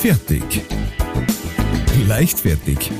Fertig. 0.00 0.62
Leichtfertig. 2.08 2.90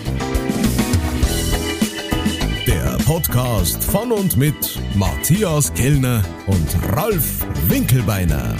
Der 2.67 2.99
Podcast 3.07 3.83
von 3.83 4.13
und 4.13 4.37
mit 4.37 4.79
Matthias 4.97 5.73
Kellner 5.73 6.23
und 6.47 6.95
Ralf 6.95 7.47
Winkelbeiner. 7.69 8.55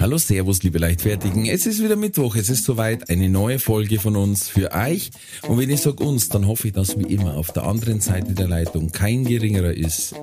Hallo, 0.00 0.18
Servus, 0.18 0.64
liebe 0.64 0.78
Leichtfertigen. 0.78 1.46
Es 1.46 1.66
ist 1.66 1.80
wieder 1.80 1.94
Mittwoch, 1.94 2.34
es 2.34 2.50
ist 2.50 2.64
soweit, 2.64 3.08
eine 3.08 3.28
neue 3.28 3.60
Folge 3.60 4.00
von 4.00 4.16
uns 4.16 4.48
für 4.48 4.72
euch. 4.72 5.12
Und 5.46 5.60
wenn 5.60 5.70
ich 5.70 5.82
sage 5.82 6.02
uns, 6.02 6.28
dann 6.28 6.48
hoffe 6.48 6.66
ich, 6.66 6.74
dass 6.74 6.98
wie 6.98 7.14
immer 7.14 7.36
auf 7.36 7.52
der 7.52 7.62
anderen 7.62 8.00
Seite 8.00 8.34
der 8.34 8.48
Leitung 8.48 8.90
kein 8.90 9.24
geringerer 9.24 9.72
ist 9.72 10.16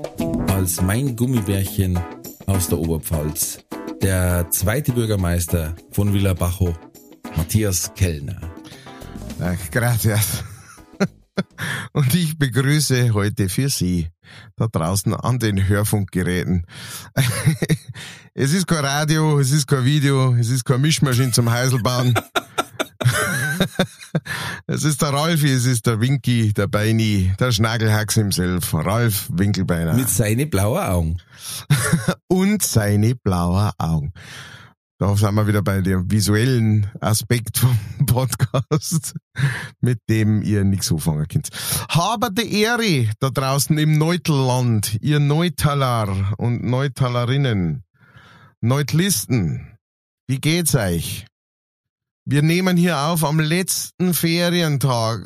als 0.47 0.81
mein 0.81 1.15
Gummibärchen 1.15 1.97
aus 2.47 2.67
der 2.67 2.79
Oberpfalz, 2.79 3.63
der 4.03 4.49
zweite 4.51 4.91
Bürgermeister 4.91 5.75
von 5.91 6.13
Villa 6.13 6.33
Bajo, 6.33 6.75
Matthias 7.37 7.93
Kellner. 7.95 8.37
Ach, 9.39 9.71
gracias. 9.71 10.43
Und 11.93 12.13
ich 12.13 12.37
begrüße 12.37 13.13
heute 13.13 13.47
für 13.47 13.69
Sie 13.69 14.09
da 14.57 14.67
draußen 14.67 15.13
an 15.13 15.39
den 15.39 15.67
Hörfunkgeräten. 15.67 16.65
Es 18.35 18.51
ist 18.51 18.65
kein 18.65 18.83
Radio, 18.83 19.39
es 19.39 19.51
ist 19.51 19.67
kein 19.67 19.85
Video, 19.85 20.33
es 20.33 20.49
ist 20.49 20.65
keine 20.65 20.79
Mischmaschine 20.79 21.31
zum 21.31 21.51
Heiselbauen. 21.51 22.15
es 24.67 24.83
ist 24.83 25.01
der 25.01 25.09
Ralfi, 25.09 25.49
es 25.49 25.65
ist 25.65 25.85
der 25.85 25.99
Winky, 25.99 26.53
der 26.53 26.67
Beini, 26.67 27.33
der 27.39 27.51
Schnagelhax 27.51 28.15
himself, 28.15 28.73
Ralf 28.73 29.29
Winkelbeiner. 29.31 29.93
Mit 29.93 30.09
seinen 30.09 30.49
blauen 30.49 30.83
Augen. 30.83 31.17
Und 32.27 32.63
seine 32.63 33.15
blauen 33.15 33.71
Augen. 33.77 34.13
Da 34.99 35.17
sind 35.17 35.35
wir 35.35 35.47
wieder 35.47 35.61
bei 35.61 35.81
dem 35.81 36.09
visuellen 36.09 36.89
Aspekt 37.01 37.57
vom 37.57 37.77
Podcast, 38.05 39.15
mit 39.81 39.99
dem 40.07 40.41
ihr 40.43 40.63
nichts 40.63 40.91
anfangen 40.91 41.27
könnt. 41.27 41.49
Haber 41.89 42.29
die 42.29 42.61
Ehre 42.61 43.09
da 43.19 43.29
draußen 43.29 43.77
im 43.77 43.97
Neutelland, 43.97 44.97
ihr 45.01 45.19
Neutaler 45.19 46.33
und 46.37 46.63
Neutalerinnen, 46.63 47.83
Neutlisten. 48.61 49.77
Wie 50.27 50.39
geht's 50.39 50.73
euch? 50.73 51.25
Wir 52.25 52.41
nehmen 52.41 52.77
hier 52.77 52.97
auf 52.97 53.23
am 53.25 53.39
letzten 53.39 54.13
Ferientag. 54.13 55.25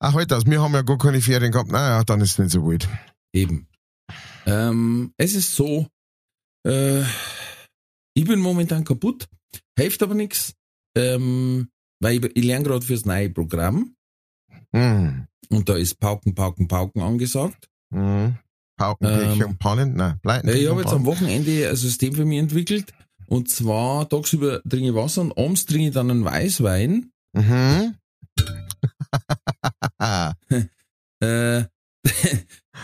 Ach, 0.00 0.12
heute 0.12 0.36
aus. 0.36 0.46
Wir 0.46 0.60
haben 0.62 0.74
ja 0.74 0.82
gar 0.82 0.98
keine 0.98 1.20
Ferien 1.20 1.52
gehabt. 1.52 1.72
Naja, 1.72 2.04
dann 2.04 2.20
ist 2.20 2.32
es 2.32 2.38
nicht 2.38 2.50
so 2.50 2.62
gut. 2.62 2.86
Eben. 3.32 3.66
Ähm, 4.46 5.12
es 5.16 5.34
ist 5.34 5.54
so, 5.54 5.88
äh, 6.66 7.02
ich 8.14 8.24
bin 8.24 8.40
momentan 8.40 8.84
kaputt, 8.84 9.26
hilft 9.78 10.02
aber 10.02 10.14
nichts, 10.14 10.54
ähm, 10.96 11.68
weil 12.00 12.16
ich, 12.24 12.36
ich 12.36 12.44
lerne 12.44 12.64
gerade 12.64 12.84
fürs 12.84 13.04
neue 13.04 13.30
Programm 13.30 13.94
Hm. 14.74 15.26
und 15.48 15.68
da 15.68 15.76
ist 15.76 15.98
Pauken, 15.98 16.34
Pauken, 16.34 16.68
Pauken 16.68 17.00
angesagt. 17.02 17.68
Hm. 17.92 18.36
Pauken, 18.78 19.06
Pech 19.06 19.40
Ähm, 19.40 19.46
und 19.46 19.58
Pannen? 19.58 19.94
Nein, 19.94 20.18
Pleiten. 20.22 20.48
Äh, 20.48 20.54
ich 20.54 20.70
habe 20.70 20.80
jetzt 20.80 20.92
am. 20.94 21.04
Wochenende 21.04 21.68
ein 21.68 21.76
System 21.76 22.14
für 22.14 22.24
mich 22.24 22.38
entwickelt 22.38 22.92
und 23.26 23.50
zwar 23.50 24.08
tagsüber 24.08 24.62
trinke 24.62 24.88
ich 24.88 24.94
Wasser 24.94 25.20
und 25.20 25.36
abends 25.36 25.66
trinke 25.66 25.88
ich 25.88 25.94
dann 25.94 26.10
einen 26.10 26.24
Weißwein. 26.24 27.12
Mhm. 27.34 27.94
Äh, 31.20 31.64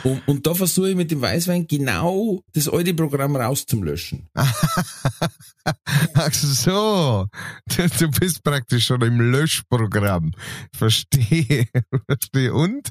und, 0.03 0.27
und 0.27 0.47
da 0.47 0.55
versuche 0.55 0.91
ich 0.91 0.97
mit 0.97 1.11
dem 1.11 1.21
Weißwein 1.21 1.67
genau 1.67 2.43
das 2.53 2.69
alte 2.69 2.95
Programm 2.95 3.37
rauszulöschen. 3.37 4.29
Ach 4.35 6.33
so, 6.33 7.27
du, 7.67 8.11
bist 8.11 8.43
praktisch 8.43 8.87
schon 8.87 9.03
im 9.03 9.21
Löschprogramm. 9.21 10.33
Verstehe, 10.75 11.69
verstehe. 12.07 12.53
Und? 12.53 12.91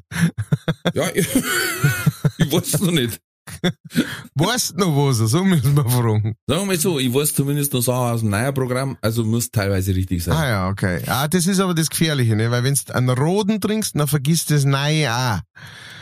Ja, 0.94 1.10
ich, 1.14 1.28
ich 2.38 2.52
weiß 2.52 2.82
noch 2.82 2.92
nicht. 2.92 3.20
Weißt 4.36 4.72
du 4.72 4.78
noch 4.78 4.96
was? 4.96 5.18
So 5.18 5.44
müssen 5.44 5.76
wir 5.76 5.84
fragen. 5.90 6.36
Sagen 6.48 6.62
wir 6.62 6.66
mal 6.66 6.80
so, 6.80 7.00
ich 7.00 7.14
weiß 7.14 7.34
zumindest 7.34 7.74
noch 7.74 7.82
Sachen 7.82 8.14
aus 8.14 8.20
dem 8.22 8.30
neuen 8.30 8.54
Programm, 8.54 8.98
also 9.02 9.24
muss 9.24 9.50
teilweise 9.52 9.96
richtig 9.96 10.24
sein. 10.24 10.36
Ah 10.36 10.48
ja, 10.48 10.70
okay. 10.70 11.02
Ah, 11.08 11.28
das 11.28 11.48
ist 11.48 11.60
aber 11.60 11.74
das 11.74 11.90
Gefährliche, 11.90 12.36
ne? 12.36 12.52
Weil 12.52 12.64
wenn 12.64 12.74
du 12.76 12.94
einen 12.96 13.10
roten 13.10 13.62
trinkst, 13.62 13.96
dann 13.96 14.08
vergisst 14.08 14.52
das 14.52 14.66
Neue 14.66 15.12
auch. 15.14 15.40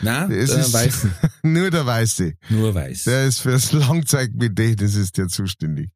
Nein, 0.02 0.30
Das 0.30 0.50
der 0.50 0.58
ist 0.60 0.72
Weißen. 0.72 1.14
nur 1.42 1.70
der 1.70 1.86
Weiße. 1.86 2.32
Nur 2.50 2.74
weiß. 2.74 3.04
Der 3.04 3.26
ist 3.26 3.38
fürs 3.40 3.72
Langzeitgedächtnis 3.72 4.94
ist 4.96 5.16
der 5.18 5.28
zuständig. 5.28 5.90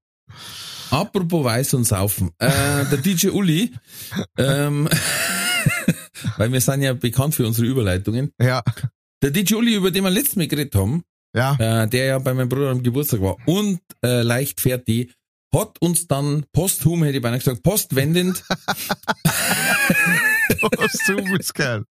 Apropos 0.90 1.44
Weiß 1.44 1.74
und 1.74 1.84
Saufen. 1.84 2.30
Äh, 2.38 2.48
der 2.90 2.98
DJ 2.98 3.28
Uli, 3.30 3.72
ähm, 4.38 4.88
weil 6.36 6.52
wir 6.52 6.60
sind 6.60 6.82
ja 6.82 6.92
bekannt 6.92 7.34
für 7.34 7.46
unsere 7.46 7.66
Überleitungen. 7.66 8.30
Ja, 8.40 8.62
Der 9.22 9.30
DJ 9.30 9.54
Uli, 9.54 9.74
über 9.74 9.90
den 9.90 10.04
wir 10.04 10.10
letztes 10.10 10.36
Mal 10.36 10.46
geredet 10.46 10.74
haben, 10.76 11.02
ja. 11.36 11.82
äh, 11.82 11.88
der 11.88 12.04
ja 12.06 12.18
bei 12.18 12.34
meinem 12.34 12.48
Bruder 12.48 12.70
am 12.70 12.82
Geburtstag 12.82 13.20
war 13.20 13.36
und 13.46 13.80
äh, 14.02 14.22
leichtfertig, 14.22 15.12
hat 15.54 15.80
uns 15.80 16.06
dann 16.06 16.44
posthum, 16.52 17.04
hätte 17.04 17.16
ich 17.18 17.22
beinahe 17.22 17.38
gesagt, 17.38 17.62
postwendend 17.62 18.42
Was 20.60 20.92
du 21.06 21.16
bist 21.32 21.54
geil. 21.54 21.84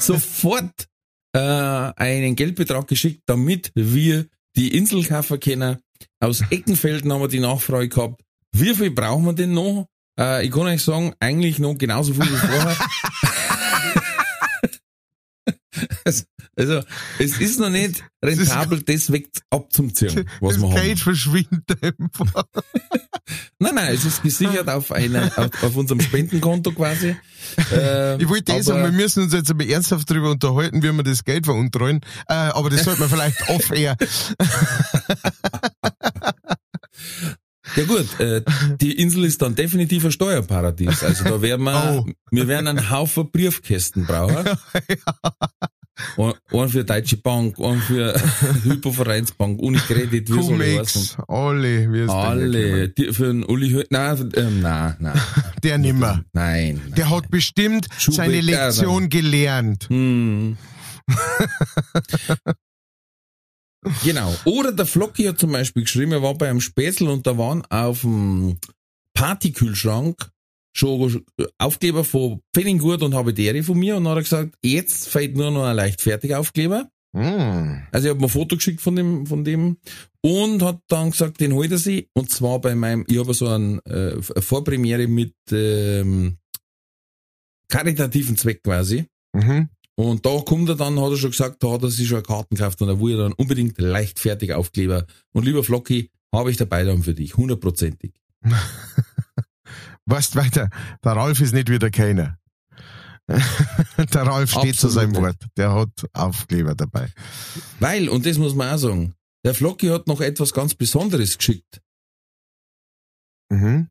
Sofort 0.00 0.88
äh, 1.32 1.38
einen 1.38 2.34
Geldbetrag 2.34 2.88
geschickt, 2.88 3.22
damit 3.26 3.72
wir 3.74 4.26
die 4.56 4.76
Insel 4.76 5.04
kaufen 5.04 5.38
können. 5.38 5.78
Aus 6.20 6.42
Eckenfelden 6.50 7.12
haben 7.12 7.20
wir 7.20 7.28
die 7.28 7.40
Nachfrage 7.40 7.88
gehabt. 7.88 8.22
Wie 8.52 8.74
viel 8.74 8.90
brauchen 8.90 9.26
wir 9.26 9.32
denn 9.34 9.52
noch? 9.52 9.86
Äh, 10.18 10.46
ich 10.46 10.50
kann 10.50 10.62
euch 10.62 10.82
sagen, 10.82 11.14
eigentlich 11.20 11.58
noch 11.58 11.76
genauso 11.76 12.14
viel 12.14 12.24
wie 12.24 12.36
vorher. 12.36 12.76
also, 16.04 16.24
also, 16.56 16.80
es 17.18 17.38
ist 17.38 17.60
noch 17.60 17.70
nicht 17.70 18.02
rentabel, 18.24 18.82
das 18.82 19.12
weg 19.12 19.28
abzuziehen, 19.50 20.24
was 20.40 20.54
das 20.54 20.62
wir 20.62 20.68
haben. 20.70 20.74
Geld 20.76 20.98
verschwindet 21.00 21.82
einfach. 21.82 22.44
Nein, 23.58 23.74
nein, 23.74 23.92
es 23.94 24.04
ist 24.04 24.22
gesichert 24.22 24.68
auf, 24.68 24.92
einer, 24.92 25.24
auf, 25.36 25.62
auf 25.64 25.74
unserem 25.76 26.00
Spendenkonto 26.00 26.70
quasi. 26.72 27.16
Äh, 27.72 28.22
Ich 28.22 28.28
wollte 28.28 28.52
eh 28.52 28.54
aber- 28.56 28.62
sagen, 28.62 28.82
wir 28.84 28.92
müssen 28.92 29.24
uns 29.24 29.32
jetzt 29.32 29.50
aber 29.50 29.66
ernsthaft 29.66 30.08
darüber 30.08 30.30
unterhalten, 30.30 30.80
wie 30.82 30.92
wir 30.92 31.02
das 31.02 31.24
Geld 31.24 31.46
veruntreuen. 31.46 32.02
Äh, 32.28 32.34
aber 32.34 32.70
das 32.70 32.84
sollte 32.84 33.00
man 33.00 33.08
vielleicht 33.10 33.48
off 33.48 33.70
air. 33.72 33.96
Ja 37.76 37.84
gut, 37.84 38.20
äh, 38.20 38.42
die 38.80 38.92
Insel 38.92 39.24
ist 39.24 39.42
dann 39.42 39.54
definitiv 39.56 40.04
ein 40.04 40.12
Steuerparadies. 40.12 41.02
Also 41.02 41.24
da 41.24 41.42
werden 41.42 41.64
wir, 41.64 42.04
Oh. 42.06 42.10
wir 42.30 42.46
werden 42.48 42.68
einen 42.68 42.90
Haufen 42.90 43.30
Briefkästen 43.30 44.06
brauchen. 44.06 44.44
Einen 46.16 46.68
für 46.68 46.84
Deutsche 46.84 47.16
Bank, 47.16 47.58
einen 47.58 47.80
für 47.80 48.14
Hypovereinsbank, 48.64 49.58
Unicredit, 49.60 50.28
wie 50.28 50.42
soll 50.42 50.62
ich. 50.62 50.76
Cumex, 50.76 51.16
alle, 51.26 51.92
wie 51.92 52.00
es 52.00 52.10
Alle, 52.10 52.88
die, 52.90 53.12
für 53.14 53.30
einen 53.30 53.44
Uli 53.44 53.70
Hö 53.70 53.82
nein, 53.88 54.30
ähm, 54.36 54.60
nein, 54.60 54.96
nein, 54.98 55.20
Der 55.62 55.78
nimmer. 55.78 56.22
nein. 56.32 56.80
nein. 56.84 56.94
Der 56.96 57.08
hat 57.08 57.30
bestimmt 57.30 57.88
Schubeck, 57.98 58.16
seine 58.16 58.40
Lektion 58.42 59.08
gelernt. 59.08 59.88
Hm. 59.88 60.58
genau. 64.04 64.34
Oder 64.44 64.72
der 64.72 64.86
Flocki 64.86 65.24
hat 65.24 65.38
zum 65.38 65.52
Beispiel 65.52 65.84
geschrieben, 65.84 66.12
er 66.12 66.22
war 66.22 66.34
bei 66.34 66.50
einem 66.50 66.60
Spätzl 66.60 67.08
und 67.08 67.26
da 67.26 67.38
waren 67.38 67.64
auf 67.66 68.02
dem 68.02 68.58
Partykühlschrank 69.14 70.30
schon 70.76 71.24
Aufkleber 71.58 72.04
von 72.04 72.40
Pfenninggurt 72.54 73.02
und 73.02 73.14
Habitäre 73.14 73.62
von 73.62 73.78
mir 73.78 73.96
und 73.96 74.04
dann 74.04 74.12
hat 74.12 74.18
er 74.18 74.22
gesagt, 74.22 74.54
jetzt 74.62 75.08
fehlt 75.08 75.36
nur 75.36 75.50
noch 75.50 75.64
ein 75.64 75.76
leichtfertiger 75.76 76.38
Aufkleber. 76.40 76.88
Hm. 77.16 77.82
Also 77.92 78.06
ich 78.06 78.10
habe 78.10 78.20
mir 78.20 78.26
ein 78.26 78.30
Foto 78.30 78.56
geschickt 78.56 78.80
von 78.80 78.94
dem, 78.94 79.26
von 79.26 79.44
dem 79.44 79.78
und 80.20 80.62
hat 80.62 80.80
dann 80.88 81.12
gesagt, 81.12 81.40
den 81.40 81.54
holt 81.54 81.70
er 81.70 81.78
sich 81.78 82.08
und 82.14 82.30
zwar 82.30 82.60
bei 82.60 82.74
meinem, 82.74 83.04
ich 83.08 83.18
habe 83.18 83.32
so 83.32 83.48
einen, 83.48 83.80
äh, 83.86 84.12
eine 84.12 84.42
Vorpremiere 84.42 85.06
mit 85.06 85.34
ähm, 85.50 86.36
karitativen 87.68 88.36
Zweck 88.36 88.62
quasi. 88.62 89.06
Mhm. 89.32 89.70
Und 89.98 90.26
da 90.26 90.38
kommt 90.40 90.68
er 90.68 90.74
dann, 90.74 91.00
hat 91.00 91.10
er 91.10 91.16
schon 91.16 91.30
gesagt, 91.30 91.62
da 91.62 91.72
hat 91.72 91.82
er 91.82 91.88
sich 91.88 92.06
schon 92.06 92.18
eine 92.18 92.26
Karten 92.26 92.54
gekauft 92.54 92.82
und 92.82 92.88
da 92.88 93.08
er 93.08 93.16
dann 93.16 93.32
unbedingt 93.32 93.78
leichtfertig 93.78 94.52
Aufkleber. 94.52 95.06
Und 95.32 95.46
lieber 95.46 95.64
Flocky, 95.64 96.10
habe 96.34 96.50
ich 96.50 96.58
dabei 96.58 96.84
dann 96.84 97.02
für 97.02 97.14
dich, 97.14 97.36
hundertprozentig. 97.36 98.12
Weißt 100.06 100.36
weiter, 100.36 100.70
der 101.04 101.12
Ralf 101.12 101.40
ist 101.40 101.52
nicht 101.52 101.68
wieder 101.68 101.90
keiner. 101.90 102.38
der 103.28 104.22
Ralf 104.22 104.50
steht 104.50 104.76
zu 104.76 104.86
Absolut 104.86 104.92
seinem 104.92 105.10
nicht. 105.10 105.20
Wort. 105.22 105.46
Der 105.56 105.74
hat 105.74 106.06
Aufkleber 106.12 106.76
dabei. 106.76 107.12
Weil, 107.80 108.08
und 108.08 108.24
das 108.24 108.38
muss 108.38 108.54
man 108.54 108.72
auch 108.72 108.78
sagen, 108.78 109.14
der 109.44 109.54
Flocky 109.54 109.88
hat 109.88 110.06
noch 110.06 110.20
etwas 110.20 110.52
ganz 110.52 110.74
Besonderes 110.74 111.36
geschickt. 111.36 111.80
Mhm. 113.50 113.88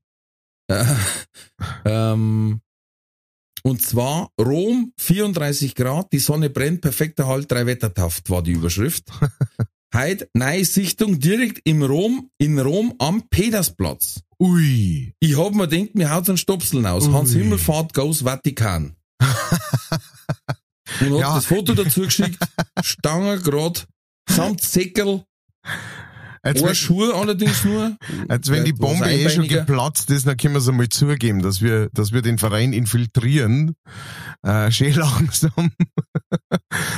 Äh, 0.72 0.86
ähm, 1.86 2.62
und 3.64 3.82
zwar 3.82 4.32
Rom, 4.40 4.94
34 5.00 5.76
Grad, 5.76 6.14
die 6.14 6.20
Sonne 6.20 6.50
brennt, 6.50 6.82
perfekter 6.82 7.28
Halt, 7.28 7.52
drei 7.52 7.66
Wettertaft 7.66 8.30
war 8.30 8.42
die 8.42 8.52
Überschrift. 8.54 9.10
Heute 9.95 10.30
neue 10.33 10.65
Sichtung 10.65 11.19
direkt 11.19 11.62
im 11.63 11.81
Rom, 11.81 12.30
in 12.38 12.59
Rom 12.59 12.94
am 13.00 13.30
Petersplatz. 13.30 14.19
Ui. 14.39 15.13
Ich 15.21 15.38
hab 15.38 15.53
mir 15.56 15.69
gedacht, 15.69 15.95
mir 15.95 16.12
haut's 16.12 16.27
einen 16.27 16.38
Stopseln 16.38 16.86
aus. 16.86 17.07
Ui. 17.07 17.13
Hans 17.13 17.31
Himmelfahrt 17.31 17.94
goes 17.94 18.21
Vatikan. 18.24 18.97
Und 21.00 21.13
hat 21.13 21.19
Ja. 21.19 21.36
das 21.36 21.45
Foto 21.45 21.74
dazu 21.74 22.01
geschickt. 22.01 22.38
Stange 22.83 23.39
grad, 23.39 23.88
samt 24.30 24.62
Säckel, 24.62 25.24
Ein 26.45 26.62
wenn, 26.62 26.75
Schuhe 26.75 27.15
allerdings 27.15 27.65
nur. 27.65 27.97
jetzt 28.30 28.51
wenn 28.51 28.65
die 28.65 28.74
Bombe 28.74 29.12
eh 29.12 29.30
schon 29.30 29.47
geplatzt 29.47 30.12
ist, 30.12 30.27
dann 30.27 30.38
können 30.38 30.53
wir 30.53 30.59
es 30.59 30.69
einmal 30.69 30.89
zugeben, 30.89 31.42
dass 31.42 31.59
wir, 31.62 31.89
dass 31.92 32.12
wir 32.12 32.21
den 32.21 32.38
Verein 32.38 32.71
infiltrieren. 32.71 33.75
Äh, 34.44 34.71
schön 34.71 34.94
langsam. 34.95 35.71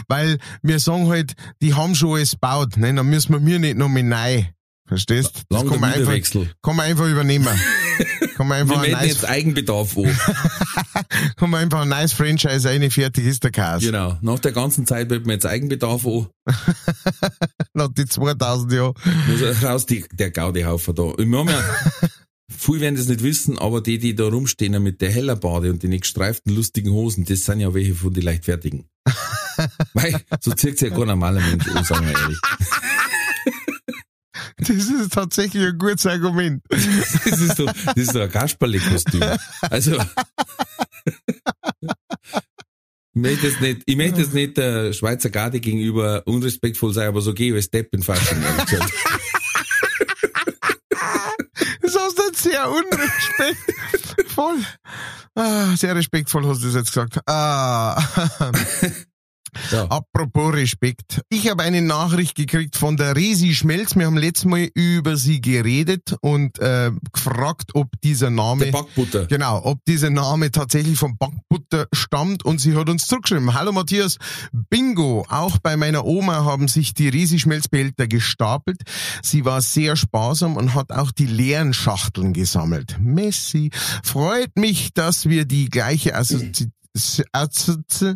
Weil 0.09 0.37
wir 0.61 0.79
sagen 0.79 1.07
halt, 1.07 1.33
die 1.61 1.73
haben 1.73 1.95
schon 1.95 2.15
alles 2.15 2.31
gebaut, 2.31 2.75
ne? 2.75 2.93
Dann 2.93 3.09
müssen 3.09 3.31
wir 3.31 3.39
mir 3.39 3.59
nicht 3.59 3.77
noch 3.77 3.87
mal 3.87 4.03
neu. 4.03 4.43
Verstehst? 4.87 5.43
Das 5.49 5.59
Lang 5.59 5.69
kann 5.69 5.81
man, 5.81 5.93
einfach, 5.93 6.13
kann 6.61 6.75
man 6.75 6.85
einfach 6.85 7.07
übernehmen. 7.07 7.45
kann 8.35 8.47
man 8.47 8.57
Wir 8.57 8.61
einfach 8.61 8.75
ein 8.75 8.81
melden 8.81 8.97
neues, 9.01 9.07
jetzt 9.07 9.25
Eigenbedarf 9.25 9.97
an. 9.97 10.17
kann 11.35 11.49
man 11.49 11.61
einfach 11.61 11.81
ein 11.81 11.89
neues 11.89 12.13
Franchise 12.13 12.69
rein, 12.69 12.89
fertig 12.89 13.25
ist 13.25 13.43
der 13.43 13.51
Chaos. 13.51 13.81
genau. 13.81 14.17
Nach 14.21 14.39
der 14.39 14.53
ganzen 14.53 14.87
Zeit 14.87 15.09
melden 15.09 15.25
wir 15.25 15.33
jetzt 15.33 15.45
Eigenbedarf 15.45 16.05
an. 16.05 16.27
Nach 17.73 17.89
die 17.89 18.05
2000 18.05 18.71
Jahre. 18.71 18.93
Muss 19.27 19.63
raus, 19.63 19.85
die, 19.85 20.05
der 20.13 20.31
Gaudihaufen 20.31 20.95
da. 20.95 21.03
Wir 21.17 21.37
haben 21.37 21.49
ja, 21.49 21.63
viele 22.47 22.79
werden 22.79 22.95
das 22.95 23.09
nicht 23.09 23.23
wissen, 23.23 23.59
aber 23.59 23.81
die, 23.81 23.99
die 23.99 24.15
da 24.15 24.27
rumstehen 24.27 24.81
mit 24.81 25.01
der 25.01 25.11
Hellerbade 25.11 25.69
und 25.69 25.83
den 25.83 25.91
gestreiften, 25.91 26.55
lustigen 26.55 26.91
Hosen, 26.91 27.25
das 27.25 27.43
sind 27.43 27.59
ja 27.59 27.73
welche 27.73 27.93
von 27.93 28.13
den 28.13 28.23
leichtfertigen. 28.23 28.85
Weil, 29.93 30.21
so 30.39 30.51
zieht 30.51 30.79
sich 30.79 30.91
ja 30.91 30.95
kein 30.95 31.07
normaler 31.07 31.41
Mensch 31.41 31.65
sagen 31.87 32.05
wir 32.05 32.17
ehrlich. 32.17 32.39
Das 34.67 34.69
ist 34.69 35.13
tatsächlich 35.13 35.67
ein 35.67 35.77
gutes 35.77 36.05
Argument. 36.07 36.63
Das 36.69 37.39
ist 37.39 37.59
doch, 37.59 37.71
das 37.71 37.95
ist 37.95 38.15
doch 38.15 38.21
ein 38.21 38.31
Kasperle-Kostüm. 38.31 39.21
Also, 39.61 39.97
ich 43.13 43.21
möchte 43.21 43.47
jetzt 43.47 43.61
nicht, 43.61 43.83
ich 43.85 43.95
möchte 43.95 44.21
jetzt 44.21 44.33
nicht 44.33 44.57
der 44.57 44.93
Schweizer 44.93 45.29
Garde 45.29 45.59
gegenüber 45.59 46.23
unrespektvoll 46.25 46.91
sein, 46.91 47.07
aber 47.07 47.21
so 47.21 47.35
gehe 47.35 47.49
ich 47.49 47.55
als 47.55 47.69
Depp 47.69 47.93
in 47.93 48.01
Fasching. 48.01 48.41
Das 51.81 51.95
hast 51.95 52.17
du 52.17 52.23
jetzt 52.23 52.43
sehr 52.43 52.69
unrespektvoll. 52.69 54.57
Ah, 55.35 55.75
sehr 55.75 55.95
respektvoll 55.95 56.47
hast 56.47 56.61
du 56.63 56.65
das 56.65 56.75
jetzt 56.75 56.87
gesagt. 56.87 57.19
Ah. 57.27 58.01
Ja. 59.71 59.85
Apropos 59.85 60.53
Respekt. 60.53 61.21
Ich 61.29 61.49
habe 61.49 61.63
eine 61.63 61.81
Nachricht 61.81 62.35
gekriegt 62.35 62.75
von 62.75 62.97
der 62.97 63.15
Resi 63.15 63.53
Schmelz. 63.53 63.95
Wir 63.95 64.05
haben 64.05 64.17
letztes 64.17 64.45
Mal 64.45 64.69
über 64.73 65.17
sie 65.17 65.41
geredet 65.41 66.15
und 66.21 66.59
äh, 66.59 66.91
gefragt, 67.13 67.71
ob 67.73 67.89
dieser 68.01 68.29
Name 68.29 68.65
Der 68.65 68.71
Backbutter. 68.71 69.25
Genau, 69.25 69.61
ob 69.63 69.83
dieser 69.85 70.09
Name 70.09 70.51
tatsächlich 70.51 70.97
vom 70.97 71.17
Backbutter 71.17 71.87
stammt 71.93 72.45
und 72.45 72.59
sie 72.59 72.75
hat 72.75 72.89
uns 72.89 73.07
zurückgeschrieben. 73.07 73.53
Hallo 73.53 73.71
Matthias, 73.71 74.17
Bingo, 74.51 75.25
auch 75.29 75.57
bei 75.59 75.77
meiner 75.77 76.05
Oma 76.05 76.45
haben 76.45 76.67
sich 76.67 76.93
die 76.93 77.09
Resi-Schmelzbehälter 77.09 78.07
gestapelt. 78.07 78.81
Sie 79.21 79.45
war 79.45 79.61
sehr 79.61 79.95
sparsam 79.95 80.55
und 80.57 80.73
hat 80.73 80.91
auch 80.91 81.11
die 81.11 81.25
leeren 81.25 81.73
Schachteln 81.73 82.33
gesammelt. 82.33 82.97
Messi, 82.99 83.71
freut 84.03 84.55
mich, 84.55 84.93
dass 84.93 85.27
wir 85.27 85.45
die 85.45 85.69
gleiche 85.69 86.15
Assozi 86.15 86.71
Assozi 87.31 88.15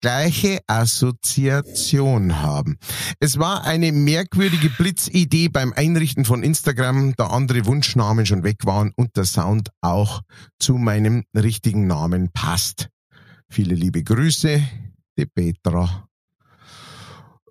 gleiche 0.00 0.60
Assoziation 0.66 2.40
haben. 2.40 2.78
Es 3.18 3.38
war 3.38 3.64
eine 3.64 3.92
merkwürdige 3.92 4.70
Blitzidee 4.70 5.48
beim 5.48 5.72
Einrichten 5.72 6.24
von 6.24 6.42
Instagram, 6.42 7.14
da 7.16 7.28
andere 7.28 7.66
Wunschnamen 7.66 8.26
schon 8.26 8.42
weg 8.42 8.64
waren 8.64 8.92
und 8.96 9.16
der 9.16 9.24
Sound 9.24 9.70
auch 9.80 10.22
zu 10.58 10.74
meinem 10.74 11.24
richtigen 11.34 11.86
Namen 11.86 12.30
passt. 12.32 12.88
Viele 13.48 13.74
liebe 13.74 14.02
Grüße, 14.02 14.62
die 15.18 15.26
Petra. 15.26 16.08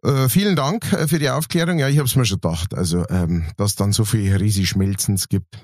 Äh, 0.04 0.30
vielen 0.30 0.56
Dank 0.56 0.92
äh, 0.94 1.08
für 1.08 1.20
die 1.20 1.30
Aufklärung. 1.30 1.78
Ja, 1.78 1.90
ich 1.90 1.98
habe 1.98 2.08
es 2.08 2.16
mir 2.16 2.26
schon 2.26 2.40
gedacht. 2.40 2.74
Also, 2.74 3.06
ähm, 3.10 3.46
dass 3.58 3.76
dann 3.76 3.92
so 3.92 4.06
viel 4.06 4.34
Risi-Schmelzens 4.36 5.28
gibt. 5.28 5.60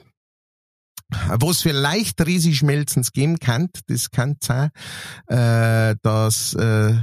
Wo 1.40 1.52
es 1.52 1.62
vielleicht 1.62 2.20
Risi-Schmelzens 2.26 3.12
geben 3.12 3.40
kann, 3.40 3.70
das 3.88 4.10
kann 4.10 4.38
sein, 4.42 4.72
äh, 5.28 5.96
dass 6.02 6.54
äh, 6.56 6.96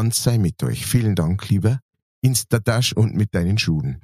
Hans 0.04 0.22
sei 0.22 0.38
mit 0.38 0.62
euch. 0.64 0.86
Vielen 0.86 1.16
Dank, 1.16 1.48
lieber 1.48 1.80
Instadash 2.22 2.92
und 2.92 3.16
mit 3.16 3.34
deinen 3.34 3.58
Schuhen. 3.58 4.02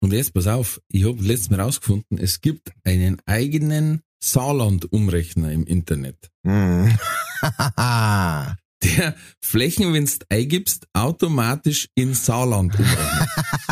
Und 0.00 0.14
jetzt 0.14 0.32
pass 0.32 0.46
auf, 0.46 0.80
ich 0.88 1.04
habe 1.04 1.22
letztes 1.22 1.50
Mal 1.50 1.60
rausgefunden, 1.60 2.16
es 2.16 2.40
gibt 2.40 2.72
einen 2.82 3.20
eigenen 3.26 4.00
Saarland-Umrechner 4.24 5.52
im 5.52 5.64
Internet. 5.64 6.30
Hm. 6.46 6.96
Der 8.82 9.14
Flächen, 9.38 9.92
wenn 9.92 10.06
du 10.06 10.12
eingibst, 10.30 10.86
automatisch 10.94 11.88
in 11.94 12.14
Saarland 12.14 12.74
umrechnet. 12.78 13.28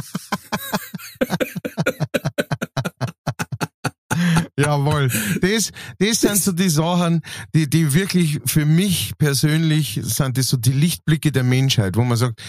Jawohl. 4.61 5.11
Das, 5.41 5.73
das 5.99 6.21
sind 6.21 6.37
so 6.37 6.53
die 6.53 6.69
Sachen, 6.69 7.23
die, 7.55 7.69
die 7.69 7.95
wirklich 7.95 8.41
für 8.45 8.65
mich 8.65 9.13
persönlich 9.19 10.01
sind 10.03 10.39
das 10.39 10.49
so 10.49 10.57
die 10.57 10.73
Lichtblicke 10.73 11.33
der 11.33 11.45
Menschheit, 11.45 11.97
wo 11.97 12.05
man 12.05 12.17
sagt, 12.17 12.41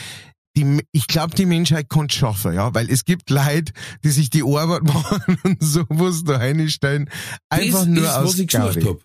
die, 0.58 0.82
ich 0.92 1.08
glaube, 1.08 1.36
die 1.36 1.46
Menschheit 1.46 1.90
kann 1.90 2.08
es 2.08 2.16
schaffen, 2.16 2.54
ja, 2.54 2.74
weil 2.74 2.90
es 2.90 3.06
gibt 3.06 3.30
Leute, 3.30 3.72
die 4.04 4.10
sich 4.10 4.30
die 4.30 4.44
Arbeit 4.44 4.84
machen 4.94 5.38
und 5.44 5.64
sowas 5.64 6.24
da 6.26 6.38
reinstellen, 6.38 7.10
einfach 7.50 7.80
das 7.80 7.88
nur 7.88 8.04
ist, 8.04 8.10
aus 8.10 8.34
was 8.34 8.40
ich 8.40 8.48
Gaudi. 8.48 8.82
hab. 8.82 8.98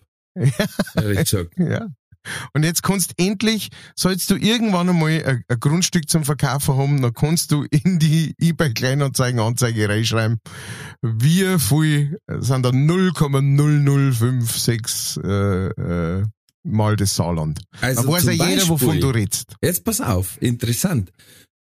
Ehrlich 0.95 1.19
gesagt. 1.19 1.53
Ja. 1.57 1.87
Und 2.53 2.63
jetzt 2.63 2.83
kannst 2.83 3.13
endlich, 3.17 3.69
sollst 3.95 4.29
du 4.29 4.35
irgendwann 4.35 4.89
einmal 4.89 5.23
ein, 5.23 5.43
ein 5.47 5.59
Grundstück 5.59 6.09
zum 6.09 6.23
Verkaufen 6.23 6.75
haben, 6.77 7.01
dann 7.01 7.13
kannst 7.13 7.51
du 7.51 7.63
in 7.69 7.99
die 7.99 8.33
eBay 8.39 8.73
Kleinanzeigen 8.73 9.39
Anzeige 9.39 9.89
reinschreiben, 9.89 10.39
wie 11.01 11.57
viel 11.59 12.19
sind 12.39 12.65
da 12.65 12.69
0,0056 12.69 15.23
äh, 15.23 16.19
äh, 16.19 16.25
mal 16.63 16.95
das 16.95 17.15
Saarland. 17.15 17.61
Also 17.81 18.03
da 18.03 18.07
weiß 18.09 18.25
ja 18.25 18.31
jeder, 18.31 18.67
wovon 18.67 18.87
Beispiel- 18.87 19.01
du 19.01 19.09
redest. 19.09 19.55
Jetzt 19.61 19.83
pass 19.83 20.01
auf, 20.01 20.41
interessant. 20.41 21.11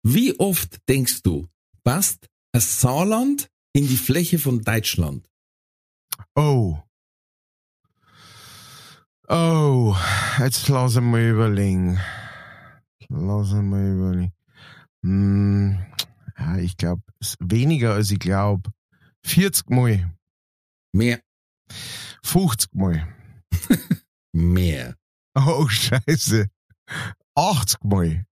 Wie 0.02 0.38
oft 0.38 0.78
denkst 0.88 1.22
du, 1.22 1.46
passt 1.84 2.26
ein 2.52 2.60
Saarland 2.60 3.48
in 3.72 3.88
die 3.88 3.96
Fläche 3.96 4.38
von 4.38 4.62
Deutschland? 4.62 5.26
Oh. 6.34 6.78
Oh, 9.28 9.96
jetzt 10.38 10.68
lass 10.68 10.96
ihn 10.96 11.10
mal 11.10 11.22
überlegen. 11.22 11.98
Lass 13.08 13.50
ihn 13.50 13.68
mal 13.68 13.84
überlegen. 13.84 14.32
Hm, 15.02 15.78
ja, 16.38 16.56
ich 16.58 16.76
glaube, 16.76 17.02
weniger 17.40 17.94
als 17.94 18.10
ich 18.10 18.18
glaube. 18.18 18.70
40 19.24 19.70
Mal, 19.70 20.10
Mehr, 20.92 21.20
50 22.22 22.72
Mal. 22.74 23.06
mehr. 24.32 24.94
Oh, 25.34 25.66
scheiße. 25.68 26.46
80 27.34 27.84
Mal. 27.84 28.26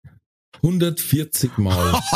140 0.62 1.58
Mal. 1.58 2.00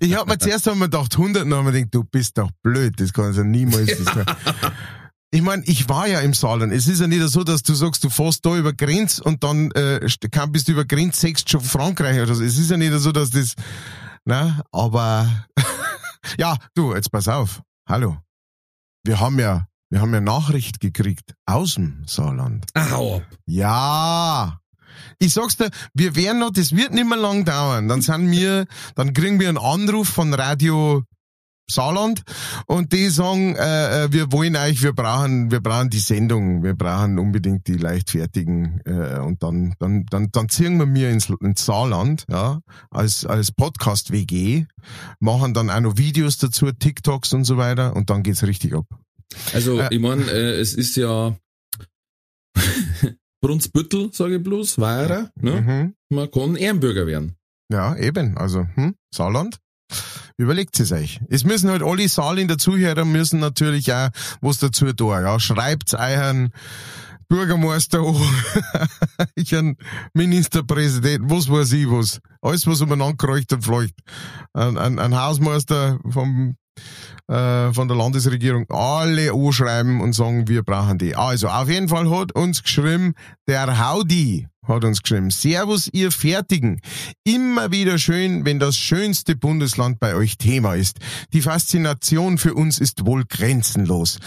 Ich 0.00 0.14
hab 0.16 0.26
mir 0.26 0.36
zuerst 0.38 0.68
einmal 0.68 0.88
gedacht, 0.88 1.14
100, 1.16 1.42
dann 1.44 1.54
hab 1.54 1.60
ich 1.60 1.64
mir 1.66 1.72
gedacht, 1.72 1.94
du 1.94 2.04
bist 2.04 2.36
doch 2.36 2.50
blöd, 2.62 2.98
das 2.98 3.12
kann 3.12 3.26
also 3.26 3.42
niemals. 3.44 3.96
Das. 4.04 4.26
Ich 5.34 5.40
meine, 5.40 5.62
ich 5.64 5.88
war 5.88 6.06
ja 6.06 6.20
im 6.20 6.34
Saarland. 6.34 6.74
Es 6.74 6.86
ist 6.86 7.00
ja 7.00 7.06
nicht 7.06 7.26
so, 7.28 7.42
dass 7.42 7.62
du 7.62 7.72
sagst, 7.72 8.04
du 8.04 8.10
fährst 8.10 8.44
da 8.44 8.54
über 8.54 8.74
Grenz 8.74 9.18
und 9.18 9.42
dann 9.42 9.70
äh, 9.70 10.06
bist 10.50 10.68
du 10.68 10.72
über 10.72 10.84
Grenz, 10.84 11.22
sechst 11.22 11.48
schon 11.48 11.62
Frankreich 11.62 12.20
oder 12.20 12.34
so. 12.34 12.44
Es 12.44 12.58
ist 12.58 12.70
ja 12.70 12.76
nicht 12.76 12.92
so, 12.98 13.12
dass 13.12 13.30
das, 13.30 13.54
na, 14.26 14.60
aber 14.70 15.46
ja, 16.38 16.58
du, 16.74 16.94
jetzt 16.94 17.10
pass 17.10 17.28
auf. 17.28 17.62
Hallo. 17.88 18.18
Wir 19.04 19.20
haben 19.20 19.38
ja, 19.38 19.68
wir 19.88 20.02
haben 20.02 20.12
ja 20.12 20.20
Nachricht 20.20 20.80
gekriegt 20.80 21.34
aus 21.46 21.76
dem 21.76 22.04
Saarland. 22.06 22.66
Au. 22.74 23.22
Ja. 23.46 24.60
Ich 25.18 25.32
sag's 25.32 25.56
dir, 25.56 25.70
wir 25.94 26.14
werden 26.14 26.40
noch, 26.40 26.50
das 26.50 26.76
wird 26.76 26.92
nicht 26.92 27.08
mehr 27.08 27.16
lang 27.16 27.46
dauern. 27.46 27.88
Dann 27.88 28.02
sind 28.02 28.30
wir, 28.30 28.66
dann 28.96 29.14
kriegen 29.14 29.40
wir 29.40 29.48
einen 29.48 29.56
Anruf 29.56 30.08
von 30.08 30.34
Radio 30.34 31.04
Saarland 31.70 32.22
und 32.66 32.92
die 32.92 33.08
sagen, 33.08 33.56
äh, 33.56 34.04
äh, 34.04 34.12
wir 34.12 34.32
wollen 34.32 34.56
euch, 34.56 34.82
wir 34.82 34.92
brauchen, 34.92 35.50
wir 35.50 35.60
brauchen 35.60 35.90
die 35.90 35.98
Sendung, 35.98 36.62
wir 36.62 36.74
brauchen 36.74 37.18
unbedingt 37.18 37.66
die 37.66 37.76
leichtfertigen 37.76 38.80
äh, 38.84 39.18
und 39.18 39.42
dann, 39.42 39.74
dann, 39.78 40.04
dann, 40.10 40.30
dann 40.32 40.48
ziehen 40.48 40.78
wir 40.78 40.86
mir 40.86 41.10
ins, 41.10 41.30
ins 41.40 41.64
Saarland, 41.64 42.24
ja, 42.28 42.60
als, 42.90 43.24
als 43.24 43.52
Podcast 43.52 44.12
WG, 44.12 44.66
machen 45.20 45.54
dann 45.54 45.70
auch 45.70 45.80
noch 45.80 45.96
Videos 45.96 46.38
dazu, 46.38 46.70
TikToks 46.72 47.32
und 47.32 47.44
so 47.44 47.56
weiter 47.56 47.96
und 47.96 48.10
dann 48.10 48.22
geht's 48.22 48.42
richtig 48.42 48.74
ab. 48.74 48.86
Also, 49.54 49.80
äh, 49.80 49.88
ich 49.90 50.00
meine, 50.00 50.24
äh, 50.30 50.60
es 50.60 50.74
ist 50.74 50.96
ja 50.96 51.36
Brunsbüttel, 53.40 54.10
sage 54.12 54.36
ich 54.36 54.42
bloß, 54.42 54.78
Weira, 54.78 55.30
ne? 55.40 55.60
Mhm. 55.60 55.94
Man 56.10 56.30
kann 56.30 56.56
Ehrenbürger 56.56 57.06
werden. 57.06 57.36
Ja, 57.72 57.96
eben, 57.96 58.36
also, 58.36 58.66
hm, 58.74 58.94
Saarland. 59.14 59.61
Überlegt 60.36 60.78
es 60.80 60.92
euch. 60.92 61.20
Es 61.28 61.44
müssen 61.44 61.70
halt 61.70 61.82
alle 61.82 62.08
Saarländer 62.08 62.58
Zuhörer 62.58 63.04
müssen 63.04 63.40
natürlich 63.40 63.92
auch 63.92 64.08
was 64.40 64.58
dazu 64.58 64.92
tun. 64.92 65.10
Ja, 65.10 65.38
schreibt 65.38 65.94
euren 65.94 66.52
Bürgermeister 67.28 68.00
an, 68.00 69.26
ihren 69.36 69.76
Ministerpräsidenten, 70.14 71.30
was 71.30 71.48
weiß 71.48 71.72
ich 71.72 71.88
was. 71.88 72.20
Alles, 72.42 72.66
was 72.66 72.80
umeinander 72.80 73.16
kreucht 73.16 73.52
und 73.52 73.64
fleucht. 73.64 73.94
Ein, 74.52 74.76
ein, 74.76 74.98
ein 74.98 75.16
Hausmeister 75.18 75.98
vom 76.08 76.56
äh, 77.28 77.72
von 77.72 77.88
der 77.88 77.96
Landesregierung 77.96 78.66
alle 78.68 79.32
anschreiben 79.32 80.00
und 80.00 80.14
sagen, 80.14 80.48
wir 80.48 80.62
brauchen 80.62 80.98
die. 80.98 81.14
Also 81.14 81.48
auf 81.48 81.68
jeden 81.68 81.88
Fall 81.88 82.10
hat 82.10 82.32
uns 82.32 82.62
geschrieben, 82.62 83.14
der 83.46 83.78
Haudi 83.78 84.48
hat 84.66 84.84
uns 84.84 85.02
geschrieben, 85.02 85.30
Servus 85.30 85.88
ihr 85.92 86.12
Fertigen. 86.12 86.80
Immer 87.24 87.72
wieder 87.72 87.98
schön, 87.98 88.44
wenn 88.44 88.58
das 88.58 88.76
schönste 88.76 89.34
Bundesland 89.34 89.98
bei 89.98 90.14
euch 90.14 90.38
Thema 90.38 90.74
ist. 90.74 90.98
Die 91.32 91.42
Faszination 91.42 92.38
für 92.38 92.54
uns 92.54 92.78
ist 92.78 93.04
wohl 93.04 93.24
grenzenlos. 93.24 94.18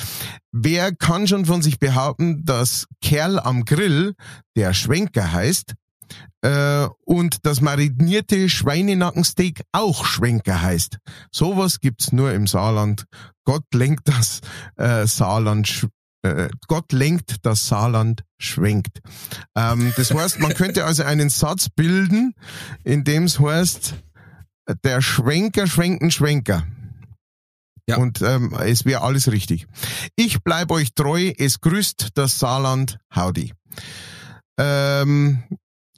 Wer 0.51 0.93
kann 0.93 1.27
schon 1.27 1.45
von 1.45 1.61
sich 1.61 1.79
behaupten, 1.79 2.43
dass 2.45 2.87
Kerl 3.01 3.39
am 3.39 3.65
Grill, 3.65 4.13
der 4.55 4.73
Schwenker 4.73 5.31
heißt, 5.31 5.73
äh, 6.41 6.87
und 7.05 7.45
das 7.45 7.61
marinierte 7.61 8.49
Schweinenackensteak 8.49 9.63
auch 9.71 10.05
Schwenker 10.05 10.61
heißt. 10.61 10.97
Sowas 11.31 11.79
gibt's 11.79 12.11
nur 12.11 12.33
im 12.33 12.45
Saarland. 12.47 13.05
Gott 13.45 13.65
lenkt 13.73 14.07
das 14.07 14.41
äh, 14.75 15.07
Saarland 15.07 15.67
äh, 16.25 16.49
Gott 16.67 16.91
lenkt, 16.91 17.45
das 17.45 17.67
Saarland 17.67 18.23
schwenkt. 18.37 19.01
Ähm, 19.55 19.93
das 19.95 20.13
heißt, 20.13 20.39
man 20.39 20.53
könnte 20.53 20.85
also 20.85 21.03
einen 21.03 21.29
Satz 21.29 21.69
bilden, 21.69 22.33
in 22.83 23.03
dem 23.03 23.25
es 23.25 23.39
heißt, 23.39 23.95
der 24.83 25.01
Schwenker 25.01 25.67
schwenken 25.67 26.11
Schwenker. 26.11 26.65
Ja. 27.87 27.97
Und 27.97 28.21
ähm, 28.23 28.55
es 28.59 28.85
wäre 28.85 29.01
alles 29.01 29.31
richtig. 29.31 29.67
Ich 30.15 30.41
bleib 30.43 30.71
euch 30.71 30.95
treu, 30.95 31.31
es 31.37 31.61
grüßt 31.61 32.09
das 32.15 32.39
Saarland 32.39 32.97
Howdy. 33.15 33.53
Ähm, 34.57 35.43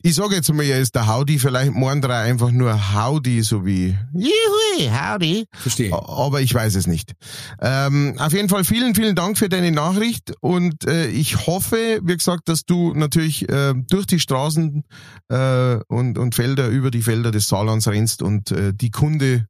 ich 0.08 0.16
sage 0.16 0.36
jetzt 0.36 0.52
mal, 0.54 0.64
er 0.64 0.80
ist 0.80 0.96
der 0.96 1.06
Howdy, 1.06 1.38
vielleicht 1.38 1.74
meinen 1.74 2.02
drei 2.02 2.22
einfach 2.22 2.50
nur 2.50 2.96
Howdy, 2.96 3.42
so 3.42 3.66
wie 3.66 3.94
Juhui, 4.14 4.90
Howdy. 4.90 5.44
Verstehe. 5.52 5.92
Aber 5.92 6.40
ich 6.40 6.54
weiß 6.54 6.76
es 6.76 6.88
nicht. 6.88 7.12
Ähm, 7.60 8.16
auf 8.18 8.32
jeden 8.32 8.48
Fall 8.48 8.64
vielen, 8.64 8.96
vielen 8.96 9.18
Dank 9.18 9.38
für 9.38 9.50
deine 9.50 9.74
Nachricht 9.74 10.32
und 10.40 10.88
äh, 10.88 11.10
ich 11.10 11.46
hoffe, 11.46 12.00
wie 12.04 12.16
gesagt, 12.16 12.48
dass 12.48 12.64
du 12.64 12.94
natürlich 12.94 13.50
äh, 13.50 13.74
durch 13.90 14.06
die 14.08 14.22
Straßen 14.22 14.86
äh, 15.28 15.76
und, 15.90 16.18
und 16.18 16.36
Felder, 16.36 16.70
über 16.70 16.90
die 16.90 17.02
Felder 17.02 17.32
des 17.32 17.50
Saarlands 17.50 17.90
rennst 17.90 18.22
und 18.22 18.52
äh, 18.52 18.74
die 18.74 18.92
Kunde 18.92 19.46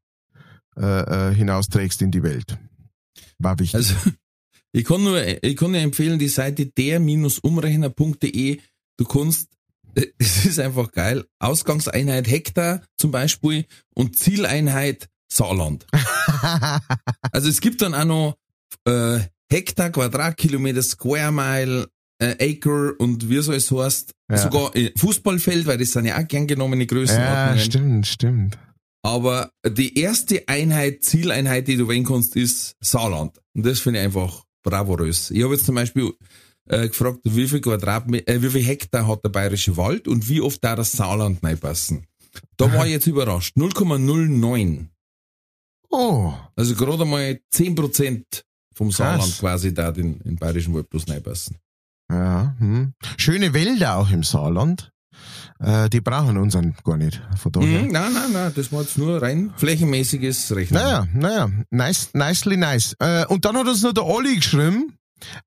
äh, 0.76 1.30
äh, 1.30 1.36
hinausträgst 1.36 2.02
in 2.02 2.10
die 2.10 2.24
Welt. 2.24 2.58
War 3.38 3.60
wichtig. 3.60 3.76
Also, 3.76 3.94
ich 4.72 4.86
kann 4.86 5.04
nur, 5.04 5.22
ich 5.24 5.56
kann 5.56 5.70
nur 5.70 5.82
empfehlen, 5.82 6.18
die 6.18 6.30
Seite 6.30 6.66
der-umrechner.de. 6.66 8.60
Du 9.00 9.06
kannst 9.06 9.50
es 10.18 10.46
ist 10.46 10.60
einfach 10.60 10.92
geil. 10.92 11.26
Ausgangseinheit 11.40 12.28
Hektar 12.28 12.82
zum 12.98 13.12
Beispiel 13.12 13.66
und 13.94 14.18
Zieleinheit 14.18 15.10
Saarland. 15.32 15.86
also 17.32 17.50
es 17.50 17.60
gibt 17.62 17.82
dann 17.82 17.94
auch 17.94 18.06
noch 18.06 18.38
äh, 18.86 19.20
Hektar, 19.50 19.90
Quadratkilometer, 19.90 20.82
Square 20.82 21.32
Mile, 21.32 21.88
äh, 22.20 22.54
Acre 22.54 22.94
und 22.96 23.30
wie 23.30 23.42
soll 23.42 23.56
es 23.56 23.72
heißt, 23.72 24.12
ja. 24.30 24.38
sogar 24.38 24.76
äh, 24.76 24.92
Fußballfeld, 24.98 25.66
weil 25.68 25.78
das 25.78 25.92
sind 25.92 26.06
ja 26.06 26.18
auch 26.18 26.28
gern 26.28 26.48
genommene 26.48 26.86
Größenordnungen. 26.86 27.58
Ja, 27.58 27.64
stimmt, 27.64 28.08
stimmt. 28.08 28.58
Aber 29.04 29.52
die 29.66 29.98
erste 30.00 30.48
Einheit, 30.48 31.04
Zieleinheit, 31.04 31.68
die 31.68 31.78
du 31.78 31.88
wählen 31.88 32.04
kannst, 32.04 32.36
ist 32.36 32.76
Saarland. 32.82 33.40
Und 33.56 33.66
das 33.66 33.80
finde 33.80 34.00
ich 34.00 34.06
einfach 34.06 34.44
bravourös. 34.64 35.32
Ich 35.32 35.44
habe 35.44 35.54
jetzt 35.54 35.66
zum 35.66 35.76
Beispiel 35.76 36.12
äh, 36.70 36.88
gefragt, 36.88 37.20
wie 37.24 37.48
viel 37.48 37.62
Quadratmeter, 37.62 38.32
äh, 38.32 38.42
wie 38.42 38.50
viel 38.50 38.64
Hektar 38.64 39.08
hat 39.08 39.24
der 39.24 39.30
bayerische 39.30 39.78
Wald 39.78 40.08
und 40.08 40.28
wie 40.30 40.42
oft 40.42 40.64
da 40.64 40.76
das 40.76 40.92
Saarland 40.92 41.44
reinpassen. 41.44 42.06
Da 42.58 42.72
war 42.72 42.86
ich 42.86 42.92
jetzt 42.92 43.08
überrascht. 43.08 43.56
0,09. 43.58 44.88
Oh. 45.90 46.34
Also 46.56 46.76
gerade 46.76 47.06
mal 47.06 47.40
10% 47.54 48.24
vom 48.76 48.92
Saarland 48.92 49.24
Krass. 49.24 49.40
quasi 49.40 49.74
da 49.74 49.90
in, 49.90 50.20
in 50.22 50.36
bayerischen 50.36 50.74
Wald 50.74 50.90
bloß 50.90 51.08
reinpassen. 51.10 51.58
Ja, 52.12 52.56
hm. 52.60 52.94
Schöne 53.18 53.54
Wälder 53.54 53.98
auch 53.98 54.12
im 54.12 54.24
Saarland. 54.24 54.92
Äh, 55.60 55.90
die 55.90 56.02
brauchen 56.02 56.38
unseren 56.38 56.76
gar 56.84 56.98
nicht. 56.98 57.22
Von 57.38 57.52
daher. 57.52 57.84
Mm, 57.84 57.92
nein, 57.92 58.14
nein, 58.14 58.32
nein, 58.32 58.52
das 58.56 58.72
war 58.72 58.82
jetzt 58.82 58.98
nur 58.98 59.22
rein 59.22 59.52
flächenmäßiges 59.58 60.56
Rechnen. 60.56 60.82
Naja, 60.82 61.08
naja, 61.14 61.50
nice, 61.72 62.10
nicely 62.14 62.58
nice. 62.58 62.96
Äh, 63.00 63.26
und 63.26 63.44
dann 63.44 63.58
hat 63.58 63.68
uns 63.68 63.82
noch 63.82 63.94
der 63.94 64.06
Olli 64.06 64.36
geschrieben, 64.36 64.94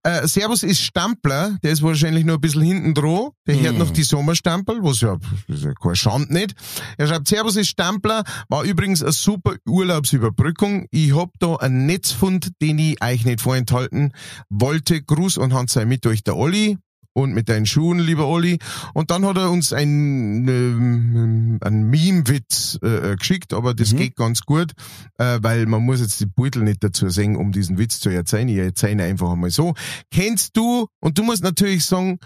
äh, 0.03 0.27
Servus 0.27 0.63
ist 0.63 0.81
Stampler, 0.81 1.59
der 1.63 1.73
ist 1.73 1.83
wahrscheinlich 1.83 2.25
nur 2.25 2.37
ein 2.37 2.41
bisschen 2.41 2.63
hinten 2.63 2.95
dran. 2.95 3.31
Der 3.47 3.57
mm. 3.57 3.61
hört 3.61 3.79
noch 3.79 3.91
die 3.91 4.03
Sommerstampel, 4.03 4.83
was 4.83 5.01
ja, 5.01 5.17
ist 5.49 5.65
ja 5.65 5.73
kein 5.75 5.97
Schand 5.97 6.31
nicht. 6.31 6.55
Er 6.99 7.07
schreibt, 7.07 7.29
Servus 7.29 7.57
ist 7.57 7.69
Stampler, 7.69 8.25
war 8.49 8.65
übrigens 8.65 9.03
eine 9.03 9.13
super 9.13 9.57
Urlaubsüberbrückung. 9.67 10.87
Ich 10.91 11.15
hab 11.15 11.31
da 11.39 11.57
einen 11.57 11.87
Netzfund, 11.87 12.51
den 12.61 12.79
ich 12.79 13.03
euch 13.03 13.25
nicht 13.25 13.41
vorenthalten 13.41 14.13
wollte. 14.49 15.03
Gruß 15.03 15.39
und 15.39 15.53
Hand 15.53 15.71
sei 15.71 15.85
mit 15.85 16.07
euch 16.07 16.23
der 16.25 16.37
Olli 16.37 16.79
und 17.13 17.33
mit 17.33 17.49
deinen 17.49 17.67
Schuhen, 17.67 17.99
lieber 17.99 18.27
Olli. 18.27 18.59
Und 18.95 19.11
dann 19.11 19.25
hat 19.25 19.37
er 19.37 19.51
uns 19.51 19.73
ein, 19.73 20.47
ähm, 20.49 21.59
ein 21.63 21.85
Meme-Witz 21.85 22.79
äh, 22.83 23.17
geschickt, 23.17 23.53
aber 23.53 23.75
das 23.75 23.93
mhm. 23.93 23.97
geht 23.99 24.17
ganz 24.17 24.43
gut, 24.43 24.73
äh, 25.19 25.39
weil 25.43 25.67
man 25.67 25.83
muss 25.83 26.01
jetzt 26.01 26.21
die 26.21 26.27
Beutel 26.27 26.63
nicht 26.63 26.83
dazu 26.85 27.09
singen, 27.09 27.37
um 27.37 27.53
diesen 27.53 27.79
Witz 27.79 28.01
zu 28.01 28.11
erzählen. 28.11 28.49
Ich 28.49 28.59
erzähle 28.59 29.05
einfach 29.05 29.33
einmal 29.33 29.51
so. 29.51 29.75
Kennst 30.11 30.57
du, 30.57 30.87
und 31.01 31.19
du 31.19 31.23
musst 31.23 31.43
natürlich 31.43 31.85
sagen, 31.85 32.19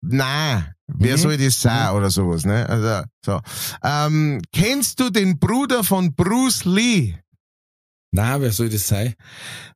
na, 0.00 0.66
wer 0.86 1.16
mhm. 1.16 1.20
soll 1.20 1.36
das 1.36 1.60
sein 1.60 1.90
mhm. 1.90 1.96
oder 1.96 2.10
sowas, 2.10 2.44
ne? 2.44 2.68
Also, 2.68 3.06
so. 3.24 3.40
Ähm, 3.82 4.42
kennst 4.52 5.00
du 5.00 5.10
den 5.10 5.38
Bruder 5.38 5.84
von 5.84 6.14
Bruce 6.14 6.64
Lee? 6.64 7.14
Na, 8.12 8.40
wer 8.40 8.52
soll 8.52 8.68
das 8.68 8.86
sein? 8.86 9.14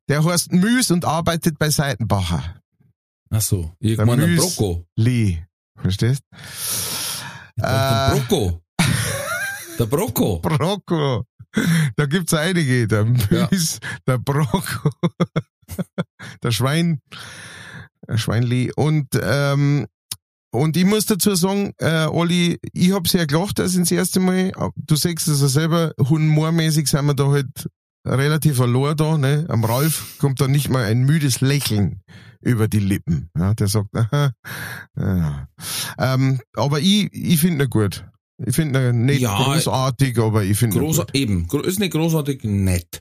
Der 0.09 0.25
heißt 0.25 0.53
Müs 0.53 0.91
und 0.91 1.05
arbeitet 1.05 1.59
bei 1.59 1.71
Seitenbacher. 1.71 2.58
Ach 3.31 3.43
so, 3.43 3.73
ich 3.79 3.99
meine 3.99 4.27
der 4.27 4.37
Brocco. 4.37 4.87
Lee, 4.97 5.45
verstehst? 5.77 6.23
Äh, 7.57 7.63
der 7.63 8.15
Brocco. 8.15 8.63
Der 9.79 9.87
Brocco. 9.87 10.41
Brocco. 10.41 11.25
Da 11.97 12.07
gibt's 12.07 12.35
einige. 12.35 12.89
Der 12.89 13.05
Müs, 13.05 13.29
ja. 13.31 13.91
der 14.09 14.19
Brocco, 14.19 14.91
der 16.43 16.51
Schwein, 16.51 17.01
der 18.09 18.19
Schweinli. 18.19 18.73
Und, 18.77 19.09
ähm, 19.21 19.87
und 20.51 20.77
ich 20.77 20.85
muss 20.85 21.07
dazu 21.07 21.35
sagen, 21.37 21.75
äh, 21.79 22.07
Olli, 22.07 22.59
ich 22.73 22.93
hab 22.93 23.07
sehr 23.07 23.27
gelacht, 23.27 23.61
das 23.61 23.77
erste 23.77 24.19
Mal. 24.21 24.53
Du 24.77 24.97
sagst 24.97 25.29
es 25.29 25.41
ja 25.41 25.49
selber, 25.49 25.93
humormäßig 25.99 26.89
sind 26.89 27.07
wir 27.07 27.15
da 27.15 27.29
halt 27.29 27.69
relativ 28.05 28.57
verloren 28.57 28.97
da, 28.97 29.17
ne? 29.17 29.47
Am 29.49 29.65
Ralf 29.65 30.19
kommt 30.19 30.41
da 30.41 30.49
nicht 30.49 30.71
mal 30.71 30.85
ein 30.85 31.05
müdes 31.05 31.41
Lächeln 31.41 32.03
über 32.41 32.69
die 32.69 32.81
Lippen. 32.81 33.31
Ja, 33.37 33.55
der 33.55 33.69
sagt, 33.69 33.95
aha, 33.95 34.33
ja. 34.99 35.49
Ähm, 35.99 36.41
aber 36.55 36.81
ich, 36.81 37.13
ich 37.13 37.41
finde 37.41 37.65
ihn 37.65 37.71
gut. 37.71 38.05
Ich 38.47 38.55
finde 38.55 38.91
ihn 38.91 39.05
nicht 39.05 39.21
ja, 39.21 39.37
großartig, 39.37 40.19
aber 40.19 40.45
ich 40.45 40.57
finde 40.57 40.79
groß, 40.79 41.07
Eben, 41.13 41.49
ist 41.65 41.81
nicht 41.81 41.93
großartig, 41.93 42.45
nett. 42.45 43.01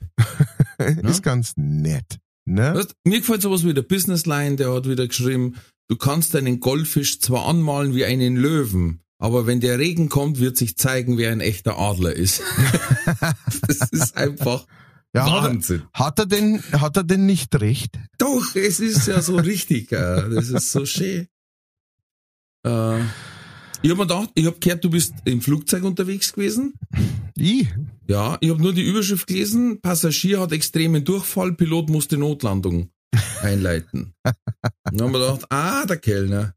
ist 0.78 1.22
ganz 1.22 1.52
nett. 1.56 2.18
Ne? 2.44 2.74
Weißt, 2.74 2.94
mir 3.04 3.20
gefällt 3.20 3.42
sowas 3.42 3.64
wie 3.64 3.74
der 3.74 3.82
Businessline, 3.82 4.56
der 4.56 4.72
hat 4.72 4.88
wieder 4.88 5.06
geschrieben, 5.06 5.54
du 5.88 5.96
kannst 5.96 6.34
einen 6.34 6.58
Goldfisch 6.60 7.20
zwar 7.20 7.46
anmalen 7.46 7.94
wie 7.94 8.04
einen 8.04 8.36
Löwen, 8.36 9.00
aber 9.18 9.46
wenn 9.46 9.60
der 9.60 9.78
Regen 9.78 10.08
kommt, 10.08 10.40
wird 10.40 10.56
sich 10.56 10.76
zeigen, 10.76 11.18
wer 11.18 11.30
ein 11.30 11.40
echter 11.40 11.78
Adler 11.78 12.14
ist. 12.14 12.42
das 13.66 13.90
ist 13.90 14.16
einfach 14.16 14.66
Ja, 15.14 15.24
hat 15.24 15.44
er- 15.44 15.50
Wahnsinn. 15.50 15.82
Hat 15.94 16.18
er 16.18 16.26
denn, 16.26 16.62
hat 16.72 16.96
er 16.96 17.04
denn 17.04 17.26
nicht 17.26 17.54
recht? 17.60 17.98
Doch, 18.18 18.54
es 18.54 18.78
ist 18.80 19.06
ja 19.06 19.20
so 19.22 19.36
richtig. 19.36 19.90
äh, 19.92 20.28
Das 20.30 20.48
ist 20.50 20.70
so 20.72 20.84
schön. 20.86 21.28
Äh, 22.66 23.00
ich 23.80 23.90
habe 23.90 23.96
mir 23.96 24.06
gedacht, 24.06 24.30
ich 24.34 24.44
habe 24.46 24.58
gehört, 24.58 24.84
du 24.84 24.90
bist 24.90 25.14
im 25.24 25.40
Flugzeug 25.40 25.84
unterwegs 25.84 26.32
gewesen. 26.32 26.74
Ich? 27.36 27.68
Ja, 28.08 28.36
ich 28.40 28.50
habe 28.50 28.60
nur 28.60 28.74
die 28.74 28.82
Überschrift 28.82 29.26
gelesen. 29.28 29.80
Passagier 29.80 30.40
hat 30.40 30.52
extremen 30.52 31.04
Durchfall, 31.04 31.52
Pilot 31.52 31.88
musste 31.88 32.16
Notlandung 32.18 32.90
einleiten. 33.42 34.14
Dann 34.24 35.00
haben 35.00 35.12
wir 35.12 35.20
gedacht, 35.20 35.46
ah, 35.50 35.86
der 35.86 35.96
Kellner. 35.98 36.54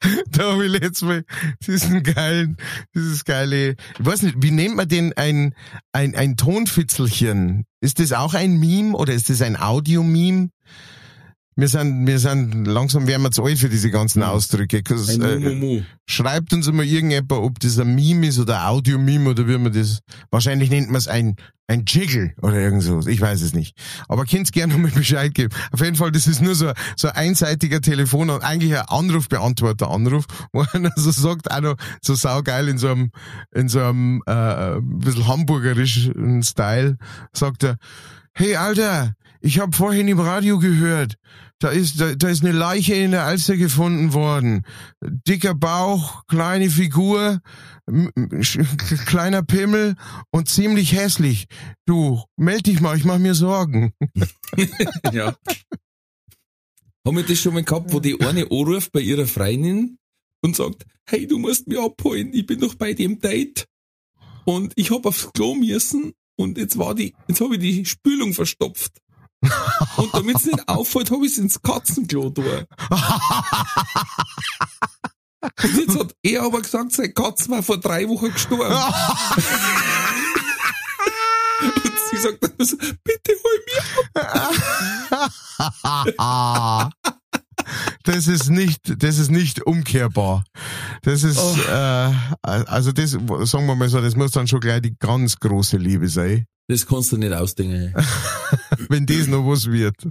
Da 0.30 0.52
habe 0.52 0.66
ich 0.66 0.72
letztes 0.72 1.02
Mal 1.02 1.24
diesen 1.66 2.02
geilen, 2.02 2.56
dieses 2.94 3.24
geile, 3.24 3.70
ich 3.70 3.76
weiß 3.98 4.22
nicht, 4.22 4.36
wie 4.38 4.50
nennt 4.50 4.76
man 4.76 4.88
den 4.88 5.12
ein, 5.16 5.54
ein, 5.92 6.14
ein 6.14 6.36
Tonfitzelchen? 6.36 7.66
Ist 7.80 7.98
das 7.98 8.12
auch 8.12 8.34
ein 8.34 8.58
Meme 8.58 8.96
oder 8.96 9.12
ist 9.12 9.30
das 9.30 9.42
ein 9.42 9.60
Audio-Meme? 9.60 10.50
Wir 11.56 11.68
sind, 11.68 12.06
wir 12.06 12.18
sind, 12.18 12.64
langsam 12.64 13.06
werden 13.06 13.22
wir 13.22 13.32
zu 13.32 13.44
alt 13.44 13.58
für 13.58 13.68
diese 13.68 13.90
ganzen 13.90 14.22
Ausdrücke. 14.22 14.78
äh, 14.78 15.82
schreibt 16.06 16.52
uns 16.52 16.68
immer 16.68 16.84
irgendjemand, 16.84 17.32
ob 17.32 17.58
das 17.58 17.78
ein 17.78 17.94
Meme 17.94 18.28
ist 18.28 18.38
oder 18.38 18.60
ein 18.60 18.68
Audio-Meme 18.68 19.30
oder 19.30 19.48
wie 19.48 19.58
man 19.58 19.72
das, 19.72 19.98
wahrscheinlich 20.30 20.70
nennt 20.70 20.88
man 20.88 20.96
es 20.96 21.08
ein, 21.08 21.36
ein 21.66 21.84
Jiggle 21.86 22.34
oder 22.40 22.54
irgend 22.54 22.82
so. 22.82 23.06
Ich 23.06 23.20
weiß 23.20 23.42
es 23.42 23.52
nicht. 23.52 23.76
Aber 24.08 24.26
könnt's 24.26 24.52
gerne 24.52 24.72
nochmal 24.72 24.90
Bescheid 24.94 25.34
geben. 25.34 25.54
Auf 25.72 25.80
jeden 25.80 25.96
Fall, 25.96 26.12
das 26.12 26.28
ist 26.28 26.40
nur 26.40 26.54
so, 26.54 26.72
so 26.96 27.08
ein 27.08 27.16
einseitiger 27.16 27.80
Telefon 27.80 28.30
und 28.30 28.42
eigentlich 28.42 28.76
ein 28.76 28.86
Anrufbeantworter 28.86 29.90
Anruf, 29.90 30.26
wo 30.52 30.64
einer 30.72 30.92
so 30.96 31.10
sagt, 31.10 31.50
auch 31.50 31.60
noch 31.60 31.76
so 32.00 32.14
saugeil 32.14 32.68
in 32.68 32.78
so 32.78 32.88
einem, 32.88 33.10
in 33.52 33.68
so 33.68 33.80
einem, 33.80 34.22
äh, 34.26 34.76
ein 34.76 34.98
bisschen 34.98 35.26
hamburgerischen 35.26 36.42
Style, 36.42 36.96
sagt 37.32 37.64
er, 37.64 37.76
hey 38.34 38.56
Alter, 38.56 39.14
ich 39.40 39.58
habe 39.58 39.76
vorhin 39.76 40.08
im 40.08 40.20
Radio 40.20 40.58
gehört, 40.58 41.16
da 41.58 41.70
ist, 41.70 42.00
da, 42.00 42.14
da 42.14 42.28
ist 42.28 42.42
eine 42.42 42.56
Leiche 42.56 42.94
in 42.94 43.10
der 43.10 43.24
Alster 43.24 43.56
gefunden 43.56 44.12
worden. 44.12 44.64
Dicker 45.00 45.54
Bauch, 45.54 46.26
kleine 46.26 46.70
Figur, 46.70 47.40
kleiner 49.06 49.42
Pimmel 49.42 49.96
und 50.30 50.48
ziemlich 50.48 50.92
hässlich. 50.94 51.46
Du, 51.86 52.22
meld 52.36 52.66
dich 52.66 52.80
mal, 52.80 52.96
ich 52.96 53.04
mach 53.04 53.18
mir 53.18 53.34
Sorgen. 53.34 53.92
Ja. 55.12 55.36
Haben 57.06 57.16
wir 57.16 57.22
das 57.24 57.38
schon 57.38 57.54
mal 57.54 57.64
gehabt, 57.64 57.92
wo 57.92 58.00
die 58.00 58.20
eine 58.20 58.50
anruft 58.50 58.92
bei 58.92 59.00
ihrer 59.00 59.26
Freundin 59.26 59.96
und 60.42 60.56
sagt, 60.56 60.84
hey, 61.06 61.26
du 61.26 61.38
musst 61.38 61.66
mich 61.66 61.78
abholen, 61.78 62.30
ich 62.34 62.46
bin 62.46 62.60
noch 62.60 62.74
bei 62.74 62.92
dem 62.92 63.20
Date 63.20 63.66
und 64.44 64.72
ich 64.76 64.90
hab 64.90 65.06
aufs 65.06 65.30
Klo 65.32 65.54
müssen 65.54 66.12
und 66.36 66.58
jetzt 66.58 66.78
war 66.78 66.94
die, 66.94 67.14
jetzt 67.28 67.40
habe 67.40 67.54
ich 67.54 67.60
die 67.60 67.84
Spülung 67.86 68.34
verstopft. 68.34 69.00
Und 69.96 70.14
damit 70.14 70.36
es 70.36 70.44
nicht 70.46 70.68
auffällt, 70.68 71.10
habe 71.10 71.26
ich 71.26 71.32
es 71.32 71.38
ins 71.38 71.60
Katzenklo 71.62 72.30
da. 72.30 72.42
Und 75.62 75.76
jetzt 75.76 75.98
hat 75.98 76.14
er 76.22 76.42
aber 76.42 76.60
gesagt, 76.60 76.92
sein 76.92 77.14
Katz 77.14 77.48
war 77.48 77.62
vor 77.62 77.78
drei 77.80 78.06
Wochen 78.08 78.32
gestorben. 78.32 78.64
Und 81.62 81.92
sie 82.10 82.16
sagt 82.18 82.42
dann 82.42 82.66
so, 82.66 82.76
bitte 82.76 83.32
hol 83.42 83.64
mir 84.14 84.20
Das 88.04 88.26
ist 88.26 88.50
nicht, 88.50 89.02
das 89.02 89.18
ist 89.18 89.30
nicht 89.30 89.62
umkehrbar. 89.66 90.44
Das 91.02 91.22
ist, 91.22 91.38
Oh. 91.38 91.56
äh, 91.70 92.12
also 92.42 92.92
das, 92.92 93.10
sagen 93.12 93.66
wir 93.66 93.74
mal 93.74 93.88
so, 93.88 94.00
das 94.00 94.16
muss 94.16 94.32
dann 94.32 94.48
schon 94.48 94.60
gleich 94.60 94.82
die 94.82 94.96
ganz 94.98 95.36
große 95.38 95.76
Liebe 95.76 96.08
sein. 96.08 96.46
Das 96.68 96.86
kannst 96.86 97.12
du 97.12 97.16
nicht 97.16 97.32
ausdenken. 97.32 97.94
wenn 98.90 99.06
das 99.06 99.28
noch 99.28 99.46
was 99.46 99.70
wird. 99.70 99.94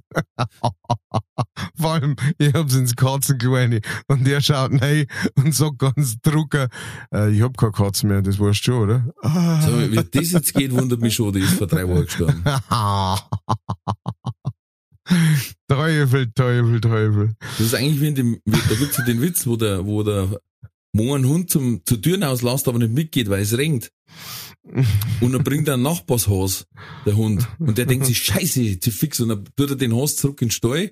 Vor 1.75 1.91
allem, 1.91 2.15
ich 2.37 2.53
hab's 2.53 2.73
ins 2.75 2.95
Katzenklo 2.95 3.53
rein 3.53 3.81
und 4.07 4.25
der 4.25 4.41
schaut 4.41 4.81
rein 4.81 5.05
und 5.35 5.53
sagt 5.53 5.79
ganz 5.79 6.19
drucker, 6.21 6.69
äh, 7.13 7.29
ich 7.31 7.41
hab 7.41 7.57
keine 7.57 7.73
Katze 7.73 8.07
mehr, 8.07 8.21
das 8.21 8.39
weißt 8.39 8.59
du 8.59 8.63
schon, 8.63 8.83
oder? 8.83 9.13
So, 9.69 9.91
wie 9.91 9.95
das 9.95 10.31
jetzt 10.31 10.53
geht, 10.53 10.71
wundert 10.71 11.01
mich 11.01 11.13
schon, 11.13 11.33
die 11.33 11.41
ist 11.41 11.55
vor 11.55 11.67
drei 11.67 11.87
Wochen 11.87 12.05
gestorben. 12.05 12.43
Teufel, 15.67 16.31
Teufel, 16.33 16.81
Teufel. 16.81 17.33
Das 17.39 17.59
ist 17.59 17.75
eigentlich 17.75 17.99
wie 17.99 18.07
in 18.07 18.15
dem, 18.15 18.39
wie, 18.45 18.59
da 18.69 18.75
gibt's 18.75 18.97
ja 18.97 19.03
den 19.03 19.21
Witz, 19.21 19.45
wo 19.45 19.55
der, 19.55 19.85
wo 19.85 20.03
der 20.03 20.39
Mo 20.93 21.13
einen 21.13 21.27
Hund 21.27 21.49
zum, 21.49 21.81
zur 21.85 22.01
Tür 22.01 22.27
auslässt, 22.29 22.67
aber 22.67 22.79
nicht 22.79 22.93
mitgeht, 22.93 23.29
weil 23.29 23.41
es 23.41 23.57
regnet. 23.57 23.91
Und 25.21 25.31
dann 25.33 25.43
bringt 25.43 25.67
er 25.67 25.75
ein 25.75 25.81
Nachbarshaus, 25.81 26.65
der 27.05 27.15
Hund. 27.15 27.47
Und 27.59 27.77
der 27.77 27.85
denkt 27.85 28.05
sich, 28.05 28.21
scheiße, 28.21 28.79
zu 28.79 28.91
fix. 28.91 29.19
Und 29.19 29.29
dann 29.29 29.45
tut 29.55 29.69
er 29.71 29.75
den 29.75 29.93
Haus 29.93 30.15
zurück 30.15 30.41
in 30.41 30.47
den 30.47 30.51
Stall. 30.51 30.91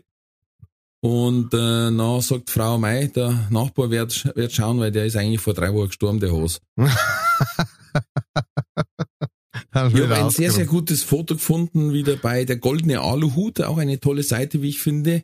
Und 1.01 1.53
äh, 1.53 1.57
dann 1.57 2.21
sagt 2.21 2.49
Frau 2.49 2.77
Mai, 2.77 3.07
der 3.07 3.47
Nachbar 3.51 3.91
wird, 3.91 4.35
wird 4.35 4.51
schauen, 4.51 4.79
weil 4.79 4.91
der 4.91 5.05
ist 5.05 5.15
eigentlich 5.15 5.41
vor 5.41 5.53
drei 5.53 5.71
Wochen 5.73 5.87
gestorben, 5.87 6.19
der 6.19 6.31
Haus. 6.31 6.59
Hast 6.77 6.97
Ich 9.73 10.01
habe 10.01 10.15
ein 10.15 10.29
sehr, 10.31 10.51
sehr 10.51 10.65
gutes 10.65 11.03
Foto 11.03 11.35
gefunden, 11.35 11.93
wieder 11.93 12.15
bei 12.15 12.45
der 12.45 12.57
Goldene 12.57 13.01
Aluhut, 13.01 13.61
auch 13.61 13.77
eine 13.77 13.99
tolle 13.99 14.23
Seite, 14.23 14.61
wie 14.63 14.69
ich 14.69 14.79
finde. 14.79 15.23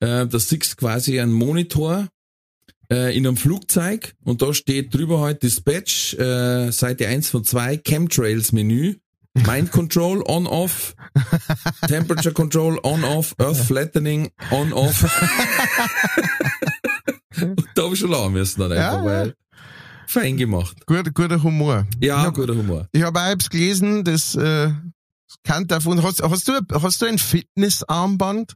Äh, 0.00 0.26
da 0.26 0.38
siehst 0.38 0.72
du 0.72 0.76
quasi 0.76 1.20
einen 1.20 1.32
Monitor 1.32 2.08
äh, 2.90 3.16
in 3.16 3.26
einem 3.26 3.36
Flugzeug 3.36 4.14
und 4.24 4.42
da 4.42 4.52
steht 4.54 4.94
drüber 4.94 5.20
halt 5.20 5.42
Dispatch, 5.42 6.14
äh, 6.14 6.70
Seite 6.72 7.06
1 7.08 7.30
von 7.30 7.44
2, 7.44 7.78
Chemtrails 7.78 8.52
Menü, 8.52 8.96
Mind 9.34 9.70
Control, 9.70 10.22
On 10.26 10.46
Off, 10.46 10.94
Temperature 11.86 12.34
Control, 12.34 12.78
On 12.82 13.04
Off, 13.04 13.34
Earth 13.38 13.58
Flattening, 13.58 14.30
On 14.50 14.72
Off. 14.72 15.04
und 17.40 17.64
da 17.74 17.82
habe 17.84 17.94
ich 17.94 18.00
schon 18.00 18.10
lachen 18.10 18.32
müssen 18.32 18.60
dann 18.60 18.72
einfach, 18.72 18.98
Ja, 18.98 19.04
weil 19.04 19.34
fein 20.06 20.36
gemacht. 20.36 20.76
Guter, 20.86 21.10
guter 21.12 21.42
Humor. 21.42 21.86
Ja, 22.00 22.20
Ich 22.20 22.26
hab- 22.26 22.34
guter 22.34 22.54
Humor. 22.56 22.88
Ich 22.92 23.02
habe 23.02 23.20
auch 23.20 23.28
etwas 23.30 23.50
gelesen, 23.50 24.02
das 24.04 24.34
äh, 24.34 24.70
kann 25.44 25.66
davon. 25.68 26.02
Hast, 26.02 26.22
hast, 26.22 26.48
du, 26.48 26.60
hast 26.82 27.00
du 27.00 27.06
ein 27.06 27.18
Fitnessarmband? 27.18 28.54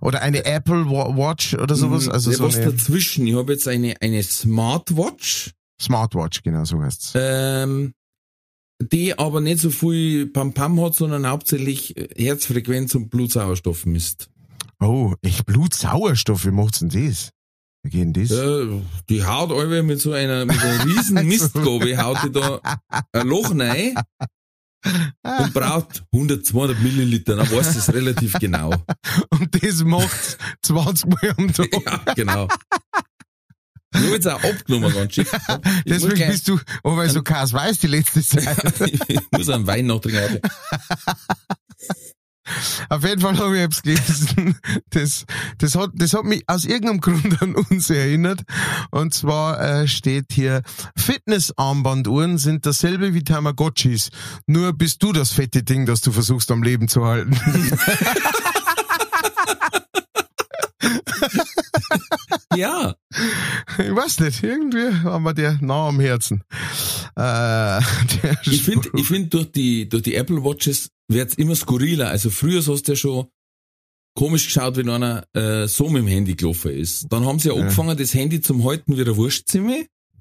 Oder 0.00 0.22
eine 0.22 0.44
Apple 0.44 0.86
Wa- 0.90 1.16
Watch 1.16 1.54
oder 1.54 1.74
sowas? 1.74 2.06
Mm, 2.06 2.10
Also 2.12 2.30
ja, 2.30 2.36
so 2.38 2.44
was 2.44 2.56
eine 2.56 2.72
dazwischen. 2.72 3.26
Ich 3.26 3.34
habe 3.34 3.52
jetzt 3.52 3.66
eine, 3.68 3.94
eine 4.00 4.22
Smartwatch, 4.22 5.52
Smartwatch, 5.80 6.42
genau 6.42 6.64
so 6.64 6.80
heißt's. 6.82 7.12
ähm, 7.14 7.92
die 8.80 9.18
aber 9.18 9.40
nicht 9.40 9.60
so 9.60 9.70
viel 9.70 10.26
Pam-Pam 10.28 10.80
hat, 10.80 10.94
sondern 10.94 11.26
hauptsächlich 11.28 11.94
Herzfrequenz 12.16 12.94
und 12.94 13.10
Blutsauerstoff 13.10 13.86
misst. 13.86 14.28
Oh, 14.80 15.14
echt 15.22 15.46
Blutsauerstoff, 15.46 16.44
wie 16.46 16.52
macht's 16.52 16.78
denn 16.80 16.88
das? 16.90 17.30
Wie 17.82 17.90
geht 17.90 18.00
denn 18.02 18.12
das? 18.12 18.30
Äh, 18.30 18.80
die 19.08 19.24
haut 19.24 19.50
alle 19.50 19.82
mit 19.82 20.00
so 20.00 20.12
einer, 20.12 20.44
mit 20.46 20.60
einer 20.60 20.84
riesen 20.84 21.26
Mistgabel, 21.26 21.98
haut 22.00 22.18
die 22.24 22.30
da 22.32 22.60
ein 23.12 23.26
Loch 23.26 23.50
rein 23.50 23.94
und 25.22 25.54
braucht 25.54 26.04
100, 26.12 26.44
200 26.44 26.80
Milliliter, 26.80 27.36
dann 27.36 27.50
weiß 27.50 27.74
das 27.74 27.92
relativ 27.92 28.34
genau. 28.34 28.70
Und 29.30 29.62
das 29.62 29.82
macht 29.84 30.38
20 30.62 31.08
Mal 31.10 31.34
am 31.36 31.52
Tag. 31.52 31.68
Ja, 31.84 32.14
genau. 32.14 32.48
Ich 33.94 34.00
habe 34.00 34.12
jetzt 34.14 34.28
auch 34.28 34.42
abgenommen, 34.42 34.92
ganz. 34.92 35.16
Ich 35.16 35.26
muss 35.30 35.38
Deswegen 35.86 36.14
gleich- 36.14 36.30
bist 36.30 36.48
du, 36.48 36.60
oh, 36.84 36.96
weil 36.96 37.08
so 37.08 37.22
Kas 37.22 37.52
weiß 37.52 37.78
die 37.78 37.86
letzte 37.86 38.22
Zeit. 38.22 38.80
ich 39.08 39.20
muss 39.32 39.48
einen 39.48 39.66
Wein 39.66 39.86
noch 39.86 40.00
trinken. 40.00 40.40
Auf 42.88 43.04
jeden 43.04 43.20
Fall 43.20 43.38
habe 43.38 43.56
ich 43.56 43.62
etwas 43.62 43.82
gelesen. 43.82 44.56
Das, 44.90 45.24
das, 45.58 45.74
hat, 45.74 45.90
das 45.94 46.14
hat 46.14 46.24
mich 46.24 46.44
aus 46.46 46.64
irgendeinem 46.64 47.00
Grund 47.00 47.42
an 47.42 47.54
uns 47.54 47.90
erinnert. 47.90 48.42
Und 48.90 49.12
zwar 49.12 49.60
äh, 49.60 49.88
steht 49.88 50.26
hier, 50.32 50.62
Fitnessarmbanduhren 50.96 52.38
sind 52.38 52.64
dasselbe 52.64 53.14
wie 53.14 53.22
Tamagotchis. 53.22 54.10
Nur 54.46 54.72
bist 54.72 55.02
du 55.02 55.12
das 55.12 55.32
fette 55.32 55.62
Ding, 55.62 55.86
das 55.86 56.00
du 56.00 56.12
versuchst 56.12 56.50
am 56.50 56.62
Leben 56.62 56.88
zu 56.88 57.04
halten. 57.04 57.38
Ja, 62.56 62.94
Ich 63.78 63.94
weiß 63.94 64.20
nicht, 64.20 64.42
irgendwie 64.42 64.92
haben 65.04 65.22
wir 65.24 65.34
der 65.34 65.58
nah 65.60 65.88
am 65.88 66.00
Herzen. 66.00 66.42
Äh, 67.16 67.78
ich 68.44 68.62
finde, 68.62 68.90
ich 68.94 69.06
find, 69.06 69.32
durch 69.32 69.52
die, 69.52 69.88
durch 69.88 70.02
die 70.02 70.14
Apple 70.14 70.42
Watches 70.42 70.90
wird's 71.08 71.34
immer 71.34 71.56
skurriler. 71.56 72.08
Also 72.08 72.30
früher 72.30 72.58
hast 72.64 72.82
du 72.88 72.92
ja 72.92 72.96
schon 72.96 73.26
komisch 74.14 74.46
geschaut, 74.46 74.76
wenn 74.76 74.88
einer 74.88 75.24
äh, 75.34 75.66
so 75.68 75.88
mit 75.88 76.02
dem 76.02 76.08
Handy 76.08 76.34
gelaufen 76.34 76.72
ist. 76.72 77.06
Dann 77.10 77.24
haben 77.24 77.38
sie 77.38 77.48
ja, 77.48 77.54
Ja. 77.54 77.60
angefangen, 77.62 77.96
das 77.96 78.14
Handy 78.14 78.40
zum 78.40 78.64
Halten 78.64 78.96
wie 78.96 79.02
ein 79.02 79.16
Wurstzimmer 79.16 79.78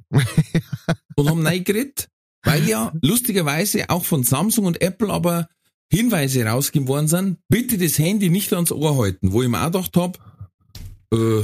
und 1.16 1.30
haben 1.30 1.44
neu 1.44 1.60
geredet, 1.62 2.08
weil 2.44 2.68
ja 2.68 2.94
lustigerweise 3.02 3.90
auch 3.90 4.06
von 4.06 4.24
Samsung 4.24 4.66
und 4.66 4.82
Apple 4.82 5.12
aber 5.12 5.50
Hinweise 5.92 6.46
rausgegeben 6.46 6.88
worden 6.88 7.08
sind, 7.08 7.38
bitte 7.50 7.78
das 7.78 7.98
Handy 7.98 8.30
nicht 8.30 8.54
ans 8.54 8.72
Ohr 8.72 8.98
halten, 8.98 9.32
wo 9.32 9.42
ich 9.42 9.50
mir 9.50 9.62
auch 9.62 9.72
gedacht 9.72 9.96
hab, 9.98 10.18
äh, 11.14 11.18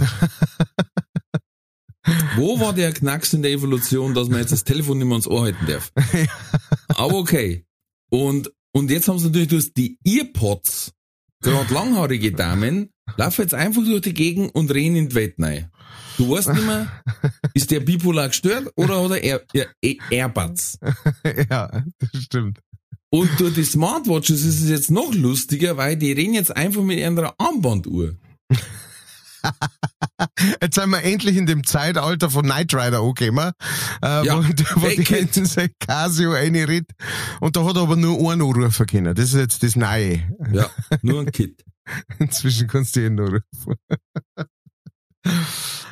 wo 2.36 2.60
war 2.60 2.74
der 2.74 2.94
Knacks 2.94 3.34
in 3.34 3.42
der 3.42 3.52
Evolution, 3.52 4.14
dass 4.14 4.28
man 4.30 4.40
jetzt 4.40 4.52
das 4.52 4.64
Telefon 4.64 4.98
nicht 4.98 5.08
mehr 5.08 5.14
ans 5.16 5.28
Ohr 5.28 5.44
halten 5.44 5.66
darf? 5.66 5.92
Aber 6.90 7.16
okay. 7.16 7.66
Und, 8.10 8.52
und 8.74 8.92
jetzt 8.92 9.08
haben 9.08 9.20
sie 9.20 9.28
natürlich 9.28 9.50
durch 9.50 9.74
die 9.74 9.98
Earpods, 10.04 10.94
gerade 11.42 11.74
langhaarige 11.74 12.32
Damen, 12.32 12.90
laufen 13.18 13.42
jetzt 13.42 13.54
einfach 13.54 13.84
durch 13.84 14.02
die 14.02 14.14
Gegend 14.14 14.54
und 14.56 14.74
reden 14.74 14.96
in 14.96 15.10
die 15.10 15.16
Welt 15.16 15.36
rein. 15.40 15.70
Du 16.18 16.30
weißt 16.30 16.50
nicht 16.50 16.66
mehr, 16.66 16.92
ist 17.54 17.72
der 17.72 17.80
bipolar 17.80 18.28
gestört 18.28 18.72
oder 18.76 19.04
hat 19.04 19.12
er 19.12 19.24
Air, 19.24 19.42
Air, 19.82 19.98
Airbuds? 20.10 20.80
ja, 21.50 21.84
das 22.00 22.24
stimmt. 22.24 22.60
Und 23.10 23.30
durch 23.40 23.54
die 23.54 23.64
Smartwatches 23.64 24.44
ist 24.44 24.64
es 24.64 24.70
jetzt 24.70 24.90
noch 24.90 25.14
lustiger, 25.14 25.78
weil 25.78 25.96
die 25.96 26.12
reden 26.12 26.34
jetzt 26.34 26.56
einfach 26.56 26.82
mit 26.82 27.02
einer 27.04 27.36
Armbanduhr. 27.38 28.16
Jetzt 30.62 30.76
sind 30.76 30.90
wir 30.90 31.04
endlich 31.04 31.38
in 31.38 31.46
dem 31.46 31.64
Zeitalter 31.66 32.30
von 32.30 32.44
Knight 32.44 32.74
Rider 32.74 33.02
angekommen, 33.02 33.52
äh, 34.04 34.26
Ja, 34.26 34.38
wo, 34.38 34.82
wo 34.82 34.88
die 34.88 35.04
ganze 35.04 35.70
Casio 35.80 36.32
reinredet. 36.32 36.92
Und 37.40 37.56
da 37.56 37.66
hat 37.66 37.76
er 37.76 37.84
aber 37.84 37.96
nur 37.96 38.32
einen 38.32 38.42
anrufen 38.42 38.86
können. 38.86 39.16
Das 39.16 39.26
ist 39.26 39.36
jetzt 39.36 39.64
das 39.64 39.76
Neue. 39.76 40.24
Ja, 40.52 40.70
nur 41.02 41.22
ein 41.22 41.32
Kit. 41.32 41.64
Inzwischen 42.20 42.68
kannst 42.68 42.96
du 42.96 43.06
ihn 43.06 43.16
nur 43.16 43.30
rufen. 43.30 43.76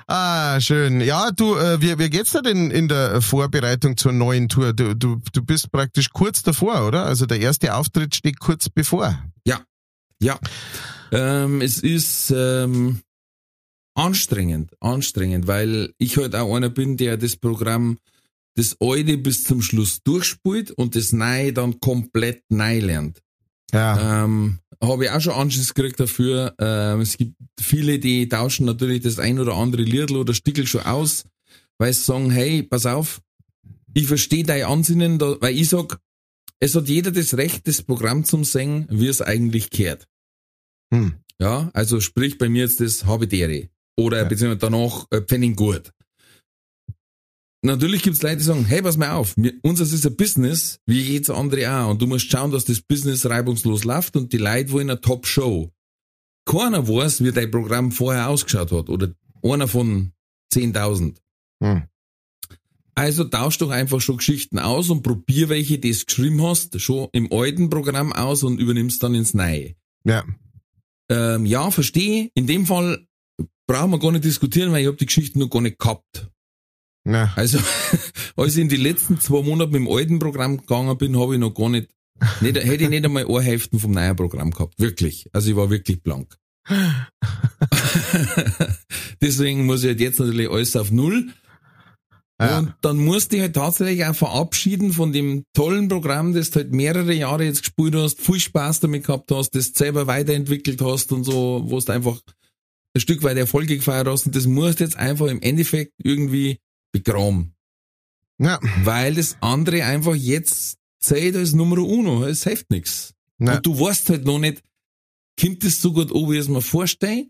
ah, 0.07 0.59
schön. 0.59 1.01
Ja, 1.01 1.31
du, 1.31 1.55
äh, 1.55 1.81
wie, 1.81 1.97
wie 1.99 2.09
geht's 2.09 2.31
dir 2.31 2.41
denn 2.41 2.71
in 2.71 2.87
der 2.87 3.21
Vorbereitung 3.21 3.97
zur 3.97 4.13
neuen 4.13 4.49
Tour? 4.49 4.73
Du, 4.73 4.95
du, 4.95 5.21
du 5.33 5.43
bist 5.43 5.71
praktisch 5.71 6.09
kurz 6.11 6.43
davor, 6.43 6.87
oder? 6.87 7.05
Also 7.05 7.25
der 7.25 7.39
erste 7.39 7.75
Auftritt 7.75 8.15
steht 8.15 8.39
kurz 8.39 8.69
bevor. 8.69 9.21
Ja. 10.21 10.39
Ähm, 11.11 11.61
es 11.61 11.79
ist 11.79 12.31
ähm, 12.31 13.01
anstrengend, 13.95 14.71
anstrengend, 14.79 15.47
weil 15.47 15.93
ich 15.97 16.17
halt 16.17 16.35
auch 16.35 16.55
einer 16.55 16.69
bin, 16.69 16.97
der 16.97 17.17
das 17.17 17.35
Programm 17.35 17.97
das 18.55 18.75
alte 18.79 19.17
bis 19.17 19.43
zum 19.43 19.61
Schluss 19.61 20.01
durchspielt 20.03 20.71
und 20.71 20.95
das 20.95 21.13
neue 21.13 21.53
dann 21.53 21.79
komplett 21.79 22.43
neu 22.49 22.79
lernt. 22.79 23.21
Ja. 23.71 24.23
Ähm, 24.23 24.59
habe 24.81 25.05
ich 25.05 25.11
auch 25.11 25.21
schon 25.21 25.33
Anschiss 25.33 25.73
gekriegt 25.73 25.99
dafür. 25.99 26.53
Ähm, 26.59 27.01
es 27.01 27.17
gibt 27.17 27.35
viele, 27.59 27.99
die 27.99 28.27
tauschen 28.27 28.65
natürlich 28.65 29.01
das 29.01 29.19
ein 29.19 29.39
oder 29.39 29.55
andere 29.55 29.83
Liedl 29.83 30.17
oder 30.17 30.33
Stickel 30.33 30.67
schon 30.67 30.81
aus, 30.81 31.23
weil 31.77 31.93
sie 31.93 32.01
sagen, 32.01 32.31
hey, 32.31 32.63
pass 32.63 32.85
auf, 32.85 33.21
ich 33.93 34.07
verstehe 34.07 34.43
dein 34.43 34.63
Ansinnen, 34.63 35.19
da, 35.19 35.37
weil 35.39 35.55
ich 35.55 35.69
sag, 35.69 35.99
es 36.59 36.75
hat 36.75 36.89
jeder 36.89 37.11
das 37.11 37.35
Recht, 37.35 37.67
das 37.67 37.81
Programm 37.81 38.25
zum 38.25 38.43
Singen, 38.43 38.87
wie 38.89 39.07
es 39.07 39.21
eigentlich 39.21 39.69
kehrt. 39.69 40.07
Hm. 40.93 41.13
Ja, 41.39 41.71
also 41.73 41.99
sprich 42.01 42.37
bei 42.37 42.49
mir 42.49 42.63
jetzt 42.63 42.81
das 42.81 43.05
Habitäre. 43.05 43.69
Oder 44.01 44.17
Ja. 44.19 44.23
beziehungsweise 44.25 44.59
danach 44.71 45.05
äh, 45.11 45.21
Pfennig 45.21 45.55
gut. 45.55 45.91
Natürlich 47.63 48.01
gibt's 48.01 48.23
Leute, 48.23 48.37
die 48.37 48.43
sagen, 48.43 48.65
hey, 48.65 48.81
pass 48.81 48.97
mal 48.97 49.11
auf, 49.11 49.37
mir, 49.37 49.53
unseres 49.61 49.93
ist 49.93 50.07
ein 50.07 50.15
Business, 50.15 50.79
wie 50.87 50.99
jedes 51.01 51.29
andere 51.29 51.71
auch. 51.71 51.91
Und 51.91 52.01
du 52.01 52.07
musst 52.07 52.29
schauen, 52.31 52.51
dass 52.51 52.65
das 52.65 52.81
Business 52.81 53.27
reibungslos 53.27 53.83
läuft 53.83 54.15
und 54.15 54.33
die 54.33 54.37
Leute 54.37 54.71
wollen 54.71 54.89
eine 54.89 54.99
Top-Show. 54.99 55.71
Keiner 56.45 56.87
weiß, 56.87 57.23
wie 57.23 57.31
dein 57.31 57.51
Programm 57.51 57.91
vorher 57.91 58.29
ausgeschaut 58.29 58.71
hat. 58.71 58.89
Oder 58.89 59.13
einer 59.43 59.67
von 59.67 60.11
10.000. 60.51 61.17
Hm. 61.63 61.83
Also 62.95 63.25
tausch 63.25 63.59
doch 63.59 63.69
einfach 63.69 64.01
schon 64.01 64.17
Geschichten 64.17 64.57
aus 64.57 64.89
und 64.89 65.03
probier 65.03 65.49
welche, 65.49 65.77
die 65.77 65.91
du 65.91 66.05
geschrieben 66.05 66.41
hast, 66.41 66.81
schon 66.81 67.09
im 67.13 67.31
alten 67.31 67.69
Programm 67.69 68.11
aus 68.11 68.43
und 68.43 68.59
übernimmst 68.59 69.01
dann 69.03 69.13
ins 69.13 69.35
Neue. 69.35 69.75
Ja. 70.03 70.23
Ähm, 71.09 71.45
ja, 71.45 71.69
verstehe. 71.69 72.31
In 72.33 72.47
dem 72.47 72.65
Fall 72.65 73.05
brauchen 73.67 73.91
wir 73.91 73.99
gar 73.99 74.11
nicht 74.11 74.25
diskutieren, 74.25 74.71
weil 74.71 74.81
ich 74.81 74.87
habe 74.87 74.97
die 74.97 75.05
Geschichte 75.05 75.39
noch 75.39 75.49
gar 75.49 75.61
nicht 75.61 75.79
gehabt. 75.79 76.29
Na, 77.03 77.33
Also, 77.35 77.57
als 78.35 78.55
ich 78.55 78.61
in 78.61 78.69
die 78.69 78.75
letzten 78.75 79.19
zwei 79.19 79.41
Monate 79.41 79.71
mit 79.71 79.81
dem 79.81 79.89
alten 79.89 80.19
Programm 80.19 80.57
gegangen 80.57 80.97
bin, 80.97 81.19
habe 81.19 81.33
ich 81.33 81.39
noch 81.39 81.53
gar 81.53 81.69
nicht, 81.69 81.89
nicht 82.41 82.57
hätte 82.57 82.83
ich 82.83 82.89
nicht 82.89 83.05
einmal 83.05 83.25
Ohrhälften 83.25 83.79
vom 83.79 83.91
neuen 83.91 84.15
Programm 84.15 84.51
gehabt. 84.51 84.79
Wirklich. 84.79 85.27
Also 85.33 85.49
ich 85.49 85.55
war 85.55 85.69
wirklich 85.69 86.03
blank. 86.03 86.37
Deswegen 89.21 89.65
muss 89.65 89.81
ich 89.83 89.87
halt 89.89 89.99
jetzt 89.99 90.19
natürlich 90.19 90.49
alles 90.49 90.75
auf 90.75 90.91
Null. 90.91 91.31
Ja. 92.39 92.59
Und 92.59 92.73
dann 92.81 92.97
musst 92.97 93.31
du 93.31 93.35
dich 93.35 93.41
halt 93.43 93.55
tatsächlich 93.55 94.03
auch 94.05 94.15
verabschieden 94.15 94.93
von 94.93 95.13
dem 95.13 95.43
tollen 95.53 95.87
Programm, 95.89 96.33
das 96.33 96.49
du 96.49 96.59
halt 96.59 96.71
mehrere 96.71 97.13
Jahre 97.13 97.43
jetzt 97.43 97.61
gespielt 97.61 97.95
hast, 97.95 98.19
viel 98.19 98.39
Spaß 98.39 98.79
damit 98.79 99.05
gehabt 99.05 99.31
hast, 99.31 99.51
das 99.51 99.73
du 99.73 99.77
selber 99.77 100.07
weiterentwickelt 100.07 100.81
hast 100.81 101.11
und 101.11 101.23
so, 101.23 101.63
wo 101.65 101.79
du 101.79 101.91
einfach 101.91 102.19
ein 102.93 103.01
Stück 103.01 103.23
weit 103.23 103.37
Erfolge 103.37 103.77
gefeiert 103.77 104.07
hast 104.07 104.25
und 104.25 104.35
das 104.35 104.45
musst 104.47 104.79
du 104.79 104.83
jetzt 104.83 104.97
einfach 104.97 105.27
im 105.27 105.41
Endeffekt 105.41 105.93
irgendwie 106.03 106.59
begraben. 106.91 107.55
ja. 108.39 108.59
Weil 108.83 109.15
das 109.15 109.37
andere 109.41 109.83
einfach 109.85 110.15
jetzt 110.15 110.77
zählt 110.99 111.35
als 111.35 111.53
Nummer 111.53 111.77
uno, 111.77 112.25
es 112.25 112.43
hilft 112.43 112.69
nix. 112.69 113.13
Na, 113.37 113.55
Und 113.55 113.65
du 113.65 113.79
weißt 113.79 114.09
halt 114.09 114.25
noch 114.25 114.39
nicht, 114.39 114.61
kommt 115.39 115.63
das 115.63 115.81
so 115.81 115.93
gut 115.93 116.11
an, 116.11 116.29
wie 116.29 116.33
ich 116.33 116.39
es 116.41 116.47
mir 116.49 116.61
vorstelle? 116.61 117.27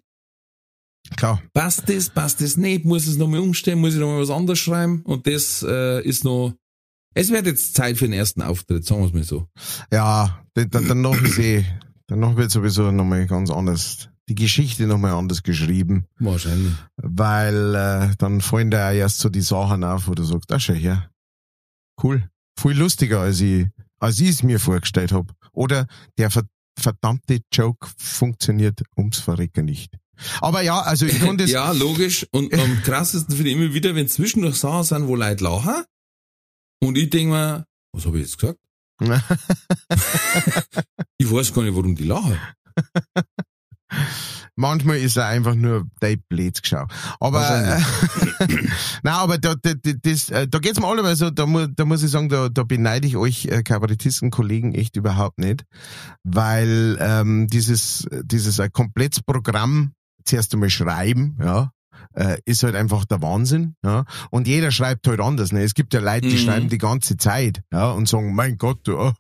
klar. 1.18 1.42
Passt 1.54 1.88
das, 1.90 2.10
passt 2.10 2.42
das 2.42 2.58
nicht? 2.58 2.86
Muss 2.86 3.08
es 3.08 3.18
nochmal 3.18 3.40
umstellen? 3.40 3.80
Muss 3.80 3.94
ich 3.94 4.00
nochmal 4.00 4.22
was 4.22 4.30
anderes 4.30 4.60
schreiben? 4.60 5.02
Und 5.04 5.28
das 5.28 5.64
äh, 5.68 6.02
ist 6.04 6.24
noch, 6.24 6.54
es 7.14 7.30
wird 7.32 7.46
jetzt 7.46 7.74
Zeit 7.76 7.98
für 7.98 8.06
den 8.06 8.14
ersten 8.14 8.42
Auftritt, 8.42 8.86
sagen 8.86 9.02
wir 9.02 9.08
es 9.08 9.14
mal 9.14 9.24
so. 9.24 9.48
Ja, 9.92 10.44
dann, 10.54 10.70
dann, 10.70 10.88
danach 10.88 11.22
ist 11.22 11.40
eh, 11.40 11.66
danach 12.08 12.36
wird 12.36 12.52
sowieso 12.52 12.92
nochmal 12.92 13.26
ganz 13.28 13.50
anders, 13.50 14.10
die 14.32 14.44
Geschichte 14.44 14.88
nochmal 14.88 15.12
anders 15.12 15.44
geschrieben, 15.44 16.06
Wahrscheinlich. 16.20 16.74
weil 16.96 17.76
äh, 17.76 18.16
dann 18.18 18.40
fallen 18.40 18.72
da 18.72 18.90
auch 18.90 18.94
erst 18.94 19.20
so 19.20 19.28
die 19.28 19.42
Sachen 19.42 19.84
auf, 19.84 20.08
wo 20.08 20.14
du 20.14 20.24
sagst, 20.24 20.52
ah, 20.54 20.60
schau 20.60 20.74
her, 20.74 21.12
cool, 22.02 22.30
viel 22.58 22.78
lustiger, 22.78 23.20
als 23.20 23.42
ich, 23.42 23.68
als 24.00 24.22
ich 24.22 24.30
es 24.30 24.44
mir 24.44 24.60
vorgestellt 24.62 25.12
habe. 25.12 25.34
Oder 25.52 25.88
der 26.18 26.32
ver 26.32 26.44
verdammte 26.80 27.42
Joke 27.52 27.90
funktioniert 27.98 28.82
ums 28.98 29.20
Verrecken 29.20 29.66
nicht. 29.66 29.94
Aber 30.40 30.62
ja, 30.62 30.80
also 30.80 31.06
ich 31.06 31.20
kann 31.20 31.38
das, 31.38 31.52
ja, 31.52 31.74
logisch. 31.74 32.26
Und 32.32 32.54
am 32.58 32.82
krassesten 32.84 33.36
finde 33.36 33.52
ich 33.52 33.58
immer 33.58 33.74
wieder, 33.74 33.94
wenn 33.96 34.08
zwischendurch 34.08 34.56
Sachen 34.56 34.84
sind, 34.86 35.08
wo 35.08 35.18
Leute 35.18 35.44
lachen. 35.44 35.84
Und 36.82 36.98
ich 36.98 37.10
denke 37.10 37.34
mir, 37.34 37.66
was 37.92 38.06
habe 38.06 38.18
ich 38.20 38.24
jetzt 38.24 38.38
gesagt? 38.38 38.60
Ich 41.18 41.30
weiß 41.30 41.54
gar 41.54 41.62
nicht, 41.64 41.76
warum 41.76 41.96
die 41.96 42.06
lachen. 42.06 42.40
Manchmal 44.56 44.98
ist 44.98 45.18
er 45.18 45.28
einfach 45.28 45.56
nur 45.56 45.86
der 46.02 46.18
Blitzgeschau. 46.30 46.86
Aber, 47.20 47.80
äh, 47.80 47.80
nein, 49.04 49.14
aber 49.14 49.38
da, 49.38 49.56
da, 49.62 49.74
da- 49.74 49.92
das, 50.02 50.30
äh, 50.30 50.48
da 50.48 50.60
geht's 50.60 50.80
mir 50.80 50.88
alle 50.88 51.16
so, 51.16 51.30
da, 51.30 51.46
mu, 51.46 51.68
da 51.68 51.86
muss 51.86 52.04
ich 52.04 52.12
sagen, 52.12 52.30
da, 52.30 52.50
da 52.50 52.64
beneide 52.64 53.08
ich 53.08 53.16
euch 53.18 53.46
äh, 53.46 53.64
Kabarettisten-Kollegen 53.64 54.74
echt 54.76 54.98
überhaupt 54.98 55.40
nicht, 55.40 55.64
weil 56.24 56.98
ähm, 57.00 57.48
dieses, 57.48 58.08
dieses 58.24 58.60
ein 58.60 58.72
komplettes 58.72 59.24
Programm 59.24 59.94
zuerst 60.26 60.54
einmal 60.54 60.70
schreiben, 60.70 61.38
ja, 61.42 61.72
äh, 62.14 62.38
ist 62.46 62.64
halt 62.64 62.76
einfach 62.76 63.06
der 63.06 63.22
Wahnsinn, 63.22 63.76
ja. 63.84 64.06
Und 64.30 64.48
jeder 64.48 64.72
schreibt 64.72 65.08
halt 65.08 65.20
anders, 65.20 65.52
ne. 65.52 65.64
Es 65.64 65.74
gibt 65.74 65.94
ja 65.94 66.00
Leute, 66.00 66.28
die 66.28 66.36
Mhm. 66.36 66.38
schreiben 66.40 66.70
die 66.70 66.78
ganze 66.78 67.18
Zeit, 67.18 67.62
ja, 67.72 67.92
und 67.92 68.08
sagen, 68.08 68.34
mein 68.36 68.58
Gott, 68.58 68.80
du, 68.84 69.12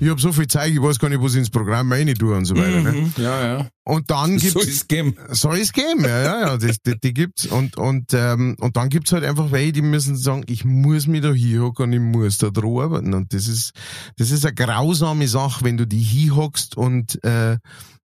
ich 0.00 0.08
habe 0.08 0.20
so 0.20 0.32
viel 0.32 0.46
Zeit, 0.48 0.70
ich 0.72 0.82
weiß 0.82 0.98
gar 0.98 1.08
nicht, 1.08 1.22
was 1.22 1.32
ich 1.32 1.38
ins 1.38 1.50
Programm 1.50 1.92
rein 1.92 2.12
tue 2.14 2.36
und 2.36 2.44
so 2.44 2.56
weiter, 2.56 2.80
ne. 2.82 2.92
Mhm, 2.92 3.12
ja, 3.16 3.44
ja. 3.46 3.68
Und 3.84 4.10
dann 4.10 4.36
gibt's 4.36 4.52
So 4.52 4.60
ist 4.60 4.68
es 4.68 4.88
geben. 4.88 5.16
soll 5.30 5.56
es 5.58 5.72
geben, 5.72 6.02
ja, 6.04 6.22
ja, 6.22 6.40
ja, 6.42 6.56
das, 6.58 6.76
die, 6.86 6.94
die 7.02 7.12
gibt's 7.14 7.46
und 7.46 7.76
und 7.76 8.12
ähm, 8.14 8.56
und 8.60 8.76
dann 8.76 8.88
gibt's 8.88 9.10
halt 9.12 9.24
einfach 9.24 9.50
welche, 9.50 9.72
die 9.72 9.82
müssen 9.82 10.16
sagen, 10.16 10.44
ich 10.48 10.64
muss 10.64 11.06
mich 11.08 11.22
da 11.22 11.32
hinhocken 11.32 11.86
und 11.86 11.92
ich 11.94 12.00
muss 12.00 12.38
da 12.38 12.50
dran 12.50 12.78
arbeiten 12.78 13.14
und 13.14 13.32
das 13.34 13.48
ist 13.48 13.72
das 14.16 14.30
ist 14.30 14.44
eine 14.46 14.54
grausame 14.54 15.26
Sache, 15.26 15.64
wenn 15.64 15.76
du 15.76 15.86
die 15.86 15.98
hinhockst 16.02 16.76
und 16.76 17.22
äh, 17.24 17.56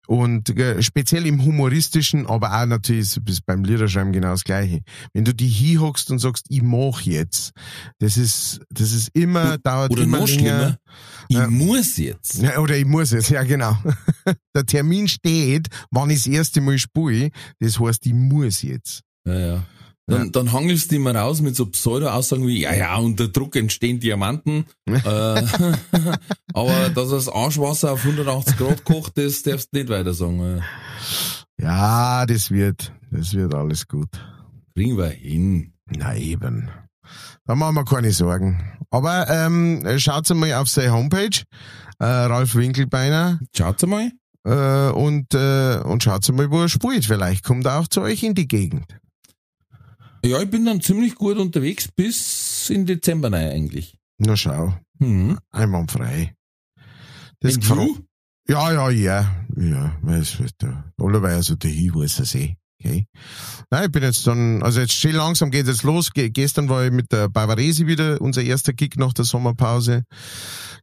und 0.08 0.48
äh, 0.58 0.82
speziell 0.82 1.26
im 1.26 1.44
humoristischen, 1.44 2.26
aber 2.26 2.58
auch 2.60 2.64
natürlich 2.66 3.18
ist 3.26 3.44
beim 3.44 3.62
Liederschreiben 3.62 4.10
genau 4.12 4.30
das 4.30 4.42
Gleiche. 4.42 4.80
Wenn 5.12 5.24
du 5.26 5.34
die 5.34 5.48
hinhockst 5.48 6.10
und 6.10 6.18
sagst, 6.18 6.46
ich 6.48 6.62
mach 6.62 7.02
jetzt, 7.02 7.52
das 7.98 8.16
ist 8.16 8.60
das 8.70 8.92
ist 8.92 9.10
immer 9.14 9.58
dauert 9.58 9.90
Oder 9.92 10.04
immer 10.04 10.20
noch 10.20 10.26
länger. 10.28 10.40
schlimmer, 10.40 10.76
ich 11.28 11.36
Ja. 11.36 11.46
muss 11.50 11.96
jetzt. 11.98 12.40
Ja, 12.40 12.58
oder 12.58 12.76
ich 12.78 12.86
muss 12.86 13.12
es, 13.12 13.28
ja 13.28 13.42
genau. 13.42 13.76
Der 14.54 14.64
Termin 14.64 15.08
steht, 15.08 15.68
wann 15.90 16.08
ich 16.08 16.24
das 16.24 16.26
erste 16.26 16.62
Mal 16.62 16.78
spiele, 16.78 17.30
das 17.60 17.78
heißt, 17.78 18.06
ich 18.06 18.14
muss 18.14 18.62
jetzt. 18.62 19.02
Ja, 19.26 19.38
ja. 19.38 19.66
Dann, 20.08 20.32
dann 20.32 20.52
hangelst 20.52 20.90
du 20.90 20.96
immer 20.96 21.14
raus 21.14 21.42
mit 21.42 21.54
so 21.54 21.66
Pseudo-Aussagen 21.66 22.46
wie, 22.46 22.62
ja, 22.62 22.74
ja, 22.74 22.96
unter 22.96 23.28
Druck 23.28 23.56
entstehen 23.56 24.00
Diamanten. 24.00 24.64
äh, 24.86 25.00
aber 26.54 26.88
dass 26.94 27.10
das 27.10 27.28
Arschwasser 27.28 27.92
auf 27.92 28.04
180 28.04 28.56
Grad 28.56 28.84
kocht, 28.84 29.18
das 29.18 29.42
darfst 29.42 29.68
du 29.72 29.78
nicht 29.78 29.90
weiter 29.90 30.14
sagen. 30.14 30.62
Ja, 31.60 32.24
das 32.24 32.50
wird, 32.50 32.92
das 33.10 33.34
wird 33.34 33.54
alles 33.54 33.86
gut. 33.86 34.08
Kriegen 34.74 34.96
wir 34.96 35.08
hin. 35.08 35.72
Na 35.86 36.16
eben. 36.16 36.70
da 37.44 37.54
machen 37.54 37.74
wir 37.74 37.84
keine 37.84 38.12
Sorgen. 38.12 38.76
Aber 38.90 39.28
ähm, 39.28 39.84
schaut 39.98 40.28
mal 40.34 40.54
auf 40.54 40.68
seine 40.68 40.92
Homepage, 40.92 41.42
äh, 41.98 42.04
Ralf 42.06 42.54
Winkelbeiner, 42.54 43.40
Schaut 43.54 43.82
mal. 43.86 44.10
äh, 44.44 44.90
und, 44.92 45.34
äh, 45.34 45.80
und 45.84 46.02
schaut 46.02 46.26
mal, 46.32 46.50
wo 46.50 46.62
er 46.62 46.68
spielt. 46.70 47.04
Vielleicht 47.04 47.44
kommt 47.44 47.66
er 47.66 47.80
auch 47.80 47.88
zu 47.88 48.00
euch 48.00 48.22
in 48.22 48.34
die 48.34 48.48
Gegend. 48.48 48.86
Ja, 50.24 50.40
ich 50.42 50.50
bin 50.50 50.64
dann 50.64 50.80
ziemlich 50.80 51.14
gut 51.14 51.36
unterwegs 51.38 51.88
bis 51.88 52.70
in 52.70 52.86
Dezember 52.86 53.32
rein 53.32 53.50
eigentlich. 53.50 53.96
Na 54.18 54.36
schau, 54.36 54.74
Mhm. 54.98 55.38
einwandfrei. 55.50 56.34
Das 57.40 57.58
gefällt- 57.58 57.78
du? 57.78 58.04
Ja, 58.48 58.72
ja, 58.72 58.90
ja, 58.90 59.46
ja, 59.56 59.96
weiß, 60.02 60.40
weiß, 60.40 60.56
der, 60.60 60.92
allerweise 61.00 61.42
so 61.42 61.54
der 61.54 61.70
Hin, 61.70 61.94
weiß 61.94 62.20
er 62.34 62.40
eh. 62.40 62.56
Okay. 62.80 63.06
Nein, 63.70 63.86
ich 63.86 63.92
bin 63.92 64.04
jetzt 64.04 64.24
dann, 64.26 64.62
also 64.62 64.80
jetzt 64.80 64.92
schön 64.92 65.16
langsam 65.16 65.50
geht 65.50 65.66
jetzt 65.66 65.82
los. 65.82 66.12
Ge 66.12 66.30
gestern 66.30 66.68
war 66.68 66.84
ich 66.84 66.92
mit 66.92 67.10
der 67.10 67.28
Bavaresi 67.28 67.86
wieder, 67.88 68.20
unser 68.20 68.42
erster 68.42 68.72
Gig 68.72 68.94
nach 68.96 69.12
der 69.12 69.24
Sommerpause. 69.24 70.04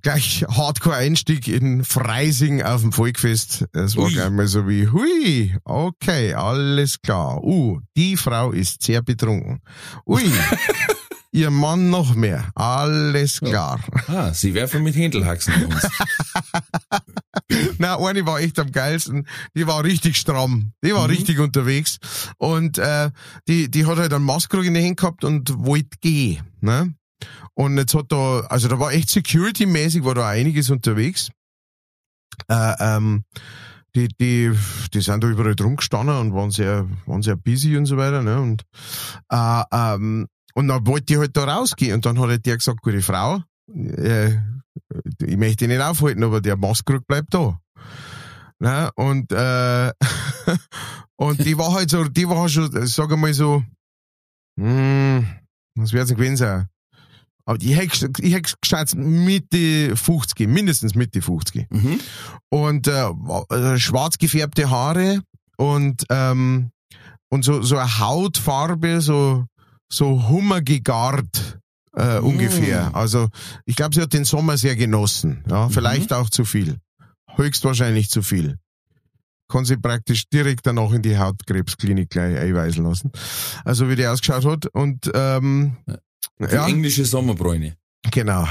Gleich 0.01 0.45
Hardcore-Einstieg 0.47 1.47
in 1.47 1.86
Freising 1.86 2.62
auf 2.62 2.81
dem 2.81 2.91
Volkfest. 2.91 3.65
Es 3.71 3.95
war 3.95 4.10
gleich 4.10 4.29
mal 4.29 4.47
so 4.47 4.67
wie, 4.67 4.89
hui, 4.89 5.55
okay, 5.63 6.34
alles 6.34 7.01
klar. 7.01 7.41
Uh, 7.43 7.79
die 7.95 8.17
Frau 8.17 8.51
ist 8.51 8.84
sehr 8.84 9.01
betrunken. 9.01 9.62
Ui, 10.05 10.21
ihr 11.31 11.49
Mann 11.49 11.89
noch 11.89 12.13
mehr. 12.13 12.49
Alles 12.55 13.39
klar. 13.39 13.79
Ah, 14.08 14.34
sie 14.34 14.53
werfen 14.53 14.84
mit 14.84 14.97
Händelhaxen 14.97 15.53
an 15.53 15.65
uns. 15.65 15.88
Na, 17.80 17.98
eine 17.98 18.26
war 18.26 18.39
echt 18.39 18.58
am 18.60 18.71
geilsten. 18.71 19.28
Die 19.56 19.67
war 19.67 19.84
richtig 19.84 20.17
stramm. 20.17 20.71
Die 20.84 20.93
war 20.93 21.04
Mhm. 21.08 21.13
richtig 21.15 21.39
unterwegs. 21.39 21.98
Und 22.38 22.78
äh, 22.78 23.12
die, 23.48 23.69
die 23.69 23.86
hat 23.86 23.98
halt 23.98 24.13
einen 24.13 24.26
Maskrug 24.26 24.65
in 24.65 24.74
der 24.74 24.84
Hand 24.84 24.98
gehabt 24.98 25.24
und 25.24 25.54
wollte 25.65 25.98
gehen. 26.02 26.45
Ne? 26.62 26.93
Und 27.54 27.78
jetzt 27.78 27.93
hat 27.95 28.12
da, 28.12 28.41
also 28.41 28.67
da 28.67 28.80
war 28.80 28.91
echt 28.91 29.10
security-mäßig, 29.10 30.04
war 30.04 30.15
da 30.15 30.28
einiges 30.28 30.69
unterwegs. 30.69 31.30
Äh, 32.50 32.74
ähm, 32.80 33.24
die, 33.95 34.10
die, 34.19 34.52
die 34.93 35.02
sind 35.02 35.24
da 35.24 35.28
überall 35.30 35.56
drum 35.56 35.78
gestanden 35.78 36.17
und 36.17 36.34
waren 36.34 36.52
sehr, 36.52 36.86
waren 37.06 37.21
sehr 37.21 37.38
busy 37.38 37.78
und 37.78 37.86
so 37.86 37.95
weiter. 37.98 38.21
Ne? 38.24 38.41
Und, 38.41 38.63
äh, 39.30 39.63
ähm, 39.71 40.28
und 40.54 40.67
dann 40.67 40.86
wollte 40.86 41.06
die 41.06 41.17
halt 41.17 41.36
da 41.38 41.45
rausgehen. 41.45 41.95
Und 41.95 42.06
dann 42.06 42.19
hat 42.19 42.28
halt 42.28 42.45
der 42.45 42.58
gesagt, 42.58 42.82
gute 42.82 43.02
Frau, 43.02 43.41
äh, 43.74 44.36
ich 45.21 45.38
möchte 45.38 45.65
ihn 45.65 45.71
nicht 45.71 45.82
aufhalten, 45.82 46.24
aber 46.24 46.41
der 46.41 46.58
Maskrug 46.58 47.06
bleibt 47.08 47.34
da. 47.34 47.60
Ne? 48.60 48.89
Und, 48.95 49.32
äh, 49.32 49.91
und 51.17 51.43
die 51.45 51.58
war 51.58 51.74
halt 51.74 51.89
so, 51.89 52.04
die 52.06 52.28
war 52.30 52.48
schon, 52.50 52.69
sag 52.88 53.12
ich 53.12 53.17
mal 53.17 53.34
so, 53.34 53.63
hm, 54.60 55.28
was 55.76 55.91
wird's 55.93 56.08
denn 56.10 56.17
gewesen 56.17 56.38
sein? 56.38 56.69
Aber 57.48 57.62
ich 57.62 57.76
hätte, 57.76 58.12
ich 58.21 58.34
hätte 58.34 58.54
geschätzt 58.60 58.95
Mitte 58.95 59.95
50, 59.95 60.48
mindestens 60.48 60.95
Mitte 60.95 61.21
50 61.21 61.69
Mhm. 61.69 62.00
und 62.50 62.88
äh, 62.88 63.10
äh, 63.52 63.78
schwarz 63.78 64.17
gefärbte 64.17 64.69
Haare 64.69 65.21
und 65.58 66.06
ähm, 66.10 66.71
und 67.30 67.43
so 67.43 67.62
so 67.62 67.78
eine 67.78 68.00
Hautfarbe 68.00 69.00
so 69.02 69.45
so 69.91 70.28
hummergegart 70.28 71.60
äh, 71.95 72.19
Mm. 72.19 72.25
ungefähr. 72.25 72.95
Also 72.95 73.29
ich 73.65 73.75
glaube, 73.75 73.95
sie 73.95 74.01
hat 74.01 74.13
den 74.13 74.25
Sommer 74.25 74.58
sehr 74.58 74.75
genossen. 74.75 75.43
Ja, 75.49 75.69
vielleicht 75.69 76.13
auch 76.13 76.29
zu 76.29 76.45
viel, 76.45 76.77
höchstwahrscheinlich 77.36 78.10
zu 78.10 78.21
viel. 78.21 78.58
Kann 79.47 79.63
sie 79.65 79.77
praktisch 79.77 80.27
direkt 80.29 80.65
danach 80.65 80.91
in 80.91 81.03
die 81.03 81.17
Hautkrebsklinik 81.17 82.10
gleich 82.10 82.38
einweisen 82.38 82.84
lassen. 82.84 83.12
Also 83.63 83.88
wie 83.89 83.95
die 83.95 84.08
ausgeschaut 84.08 84.45
hat 84.45 84.65
und 84.73 85.12
ähm, 85.13 85.77
Die 86.39 86.53
ja. 86.53 86.67
englische 86.67 87.05
Sommerbräune. 87.05 87.75
Genau. 88.12 88.47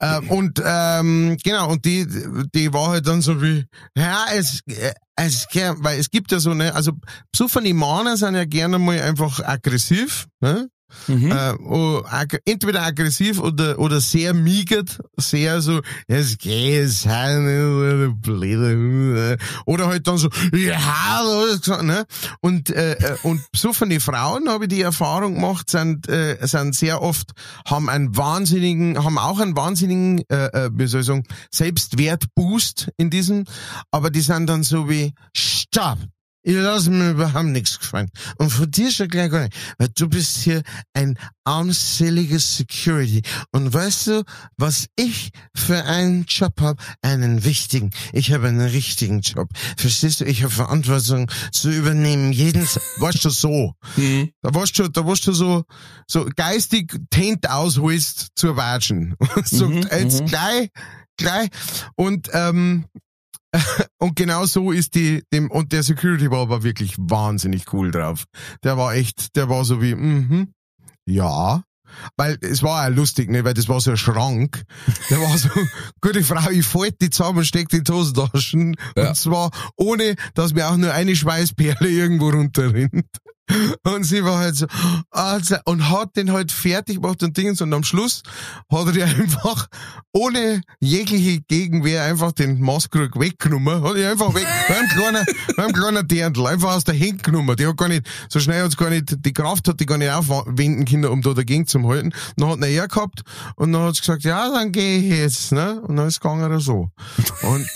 ähm, 0.00 0.30
und 0.30 0.62
ähm, 0.64 1.36
genau, 1.42 1.70
und 1.70 1.84
die, 1.84 2.06
die 2.54 2.72
war 2.72 2.88
halt 2.88 3.06
dann 3.06 3.22
so 3.22 3.40
wie, 3.40 3.64
ja, 3.96 4.26
es, 4.32 4.60
äh, 4.66 4.92
es, 5.16 5.46
weil 5.54 5.98
es 5.98 6.10
gibt 6.10 6.32
ja 6.32 6.40
so, 6.40 6.54
ne, 6.54 6.74
also 6.74 6.92
Männer 7.62 8.16
sind 8.16 8.34
ja 8.34 8.44
gerne 8.44 8.78
mal 8.78 9.00
einfach 9.00 9.40
aggressiv, 9.40 10.26
ne? 10.40 10.68
Mhm. 11.06 11.32
Äh, 11.32 11.52
oh, 11.64 12.02
ag 12.04 12.38
entweder 12.44 12.82
aggressiv 12.82 13.40
oder, 13.40 13.78
oder 13.78 14.00
sehr 14.00 14.34
miegert, 14.34 15.00
sehr 15.16 15.60
so, 15.60 15.80
es 16.06 16.38
geht, 16.38 16.84
es 16.84 17.04
ist 17.04 18.20
blöde, 18.22 19.38
oder 19.66 19.86
halt 19.86 20.06
dann 20.06 20.18
so, 20.18 20.28
ja, 20.52 21.22
ne? 21.82 22.04
Und, 22.40 22.70
äh, 22.70 22.92
äh, 22.92 23.16
und 23.22 23.42
besoffene 23.52 24.00
Frauen, 24.00 24.48
habe 24.48 24.64
ich 24.64 24.70
die 24.70 24.82
Erfahrung 24.82 25.34
gemacht, 25.34 25.70
sind, 25.70 26.08
äh, 26.08 26.38
sind 26.42 26.74
sehr 26.74 27.02
oft, 27.02 27.32
haben 27.66 27.88
einen 27.88 28.16
wahnsinnigen, 28.16 29.02
haben 29.02 29.18
auch 29.18 29.40
einen 29.40 29.56
wahnsinnigen, 29.56 30.22
äh, 30.28 30.66
äh, 30.66 30.70
wie 30.72 30.86
soll 30.86 31.00
ich 31.00 31.06
sagen, 31.06 31.24
Selbstwertboost 31.52 32.90
in 32.96 33.10
diesem, 33.10 33.44
aber 33.90 34.10
die 34.10 34.20
sind 34.20 34.46
dann 34.46 34.62
so 34.62 34.88
wie, 34.88 35.12
stopp! 35.36 35.98
Ich 36.44 36.54
lasse 36.54 36.90
mir 36.90 37.10
überhaupt 37.10 37.46
nichts 37.46 37.78
gefallen. 37.78 38.10
Und 38.36 38.50
von 38.50 38.70
dir 38.70 38.90
schon 38.90 39.08
gleich 39.08 39.30
gar 39.30 39.42
nicht. 39.44 39.56
Weil 39.78 39.88
du 39.94 40.08
bist 40.08 40.38
hier 40.38 40.62
ein 40.92 41.16
armseliges 41.44 42.56
Security. 42.56 43.22
Und 43.52 43.72
weißt 43.72 44.06
du, 44.08 44.24
was 44.56 44.86
ich 44.96 45.30
für 45.54 45.84
einen 45.84 46.24
Job 46.24 46.60
habe? 46.60 46.82
Einen 47.00 47.44
wichtigen. 47.44 47.90
Ich 48.12 48.32
habe 48.32 48.48
einen 48.48 48.60
richtigen 48.60 49.20
Job. 49.20 49.48
Verstehst 49.76 50.20
du? 50.20 50.24
Ich 50.24 50.42
habe 50.42 50.52
Verantwortung 50.52 51.30
zu 51.52 51.70
übernehmen. 51.70 52.32
Jeden, 52.32 52.62
weißt 52.98 53.24
du, 53.24 53.30
so. 53.30 53.74
Mhm. 53.96 54.30
Da 54.42 54.54
warst 54.54 54.78
du, 54.78 54.88
da 54.88 55.06
warst 55.06 55.26
du 55.26 55.32
so, 55.32 55.64
so 56.08 56.28
geistig 56.34 56.92
Tent 57.10 57.48
ausholst 57.48 58.28
zur 58.34 58.56
Watschen. 58.56 59.14
So, 59.44 59.68
Mhm, 59.68 59.86
jetzt 59.90 60.22
mhm. 60.22 60.26
gleich, 60.26 60.68
gleich. 61.16 61.48
Und, 61.96 62.28
ähm, 62.32 62.86
und 63.98 64.16
genau 64.16 64.46
so 64.46 64.72
ist 64.72 64.94
die, 64.94 65.22
dem, 65.32 65.50
und 65.50 65.72
der 65.72 65.82
Security 65.82 66.30
war 66.30 66.40
aber 66.40 66.62
wirklich 66.62 66.94
wahnsinnig 66.98 67.72
cool 67.72 67.90
drauf. 67.90 68.24
Der 68.64 68.76
war 68.76 68.94
echt, 68.94 69.36
der 69.36 69.48
war 69.48 69.64
so 69.64 69.82
wie, 69.82 69.94
mhm, 69.94 70.52
ja. 71.06 71.62
Weil 72.16 72.38
es 72.40 72.62
war 72.62 72.86
auch 72.86 72.94
lustig, 72.94 73.30
ne, 73.30 73.44
weil 73.44 73.52
das 73.52 73.68
war 73.68 73.78
so 73.80 73.90
ein 73.90 73.98
Schrank. 73.98 74.64
Der 75.10 75.20
war 75.20 75.36
so, 75.36 75.50
gute 76.00 76.22
Frau, 76.24 76.50
ich 76.50 76.64
falte 76.64 76.96
die 77.02 77.10
zusammen, 77.10 77.44
steck 77.44 77.68
die 77.68 77.78
in 77.78 77.84
die 77.84 77.92
Hosentaschen. 77.92 78.76
Ja. 78.96 79.08
Und 79.08 79.16
zwar 79.16 79.50
ohne, 79.76 80.16
dass 80.34 80.54
mir 80.54 80.70
auch 80.70 80.76
nur 80.76 80.92
eine 80.92 81.14
Schweißperle 81.14 81.88
irgendwo 81.88 82.30
runterrinnt. 82.30 83.06
Und 83.82 84.04
sie 84.04 84.24
war 84.24 84.38
halt 84.38 84.56
so, 84.56 84.66
also, 85.10 85.56
und 85.64 85.90
hat 85.90 86.16
den 86.16 86.32
halt 86.32 86.52
fertig 86.52 87.00
gemacht 87.02 87.22
und 87.22 87.36
Dingens 87.36 87.60
und 87.60 87.72
am 87.74 87.84
Schluss 87.84 88.22
hat 88.70 88.86
er 88.86 88.92
die 88.92 89.02
einfach 89.02 89.68
ohne 90.12 90.62
jegliche 90.80 91.40
Gegenwehr 91.40 92.04
einfach 92.04 92.32
den 92.32 92.60
Maskrug 92.60 93.18
weggenommen, 93.18 93.82
hat 93.82 93.96
die 93.96 94.04
einfach 94.04 94.34
weg, 94.34 94.46
beim 94.68 94.88
kleinen, 94.88 95.26
beim 95.56 95.72
kleinen 95.72 96.08
Dirndl, 96.08 96.46
einfach 96.46 96.76
aus 96.76 96.84
der 96.84 96.98
Hand 96.98 97.22
genommen. 97.22 97.56
Die 97.56 97.66
hat 97.66 97.76
gar 97.76 97.88
nicht, 97.88 98.06
so 98.28 98.40
schnell 98.40 98.62
hat's 98.62 98.76
gar 98.76 98.90
nicht, 98.90 99.24
die 99.24 99.32
Kraft 99.32 99.68
hat 99.68 99.80
die 99.80 99.86
gar 99.86 99.98
nicht 99.98 100.12
aufwenden 100.12 100.84
können, 100.84 101.06
um 101.06 101.20
da 101.20 101.34
dagegen 101.34 101.66
zu 101.66 101.82
halten. 101.86 102.12
Dann 102.36 102.48
hat 102.48 102.60
er 102.62 102.68
er 102.68 102.88
gehabt 102.88 103.22
und 103.56 103.72
dann 103.72 103.82
hat 103.82 103.96
sie 103.96 104.00
gesagt, 104.00 104.24
ja, 104.24 104.50
dann 104.50 104.72
gehe 104.72 104.98
ich 104.98 105.18
jetzt, 105.18 105.52
ne? 105.52 105.80
Und 105.82 105.96
dann 105.96 106.06
ist 106.06 106.14
es 106.14 106.20
gegangen 106.20 106.44
oder 106.44 106.60
so. 106.60 106.90
Und, 107.42 107.68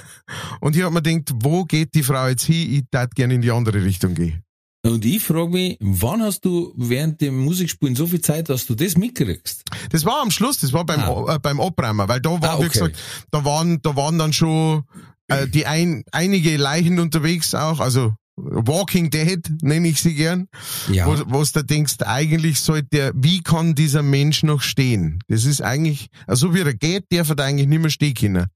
und 0.60 0.76
ich 0.76 0.82
hab 0.82 0.92
mir 0.92 1.02
gedacht, 1.02 1.34
wo 1.42 1.64
geht 1.64 1.94
die 1.94 2.02
Frau 2.02 2.28
jetzt 2.28 2.44
hin? 2.44 2.72
Ich 2.72 2.84
darf 2.90 3.10
gerne 3.10 3.34
in 3.34 3.42
die 3.42 3.50
andere 3.50 3.82
Richtung 3.82 4.14
gehen. 4.14 4.42
Und 4.84 5.04
ich 5.04 5.22
frage 5.22 5.50
mich, 5.50 5.76
wann 5.80 6.22
hast 6.22 6.44
du 6.44 6.72
während 6.76 7.20
dem 7.20 7.38
Musikspielen 7.44 7.96
so 7.96 8.06
viel 8.06 8.20
Zeit, 8.20 8.48
dass 8.48 8.64
du 8.66 8.74
das 8.74 8.96
mitkriegst? 8.96 9.64
Das 9.90 10.04
war 10.04 10.22
am 10.22 10.30
Schluss, 10.30 10.58
das 10.58 10.72
war 10.72 10.86
beim, 10.86 11.00
Ah. 11.00 11.34
äh, 11.34 11.38
beim 11.40 11.60
Abräumen, 11.60 12.08
weil 12.08 12.20
da 12.20 12.30
war, 12.30 12.50
Ah, 12.50 12.54
wie 12.60 12.66
okay. 12.66 12.68
gesagt, 12.78 12.96
da 13.30 13.44
waren, 13.44 13.82
da 13.82 13.96
waren 13.96 14.18
dann 14.18 14.32
schon 14.32 14.84
äh, 15.26 15.46
die 15.48 15.66
ein, 15.66 16.04
einige 16.12 16.56
Leichen 16.56 17.00
unterwegs 17.00 17.54
auch, 17.54 17.80
also 17.80 18.14
Walking 18.44 19.10
Dead 19.10 19.40
nenne 19.62 19.88
ich 19.88 20.00
sie 20.00 20.14
gern, 20.14 20.48
Ja. 20.90 21.06
wo, 21.06 21.16
wo 21.26 21.44
du 21.44 21.64
denkst, 21.64 21.96
eigentlich 22.04 22.60
sollte 22.60 22.88
der, 22.92 23.12
wie 23.14 23.42
kann 23.42 23.74
dieser 23.74 24.02
Mensch 24.02 24.42
noch 24.42 24.62
stehen? 24.62 25.18
Das 25.28 25.44
ist 25.44 25.60
eigentlich, 25.62 26.08
also 26.26 26.54
wie 26.54 26.60
er 26.60 26.74
geht, 26.74 27.04
darf 27.10 27.30
er 27.30 27.38
eigentlich 27.44 27.68
nicht 27.68 27.80
mehr 27.80 27.90
stehen 27.90 28.14
können. 28.14 28.46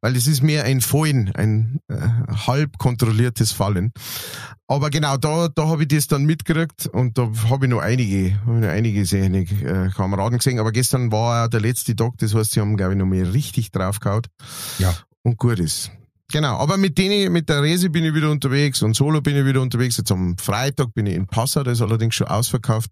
Weil 0.00 0.14
das 0.14 0.26
ist 0.26 0.42
mehr 0.42 0.64
ein 0.64 0.80
Fallen, 0.80 1.32
ein 1.34 1.80
äh, 1.88 1.96
halb 2.46 2.78
kontrolliertes 2.78 3.52
Fallen. 3.52 3.92
Aber 4.66 4.88
genau, 4.90 5.16
da, 5.18 5.48
da 5.48 5.68
habe 5.68 5.82
ich 5.82 5.88
das 5.88 6.06
dann 6.06 6.24
mitgekriegt 6.24 6.86
und 6.86 7.18
da 7.18 7.28
habe 7.50 7.66
ich 7.66 7.70
noch 7.70 7.80
einige, 7.80 8.34
hab 8.46 8.54
ich 8.54 8.60
noch 8.62 8.68
einige 8.68 9.04
seine, 9.04 9.40
äh, 9.40 9.90
Kameraden 9.90 10.38
gesehen. 10.38 10.58
Aber 10.58 10.72
gestern 10.72 11.12
war 11.12 11.44
auch 11.44 11.48
der 11.50 11.60
letzte 11.60 11.94
Tag, 11.94 12.12
das 12.18 12.34
heißt, 12.34 12.52
sie 12.52 12.60
haben, 12.60 12.76
glaube 12.76 12.92
ich, 12.92 12.98
noch 12.98 13.06
mal 13.06 13.22
richtig 13.22 13.72
draufgehauen 13.72 14.22
Ja. 14.78 14.94
und 15.22 15.36
gut 15.38 15.58
ist. 15.58 15.90
Genau, 16.34 16.56
aber 16.56 16.78
mit 16.78 16.98
denen, 16.98 17.32
mit 17.32 17.48
der 17.48 17.62
Rese 17.62 17.90
bin 17.90 18.04
ich 18.04 18.12
wieder 18.12 18.28
unterwegs 18.28 18.82
und 18.82 18.96
solo 18.96 19.20
bin 19.20 19.36
ich 19.36 19.44
wieder 19.46 19.60
unterwegs. 19.60 19.98
Jetzt 19.98 20.10
am 20.10 20.36
Freitag 20.36 20.92
bin 20.92 21.06
ich 21.06 21.14
in 21.14 21.28
Passau, 21.28 21.62
das 21.62 21.74
ist 21.74 21.82
allerdings 21.82 22.16
schon 22.16 22.26
ausverkauft. 22.26 22.90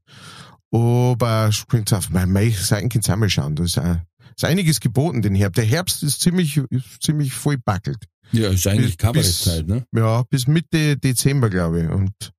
Aber 0.70 1.50
springt 1.50 1.92
auf 1.92 2.10
meine 2.10 2.52
Seiten 2.52 2.88
könnt 2.88 3.08
ihr 3.08 3.30
schauen. 3.30 3.56
Da 3.56 3.64
ist, 3.64 3.78
äh, 3.78 3.96
ist 4.36 4.44
einiges 4.44 4.78
geboten 4.78 5.22
den 5.22 5.34
Herbst. 5.34 5.58
Der 5.58 5.64
Herbst 5.64 6.04
ist 6.04 6.20
ziemlich, 6.20 6.56
ist 6.56 7.02
ziemlich 7.02 7.32
voll 7.32 7.58
backelt. 7.58 8.04
Ja, 8.30 8.48
ist 8.48 8.64
eigentlich 8.68 8.96
Kabarettzeit, 8.96 9.66
ne? 9.66 9.84
Ja, 9.92 10.22
bis 10.22 10.46
Mitte 10.46 10.96
Dezember, 10.96 11.50
glaube 11.50 11.82
ich. 11.82 11.90
Und, 11.90 12.32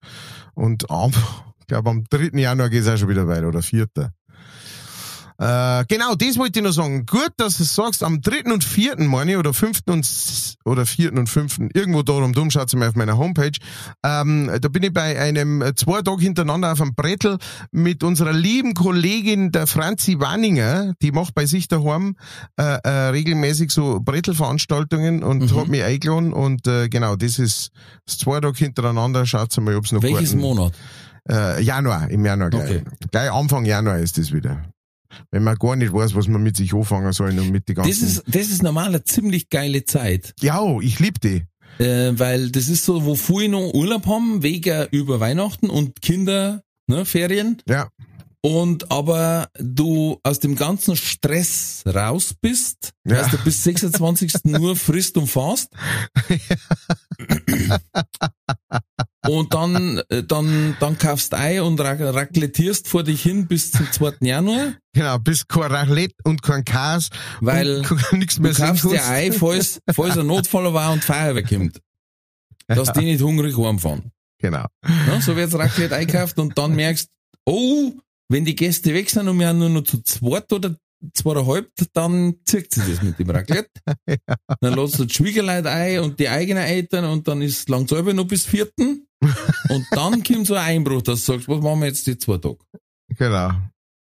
und 0.53 0.89
am, 0.89 1.11
glaube, 1.67 1.89
am 1.89 2.05
3. 2.09 2.39
Januar 2.39 2.69
geht's 2.69 2.87
auch 2.87 2.95
schon 2.95 3.09
wieder 3.09 3.27
weiter, 3.27 3.49
oder 3.49 3.61
4. 3.61 3.87
Äh, 5.39 5.85
genau, 5.87 6.15
das 6.15 6.37
wollte 6.37 6.59
ich 6.59 6.65
noch 6.65 6.71
sagen. 6.71 7.05
Gut, 7.05 7.31
dass 7.37 7.57
du 7.57 7.63
es 7.63 7.73
sagst, 7.75 8.03
am 8.03 8.21
3. 8.21 8.51
und 8.51 8.63
4. 8.63 8.95
meine 8.99 9.31
ich, 9.31 9.37
oder 9.37 9.53
5. 9.53 9.79
und, 9.87 10.07
oder 10.65 10.85
4. 10.85 11.13
und 11.13 11.27
5. 11.27 11.59
irgendwo 11.73 12.03
da 12.03 12.13
rum, 12.13 12.51
schaut 12.51 12.73
mal 12.75 12.89
auf 12.89 12.95
meiner 12.95 13.17
Homepage. 13.17 13.51
Ähm, 14.03 14.51
da 14.61 14.67
bin 14.69 14.83
ich 14.83 14.93
bei 14.93 15.19
einem 15.19 15.61
äh, 15.61 15.75
zwei 15.75 16.01
Tage 16.01 16.21
hintereinander 16.21 16.71
auf 16.71 16.81
einem 16.81 16.93
Brettel 16.95 17.37
mit 17.71 18.03
unserer 18.03 18.33
lieben 18.33 18.73
Kollegin, 18.73 19.51
der 19.51 19.67
Franzi 19.67 20.19
Wanninger, 20.19 20.93
die 21.01 21.11
macht 21.11 21.33
bei 21.35 21.45
sich 21.45 21.67
daheim 21.67 22.15
äh, 22.57 22.77
äh, 22.83 22.89
regelmäßig 23.09 23.71
so 23.71 23.99
Brettelveranstaltungen 24.01 25.23
und 25.23 25.51
Mhm. 25.51 25.55
hat 25.59 25.67
mich 25.67 25.83
eingeladen 25.83 26.33
und 26.33 26.67
äh, 26.67 26.89
genau, 26.89 27.15
das 27.15 27.39
ist 27.39 27.71
das 28.05 28.17
zwei 28.17 28.39
Tage 28.39 28.57
hintereinander, 28.57 29.25
schaut 29.25 29.55
mal, 29.57 29.75
ob's 29.75 29.91
noch 29.91 30.03
Welches 30.03 30.35
Monat? 30.35 30.73
äh, 31.29 31.61
Januar, 31.61 32.09
im 32.09 32.25
Januar 32.25 32.49
gleich. 32.49 32.69
Okay. 32.69 32.83
Gleich 33.11 33.31
Anfang 33.31 33.65
Januar 33.65 33.99
ist 33.99 34.17
das 34.17 34.31
wieder. 34.31 34.63
Wenn 35.31 35.43
man 35.43 35.57
gar 35.57 35.75
nicht 35.75 35.93
weiß, 35.93 36.15
was 36.15 36.27
man 36.27 36.43
mit 36.43 36.57
sich 36.57 36.73
anfangen 36.73 37.11
soll 37.13 37.37
und 37.39 37.51
mit 37.51 37.67
die 37.67 37.73
ganzen... 37.73 37.89
Das 37.91 38.01
ist, 38.01 38.23
das 38.27 38.47
ist 38.47 38.63
normal 38.63 38.87
eine 38.87 39.03
ziemlich 39.03 39.49
geile 39.49 39.85
Zeit. 39.85 40.33
ja, 40.41 40.61
ich 40.79 40.99
lieb 40.99 41.21
die. 41.21 41.43
Äh, 41.79 42.11
weil 42.19 42.51
das 42.51 42.69
ist 42.69 42.85
so, 42.85 43.05
wo 43.05 43.15
viele 43.15 43.49
noch 43.49 43.73
Urlaub 43.73 44.05
haben, 44.05 44.43
wegen 44.43 44.87
über 44.91 45.19
Weihnachten 45.19 45.69
und 45.69 46.01
Kinder, 46.01 46.61
ne, 46.87 47.05
Ferien. 47.05 47.57
Ja, 47.67 47.89
Und 48.45 48.91
aber 48.91 49.47
du 49.57 50.19
aus 50.21 50.39
dem 50.41 50.55
ganzen 50.57 50.97
Stress 50.97 51.81
raus 51.85 52.33
bist, 52.41 52.91
Ja. 53.05 53.19
weißt 53.21 53.31
du, 53.33 53.37
bis 53.37 53.63
26. 53.63 54.33
nur 54.43 54.75
frisst 54.75 55.15
und 55.17 55.27
fast. 55.27 55.71
und 59.27 59.53
dann, 59.53 60.01
äh, 60.09 60.23
dann, 60.23 60.75
dann 60.81 60.97
kaufst 60.97 61.33
ein 61.33 61.61
und 61.61 61.79
ra- 61.79 61.95
raclettierst 62.11 62.87
vor 62.89 63.03
dich 63.03 63.21
hin 63.23 63.47
bis 63.47 63.71
zum 63.71 63.89
2. 63.89 64.15
Januar, 64.21 64.73
genau, 64.93 65.19
bis 65.19 65.47
kein 65.47 65.71
Raclette 65.71 66.15
und 66.25 66.41
kein 66.41 66.65
Käse 66.65 67.09
weil 67.39 67.81
nichts 68.11 68.35
du 68.35 68.41
mehr 68.41 68.53
kaufst 68.53 68.83
dir 68.83 69.05
ein, 69.05 69.31
falls, 69.31 69.79
falls 69.93 70.17
ein 70.17 70.27
Notfall 70.27 70.73
war 70.73 70.91
und 70.91 71.03
Feuerwehr 71.03 71.43
kommt. 71.43 71.79
Dass 72.67 72.91
die 72.93 73.05
nicht 73.05 73.21
hungrig 73.21 73.57
heimfahren. 73.57 74.11
Genau. 74.39 74.65
Ne? 74.85 75.21
So 75.21 75.35
wird's 75.37 75.53
Raclette 75.55 75.95
einkauft 75.95 76.37
und 76.39 76.57
dann 76.57 76.75
merkst, 76.75 77.09
oh, 77.45 77.93
wenn 78.33 78.45
die 78.45 78.55
Gäste 78.55 78.93
weg 78.93 79.09
sind 79.11 79.27
und 79.27 79.37
wir 79.39 79.47
haben 79.47 79.59
nur 79.59 79.69
noch 79.69 79.83
zu 79.83 80.01
zweit 80.01 80.51
oder 80.51 80.75
zweieinhalb, 81.13 81.69
dann 81.93 82.35
zirkt 82.45 82.73
sich 82.73 82.83
das 82.85 83.03
mit 83.03 83.19
dem 83.19 83.29
Raclette. 83.29 83.69
Dann 84.61 84.73
lässt 84.73 84.97
du 84.97 85.05
die 85.05 85.13
Schwiegerleute 85.13 85.69
ein 85.69 85.99
und 85.99 86.19
die 86.19 86.29
eigenen 86.29 86.63
Eltern 86.63 87.05
und 87.05 87.27
dann 87.27 87.41
ist 87.41 87.67
lang 87.69 87.87
selber 87.87 88.13
noch 88.13 88.25
bis 88.25 88.45
vierten. 88.45 89.05
Und 89.69 89.85
dann 89.91 90.23
kommt 90.27 90.47
so 90.47 90.55
ein 90.55 90.63
Einbruch, 90.77 91.01
dass 91.01 91.25
du 91.25 91.33
sagst, 91.33 91.47
was 91.49 91.61
machen 91.61 91.81
wir 91.81 91.87
jetzt 91.87 92.07
die 92.07 92.17
zwei 92.17 92.37
Tage? 92.37 92.57
Genau. 93.17 93.51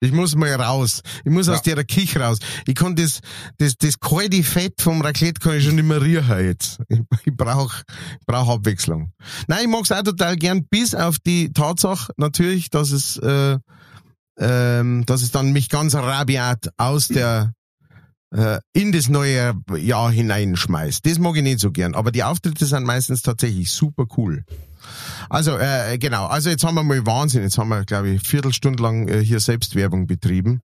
Ich 0.02 0.12
muss 0.12 0.36
mal 0.36 0.54
raus. 0.54 1.02
Ich 1.24 1.32
muss 1.32 1.48
Ja. 1.48 1.54
aus 1.54 1.62
der 1.62 1.82
Kich 1.86 2.18
raus. 2.18 2.38
Ich 2.68 2.76
kann 2.76 2.96
das, 2.98 3.22
das, 3.58 3.78
das 3.78 3.98
kalte 4.00 4.44
Fett 4.44 4.82
vom 4.82 5.02
Raclette 5.02 5.40
kann 5.40 5.58
ich 5.58 5.64
schon 5.64 5.76
nicht 5.76 5.86
mehr 5.86 6.02
riechen 6.02 6.46
jetzt. 6.46 6.80
Ich, 6.90 7.00
ich 7.26 7.34
brauch, 7.34 7.74
ich 8.20 8.26
brauch 8.28 8.50
Abwechslung. 8.50 9.14
Nein, 9.48 9.62
ich 9.64 9.70
mag's 9.70 9.92
auch 9.94 10.04
total 10.04 10.36
gern, 10.36 10.66
bis 10.70 10.94
auf 10.94 11.18
die 11.20 11.54
Tatsache 11.54 12.12
natürlich, 12.18 12.70
dass 12.70 12.92
es, 12.92 13.16
äh, 13.20 13.58
ähm, 14.40 15.06
dass 15.06 15.22
es 15.22 15.32
dann 15.32 15.52
mich 15.52 15.70
ganz 15.70 15.96
rabiat 15.96 16.70
aus 16.78 17.08
der, 17.08 17.54
äh, 18.36 18.60
in 18.74 18.92
das 18.92 19.10
neue 19.10 19.54
Jahr 19.78 20.12
hineinschmeißt. 20.12 21.06
Das 21.06 21.20
mag 21.20 21.36
ich 21.36 21.44
nicht 21.44 21.60
so 21.60 21.72
gern. 21.72 21.96
Aber 21.96 22.12
die 22.12 22.24
Auftritte 22.24 22.66
sind 22.66 22.84
meistens 22.86 23.22
tatsächlich 23.22 23.72
super 23.72 24.06
cool. 24.18 24.44
Also, 25.30 25.58
äh, 25.58 25.98
genau. 25.98 26.26
Also 26.26 26.50
jetzt 26.50 26.64
haben 26.66 26.76
wir 26.76 26.84
mal 26.84 27.06
Wahnsinn. 27.06 27.44
Jetzt 27.44 27.58
haben 27.58 27.70
wir, 27.70 27.86
glaube 27.86 28.10
ich, 28.10 28.22
Viertelstunde 28.22 28.84
lang 28.84 29.08
äh, 29.08 29.24
hier 29.24 29.40
Selbstwerbung 29.40 30.08
betrieben. 30.08 30.62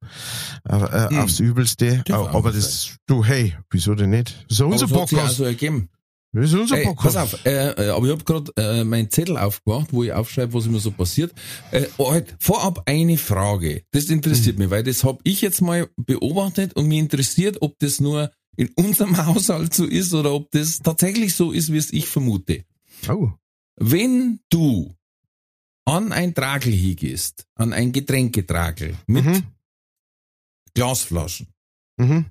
Äh, 0.68 0.76
äh, 0.76 1.10
Hm. 1.10 1.20
Aufs 1.20 1.40
Übelste. 1.40 2.04
Darf 2.06 2.36
Aber, 2.36 2.52
das, 2.52 2.98
du, 3.08 3.24
hey, 3.24 3.56
wieso 3.70 3.96
denn 3.96 4.10
nicht? 4.10 4.46
Das 4.50 4.60
ja 4.60 4.66
unser 4.66 4.88
Podcast. 4.88 5.26
auch 5.26 5.30
so 5.30 5.44
ergeben. 5.46 5.90
Das 6.32 6.46
ist 6.46 6.54
unser 6.54 6.78
Ey, 6.78 6.84
Podcast. 6.86 7.16
pass 7.16 7.34
auf, 7.34 7.46
äh, 7.46 7.72
äh, 7.72 7.90
aber 7.90 8.06
ich 8.06 8.12
habe 8.12 8.24
gerade 8.24 8.52
äh, 8.56 8.84
meinen 8.84 9.10
Zettel 9.10 9.36
aufgemacht, 9.38 9.92
wo 9.92 10.04
ich 10.04 10.14
aufschreibe, 10.14 10.54
was 10.54 10.68
immer 10.68 10.80
so 10.80 10.92
passiert. 10.92 11.34
Äh, 11.72 11.88
halt, 11.98 12.36
vorab 12.40 12.84
eine 12.86 13.18
Frage. 13.18 13.84
Das 13.92 14.06
interessiert 14.06 14.58
Mhm. 14.58 14.64
mich, 14.66 14.70
weil 14.70 14.84
das 14.84 15.04
habe 15.04 15.20
ich 15.24 15.42
jetzt 15.42 15.62
mal 15.62 15.90
beobachtet 15.98 16.74
und 16.76 16.88
mich 16.88 17.00
interessiert, 17.00 17.62
ob 17.62 17.80
das 17.80 18.00
nur 18.00 18.32
in 18.58 18.70
unserem 18.76 19.18
Haushalt 19.26 19.74
so 19.74 19.86
ist 19.86 20.14
oder 20.14 20.34
ob 20.34 20.52
das 20.52 20.80
tatsächlich 20.80 21.34
so 21.34 21.52
ist, 21.52 21.72
wie 21.74 21.78
es 21.78 21.92
ich 21.92 22.08
vermute. 22.08 22.64
Oh. 23.08 23.32
Wenn 23.78 24.40
du 24.52 24.94
an 25.86 26.12
ein 26.12 26.36
Tragel 26.36 26.74
hingehst, 26.74 27.48
an 27.56 27.74
ein 27.74 27.92
Getränketragel 27.92 28.96
mit 29.08 29.26
Mhm. 29.26 29.44
Glasflaschen 30.76 31.48
Mhm. 31.98 32.26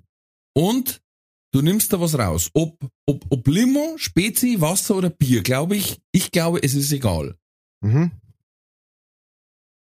und 0.54 1.00
du 1.52 1.62
nimmst 1.62 1.92
da 1.92 2.00
was 2.00 2.18
raus, 2.18 2.50
ob, 2.54 2.78
ob, 3.06 3.24
ob 3.30 3.46
Limo, 3.48 3.94
Spezi, 3.98 4.60
Wasser 4.60 4.96
oder 4.96 5.10
Bier, 5.10 5.42
glaube 5.42 5.76
ich, 5.76 6.00
ich 6.12 6.30
glaube, 6.30 6.62
es 6.62 6.74
ist 6.74 6.92
egal. 6.92 7.36
Mhm. 7.80 8.10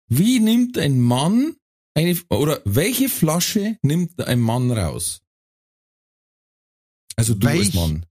Wie 0.08 0.40
nimmt 0.40 0.76
ein 0.78 1.00
Mann 1.00 1.56
eine, 1.96 2.18
oder 2.28 2.60
welche 2.64 3.08
Flasche 3.08 3.78
nimmt 3.82 4.20
ein 4.20 4.40
Mann 4.40 4.70
raus? 4.70 5.20
Also 7.16 7.34
du 7.34 7.46
Welch- 7.46 7.66
als 7.66 7.74
Mann. 7.74 8.06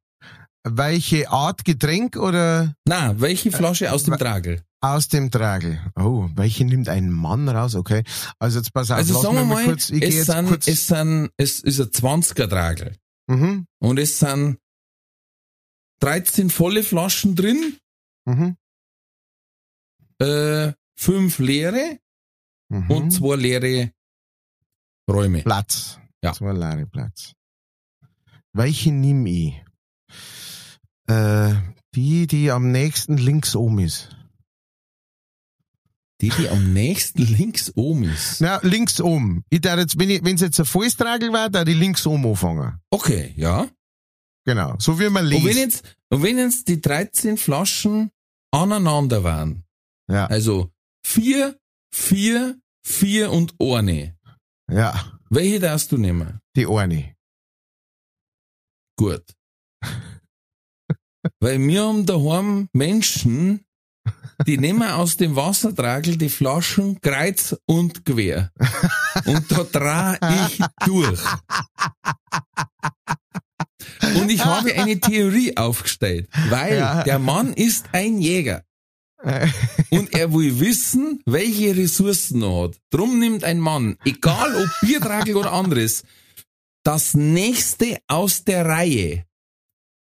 Welche 0.66 1.30
Art 1.30 1.66
Getränk 1.66 2.16
oder 2.16 2.74
Na, 2.88 3.20
welche 3.20 3.52
Flasche 3.52 3.92
aus 3.92 4.06
dem 4.06 4.18
Tragel? 4.18 4.64
aus 4.80 5.08
dem 5.10 5.30
Tragel? 5.30 5.80
Oh, 5.98 6.30
welche 6.36 6.64
nimmt 6.66 6.88
ein 6.90 7.10
Mann 7.10 7.48
raus? 7.50 7.76
Okay. 7.76 8.04
Also 8.40 8.60
jetzt 8.60 8.74
pass 8.74 8.90
auf, 8.92 8.98
Also 8.98 9.14
lass 9.14 9.24
sagen 9.24 9.36
wir 9.36 9.46
mal, 9.46 9.66
kurz, 9.66 9.90
ich 9.90 10.02
es, 10.04 10.26
sind, 10.26 10.48
kurz. 10.48 10.68
es 10.68 10.88
sind, 10.88 11.30
es 11.38 11.60
ist 11.60 11.80
ein 11.82 11.88
20er 11.90 12.50
Tragel. 12.50 12.96
Mhm. 13.28 13.66
Und 13.80 14.00
es 14.00 14.20
sind 14.20 14.58
13 16.00 16.50
volle 16.50 16.84
Flaschen 16.84 17.36
drin, 17.36 17.78
Mhm. 18.26 18.58
äh, 20.20 20.74
fünf 20.98 21.40
leere 21.40 22.00
Mhm. 22.70 22.90
und 22.92 23.12
zwei 23.12 23.36
leere 23.36 23.92
Räume. 25.10 25.44
Platz. 25.44 26.00
Ja. 26.24 26.34
Zwei 26.34 26.54
leere 26.54 26.86
Platz. 26.88 27.34
Welche 28.54 28.92
nimm 28.92 29.26
ich? 29.26 29.62
Äh, 31.08 31.54
die, 31.96 32.28
die 32.28 32.52
am 32.52 32.72
nächsten 32.72 33.18
links 33.18 33.56
oben 33.56 33.80
ist. 33.80 34.16
Die, 36.24 36.30
die 36.30 36.48
am 36.48 36.72
nächsten 36.72 37.22
links 37.24 37.74
oben 37.76 38.04
ist. 38.04 38.40
Na, 38.40 38.60
links 38.64 39.02
oben. 39.02 39.44
Ich 39.50 39.60
darf 39.60 39.78
jetzt, 39.78 40.00
wenn 40.00 40.10
ich, 40.10 40.24
es 40.24 40.40
jetzt 40.40 40.58
ein 40.58 40.66
Vollstragel 40.66 41.34
war, 41.34 41.50
da 41.50 41.66
die 41.66 41.74
links 41.74 42.08
oben 42.08 42.26
anfangen. 42.26 42.80
Okay, 42.92 43.34
ja. 43.36 43.68
Genau. 44.46 44.76
So 44.80 44.98
wie 45.02 45.10
man 45.10 45.26
Und 45.26 45.34
wenn 45.34 45.44
liest. 45.44 45.58
jetzt, 45.60 45.98
und 46.10 46.24
wenn 46.24 46.38
jetzt 46.38 46.70
die 46.70 46.80
13 46.80 47.36
Flaschen 47.38 48.10
aneinander 48.52 49.26
waren, 49.26 49.66
Ja. 50.10 50.28
also 50.28 50.72
vier, 51.06 51.60
vier, 51.94 52.58
vier 52.86 53.30
und 53.30 53.56
eine, 53.60 54.18
Ja. 54.72 55.18
welche 55.30 55.60
darfst 55.60 55.92
du 55.92 55.98
nehmen? 55.98 56.40
Die 56.56 56.68
eine. 56.68 57.16
Gut. 58.98 59.24
Weil 61.42 61.60
wir 61.60 61.84
haben 61.84 62.06
daheim 62.06 62.70
Menschen, 62.74 63.66
die 64.48 64.58
nehmen 64.58 64.90
aus 64.90 65.18
dem 65.18 65.36
Wassertragel 65.36 66.18
die 66.18 66.30
Flaschen 66.30 67.00
kreuz 67.02 67.56
und 67.66 68.04
quer. 68.06 68.52
Und 69.26 69.46
da 69.52 69.64
dreh 70.20 70.46
ich 70.48 70.60
durch. 70.86 71.22
Und 74.16 74.30
ich 74.30 74.44
habe 74.44 74.74
eine 74.74 75.00
Theorie 75.00 75.56
aufgestellt, 75.58 76.28
weil 76.50 76.78
Ja. 76.78 77.04
der 77.04 77.20
Mann 77.20 77.54
ist 77.54 77.86
ein 77.92 78.20
Jäger. 78.20 78.64
Und 79.90 80.14
er 80.14 80.34
will 80.34 80.60
wissen, 80.60 81.22
welche 81.26 81.76
Ressourcen 81.78 82.42
er 82.44 82.64
hat. 82.64 82.78
Drum 82.90 83.20
nimmt 83.20 83.44
ein 83.46 83.60
Mann, 83.60 83.96
egal 84.04 84.54
ob 84.56 84.70
Biertragel 84.82 85.38
oder 85.38 85.54
anderes, 85.54 86.04
das 86.84 87.14
nächste 87.14 88.00
aus 88.08 88.44
der 88.44 88.66
Reihe. 88.66 89.26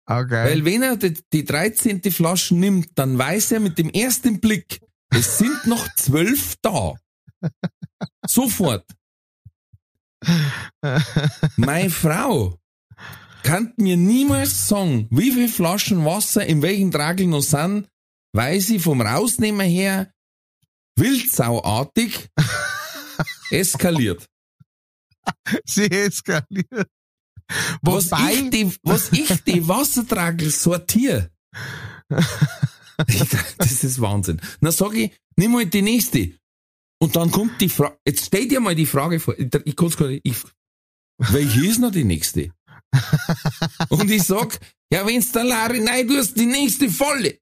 Okay. 0.05 0.45
Weil 0.45 0.65
wenn 0.65 0.83
er 0.83 0.97
die, 0.97 1.13
die 1.31 1.45
13. 1.45 2.01
Flasche 2.11 2.55
nimmt, 2.55 2.89
dann 2.95 3.17
weiß 3.17 3.53
er 3.53 3.59
mit 3.59 3.77
dem 3.77 3.89
ersten 3.89 4.39
Blick, 4.39 4.81
es 5.09 5.37
sind 5.37 5.65
noch 5.67 5.87
zwölf 5.95 6.55
da. 6.61 6.95
Sofort. 8.27 8.85
Meine 11.57 11.89
Frau 11.89 12.57
kann 13.43 13.73
mir 13.77 13.97
niemals 13.97 14.67
sagen, 14.67 15.07
wie 15.09 15.31
viele 15.31 15.47
Flaschen 15.47 16.05
Wasser 16.05 16.45
in 16.45 16.61
welchen 16.61 16.91
Tragel 16.91 17.27
noch 17.27 17.41
sind, 17.41 17.87
weil 18.33 18.61
sie 18.61 18.79
vom 18.79 19.01
Rausnehmen 19.01 19.67
her 19.67 20.11
wildsauartig 20.95 22.29
eskaliert. 23.51 24.27
Sie 25.65 25.89
eskaliert. 25.89 26.87
Was 27.81 28.11
Wobei, 28.11 28.33
ich 28.33 28.49
die, 28.49 28.71
was 28.83 29.11
ich 29.11 29.43
die 29.43 29.67
Wassertragel 29.67 30.49
sortiere. 30.49 31.31
das 32.07 33.83
ist 33.83 34.01
Wahnsinn. 34.01 34.39
Na 34.59 34.71
sag 34.71 34.93
ich, 34.95 35.11
nimm 35.35 35.55
halt 35.55 35.73
die 35.73 35.81
nächste. 35.81 36.31
Und 37.01 37.15
dann 37.15 37.31
kommt 37.31 37.59
die 37.61 37.69
Frage, 37.69 37.97
jetzt 38.05 38.27
stell 38.27 38.47
dir 38.47 38.59
mal 38.59 38.75
die 38.75 38.85
Frage 38.85 39.19
vor, 39.19 39.37
ich, 39.37 39.49
ich 39.65 39.75
kann's 39.75 39.97
gar 39.97 40.07
nicht, 40.07 40.21
ich, 40.23 40.37
welche 41.17 41.65
ist 41.65 41.79
noch 41.79 41.91
die 41.91 42.03
nächste? 42.03 42.51
Und 43.89 44.11
ich 44.11 44.23
sag, 44.23 44.59
ja, 44.93 45.05
wenn's 45.07 45.31
der 45.31 45.45
Larry, 45.45 45.79
nein, 45.79 46.07
du 46.07 46.17
hast 46.17 46.35
die 46.35 46.45
nächste 46.45 46.89
volle. 46.89 47.39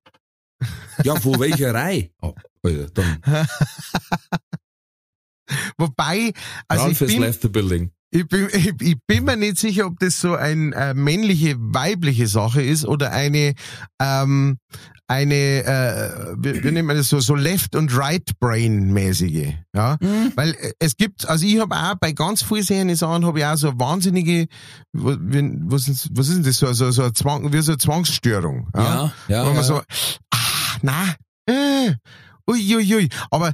Ja, 1.04 1.20
von 1.20 1.40
welcher 1.40 1.74
Reihe? 1.74 2.12
Oh, 2.22 2.34
Alter, 2.64 2.90
dann, 2.92 3.22
Wobei, 5.78 6.34
also 6.68 6.84
Ralph 6.86 7.02
ich 7.02 7.08
bin, 7.08 7.22
left 7.22 7.42
the 7.42 7.50
building. 7.50 7.92
Ich, 8.12 8.28
bin, 8.28 8.48
ich, 8.54 8.74
ich 8.82 8.98
bin 9.08 9.26
mir 9.26 9.38
nicht 9.38 9.58
sicher, 9.58 9.86
ob 9.86 10.00
das 10.00 10.20
so 10.20 10.36
eine 10.36 10.76
äh, 10.76 10.94
männliche, 10.94 11.56
weibliche 11.58 12.28
Sache 12.28 12.62
ist 12.62 12.86
oder 12.86 13.12
eine, 13.12 13.54
ähm, 14.02 14.58
eine, 15.08 15.36
äh, 15.36 16.36
wie, 16.38 16.64
wie 16.64 16.72
nennt 16.72 16.88
man 16.88 16.96
das 16.96 17.10
so, 17.10 17.20
so 17.20 17.36
Left- 17.36 17.76
und 17.76 17.96
Right-Brain-mäßige. 17.96 19.54
Ja? 19.76 19.98
Weil 20.36 20.52
äh, 20.52 20.74
es 20.80 20.96
gibt, 20.98 21.28
also 21.28 21.46
ich 21.46 21.60
habe 21.60 21.76
auch 21.76 21.96
bei 22.00 22.12
ganz 22.12 22.44
vielen 22.44 22.64
Serien 22.64 22.96
Sachen 22.96 23.26
habe 23.26 23.40
ich 23.40 23.46
auch 23.46 23.58
so 23.58 23.80
wahnsinnige, 23.80 24.48
was 24.94 25.88
ist, 25.88 26.10
was 26.12 26.30
ist 26.30 26.36
denn 26.36 26.44
das, 26.44 26.58
so, 26.58 26.72
so, 26.74 26.92
so 26.92 27.04
eine 27.04 27.14
Zwang, 27.14 27.52
wie 27.52 27.62
so 27.62 27.72
eine 27.72 27.80
Zwangsstörung. 27.80 28.70
Ja, 28.76 29.12
ja, 29.28 29.44
Wo 29.44 29.48
man 29.48 29.58
ja. 29.58 29.64
so, 29.64 29.82
ah, 30.32 30.78
na, 30.82 31.16
äh, 31.48 31.94
ui, 32.50 32.76
ui, 32.76 32.96
ui. 32.96 33.10
Aber 33.32 33.54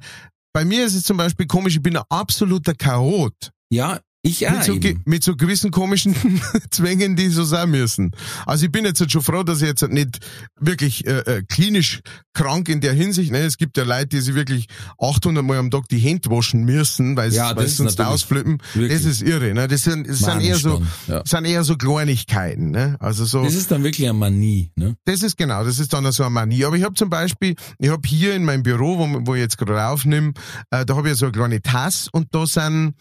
bei 0.54 0.66
mir 0.66 0.86
ist 0.86 0.96
es 0.96 1.04
zum 1.04 1.18
Beispiel 1.18 1.48
komisch, 1.48 1.76
ich 1.76 1.82
bin 1.82 1.98
ein 1.98 2.04
absoluter 2.10 2.74
Chaot. 2.74 3.52
Ja, 3.70 4.00
ich 4.26 4.48
auch 4.48 4.54
Mit 4.54 4.64
so, 4.64 4.74
mit 5.06 5.24
so 5.24 5.36
gewissen 5.36 5.70
komischen 5.70 6.16
Zwängen, 6.72 7.16
die 7.16 7.30
so 7.30 7.44
sein 7.44 7.70
müssen. 7.70 8.12
Also 8.48 8.66
ich 8.66 8.72
bin 8.72 8.84
jetzt 8.84 9.12
schon 9.12 9.22
froh, 9.22 9.44
dass 9.44 9.62
ich 9.62 9.68
jetzt 9.68 9.88
nicht 9.90 10.20
wirklich 10.60 11.06
äh, 11.06 11.20
äh, 11.20 11.44
klinisch 11.44 12.02
krank 12.34 12.68
in 12.70 12.82
der 12.82 12.94
Hinsicht. 12.94 13.32
Ne? 13.32 13.40
Es 13.40 13.58
gibt 13.58 13.78
ja 13.78 13.84
Leute, 13.84 14.08
die 14.08 14.22
sich 14.22 14.34
wirklich 14.34 14.66
800 15.00 15.44
Mal 15.46 15.58
am 15.58 15.70
Tag 15.70 15.88
die 15.90 16.00
Hände 16.00 16.30
waschen 16.32 16.64
müssen, 16.66 17.16
weil 17.16 17.30
sie 17.30 17.38
Ja, 17.38 17.56
weil 17.56 17.66
das 17.66 17.72
sie 17.72 17.84
sonst 17.84 18.02
ausflippen. 18.02 18.58
wirklich 18.74 19.04
Das 19.04 19.06
ist 19.06 19.22
irre. 19.22 19.54
Ne? 19.54 19.68
Das 19.68 19.84
sind, 19.84 20.10
das 20.10 20.20
sind 20.20 20.42
eher 20.42 20.58
so, 20.58 20.82
ja. 21.08 21.20
das 21.20 21.30
sind 21.30 21.46
eher 21.46 21.64
so 21.64 21.76
Kleinigkeiten. 21.78 22.72
Ne? 22.72 22.98
Also 23.00 23.26
so. 23.26 23.44
Das 23.44 23.54
ist 23.54 23.70
dann 23.72 23.84
wirklich 23.84 24.10
eine 24.10 24.18
Manie, 24.18 24.72
ne? 24.76 24.96
Das 25.06 25.22
ist 25.22 25.38
genau, 25.38 25.64
das 25.64 25.78
ist 25.78 25.94
dann 25.94 26.12
so 26.12 26.24
eine 26.24 26.32
Manie. 26.32 26.66
Aber 26.66 26.76
ich 26.76 26.84
habe 26.84 26.96
zum 26.96 27.12
Beispiel, 27.12 27.56
ich 27.78 27.90
habe 27.90 28.08
hier 28.08 28.34
in 28.34 28.44
meinem 28.44 28.64
Büro, 28.64 28.98
wo, 28.98 29.08
wo 29.28 29.36
ich 29.36 29.42
jetzt 29.42 29.58
gerade 29.58 29.86
aufnehme, 29.86 30.34
äh, 30.72 30.84
da 30.84 30.96
habe 30.96 31.12
ich 31.12 31.18
so 31.18 31.28
eine 31.28 31.32
kleine 31.32 31.62
Tasse 31.62 32.10
und 32.12 32.34
da 32.34 32.46
sind, 32.48 32.96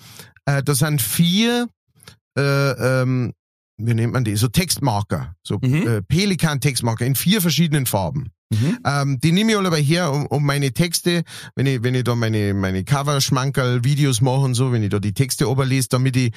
äh, 0.46 0.62
da 0.62 0.74
sind 0.74 1.02
vier, 1.02 1.68
äh, 2.36 2.42
ähm, 2.42 3.32
wie 3.76 3.94
nennt 3.94 4.12
man 4.12 4.24
die, 4.24 4.36
so 4.36 4.48
Textmarker, 4.48 5.34
so 5.42 5.58
Mhm. 5.60 5.86
äh, 5.86 6.02
Pelikan-Textmarker 6.02 7.04
in 7.06 7.14
vier 7.14 7.40
verschiedenen 7.40 7.86
Farben. 7.86 8.30
Mhm. 8.50 8.78
Ähm, 8.86 9.20
die 9.20 9.32
nehme 9.32 9.52
ich 9.52 9.58
alle 9.58 9.74
her, 9.76 10.12
um, 10.12 10.26
um 10.26 10.44
meine 10.44 10.72
Texte, 10.72 11.22
wenn 11.56 11.66
ich, 11.66 11.82
wenn 11.82 11.94
ich 11.94 12.04
da 12.04 12.14
meine, 12.14 12.54
meine 12.54 12.84
Cover-Schmankerl, 12.84 13.84
Videos 13.84 14.20
mache 14.20 14.40
und 14.40 14.54
so, 14.54 14.70
wenn 14.70 14.82
ich 14.82 14.90
da 14.90 15.00
die 15.00 15.14
Texte 15.14 15.48
oberlese, 15.48 15.88
damit 15.88 16.16
ich, 16.16 16.32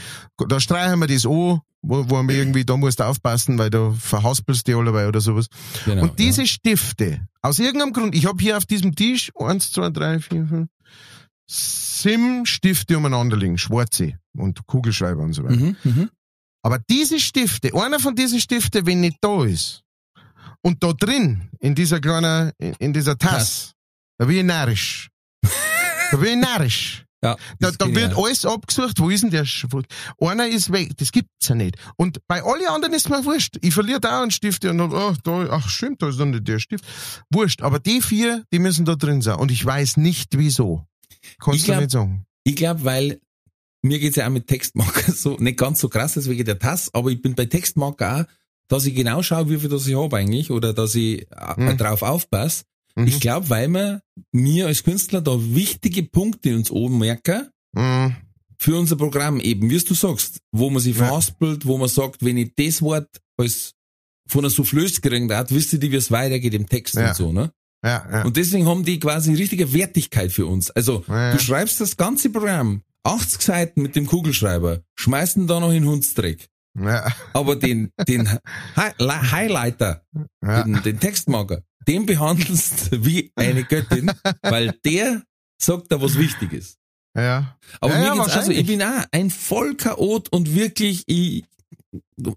da 0.47 0.59
streichen 0.59 0.99
wir 0.99 1.07
das 1.07 1.25
an, 1.25 1.59
wo, 1.81 2.09
wo 2.09 2.15
man 2.15 2.29
irgendwie, 2.29 2.65
da 2.65 2.75
musst 2.75 2.99
du 2.99 3.03
aufpassen, 3.03 3.57
weil 3.57 3.69
da 3.69 3.91
verhaspelst 3.91 4.67
du 4.67 4.79
alle 4.79 4.91
bei 4.91 5.07
oder 5.07 5.21
sowas. 5.21 5.47
Genau, 5.85 6.03
und 6.03 6.17
diese 6.17 6.41
ja. 6.41 6.47
Stifte, 6.47 7.21
aus 7.41 7.59
irgendeinem 7.59 7.93
Grund, 7.93 8.15
ich 8.15 8.25
habe 8.25 8.41
hier 8.41 8.57
auf 8.57 8.65
diesem 8.65 8.95
Tisch 8.95 9.31
eins, 9.37 9.71
zwei, 9.71 9.89
drei, 9.89 10.19
vier, 10.19 10.47
fünf, 10.47 10.69
sieben 11.49 12.45
Stifte 12.45 12.97
umeinander 12.97 13.37
liegen, 13.37 13.57
schwarze 13.57 14.19
und 14.35 14.65
Kugelschreiber 14.67 15.21
und 15.21 15.33
so 15.33 15.43
weiter. 15.43 15.55
Mhm, 15.55 15.75
mhm. 15.83 16.09
Aber 16.63 16.79
diese 16.89 17.19
Stifte, 17.19 17.73
einer 17.73 17.99
von 17.99 18.15
diesen 18.15 18.39
Stiften, 18.39 18.85
wenn 18.85 18.99
nicht 19.01 19.17
da 19.21 19.45
ist, 19.45 19.83
und 20.61 20.83
da 20.83 20.91
drin, 20.93 21.49
in 21.59 21.75
dieser 21.75 21.99
kleinen, 22.01 22.51
in, 22.57 22.73
in 22.79 22.93
dieser 22.93 23.17
Tasse, 23.17 23.71
da 24.17 24.25
bin 24.25 24.37
ich 24.37 24.43
narrisch. 24.43 25.09
da 26.11 26.17
bin 26.17 26.39
ich 26.39 26.45
narrisch. 26.47 27.03
Ja, 27.23 27.35
Da, 27.59 27.71
da 27.71 27.87
wird 27.95 28.15
alles 28.15 28.45
abgesucht, 28.45 28.99
wo 28.99 29.09
ist 29.09 29.23
denn 29.23 29.31
der 29.31 29.43
Schwul? 29.43 29.83
Einer 30.21 30.47
ist 30.47 30.71
weg, 30.71 30.95
das 30.97 31.11
gibt's 31.11 31.47
ja 31.47 31.55
nicht. 31.55 31.75
Und 31.95 32.19
bei 32.27 32.43
allen 32.43 32.67
anderen 32.67 32.93
ist 32.93 33.09
mir 33.09 33.25
wurscht. 33.25 33.57
Ich 33.61 33.73
verliere 33.73 33.99
da 33.99 34.21
einen 34.21 34.29
Stift 34.29 34.63
und 34.65 34.77
dann, 34.77 34.93
ach, 34.93 35.17
da, 35.23 35.47
ach 35.49 35.67
stimmt, 35.67 36.03
da 36.03 36.09
ist 36.09 36.19
dann 36.19 36.29
nicht 36.29 36.47
der 36.47 36.59
Stift. 36.59 36.85
Wurscht. 37.31 37.63
Aber 37.63 37.79
die 37.79 38.03
vier, 38.03 38.43
die 38.53 38.59
müssen 38.59 38.85
da 38.85 38.93
drin 38.93 39.23
sein. 39.23 39.37
Und 39.37 39.49
ich 39.51 39.65
weiß 39.65 39.97
nicht 39.97 40.37
wieso. 40.37 40.85
Kannst 41.39 41.59
Ich 41.59 41.65
du 41.65 41.71
glaub- 41.71 41.81
nicht 41.81 41.91
sagen. 41.91 42.25
Ich 42.43 42.55
glaube, 42.55 42.83
weil 42.83 43.19
mir 43.83 43.99
geht's 43.99 44.15
ja 44.17 44.25
auch 44.27 44.31
mit 44.31 44.47
Textmarker 44.47 45.11
so, 45.11 45.37
nicht 45.37 45.57
ganz 45.57 45.79
so 45.79 45.89
krass 45.89 46.17
als 46.17 46.29
wegen 46.29 46.45
der 46.45 46.59
Tasse, 46.59 46.89
aber 46.93 47.09
ich 47.11 47.21
bin 47.21 47.35
bei 47.35 47.45
Textmarker 47.45 48.21
auch, 48.21 48.33
dass 48.69 48.85
ich 48.85 48.95
genau 48.95 49.21
schaue, 49.23 49.49
wie 49.49 49.57
viel 49.57 49.69
das 49.69 49.87
ich 49.87 49.95
habe 49.95 50.17
eigentlich, 50.17 50.51
oder 50.51 50.73
dass 50.73 50.93
ich 50.95 51.21
äh, 51.31 51.53
Mhm. 51.57 51.77
drauf 51.77 52.01
aufpasse. 52.01 52.63
Mhm. 52.95 53.07
Ich 53.07 53.19
glaube, 53.19 53.49
weil 53.49 53.67
wir, 53.69 54.01
mir 54.31 54.67
als 54.67 54.83
Künstler 54.83 55.21
da 55.21 55.31
wichtige 55.39 56.03
Punkte 56.03 56.55
uns 56.55 56.69
oben 56.71 56.97
merken, 56.99 57.49
Mhm. 57.73 58.15
für 58.59 58.77
unser 58.77 58.95
Programm 58.95 59.39
eben, 59.39 59.69
wie 59.69 59.77
du 59.79 59.93
sagst, 59.93 60.39
wo 60.51 60.69
man 60.69 60.81
sich 60.81 60.97
Ja. 60.97 61.05
verhaspelt, 61.05 61.65
wo 61.65 61.77
man 61.77 61.87
sagt, 61.89 62.25
wenn 62.25 62.37
ich 62.37 62.53
das 62.55 62.81
Wort 62.81 63.07
als 63.37 63.73
von 64.27 64.41
einer 64.41 64.49
Soufflöse 64.49 64.99
gekriegt 64.99 65.31
hat, 65.31 65.53
wisst 65.53 65.71
ihr, 65.73 65.81
wie 65.81 65.95
es 65.95 66.11
weitergeht 66.11 66.53
im 66.55 66.67
Text 66.67 66.95
Ja. 66.95 67.09
und 67.09 67.15
so, 67.15 67.31
ne? 67.31 67.51
Ja, 67.87 68.05
ja. 68.11 68.25
Und 68.25 68.35
deswegen 68.37 68.67
haben 68.67 68.83
die 68.83 68.99
quasi 68.99 69.33
richtige 69.33 69.71
Wertigkeit 69.73 70.31
für 70.31 70.45
uns. 70.45 70.69
Also, 70.71 71.03
Ja, 71.07 71.31
du 71.31 71.39
schreibst 71.39 71.79
das 71.81 71.95
ganze 71.97 72.29
Programm, 72.29 72.81
80 73.03 73.41
Seiten 73.41 73.81
mit 73.81 73.95
dem 73.95 74.05
Kugelschreiber, 74.05 74.81
schmeißt 74.95 75.37
ihn 75.37 75.47
da 75.47 75.59
noch 75.59 75.69
in 75.69 75.83
den 75.83 75.87
Hundsdreck. 75.87 76.47
ja, 76.79 77.11
Aber 77.33 77.55
den, 77.55 77.91
den 78.07 78.27
Hi 78.75 78.91
Li- 78.99 79.31
Highlighter, 79.31 80.03
den, 80.43 80.81
den 80.83 80.99
Textmarker, 80.99 81.61
den 81.87 82.05
behandelst 82.05 82.91
du 82.91 83.05
wie 83.05 83.31
eine 83.35 83.63
Göttin, 83.63 84.11
weil 84.41 84.73
der 84.85 85.23
sagt 85.61 85.91
da 85.91 86.01
was 86.01 86.17
wichtig 86.19 86.51
ist. 86.53 86.77
ja. 87.15 87.57
Aber 87.79 87.93
Ja, 87.93 87.99
mir 87.99 88.05
ja, 88.07 88.13
geht's 88.23 88.35
also, 88.35 88.51
ich 88.51 88.65
bin 88.67 88.83
auch 88.83 89.05
ein 89.11 89.29
Vollchaot 89.29 90.29
und 90.33 90.53
wirklich, 90.53 91.03
ich, 91.07 91.45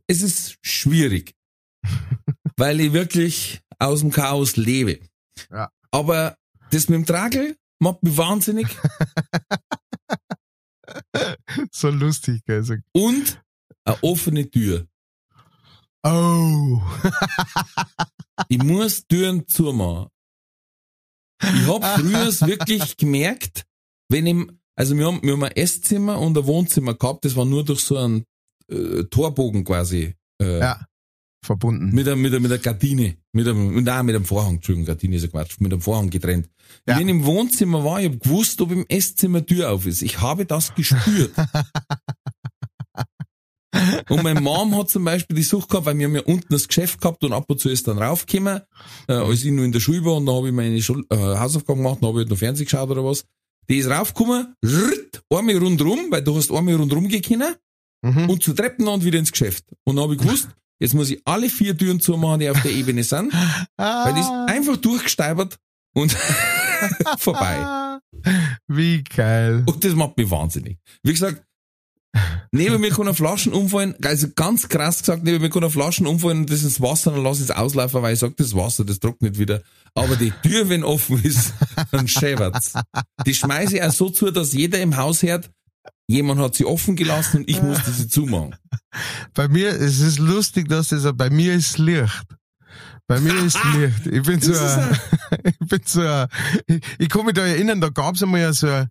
es 0.07 0.23
ist 0.23 0.57
schwierig. 0.63 1.35
weil 2.57 2.81
ich 2.81 2.93
wirklich 2.93 3.61
aus 3.79 4.01
dem 4.01 4.11
Chaos 4.13 4.57
lebe. 4.57 5.01
Ja. 5.51 5.71
Aber 5.91 6.37
das 6.71 6.89
mit 6.89 6.97
dem 6.99 7.07
Tragel 7.07 7.57
macht 7.79 8.03
mich 8.03 8.17
wahnsinnig 8.17 8.67
So 11.73 11.91
lustig, 11.91 12.43
gell. 12.47 12.63
So. 12.63 12.75
und 12.93 13.43
eine 13.85 14.03
offene 14.03 14.51
Tür. 14.51 14.87
Oh. 16.03 16.81
Ich 18.49 18.59
muss 18.63 19.07
Türen 19.07 19.47
zumachen. 19.47 20.09
Ich 21.43 21.67
hab 21.69 21.85
früher 22.01 22.27
wirklich 22.49 22.97
gemerkt, 22.97 23.67
wenn 24.09 24.27
ich, 24.27 24.49
also 24.75 24.97
wir 24.97 25.07
haben, 25.07 25.23
wir 25.23 25.35
haben 25.35 25.45
ein 25.45 25.53
Esszimmer 25.53 26.19
und 26.19 26.37
ein 26.39 26.47
Wohnzimmer 26.47 26.95
gehabt, 26.95 27.25
das 27.27 27.37
war 27.37 27.45
nur 27.45 27.65
durch 27.65 27.85
so 27.85 27.99
einen 27.99 28.25
äh, 28.69 29.05
Torbogen 29.05 29.63
quasi. 29.65 30.15
Äh, 30.41 30.59
Ja. 30.61 30.87
Verbunden. 31.43 31.95
Mit 31.95 32.07
einem, 32.07 32.21
mit 32.21 32.33
einem, 32.33 32.43
mit 32.43 32.53
einer 32.53 32.61
Gardine. 32.61 33.17
Mit 33.33 33.49
einem, 33.49 33.83
nein, 33.83 34.07
mit 34.07 34.15
einem 34.15 34.25
Vorhang, 34.25 34.57
Entschuldigung, 34.57 34.87
Gardine 34.87 35.17
ist 35.17 35.23
ja 35.23 35.29
Quatsch, 35.29 35.59
mit 35.61 35.73
einem 35.73 35.81
Vorhang 35.81 36.11
getrennt. 36.11 36.49
Ja. 36.87 36.99
Wenn 36.99 37.09
ich 37.09 37.15
im 37.15 37.25
Wohnzimmer 37.25 37.85
war, 37.85 38.01
ich 38.01 38.11
hab 38.11 38.21
gewusst, 38.21 38.61
ob 38.61 38.73
im 38.73 38.85
Esszimmer 38.89 39.45
Tür 39.45 39.71
auf 39.71 39.87
ist. 39.87 40.03
Ich 40.03 40.21
habe 40.21 40.45
das 40.45 40.75
gespürt. 40.75 41.33
und 44.11 44.23
meine 44.23 44.41
Mom 44.41 44.77
hat 44.77 44.91
zum 44.91 45.05
Beispiel 45.05 45.37
die 45.37 45.43
Sucht 45.43 45.71
gehabt, 45.71 45.87
weil 45.87 45.99
wir 45.99 46.07
haben 46.07 46.15
ja 46.15 46.23
unten 46.23 46.47
das 46.51 46.69
Geschäft 46.69 47.01
gehabt 47.01 47.25
und 47.25 47.33
ab 47.33 47.47
und 47.49 47.59
zu 47.59 47.71
ist 47.71 47.89
dann 47.89 47.99
raufgekommen, 47.99 48.61
äh, 49.09 49.13
als 49.13 49.45
ich 49.45 49.51
nur 49.51 49.65
in 49.65 49.73
der 49.73 49.81
Schule 49.81 50.05
war 50.05 50.17
und 50.17 50.27
dann 50.27 50.35
habe 50.35 50.49
ich 50.49 50.55
meine 50.55 50.81
Schul 50.83 51.07
äh, 51.11 51.17
Hausaufgaben 51.17 51.83
gemacht, 51.83 51.99
dann 52.01 52.09
habe 52.09 52.19
ich 52.19 52.25
halt 52.25 52.31
noch 52.31 52.39
Fernsehen 52.39 52.67
geschaut 52.67 52.91
oder 52.91 53.05
was. 53.05 53.25
Die 53.69 53.79
ist 53.79 53.89
raufgekommen, 53.89 54.55
rrrt, 54.65 55.23
einmal 55.33 55.57
rundrum, 55.57 56.07
weil 56.11 56.23
du 56.23 56.37
hast 56.37 56.51
einmal 56.51 56.75
rundrum 56.75 57.09
gekommen 57.09 57.55
Mhm. 58.03 58.31
und 58.31 58.43
zu 58.43 58.55
Treppen 58.55 58.89
und 58.89 59.05
wieder 59.05 59.19
ins 59.19 59.31
Geschäft. 59.31 59.67
Und 59.85 59.97
dann 59.97 60.05
habe 60.05 60.15
ich 60.15 60.21
gewusst, 60.21 60.49
jetzt 60.81 60.95
muss 60.95 61.11
ich 61.11 61.21
alle 61.25 61.49
vier 61.49 61.77
Türen 61.79 62.01
zumachen, 62.01 62.41
die 62.41 62.51
auf 62.51 62.61
der 62.63 62.73
Ebene 62.73 63.05
sind, 63.05 63.33
weil 63.77 64.15
die 64.15 64.21
ist 64.21 64.27
Ah. 64.31 64.47
einfach 64.49 64.77
durchgesteibert 64.77 65.57
und 65.95 66.13
vorbei. 67.19 67.57
Ah, 67.59 68.01
Wie 68.67 69.03
geil. 69.05 69.63
Und 69.67 69.85
das 69.85 69.95
macht 69.95 70.17
mich 70.17 70.31
wahnsinnig. 70.31 70.79
Wie 71.03 71.13
gesagt, 71.13 71.43
neben 72.53 72.81
mir 72.81 72.91
kann 72.91 73.03
eine 73.07 73.15
Flaschen 73.15 73.53
umfallen, 73.53 73.95
also 74.05 74.29
ganz 74.35 74.69
krass 74.69 74.99
gesagt, 75.01 75.23
neben 75.23 75.41
mir 75.41 75.51
kann 75.51 75.63
eine 75.63 75.71
Flaschen 75.71 76.07
umfallen 76.07 76.39
und 76.41 76.51
das 76.51 76.63
ins 76.65 76.81
Wasser, 76.81 77.13
dann 77.13 77.23
lass 77.23 77.39
ich 77.39 77.45
es 77.45 77.51
auslaufen, 77.51 78.03
weil 78.03 78.15
ich 78.15 78.19
sag, 78.21 78.37
das 78.37 78.55
Wasser, 78.55 78.85
das 78.85 78.99
trocknet 78.99 79.39
wieder. 79.39 79.63
Aber 79.95 80.17
die 80.17 80.33
Tür, 80.43 80.69
wenn 80.69 80.83
offen 80.85 81.23
ist, 81.23 81.53
dann 81.93 82.09
schäbert's. 82.09 82.75
Die 83.27 83.35
schmeiße 83.35 83.77
ich 83.77 83.83
auch 83.83 83.93
so 83.93 84.09
zu, 84.11 84.31
dass 84.31 84.53
jeder 84.53 84.81
im 84.81 84.97
Haus 84.97 85.23
hört, 85.23 85.51
jemand 86.09 86.41
hat 86.41 86.55
sie 86.57 86.65
offen 86.65 86.97
gelassen 86.97 87.39
und 87.39 87.49
ich 87.49 87.63
musste 87.63 87.91
sie 87.93 88.09
zumachen. 88.09 88.57
Bei 89.35 89.49
mir, 89.49 89.71
es 89.71 90.01
ist 90.01 90.19
lustig, 90.19 90.69
dass 90.69 90.89
das, 90.89 91.07
bei 91.17 91.31
mir 91.31 91.55
ist 91.55 91.79
Licht. 91.79 92.27
Bei 93.07 93.21
mir 93.21 93.35
ist 93.35 93.59
Licht. 93.75 94.07
Ich 94.07 94.23
bin 94.23 94.41
so, 94.41 94.53
ein, 94.55 94.99
ich 95.61 95.69
bin 95.69 95.81
so, 95.85 96.03
ein, 96.03 96.29
ich, 96.67 96.83
ich 96.99 97.09
kann 97.09 97.27
mich 97.27 97.35
da 97.35 97.47
erinnern, 97.47 97.81
da 97.81 97.89
gab's 97.89 98.23
einmal 98.23 98.41
ja 98.41 98.53
so, 98.53 98.69
ein, 98.69 98.89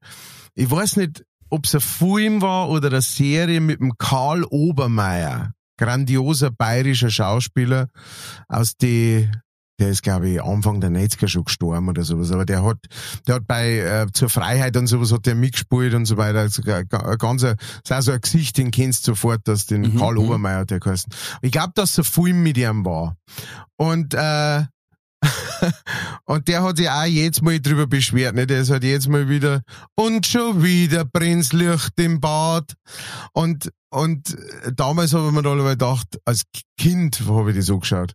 ich 0.56 0.70
weiß 0.70 0.98
nicht, 0.98 1.24
ob 1.50 1.66
es 1.66 1.76
ein 1.76 1.82
Film 1.82 2.42
war 2.42 2.70
oder 2.70 2.90
eine 2.90 3.02
Serie 3.02 3.62
mit 3.62 3.80
dem 3.80 3.98
Karl 3.98 4.44
Obermeier. 4.44 5.54
Grandioser 5.78 6.52
bayerischer 6.52 7.10
Schauspieler 7.10 7.88
aus 8.50 8.76
die 8.76 9.30
der 9.80 9.90
ist, 9.90 10.04
glaube 10.04 10.30
ich, 10.30 10.42
Anfang 10.42 10.82
der 10.82 10.92
90er 10.92 11.28
schon 11.28 11.46
gestorben 11.46 11.90
oder 11.90 12.04
sowas. 12.04 12.32
Aber 12.32 12.46
der 12.46 12.64
hat, 12.64 12.78
der 13.28 13.36
hat 13.36 13.48
bei 13.48 13.80
äh, 13.80 14.08
zur 14.14 14.30
Freiheit 14.30 14.78
und 14.78 14.88
sowas 14.88 15.12
hat 15.12 15.26
der 15.26 15.36
mitgespielt 15.36 15.94
und 15.94 16.06
so 16.06 16.18
weiter. 16.18 16.40
Also, 16.40 16.62
ein 16.64 16.88
ganz, 17.18 17.42
das 17.42 17.56
ist 17.84 17.92
auch 17.92 18.02
so 18.02 18.12
ein 18.12 18.22
Gesicht, 18.22 18.58
den 18.58 18.72
kennst 18.72 19.08
du 19.08 19.12
sofort, 19.12 19.48
dass 19.48 19.66
den 19.66 19.82
Mhm, 19.82 19.98
Karl 19.98 20.16
mhm. 20.16 20.20
Obermeier 20.22 20.66
der 20.66 20.80
geheißen. 20.80 21.12
Ich 21.42 21.52
glaube, 21.52 21.72
dass 21.76 21.98
ein 21.98 22.04
Film 22.04 22.44
mit 22.44 22.58
ihm 22.58 22.86
war. 22.86 23.16
Und 23.78 24.14
äh, 24.14 24.66
und 26.26 26.48
der 26.48 26.64
hat 26.64 26.78
sich 26.78 26.90
auch 26.90 27.04
jetzt 27.04 27.42
mal 27.42 27.60
drüber 27.60 27.88
beschwert, 27.88 28.36
ne? 28.36 28.48
Der 28.48 28.62
ist 28.62 28.70
halt 28.70 28.86
jetzt 28.86 29.10
mal 29.10 29.28
wieder 29.28 29.64
und 29.96 30.26
schon 30.26 30.64
wieder 30.64 31.04
brennt's 31.04 31.52
Licht 31.52 32.00
im 32.00 32.22
Bad. 32.22 32.74
Und 33.34 33.70
und 33.90 34.38
damals 34.76 35.14
habe 35.14 35.28
ich 35.28 35.34
mir 35.34 35.42
da 35.42 35.56
gedacht, 35.56 36.08
als 36.24 36.44
Kind 36.78 37.22
habe 37.28 37.50
ich 37.50 37.58
das 37.58 37.66
so 37.66 37.80
geschaut. 37.80 38.14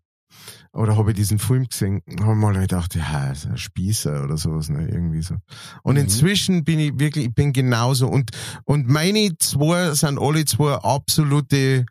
Oder 0.75 0.97
habe 0.97 1.13
ich 1.13 1.17
diesen 1.17 1.39
Film 1.39 1.69
gesehen, 1.69 2.03
habe 2.21 2.33
ich 2.33 2.39
mal 2.39 2.53
gedacht, 2.55 2.95
ja, 2.97 3.31
ist 3.31 3.47
ein 3.47 3.57
Spießer 3.57 4.25
oder 4.25 4.37
sowas, 4.37 4.69
ne, 4.69 4.89
irgendwie 4.89 5.23
so. 5.23 5.37
Und 5.85 5.95
Mhm. 5.95 6.01
inzwischen 6.03 6.65
bin 6.65 6.81
ich 6.81 6.99
wirklich, 6.99 7.27
ich 7.27 7.35
bin 7.35 7.53
genauso. 7.53 8.09
Und, 8.09 8.31
und 8.65 8.89
meine 8.89 9.31
zwei 9.39 9.93
sind 9.95 10.19
alle 10.19 10.45
zwei 10.45 10.75
absolute 10.75 11.87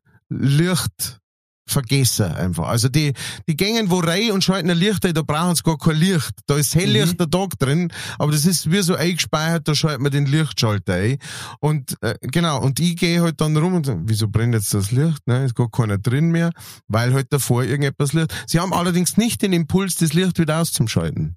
Lichtvergesser 1.66 2.36
einfach. 2.36 2.68
Also 2.68 2.90
die, 2.90 3.14
die 3.48 3.56
gängen 3.56 3.90
wo 3.90 4.00
rein 4.00 4.32
und 4.32 4.44
schalten 4.44 4.70
ein 4.70 4.78
Licht 4.78 5.06
ein, 5.06 5.14
da 5.14 5.22
brauchen 5.22 5.56
sie 5.56 5.64
gar 5.64 5.78
kein 5.78 5.96
Licht. 5.96 6.32
Da 6.48 6.58
ist 6.58 6.76
Helllicht 6.76 7.20
der 7.20 7.30
Tag 7.30 7.58
drin, 7.60 7.92
aber 8.18 8.32
das 8.32 8.46
ist 8.46 8.72
wie 8.72 8.82
so 8.82 8.96
eingespeichert, 8.96 9.68
da 9.68 9.76
schaltet 9.76 10.02
man 10.02 10.12
den 10.12 10.26
Lichtschalter 10.26 10.94
ein. 10.94 11.18
Und 11.60 11.96
äh, 12.02 12.16
genau, 12.22 12.62
und 12.62 12.80
ich 12.80 12.96
gehe 12.96 13.22
halt 13.22 13.40
dann 13.42 13.56
rum 13.58 13.76
und 13.76 13.86
sag, 13.86 13.98
wieso 14.04 14.28
brennt 14.28 14.54
jetzt 14.54 14.74
das 14.74 14.92
Licht? 14.92 15.26
Ne, 15.26 15.46
ist 15.46 15.56
gar 15.56 15.70
keiner 15.70 15.98
drin 15.98 16.32
mehr, 16.32 16.52
weil 16.88 17.14
halt 17.14 17.32
davor 17.32 17.64
irgendetwas 17.64 18.14
Licht. 18.14 18.34
Sie 18.48 18.60
haben 18.60 18.74
allerdings 18.74 19.18
nicht 19.18 19.42
den 19.42 19.54
Impuls, 19.54 19.96
das 19.96 20.14
Licht 20.14 20.40
wieder 20.40 20.60
auszuschalten. 20.60 21.36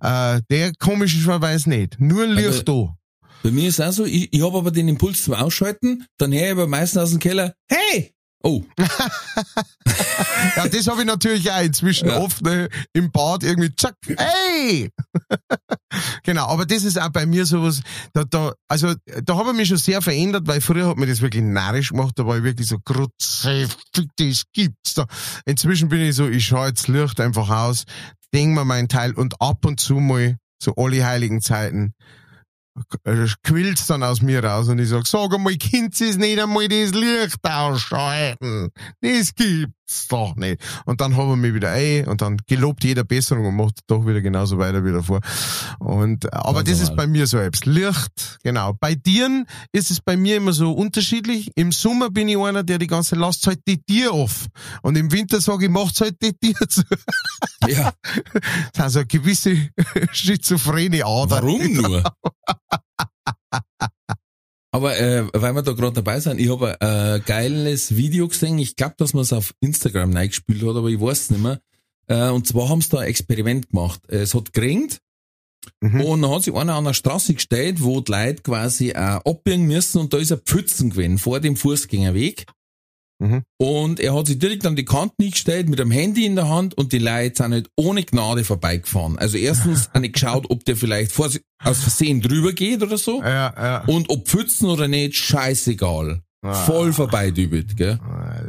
Äh, 0.00 0.40
der 0.50 0.72
komischerweise 0.78 1.68
nicht. 1.68 2.00
Nur 2.00 2.26
Licht 2.26 2.68
da. 2.68 2.94
Bei 3.42 3.52
mir 3.52 3.68
ist 3.68 3.80
auch 3.80 3.92
so, 3.92 4.04
ich, 4.04 4.32
ich 4.32 4.42
habe 4.42 4.58
aber 4.58 4.72
den 4.72 4.88
Impuls 4.88 5.22
zum 5.22 5.34
Ausschalten, 5.34 6.04
dann 6.18 6.32
höre 6.32 6.46
ich 6.46 6.50
aber 6.50 6.66
meistens 6.66 7.02
aus 7.02 7.10
dem 7.10 7.20
Keller, 7.20 7.54
hey! 7.68 8.12
Oh, 8.42 8.62
Ja, 10.56 10.68
das 10.68 10.86
habe 10.86 11.00
ich 11.00 11.06
natürlich 11.06 11.50
auch 11.50 11.60
inzwischen 11.62 12.08
Ja. 12.08 12.18
oft 12.18 12.42
ne, 12.42 12.68
im 12.92 13.10
Bad 13.10 13.42
irgendwie 13.42 13.74
zack, 13.74 13.94
hey! 14.16 14.90
genau, 16.22 16.46
aber 16.46 16.64
das 16.66 16.84
ist 16.84 17.00
auch 17.00 17.08
bei 17.10 17.26
mir 17.26 17.46
sowas, 17.46 17.80
da, 18.12 18.24
da, 18.24 18.52
also 18.68 18.94
da 19.24 19.36
habe 19.36 19.50
ich 19.50 19.56
mich 19.56 19.68
schon 19.68 19.76
sehr 19.78 20.02
verändert, 20.02 20.46
weil 20.46 20.60
früher 20.60 20.88
hat 20.88 20.96
mir 20.98 21.06
das 21.06 21.20
wirklich 21.20 21.42
narrisch 21.42 21.90
gemacht, 21.90 22.12
da 22.16 22.26
war 22.26 22.36
ich 22.38 22.44
wirklich 22.44 22.68
so 22.68 22.78
grotze, 22.84 23.68
das 24.16 24.44
gibt's 24.52 24.94
da. 24.94 25.06
Inzwischen 25.44 25.88
bin 25.88 26.00
ich 26.00 26.14
so, 26.14 26.28
ich 26.28 26.46
schaue 26.46 26.68
jetzt 26.68 26.88
Licht 26.88 27.20
einfach 27.20 27.48
aus, 27.50 27.84
denk 28.32 28.54
mir 28.54 28.64
meinen 28.64 28.88
Teil 28.88 29.14
und 29.14 29.40
ab 29.40 29.64
und 29.64 29.80
zu 29.80 29.94
mal, 29.96 30.36
so 30.62 30.74
alle 30.76 31.04
heiligen 31.04 31.40
Zeiten, 31.40 31.94
äh, 33.04 33.26
quillt's 33.42 33.86
dann 33.86 34.02
aus 34.02 34.22
mir 34.22 34.42
raus 34.44 34.68
und 34.68 34.78
ich 34.78 34.88
sag, 34.88 35.06
sag 35.06 35.34
einmal, 35.34 35.56
Kind, 35.56 36.00
es 36.00 36.16
nicht 36.16 36.40
einmal 36.40 36.68
das 36.68 36.92
Licht 36.92 37.38
ausschalten. 37.42 38.70
Das 39.00 39.34
gibt's 39.88 40.08
doch 40.08 40.36
nicht. 40.36 40.62
Und 40.84 41.00
dann 41.00 41.16
haben 41.16 41.30
wir 41.30 41.36
mich 41.36 41.54
wieder 41.54 41.70
ein 41.70 42.06
und 42.06 42.20
dann 42.20 42.36
gelobt 42.46 42.84
jeder 42.84 43.04
Besserung 43.04 43.46
und 43.46 43.56
macht 43.56 43.80
doch 43.86 44.06
wieder 44.06 44.20
genauso 44.20 44.58
weiter 44.58 44.84
wie 44.84 44.92
davor. 44.92 45.20
Und, 45.78 46.26
äh, 46.26 46.28
aber 46.32 46.62
das 46.62 46.80
ist 46.80 46.94
bei 46.94 47.06
mir 47.06 47.26
so 47.26 47.38
etwas. 47.38 47.64
Licht, 47.64 48.38
genau. 48.42 48.74
Bei 48.78 48.94
Tieren 48.94 49.46
ist 49.72 49.90
es 49.90 50.00
bei 50.00 50.16
mir 50.16 50.36
immer 50.36 50.52
so 50.52 50.72
unterschiedlich. 50.72 51.50
Im 51.54 51.72
Sommer 51.72 52.10
bin 52.10 52.28
ich 52.28 52.38
einer, 52.38 52.62
der 52.62 52.78
die 52.78 52.86
ganze 52.86 53.16
lasst 53.16 53.46
halt 53.46 53.60
die 53.66 53.80
Tier 53.82 54.12
auf. 54.12 54.46
Und 54.82 54.96
im 54.96 55.10
Winter 55.10 55.40
sage 55.40 55.66
ich, 55.66 55.70
macht's 55.70 56.00
halt 56.00 56.16
die 56.22 56.34
Tier 56.34 56.68
zu. 56.68 56.82
ja, 57.66 57.92
Das 58.02 58.42
ist 58.74 58.80
also 58.80 58.98
eine 59.00 59.06
gewisse 59.06 59.70
schizophrene 60.12 61.04
Ader. 61.04 61.30
warum 61.42 61.72
nur? 61.72 62.02
Aber 64.78 64.96
äh, 64.96 65.26
weil 65.32 65.54
wir 65.54 65.62
da 65.62 65.72
gerade 65.72 65.94
dabei 65.94 66.20
sind, 66.20 66.40
ich 66.40 66.48
habe 66.50 66.80
ein 66.80 67.16
äh, 67.16 67.20
geiles 67.20 67.96
Video 67.96 68.28
gesehen. 68.28 68.58
Ich 68.58 68.76
glaube, 68.76 68.94
dass 68.96 69.12
man 69.12 69.22
es 69.22 69.32
auf 69.32 69.52
Instagram 69.58 70.12
reingespielt 70.12 70.62
hat, 70.62 70.76
aber 70.76 70.88
ich 70.88 71.00
weiß 71.00 71.20
es 71.22 71.30
nicht 71.30 71.42
mehr. 71.42 71.60
Äh, 72.06 72.28
und 72.30 72.46
zwar 72.46 72.68
haben 72.68 72.80
sie 72.80 72.90
da 72.90 72.98
ein 72.98 73.08
Experiment 73.08 73.70
gemacht. 73.70 74.00
Es 74.08 74.34
hat 74.34 74.52
geregnet 74.52 75.00
Mhm. 75.80 76.00
und 76.02 76.22
dann 76.22 76.30
hat 76.30 76.44
sich 76.44 76.54
einer 76.54 76.76
an 76.76 76.84
der 76.84 76.94
Straße 76.94 77.34
gestellt, 77.34 77.82
wo 77.82 78.00
die 78.00 78.10
Leute 78.12 78.42
quasi 78.42 78.94
auch 78.94 79.20
abbiegen 79.24 79.66
müssen 79.66 79.98
und 79.98 80.12
da 80.14 80.18
ist 80.18 80.32
ein 80.32 80.38
Pfützen 80.38 80.90
gewesen 80.90 81.18
vor 81.18 81.40
dem 81.40 81.56
Fußgängerweg. 81.56 82.46
Mhm. 83.20 83.42
Und 83.56 84.00
er 84.00 84.14
hat 84.14 84.28
sich 84.28 84.38
direkt 84.38 84.64
an 84.64 84.76
die 84.76 84.84
Kante 84.84 85.30
gestellt 85.30 85.68
mit 85.68 85.80
einem 85.80 85.90
Handy 85.90 86.24
in 86.24 86.36
der 86.36 86.48
Hand 86.48 86.74
und 86.78 86.92
die 86.92 86.98
Leute 86.98 87.42
sind 87.42 87.52
halt 87.52 87.68
ohne 87.76 88.04
Gnade 88.04 88.44
vorbeigefahren. 88.44 89.18
Also 89.18 89.36
erstens 89.38 89.90
habe 89.94 90.06
ich 90.06 90.12
geschaut, 90.12 90.46
ob 90.50 90.64
der 90.64 90.76
vielleicht 90.76 91.10
vor, 91.12 91.26
aus 91.26 91.80
Versehen 91.80 92.20
drüber 92.20 92.52
geht 92.52 92.82
oder 92.82 92.96
so. 92.96 93.20
Ja, 93.22 93.52
ja. 93.56 93.84
Und 93.86 94.08
ob 94.10 94.28
Pfützen 94.28 94.68
oder 94.68 94.86
nicht, 94.86 95.16
scheißegal. 95.16 96.22
Ah. 96.42 96.54
Voll 96.54 96.92
vorbeidübelt, 96.92 97.76
gell? 97.76 97.98
Ah. 98.02 98.40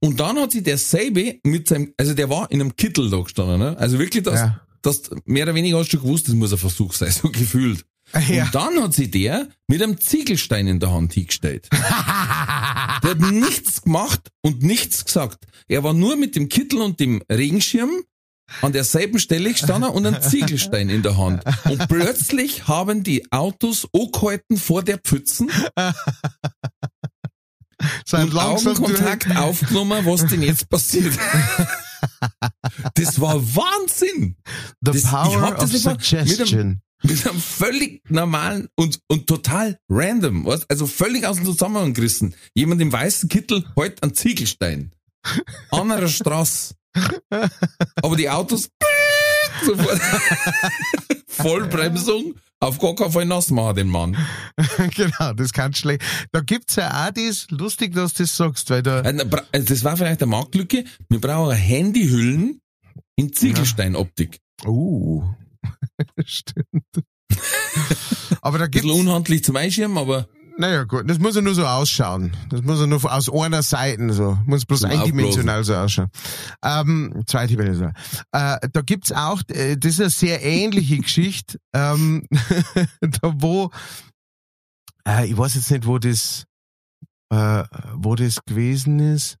Und 0.00 0.20
dann 0.20 0.36
hat 0.38 0.52
sich 0.52 0.64
der 0.64 0.78
Selbe 0.78 1.38
mit 1.44 1.68
seinem, 1.68 1.94
also 1.96 2.12
der 2.12 2.28
war 2.28 2.50
in 2.50 2.60
einem 2.60 2.76
Kittel 2.76 3.08
da 3.08 3.18
gestanden, 3.20 3.60
ne? 3.60 3.78
Also 3.78 3.98
wirklich, 3.98 4.24
das, 4.24 4.40
Ja. 4.40 4.60
das 4.82 5.10
mehr 5.24 5.44
oder 5.44 5.54
weniger 5.54 5.78
hast 5.78 5.90
du 5.92 6.00
gewusst, 6.00 6.28
das 6.28 6.34
muss 6.34 6.52
ein 6.52 6.58
Versuch 6.58 6.92
sein, 6.92 7.10
so 7.22 7.30
gefühlt. 7.30 7.84
Ja. 8.28 8.44
Und 8.44 8.54
dann 8.54 8.82
hat 8.82 8.92
sich 8.92 9.10
der 9.10 9.48
mit 9.68 9.82
einem 9.82 9.98
Ziegelstein 9.98 10.66
in 10.66 10.80
der 10.80 10.92
Hand 10.92 11.14
hingestellt. 11.14 11.70
Hat 13.20 13.32
nichts 13.32 13.82
gemacht 13.82 14.30
und 14.42 14.62
nichts 14.62 15.04
gesagt. 15.04 15.44
Er 15.68 15.82
war 15.84 15.92
nur 15.94 16.16
mit 16.16 16.36
dem 16.36 16.48
Kittel 16.48 16.80
und 16.80 17.00
dem 17.00 17.22
Regenschirm 17.30 17.90
an 18.60 18.72
derselben 18.72 19.18
Stelle 19.18 19.50
gestanden 19.52 19.90
und 19.90 20.06
einen 20.06 20.20
Ziegelstein 20.22 20.90
in 20.90 21.02
der 21.02 21.16
Hand. 21.16 21.42
Und 21.64 21.88
plötzlich 21.88 22.68
haben 22.68 23.02
die 23.02 23.30
Autos 23.32 23.88
angehalten 23.94 24.56
vor 24.58 24.82
der 24.82 24.98
Pfützen 24.98 25.50
Sein 28.06 28.28
und 28.30 28.36
Augenkontakt 28.38 29.36
aufgenommen, 29.36 30.04
was 30.06 30.26
denn 30.26 30.42
jetzt 30.42 30.68
passiert. 30.68 31.16
Das 32.94 33.20
war 33.20 33.36
Wahnsinn. 33.54 34.36
The 34.80 34.90
Das- 34.90 34.96
ich 34.96 35.02
power 35.04 35.40
hab 35.40 35.58
das 35.60 35.72
of 35.86 35.92
suggestion. 36.02 36.82
Mit 37.02 37.26
einem 37.26 37.40
völlig 37.40 38.02
normalen 38.08 38.68
und, 38.76 39.00
und 39.08 39.26
total 39.26 39.78
random, 39.88 40.46
was? 40.46 40.68
also 40.70 40.86
völlig 40.86 41.26
aus 41.26 41.36
dem 41.36 41.46
Zusammenhang 41.46 41.94
gerissen. 41.94 42.34
Jemand 42.54 42.80
im 42.80 42.92
weißen 42.92 43.28
Kittel 43.28 43.64
heute 43.76 44.02
einen 44.02 44.14
Ziegelstein. 44.14 44.92
An 45.70 45.90
einer 45.90 46.08
Straße. 46.08 46.74
Aber 48.02 48.16
die 48.16 48.28
Autos 48.28 48.68
sofort 49.66 50.00
Vollbremsung, 51.26 52.34
auf 52.60 52.78
gar 52.78 52.94
keinen 52.94 53.12
Fall 53.12 53.24
nass 53.24 53.50
machen 53.50 53.76
den 53.76 53.88
Mann. 53.88 54.16
genau, 54.94 55.32
das 55.32 55.52
kann 55.52 55.74
schlecht. 55.74 56.02
Da 56.30 56.40
gibt's 56.40 56.76
ja 56.76 57.06
auch 57.06 57.10
das, 57.10 57.46
lustig, 57.50 57.94
dass 57.94 58.14
du 58.14 58.22
das 58.22 58.36
sagst, 58.36 58.70
weil 58.70 58.82
da, 58.82 59.00
äh, 59.00 59.62
Das 59.64 59.82
war 59.84 59.96
vielleicht 59.96 60.22
eine 60.22 60.30
Marktlücke. 60.30 60.84
Wir 61.08 61.20
brauchen 61.20 61.56
Handyhüllen 61.56 62.60
in 63.16 63.32
Ziegelsteinoptik. 63.32 64.38
uh, 64.64 65.24
stimmt. 66.24 66.84
aber 68.40 68.58
da 68.58 68.64
Ein 68.64 68.70
bisschen 68.70 68.88
gibt's, 68.88 69.00
unhandlich 69.00 69.44
zum 69.44 69.56
Einschirmen, 69.56 69.98
aber 69.98 70.28
naja 70.58 70.84
gut, 70.84 71.08
das 71.08 71.18
muss 71.18 71.34
ja 71.34 71.40
nur 71.40 71.54
so 71.54 71.66
ausschauen. 71.66 72.36
Das 72.50 72.62
muss 72.62 72.78
ja 72.78 72.86
nur 72.86 73.00
aus 73.10 73.30
einer 73.32 73.62
Seite 73.62 74.12
so, 74.12 74.38
muss 74.46 74.66
bloß 74.66 74.84
eindimensional 74.84 75.64
so 75.64 75.74
ausschauen. 75.74 76.10
Ähm, 76.62 77.22
zweidimensional. 77.26 77.94
Äh, 78.32 78.68
da 78.72 78.82
gibt's 78.82 79.12
auch, 79.12 79.42
äh, 79.48 79.76
das 79.76 79.94
ist 79.94 80.00
eine 80.00 80.10
sehr 80.10 80.42
ähnliche 80.44 80.98
Geschichte, 80.98 81.58
ähm, 81.72 82.26
da 83.00 83.34
wo, 83.36 83.70
äh, 85.08 85.26
ich 85.26 85.36
weiß 85.36 85.54
jetzt 85.54 85.70
nicht, 85.70 85.86
wo 85.86 85.98
das, 85.98 86.44
äh, 87.30 87.64
wo 87.94 88.14
das 88.14 88.44
gewesen 88.44 89.00
ist. 89.00 89.38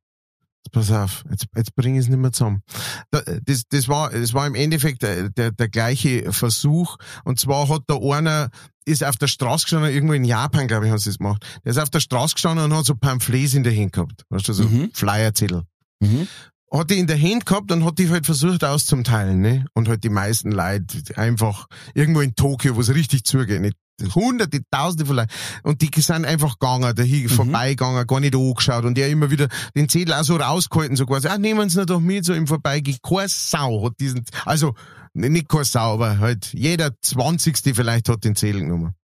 Pass 0.70 0.90
auf, 0.90 1.24
jetzt, 1.30 1.46
jetzt 1.56 1.74
bringe 1.74 1.98
ich 1.98 2.04
es 2.04 2.08
nicht 2.08 2.18
mehr 2.20 2.32
zusammen. 2.32 2.62
Da, 3.10 3.20
das, 3.44 3.64
das, 3.68 3.88
war, 3.88 4.10
das 4.10 4.32
war 4.32 4.46
im 4.46 4.54
Endeffekt 4.54 5.02
der, 5.02 5.28
der, 5.28 5.50
der 5.50 5.68
gleiche 5.68 6.32
Versuch. 6.32 6.96
Und 7.24 7.38
zwar 7.40 7.68
hat 7.68 7.82
da 7.88 7.96
einer, 7.96 8.48
ist 8.84 9.04
auf 9.04 9.16
der 9.16 9.26
Straße 9.26 9.64
gestanden, 9.64 9.92
irgendwo 9.92 10.14
in 10.14 10.24
Japan, 10.24 10.68
glaube 10.68 10.86
ich, 10.86 10.90
haben 10.92 10.98
sie 10.98 11.10
das 11.10 11.18
gemacht. 11.18 11.44
Der 11.64 11.72
ist 11.72 11.78
auf 11.78 11.90
der 11.90 12.00
Straße 12.00 12.34
gestanden 12.34 12.64
und 12.70 12.76
hat 12.78 12.86
so 12.86 12.94
Pamphlets 12.94 13.54
in 13.54 13.64
der 13.64 13.76
Hand 13.76 13.92
gehabt. 13.92 14.24
Weißt 14.30 14.48
du, 14.48 14.52
so 14.52 14.64
Mhm. 14.64 14.90
Flyerzettel. 14.94 15.64
mhm. 16.00 16.28
Hat 16.72 16.90
die 16.90 16.98
in 16.98 17.06
der 17.06 17.20
Hand 17.20 17.44
gehabt 17.44 17.70
und 17.70 17.84
hat 17.84 17.98
die 17.98 18.08
halt 18.08 18.24
versucht 18.24 18.64
auszuteilen, 18.64 19.40
ne? 19.40 19.66
Und 19.74 19.88
halt 19.88 20.04
die 20.04 20.08
meisten 20.08 20.52
Leute 20.52 21.02
einfach 21.16 21.66
irgendwo 21.94 22.20
in 22.20 22.34
Tokio, 22.34 22.76
wo 22.76 22.80
es 22.80 22.94
richtig 22.94 23.24
zugeht, 23.24 23.60
nicht 23.60 23.76
hunderte, 24.14 24.60
tausende 24.70 25.06
von 25.06 25.16
Leuten. 25.16 25.32
Und 25.62 25.82
die 25.82 26.00
sind 26.00 26.24
einfach 26.24 26.58
gegangen, 26.58 26.94
dahin 26.94 27.28
vorbeigegangen, 27.28 28.06
gar 28.06 28.20
nicht 28.20 28.34
angeschaut. 28.34 28.84
Und 28.84 28.98
er 28.98 29.08
immer 29.08 29.30
wieder 29.30 29.48
den 29.76 29.88
Zettel 29.88 30.14
auch 30.14 30.24
so 30.24 30.36
rausgehalten, 30.36 30.96
so 30.96 31.06
quasi, 31.06 31.28
ah, 31.28 31.38
nehmen 31.38 31.68
Sie 31.68 31.86
doch 31.86 32.00
mit, 32.00 32.24
so 32.24 32.32
im 32.32 32.46
Vorbeigehen. 32.46 32.98
Keine 33.02 33.28
Sau 33.28 33.84
hat 33.84 34.00
diesen, 34.00 34.24
also, 34.44 34.74
nicht 35.14 35.48
keine 35.48 35.64
Sau, 35.64 35.94
aber 35.94 36.18
halt 36.18 36.52
jeder 36.52 36.98
Zwanzigste 37.00 37.74
vielleicht 37.74 38.08
hat 38.08 38.24
den 38.24 38.34
Zettel 38.34 38.62
genommen. 38.62 38.94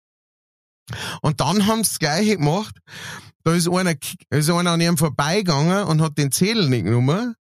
Und 1.21 1.41
dann 1.41 1.67
haben 1.67 1.85
sie 1.85 1.91
das 1.91 1.99
Gleiche 1.99 2.37
gemacht. 2.39 2.79
Da 3.45 3.53
ist 3.53 3.69
einer, 3.69 3.95
ist 4.31 4.51
einer 4.51 4.71
an 4.71 4.81
ihm 4.81 4.97
vorbeigegangen 4.97 5.85
und 5.85 6.01
hat 6.01 6.17
den 6.17 6.33
Zettel 6.33 6.69
nicht 6.69 6.85
genommen. 6.85 7.35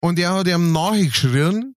Und 0.00 0.18
er 0.18 0.34
hat 0.34 0.48
ihm 0.48 0.72
nachgeschrien, 0.72 1.74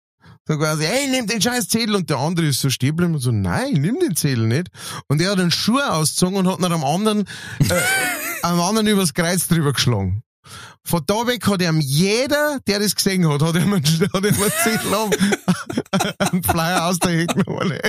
So 0.48 0.58
quasi, 0.58 0.84
hey, 0.86 1.10
nimm 1.10 1.26
den 1.26 1.42
scheiß 1.42 1.68
Zettel. 1.70 1.96
Und 1.96 2.10
der 2.10 2.18
andere 2.18 2.48
ist 2.48 2.62
so 2.62 2.70
stehen 2.70 2.90
geblieben 2.90 3.16
und 3.16 3.20
so, 3.20 3.32
nein, 3.32 3.74
nimm 3.74 4.00
den 4.00 4.16
Zettel 4.16 4.46
nicht. 4.46 4.70
Und 5.08 5.20
er 5.22 5.32
hat 5.32 5.40
den 5.40 5.52
Schuh 5.52 5.80
ausgezogen 5.80 6.38
und 6.38 6.48
hat 6.48 6.60
nach 6.60 6.70
einem 6.70 6.84
anderen, 6.84 7.26
äh, 7.60 7.82
einem 8.44 8.62
anderen 8.62 8.88
übers 8.88 9.14
Kreuz 9.14 9.48
drüber 9.48 9.74
geschlagen. 9.74 10.22
Von 10.84 11.02
da 11.08 11.26
weg 11.26 11.48
hat 11.48 11.64
ihm 11.64 11.80
jeder, 11.80 12.60
der 12.68 12.80
das 12.80 12.96
gesehen 12.96 13.28
hat, 13.28 13.42
hat 13.42 13.56
ihm 13.56 13.74
einen, 13.74 13.84
hat 13.84 14.24
ihm 14.24 14.24
einen 14.24 14.52
Zettel 14.64 14.94
auf, 14.94 15.10
einen 16.20 16.44
Flyer 16.44 16.86
aus 16.86 17.00
der 17.00 17.22
Hecke 17.22 17.44
genommen. 17.44 17.80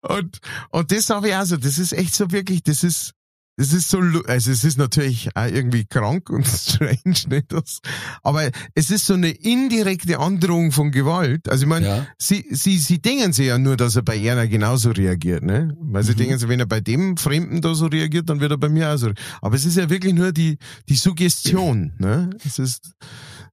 Und, 0.00 0.38
und 0.70 0.92
das 0.92 1.10
habe 1.10 1.28
ich 1.28 1.34
auch 1.34 1.44
so, 1.44 1.58
das 1.58 1.78
ist 1.78 1.92
echt 1.92 2.14
so 2.14 2.30
wirklich, 2.30 2.62
das 2.62 2.84
ist, 2.84 3.12
das 3.56 3.72
ist 3.72 3.90
so, 3.90 3.98
also 4.26 4.50
es 4.50 4.64
ist 4.64 4.78
natürlich 4.78 5.28
auch 5.36 5.44
irgendwie 5.46 5.84
krank 5.84 6.30
und 6.30 6.46
strange, 6.48 6.96
nicht 7.04 7.52
das, 7.52 7.80
aber 8.22 8.50
es 8.74 8.90
ist 8.90 9.06
so 9.06 9.14
eine 9.14 9.28
indirekte 9.30 10.18
Androhung 10.18 10.72
von 10.72 10.90
Gewalt. 10.90 11.48
Also 11.48 11.64
ich 11.64 11.68
meine, 11.68 11.86
Ja. 11.86 12.06
sie, 12.18 12.46
sie, 12.50 12.78
sie 12.78 13.00
denken 13.00 13.32
sich 13.32 13.46
ja 13.48 13.58
nur, 13.58 13.76
dass 13.76 13.94
er 13.96 14.02
bei 14.02 14.14
einer 14.30 14.46
genauso 14.48 14.90
reagiert, 14.90 15.42
ne? 15.42 15.76
Weil 15.80 16.02
sie 16.02 16.14
denken 16.14 16.38
sich, 16.38 16.48
wenn 16.48 16.60
er 16.60 16.66
bei 16.66 16.80
dem 16.80 17.16
Fremden 17.16 17.60
da 17.60 17.74
so 17.74 17.86
reagiert, 17.86 18.28
dann 18.30 18.40
wird 18.40 18.50
er 18.52 18.58
bei 18.58 18.68
mir 18.70 18.90
auch 18.90 18.96
so. 18.96 19.10
Aber 19.42 19.54
es 19.56 19.64
ist 19.64 19.76
ja 19.76 19.88
wirklich 19.90 20.14
nur 20.14 20.32
die, 20.32 20.56
die 20.88 20.96
Suggestion, 20.96 21.92
ne? 21.98 22.30
Es 22.44 22.58
ist, 22.58 22.92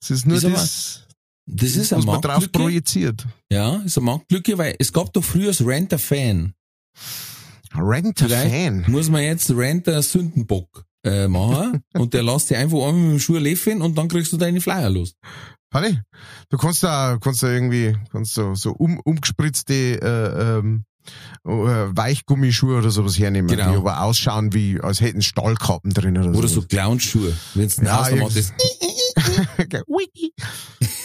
es 0.01 0.09
ist 0.11 0.25
nur 0.25 0.37
Ist 0.37 0.45
das, 0.45 1.07
Das 1.45 1.75
ist 1.75 1.91
was 1.91 2.05
man 2.05 2.21
drauf 2.21 2.49
projiziert. 2.51 3.27
Ja, 3.51 3.77
ist 3.85 3.97
eine 3.97 4.05
Marktlücke, 4.05 4.57
weil 4.57 4.75
es 4.79 4.93
gab 4.93 5.11
doch 5.13 5.23
früher 5.23 5.47
das 5.47 5.65
Rent-a-Fan. 5.65 6.53
Renter 7.75 8.29
Fan. 8.29 8.85
muss 8.87 9.09
man 9.09 9.21
jetzt 9.23 9.49
Renter 9.51 10.01
Sündenbock 10.01 10.85
äh, 11.03 11.27
machen 11.27 11.81
und 11.93 12.13
der 12.13 12.23
lässt 12.23 12.49
dich 12.49 12.57
einfach 12.57 12.77
einmal 12.77 12.93
mit 12.93 13.11
dem 13.13 13.19
Schuh 13.19 13.37
läffen 13.37 13.81
und 13.81 13.97
dann 13.97 14.07
kriegst 14.07 14.31
du 14.33 14.37
deine 14.37 14.61
Flyer 14.61 14.89
los. 14.89 15.13
Paddy, 15.71 15.99
du 16.49 16.57
kannst 16.57 16.83
da, 16.83 17.17
kannst 17.21 17.43
da 17.43 17.47
irgendwie, 17.51 17.95
kannst 18.11 18.33
so, 18.33 18.55
so 18.55 18.71
um, 18.71 18.99
umgespritzte, 19.03 19.73
äh, 20.01 20.57
ähm, 20.57 20.83
äh, 21.45 21.49
Weichgummischuhe 21.51 22.77
oder 22.79 22.89
sowas 22.89 23.17
hernehmen, 23.19 23.47
Genau. 23.49 23.71
die 23.71 23.77
aber 23.77 24.01
ausschauen 24.01 24.51
wie, 24.53 24.79
als 24.81 24.99
hätten 24.99 25.21
Stahlkappen 25.21 25.93
drin 25.93 26.17
oder, 26.17 26.29
Oder 26.31 26.47
so 26.47 26.55
sowas. 26.55 26.67
Clownschuhe. 26.69 27.33
Wenn 27.53 27.67
du 27.67 27.83
Ja, 27.85 28.07
ist. 28.07 28.53
Wiki. 29.87 30.33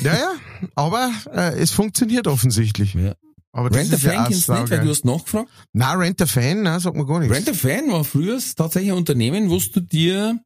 ja, 0.00 0.14
ja, 0.14 0.32
aber 0.74 1.10
äh, 1.32 1.58
es 1.58 1.70
funktioniert 1.70 2.26
offensichtlich. 2.26 2.94
Ja. 2.94 3.14
Aber 3.54 3.70
Rent 3.72 3.92
a 3.92 3.96
ja 3.96 4.10
Fan 4.10 4.18
auch 4.18 4.28
kennst 4.28 4.48
du 4.48 4.52
nicht, 4.52 4.70
weil 4.70 4.80
du 4.80 4.88
hast 4.88 5.04
nachgefragt. 5.04 5.48
Nein, 5.72 5.96
Rent 5.96 6.20
a 6.20 6.26
Fan, 6.26 6.62
nein, 6.64 6.80
sagt 6.80 6.96
mir 6.96 7.06
gar 7.06 7.20
nichts. 7.20 7.34
Rent 7.34 7.48
a 7.48 7.54
Fan 7.54 7.90
war 7.90 8.02
früher 8.02 8.40
tatsächlich 8.56 8.90
ein 8.90 8.98
Unternehmen, 8.98 9.48
wo 9.48 9.58
du 9.58 9.80
dir 9.80 10.40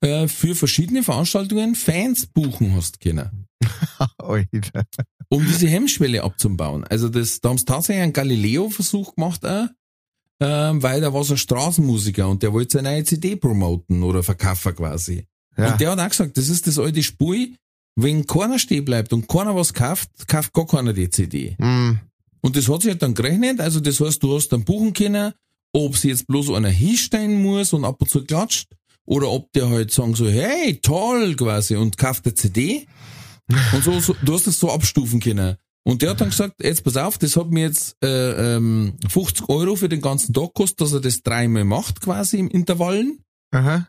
äh, 0.00 0.26
für 0.26 0.54
verschiedene 0.54 1.02
Veranstaltungen 1.02 1.74
Fans 1.74 2.26
buchen 2.26 2.74
hast 2.74 2.98
können, 2.98 3.46
um 5.28 5.46
diese 5.46 5.68
Hemmschwelle 5.68 6.22
abzubauen. 6.22 6.84
Also 6.84 7.10
das, 7.10 7.42
da 7.42 7.50
haben 7.50 7.58
sie 7.58 7.66
tatsächlich 7.66 8.04
einen 8.04 8.14
Galileo-Versuch 8.14 9.16
gemacht, 9.16 9.44
auch, 9.44 9.68
ähm, 10.40 10.82
weil 10.82 11.02
da 11.02 11.12
war 11.12 11.22
so 11.24 11.34
ein 11.34 11.38
Straßenmusiker 11.38 12.26
und 12.26 12.42
der 12.42 12.54
wollte 12.54 12.78
seine 12.78 12.90
neue 12.90 13.04
CD 13.04 13.36
promoten 13.36 14.02
oder 14.02 14.22
verkaufen 14.22 14.74
quasi. 14.74 15.26
Ja. 15.58 15.72
Und 15.72 15.80
der 15.82 15.90
hat 15.90 15.98
auch 15.98 16.08
gesagt, 16.08 16.38
das 16.38 16.48
ist 16.48 16.66
das 16.66 16.78
alte 16.78 17.02
Spui, 17.02 17.56
wenn 17.96 18.26
keiner 18.26 18.58
stehen 18.58 18.86
bleibt 18.86 19.12
und 19.12 19.28
keiner 19.28 19.54
was 19.54 19.74
kauft, 19.74 20.08
kauft 20.26 20.54
gar 20.54 20.66
keiner 20.66 20.94
die 20.94 21.10
CD. 21.10 21.56
Mm, 21.58 21.98
Und 22.40 22.56
das 22.56 22.68
hat 22.68 22.82
sich 22.82 22.90
halt 22.90 23.02
dann 23.02 23.14
gerechnet, 23.14 23.60
also 23.60 23.80
das 23.80 24.00
heißt, 24.00 24.22
du 24.22 24.34
hast 24.34 24.48
dann 24.48 24.64
buchen 24.64 24.92
können, 24.92 25.32
ob 25.72 25.96
sie 25.96 26.08
jetzt 26.08 26.26
bloß 26.26 26.50
einer 26.50 26.68
hinstellen 26.68 27.42
muss 27.42 27.72
und 27.72 27.84
ab 27.84 28.00
und 28.00 28.08
zu 28.08 28.24
klatscht, 28.24 28.68
oder 29.04 29.28
ob 29.30 29.52
der 29.52 29.68
halt 29.68 29.90
sagen 29.90 30.14
so, 30.14 30.28
hey, 30.28 30.78
toll, 30.80 31.34
quasi, 31.36 31.76
und 31.76 31.98
kauft 31.98 32.26
eine 32.26 32.34
CD. 32.34 32.86
Und 33.72 33.82
so, 33.82 33.98
so, 33.98 34.14
du 34.22 34.34
hast 34.34 34.46
das 34.46 34.58
so 34.58 34.70
abstufen 34.70 35.20
können. 35.20 35.56
Und 35.82 36.02
der 36.02 36.10
hat 36.10 36.20
dann 36.20 36.30
gesagt, 36.30 36.62
jetzt 36.62 36.84
pass 36.84 36.96
auf, 36.96 37.18
das 37.18 37.36
hat 37.36 37.50
mir 37.50 37.62
jetzt 37.62 37.96
äh, 38.04 38.56
ähm, 38.56 38.94
50 39.08 39.48
Euro 39.48 39.76
für 39.76 39.88
den 39.88 40.00
ganzen 40.00 40.32
Tag 40.32 40.48
gekostet, 40.48 40.80
dass 40.82 40.92
er 40.92 41.00
das 41.00 41.22
dreimal 41.22 41.64
macht, 41.64 42.00
quasi 42.00 42.38
im 42.38 42.48
Intervallen. 42.48 43.20
aha. 43.52 43.88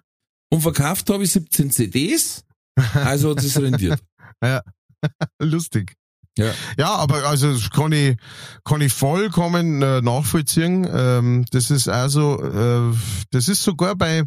Und 0.49 0.62
verkauft 0.62 1.10
habe 1.10 1.24
ich 1.24 1.32
17 1.32 1.72
CDs. 1.72 2.43
Also 2.93 3.32
hat 3.32 3.43
es 3.43 3.62
rendiert. 3.62 4.02
Lustig. 5.39 5.93
Ja. 6.38 6.51
Ja, 6.77 6.95
aber 6.95 7.25
also 7.25 7.51
das 7.53 7.69
kann 7.69 7.91
ich 7.91 8.17
kann 8.63 8.82
ich 8.82 8.93
vollkommen 8.93 9.82
äh, 9.82 10.01
nachvollziehen. 10.01 10.88
Ähm, 10.91 11.45
das 11.51 11.71
ist 11.71 11.88
also 11.89 12.41
äh, 12.41 12.95
das 13.32 13.49
ist 13.49 13.63
sogar 13.63 13.95
bei 13.95 14.23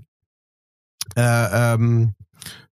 äh, 1.16 1.74
ähm, 1.74 2.14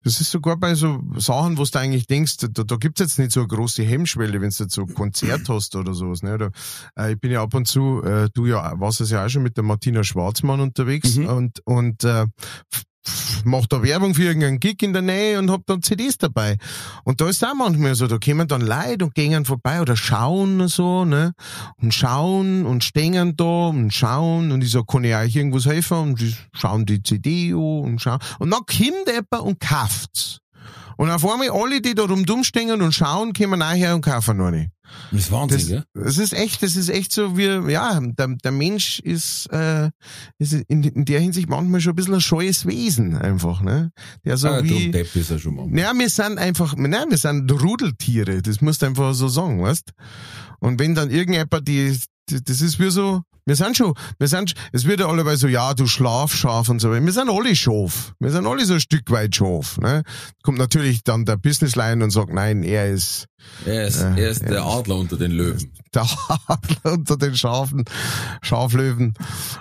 das 0.03 0.21
ist 0.21 0.31
sogar 0.31 0.55
bei 0.55 0.73
so 0.73 1.01
Sachen, 1.17 1.57
wo 1.57 1.65
du 1.65 1.79
eigentlich 1.79 2.07
denkst, 2.07 2.37
da, 2.39 2.63
da 2.63 2.75
gibt's 2.77 3.01
jetzt 3.01 3.19
nicht 3.19 3.31
so 3.33 3.41
eine 3.41 3.47
große 3.49 3.83
Hemmschwelle, 3.83 4.39
wenn 4.39 4.49
du 4.51 4.63
jetzt 4.63 4.73
so 4.73 4.83
ein 4.83 4.93
Konzert 4.93 5.41
hast 5.49 5.75
oder 5.75 5.93
sowas. 5.93 6.23
Ne? 6.23 6.35
Oder, 6.35 6.51
äh, 6.97 7.11
ich 7.13 7.19
bin 7.19 7.31
ja 7.31 7.41
ab 7.43 7.53
und 7.53 7.67
zu, 7.67 8.01
äh, 8.03 8.29
du 8.33 8.45
ja, 8.45 8.79
warst 8.79 9.01
es 9.01 9.11
ja 9.11 9.25
auch 9.25 9.29
schon 9.29 9.43
mit 9.43 9.57
der 9.57 9.65
Martina 9.65 10.05
Schwarzmann 10.05 10.61
unterwegs 10.61 11.15
Mhm. 11.17 11.25
und, 11.25 11.59
und 11.65 12.03
äh, 12.05 12.25
mach 13.43 13.65
da 13.67 13.81
Werbung 13.81 14.13
für 14.13 14.23
irgendeinen 14.23 14.59
Gig 14.59 14.81
in 14.83 14.93
der 14.93 15.01
Nähe 15.01 15.39
und 15.39 15.49
hab 15.51 15.65
dann 15.65 15.81
CDs 15.81 16.17
dabei. 16.17 16.57
Und 17.03 17.21
da 17.21 17.29
ist 17.29 17.43
auch 17.45 17.53
manchmal 17.55 17.95
so, 17.95 18.07
da 18.07 18.17
kommen 18.17 18.47
dann 18.47 18.61
Leute 18.61 19.05
und 19.05 19.15
gehen 19.15 19.45
vorbei 19.45 19.81
oder 19.81 19.95
schauen 19.95 20.67
so, 20.67 21.05
ne? 21.05 21.33
Und 21.81 21.93
schauen 21.93 22.65
und 22.65 22.83
stehen 22.83 23.35
da 23.35 23.67
und 23.67 23.93
schauen 23.93 24.51
und 24.51 24.63
ich 24.63 24.71
sag, 24.71 24.87
kann 24.87 25.03
ich 25.03 25.15
euch 25.15 25.35
irgendwas 25.35 25.65
helfen? 25.65 25.97
Und 25.97 26.21
die 26.21 26.35
schauen 26.53 26.85
die 26.85 27.01
CD 27.01 27.53
an 27.53 27.59
und 27.59 28.01
schauen. 28.01 28.19
Und 28.39 28.51
dann 28.51 28.61
kommt 28.65 29.07
jemand 29.07 29.43
und 29.43 29.59
kauft's. 29.59 30.39
Und 30.97 31.09
auf 31.11 31.23
einmal 31.29 31.49
alle, 31.51 31.79
die 31.81 31.95
da 31.95 32.03
rumdumm 32.03 32.43
stehen 32.43 32.81
und 32.81 32.91
schauen, 32.93 33.33
kommen 33.33 33.59
nachher 33.59 33.95
und 33.95 34.01
kaufen 34.01 34.37
noch 34.37 34.51
nicht. 34.51 34.69
Das 35.11 35.19
ist 35.21 35.31
Wahnsinn, 35.31 35.57
Das, 35.59 35.67
gell? 35.67 35.83
das 35.93 36.17
ist 36.17 36.33
echt, 36.33 36.63
das 36.63 36.75
ist 36.77 36.89
echt 36.89 37.11
so 37.11 37.37
wie, 37.37 37.71
ja, 37.71 37.99
der, 38.01 38.27
der 38.41 38.51
Mensch 38.51 38.99
ist, 38.99 39.47
äh, 39.51 39.89
ist 40.39 40.53
in, 40.53 40.81
in 40.83 41.03
der 41.05 41.19
Hinsicht 41.19 41.49
manchmal 41.49 41.81
schon 41.81 41.91
ein 41.91 41.95
bisschen 41.97 42.13
ein 42.15 42.21
scheues 42.21 42.65
Wesen 42.65 43.15
einfach, 43.17 43.61
ne? 43.61 43.91
Der 44.25 44.37
so 44.37 44.47
Ah, 44.47 44.63
wie, 44.63 44.89
Depp 44.91 45.13
ist 45.15 45.29
er 45.29 45.39
schon 45.39 45.55
mal. 45.55 45.77
ja, 45.77 45.93
wir 45.93 46.09
sind 46.09 46.37
einfach, 46.37 46.75
nein, 46.77 47.09
wir 47.09 47.17
sind 47.17 47.51
Rudeltiere, 47.51 48.41
das 48.41 48.61
musst 48.61 48.81
du 48.81 48.85
einfach 48.87 49.13
so 49.13 49.27
sagen, 49.27 49.61
weißt? 49.61 49.91
Und 50.59 50.79
wenn 50.79 50.95
dann 50.95 51.09
irgendjemand 51.11 51.67
die- 51.67 51.99
das 52.27 52.61
ist 52.61 52.79
wie 52.79 52.89
so, 52.89 53.21
wir 53.45 53.55
sind 53.55 53.77
schon, 53.77 53.93
wir 54.19 54.27
sind, 54.27 54.53
es 54.73 54.85
wird 54.85 54.99
ja 54.99 55.07
alle 55.07 55.37
so, 55.37 55.47
ja, 55.47 55.73
du 55.73 55.87
Schlafschaf 55.87 56.67
und 56.67 56.79
so, 56.79 56.91
wir 56.91 57.13
sind 57.13 57.29
alle 57.29 57.55
Schaf, 57.55 58.13
wir 58.19 58.29
sind 58.29 58.45
alle 58.45 58.65
so 58.65 58.73
ein 58.73 58.81
Stück 58.81 59.09
weit 59.09 59.35
Schaf, 59.35 59.77
ne? 59.77 60.03
Kommt 60.43 60.57
natürlich 60.57 61.03
dann 61.03 61.25
der 61.25 61.37
Businessline 61.37 62.03
und 62.03 62.11
sagt, 62.11 62.33
nein, 62.33 62.63
er 62.63 62.89
ist 62.91 63.25
Er 63.65 63.87
ist, 63.87 64.01
Äh, 64.01 64.21
er 64.21 64.29
ist 64.31 64.41
der 64.43 64.65
Adler 64.65 64.97
unter 64.97 65.15
den 65.15 65.31
Löwen. 65.31 65.71
der 65.95 66.05
Adler 66.47 66.93
unter 66.93 67.15
den 67.15 67.37
Schafen, 67.37 67.85
Schaflöwen. 68.41 69.13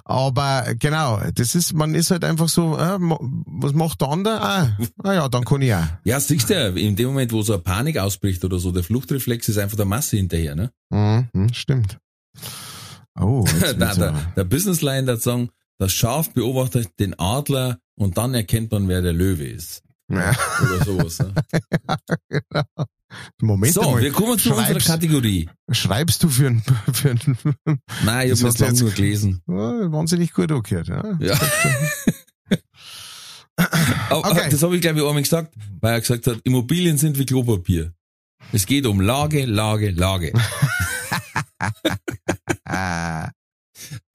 Aber 0.04 0.74
genau, 0.76 1.20
das 1.34 1.54
ist, 1.54 1.72
man 1.72 1.94
ist 1.94 2.10
halt 2.10 2.24
einfach 2.24 2.48
so, 2.48 2.76
äh, 2.76 2.98
was 2.98 3.72
macht 3.72 4.00
der 4.00 4.08
andere? 4.08 4.40
Ah, 4.40 4.76
ah 5.04 5.12
ja, 5.12 5.28
dann 5.28 5.44
kann 5.44 5.62
ich 5.62 5.72
auch. 5.72 5.84
Ja, 6.04 6.18
siehst 6.18 6.50
du 6.50 6.54
ja, 6.54 6.68
in 6.68 6.96
dem 6.96 7.08
Moment, 7.08 7.32
wo 7.32 7.42
so 7.42 7.52
eine 7.52 7.62
Panik 7.62 7.98
ausbricht 7.98 8.44
oder 8.44 8.58
so, 8.58 8.72
der 8.72 8.82
Fluchtreflex 8.82 9.48
ist 9.48 9.58
einfach 9.58 9.76
der 9.76 9.86
Masse 9.86 10.16
hinterher, 10.16 10.56
ne? 10.56 10.72
Mhm, 10.90 11.28
mhm, 11.32 11.54
stimmt. 11.54 11.98
Oh, 13.18 13.44
jetzt 13.46 13.80
Der, 13.80 14.14
der, 14.36 14.44
Businessline 14.44 15.04
der 15.06 15.16
sagen, 15.16 15.50
das 15.78 15.92
Schaf 15.92 16.30
beobachtet 16.32 16.88
den 16.98 17.18
Adler 17.18 17.78
und 17.96 18.18
dann 18.18 18.34
erkennt 18.34 18.72
man, 18.72 18.88
wer 18.88 19.02
der 19.02 19.12
Löwe 19.12 19.46
ist. 19.46 19.82
Ja, 20.08 20.32
Oder 20.62 20.84
sowas. 20.84 21.18
Ne? 21.18 21.34
Moment 23.40 23.72
So, 23.74 23.82
mal. 23.82 24.02
wir 24.02 24.12
kommen 24.12 24.38
zu 24.38 24.50
unserer 24.50 24.66
Schreibst- 24.80 24.86
Kategorie. 24.88 25.48
Schreibst 25.70 26.22
du 26.22 26.28
für 26.28 26.48
ein, 26.48 26.62
für 26.92 27.10
ein 27.10 27.20
Nein, 28.04 28.30
ich 28.30 28.38
habe 28.42 28.52
das 28.52 28.58
lang 28.58 28.76
nur 28.78 28.90
gelesen. 28.90 29.42
oh, 29.46 29.52
wahnsinnig 29.54 30.32
gut 30.32 30.50
angehört. 30.52 30.88
Ja. 30.88 31.18
Ja. 31.20 31.38
Okay. 34.10 34.48
Das 34.50 34.62
habe 34.62 34.76
ich, 34.76 34.82
glaube 34.82 34.98
ich, 35.00 35.04
einmal 35.06 35.22
gesagt, 35.22 35.54
weil 35.80 35.94
er 35.94 36.00
gesagt 36.00 36.26
hat, 36.26 36.40
Immobilien 36.44 36.98
sind 36.98 37.18
wie 37.18 37.24
Klopapier. 37.26 37.92
Es 38.52 38.66
geht 38.66 38.86
um 38.86 39.00
Lage, 39.00 39.44
Lage, 39.46 39.90
Lage. 39.90 40.32
Ah, 42.64 43.30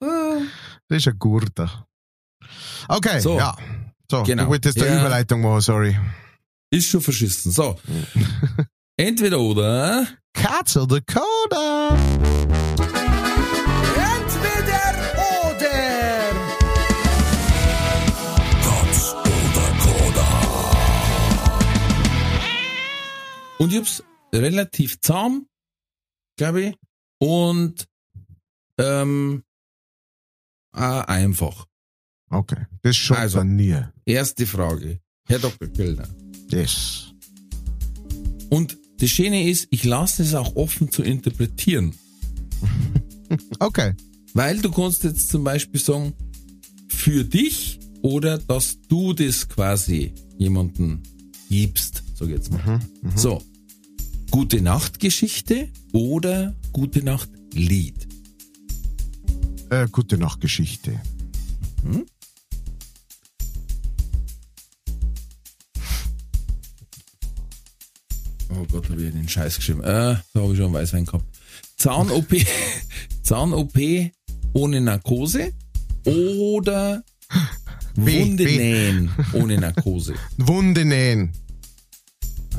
das 0.00 0.98
ist 0.98 1.08
ein 1.08 1.18
guter. 1.18 1.86
Okay, 2.88 3.20
So. 3.20 3.38
ja. 3.38 3.56
So, 4.10 4.22
Genau. 4.24 4.44
du 4.44 4.48
wolltest 4.50 4.80
eine 4.80 4.90
Ja. 4.94 5.00
Überleitung 5.00 5.40
machen, 5.40 5.60
sorry. 5.62 5.98
Ist 6.70 6.88
schon 6.88 7.00
verschissen. 7.00 7.50
So. 7.52 7.78
Entweder 8.96 9.40
oder. 9.40 10.06
Katz 10.34 10.76
oder 10.76 11.00
Coda? 11.00 11.96
Entweder 13.96 15.14
oder. 15.50 16.32
Und 23.58 23.72
ich 23.72 23.78
hab's 23.78 24.02
relativ 24.34 25.00
zahm, 25.00 25.46
glaube 26.36 26.62
ich. 26.62 26.74
Und 27.22 27.88
ähm, 28.78 29.44
auch 30.72 31.04
einfach. 31.04 31.66
Okay, 32.30 32.66
das 32.82 32.96
schaut 32.96 33.18
Also. 33.18 33.38
man 33.38 33.54
nie. 33.54 33.78
Erste 34.04 34.44
Frage. 34.44 34.98
Herr 35.28 35.38
Dr. 35.38 35.68
Kellner. 35.68 36.08
Das. 36.50 37.12
Und 38.50 38.76
das 38.98 39.10
Schöne 39.10 39.48
ist, 39.48 39.68
ich 39.70 39.84
lasse 39.84 40.24
es 40.24 40.34
auch 40.34 40.56
offen 40.56 40.90
zu 40.90 41.02
interpretieren. 41.02 41.94
Okay. 43.60 43.94
Weil 44.34 44.58
du 44.60 44.70
kannst 44.70 45.04
jetzt 45.04 45.30
zum 45.30 45.42
Beispiel 45.42 45.80
sagen, 45.80 46.12
für 46.88 47.24
dich 47.24 47.78
oder 48.02 48.36
dass 48.36 48.78
du 48.88 49.14
das 49.14 49.48
quasi 49.48 50.12
jemanden 50.36 51.02
gibst, 51.48 52.02
sag 52.14 52.28
ich 52.28 52.34
jetzt 52.34 52.52
mal. 52.52 52.78
So, 53.16 53.42
gute 54.30 54.60
Nachtgeschichte 54.60 55.70
oder 55.94 56.54
gute 56.72 57.02
Nacht 57.02 57.28
Lied. 57.54 58.08
Äh, 59.70 59.86
gute 59.90 60.18
Nachtgeschichte. 60.18 61.00
Oh 68.50 68.66
Gott, 68.70 68.88
habe 68.90 69.02
ich 69.02 69.12
den 69.12 69.28
Scheiß 69.28 69.56
geschrieben. 69.56 69.82
Äh, 69.82 70.16
da 70.34 70.40
habe 70.40 70.52
ich 70.52 70.58
schon 70.58 70.72
Weißwein 70.72 71.06
gehabt. 71.06 71.24
Zahn-OP, 71.76 72.34
Zahn-OP 73.22 73.78
ohne 74.52 74.80
Narkose 74.80 75.52
oder 76.04 77.02
Wunde 77.94 78.44
nähen 78.44 79.10
ohne 79.32 79.58
Narkose. 79.58 80.14
Wunde 80.36 80.84
nähen. 80.84 81.32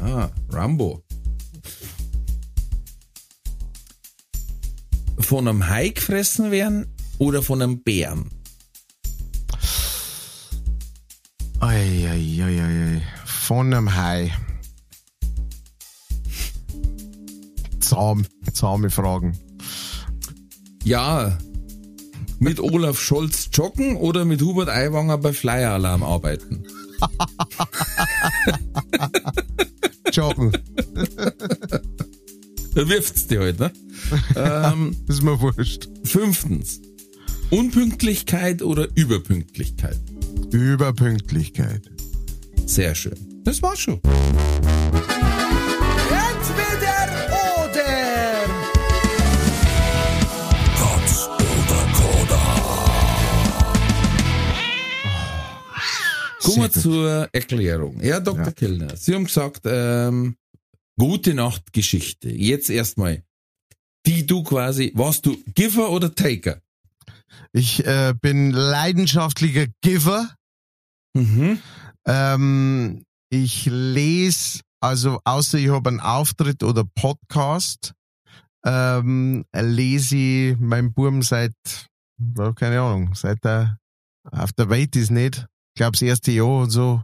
Ah, 0.01 0.29
Rambo. 0.49 1.02
Von 5.19 5.47
einem 5.47 5.67
Hai 5.67 5.89
gefressen 5.89 6.51
werden 6.51 6.87
oder 7.17 7.41
von 7.41 7.61
einem 7.61 7.81
Bären? 7.83 8.29
Ei, 11.59 12.07
ei, 12.09 12.43
ei, 12.43 12.61
ei. 12.61 13.01
Von 13.25 13.73
einem 13.73 13.95
Hai. 13.95 14.33
Zahm, 17.79 18.25
zahme 18.51 18.89
Fragen. 18.89 19.37
Ja, 20.83 21.37
mit 22.39 22.59
Olaf 22.59 22.99
Scholz 22.99 23.49
joggen 23.53 23.95
oder 23.95 24.25
mit 24.25 24.41
Hubert 24.41 24.67
Aiwanger 24.67 25.17
bei 25.17 25.31
Flyer 25.31 25.71
Alarm 25.71 26.03
arbeiten? 26.03 26.65
Joggen. 30.11 30.51
Wirft's 32.73 33.27
dir 33.27 33.39
halt, 33.39 33.59
ne? 33.59 33.71
Ähm, 34.35 34.95
ist 35.07 35.21
mir 35.23 35.39
wurscht. 35.39 35.89
fünftens. 36.03 36.81
Unpünktlichkeit 37.49 38.61
oder 38.61 38.87
Überpünktlichkeit? 38.95 39.99
Überpünktlichkeit. 40.51 41.81
Sehr 42.65 42.95
schön. 42.95 43.17
Das 43.43 43.61
war's 43.61 43.79
schon. 43.79 43.99
Entweder 46.09 47.29
oder. 47.65 47.83
Kommen 56.41 56.57
wir 56.57 56.69
Sehr 56.69 56.69
gut. 56.69 56.81
zur 56.81 57.29
Erklärung. 57.31 57.99
Herr 58.01 58.19
Dr. 58.21 58.45
Ja. 58.45 58.51
Kellner, 58.51 58.95
Sie 58.97 59.13
haben 59.15 59.25
gesagt, 59.25 59.61
ähm, 59.65 60.35
gute 60.97 61.33
Nacht 61.33 61.71
Geschichte. 61.73 62.29
Jetzt 62.29 62.69
erstmal, 62.69 63.23
die 64.05 64.25
du 64.25 64.43
quasi, 64.43 64.91
warst 64.95 65.25
du 65.25 65.37
Giver 65.53 65.89
oder 65.89 66.13
Taker? 66.13 66.61
Ich 67.51 67.85
äh, 67.85 68.13
bin 68.19 68.51
leidenschaftlicher 68.51 69.67
Giver. 69.81 70.35
Mhm. 71.13 71.59
Ähm, 72.05 73.03
ich 73.29 73.65
lese, 73.65 74.61
also 74.81 75.19
außer 75.23 75.57
ich 75.57 75.69
habe 75.69 75.89
einen 75.89 75.99
Auftritt 75.99 76.63
oder 76.63 76.83
Podcast, 76.95 77.93
ähm, 78.65 79.45
lese 79.53 80.15
ich 80.15 80.59
meinen 80.59 80.93
Buben 80.93 81.21
seit, 81.21 81.53
keine 82.55 82.81
Ahnung, 82.81 83.13
seit 83.15 83.43
er 83.45 83.77
auf 84.31 84.53
der 84.53 84.69
Welt 84.69 84.95
ist 84.95 85.11
nicht. 85.11 85.47
Ich 85.75 85.79
glaube, 85.79 85.93
das 85.93 86.01
erste 86.01 86.31
Jahr 86.31 86.61
und 86.61 86.69
so, 86.69 87.01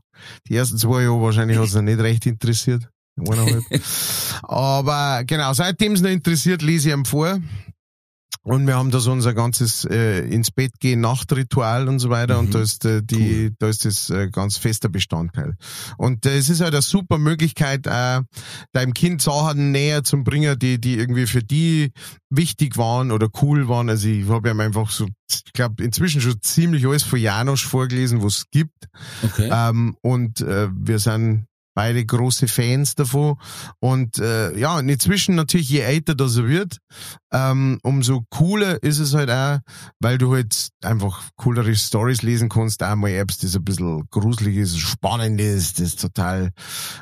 die 0.47 0.55
ersten 0.55 0.77
zwei 0.77 1.03
Jahre 1.03 1.21
wahrscheinlich 1.21 1.57
hat 1.57 1.65
es 1.65 1.75
nicht 1.75 1.99
recht 1.99 2.25
interessiert. 2.25 2.89
Eineinhalb. 3.21 3.63
Aber 4.43 5.23
genau, 5.25 5.53
seitdem 5.53 5.93
es 5.93 6.01
noch 6.01 6.09
interessiert, 6.09 6.61
lese 6.61 6.89
ich 6.89 6.95
ihm 6.95 7.05
vor. 7.05 7.39
Und 8.43 8.65
wir 8.65 8.77
haben 8.77 8.89
da 8.89 8.99
so 8.99 9.11
unser 9.11 9.33
ganzes 9.33 9.85
äh, 9.85 10.21
ins 10.21 10.49
Bett 10.49 10.71
gehen 10.79 11.01
Nachtritual 11.01 11.89
und 11.89 11.99
so 11.99 12.09
weiter 12.09 12.35
Mhm. 12.35 12.39
und 12.39 12.55
da 12.55 12.61
ist 12.61 12.85
äh, 12.85 13.03
die 13.03 13.51
da 13.59 13.67
ist 13.67 13.83
das 13.85 14.09
äh, 14.09 14.29
ganz 14.31 14.55
fester 14.57 14.87
Bestandteil. 14.87 15.55
Und 15.97 16.25
äh, 16.25 16.37
es 16.37 16.49
ist 16.49 16.61
halt 16.61 16.73
eine 16.73 16.81
super 16.81 17.17
Möglichkeit 17.17 17.85
äh, 17.85 18.21
deinem 18.71 18.93
Kind 18.93 19.21
Sachen 19.21 19.71
näher 19.71 20.03
zu 20.03 20.23
bringen, 20.23 20.57
die 20.57 20.79
die 20.79 20.97
irgendwie 20.97 21.27
für 21.27 21.43
die 21.43 21.91
wichtig 22.29 22.77
waren 22.77 23.11
oder 23.11 23.27
cool 23.41 23.67
waren. 23.67 23.89
Also 23.89 24.07
ich 24.07 24.27
habe 24.29 24.49
ihm 24.49 24.59
einfach 24.61 24.89
so 24.89 25.07
ich 25.29 25.53
glaube 25.53 25.83
inzwischen 25.83 26.21
schon 26.21 26.41
ziemlich 26.41 26.87
alles 26.87 27.03
von 27.03 27.19
Janosch 27.19 27.67
vorgelesen, 27.67 28.23
was 28.23 28.37
es 28.37 28.45
gibt. 28.51 28.87
Okay. 29.21 29.49
Ähm, 29.51 29.97
und 30.01 30.39
äh, 30.41 30.69
wir 30.73 30.99
sind 30.99 31.45
beide 31.73 32.05
große 32.05 32.47
Fans 32.47 32.95
davon. 32.95 33.37
Und 33.79 34.19
äh, 34.19 34.57
ja, 34.57 34.77
und 34.77 34.89
inzwischen 34.89 35.35
natürlich, 35.35 35.69
je 35.69 35.79
älter 35.79 36.15
das 36.15 36.37
er 36.37 36.47
wird, 36.47 36.77
ähm, 37.31 37.79
umso 37.83 38.25
cooler 38.29 38.81
ist 38.83 38.99
es 38.99 39.13
halt 39.13 39.29
auch, 39.29 39.59
weil 39.99 40.17
du 40.17 40.33
halt 40.33 40.69
einfach 40.83 41.23
coolere 41.35 41.75
Stories 41.75 42.21
lesen 42.21 42.49
kannst, 42.49 42.83
auch 42.83 42.95
mal 42.95 43.11
Apps, 43.11 43.37
das 43.39 43.55
ein 43.55 43.63
bisschen 43.63 44.07
gruselig 44.09 44.57
ist, 44.57 44.77
spannend 44.77 45.39
ist, 45.39 45.79
das 45.79 45.95
total, 45.95 46.51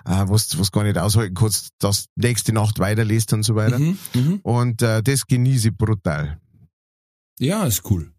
äh, 0.05 0.24
was, 0.28 0.57
was 0.59 0.72
gar 0.72 0.84
nicht 0.84 0.97
aushalten 0.97 1.36
kannst, 1.36 1.70
dass 1.80 2.05
nächste 2.15 2.53
Nacht 2.53 2.80
weiterliest 2.80 3.34
und 3.34 3.43
so 3.43 3.55
weiter. 3.55 3.80
Mhm. 3.80 3.97
Mhm. 4.13 4.39
Und 4.43 4.82
äh, 4.82 5.01
das 5.01 5.26
genieße 5.28 5.70
ich 5.70 5.78
brutal. 5.78 6.39
Ja, 7.39 7.65
ist 7.65 7.89
cool. 7.89 8.11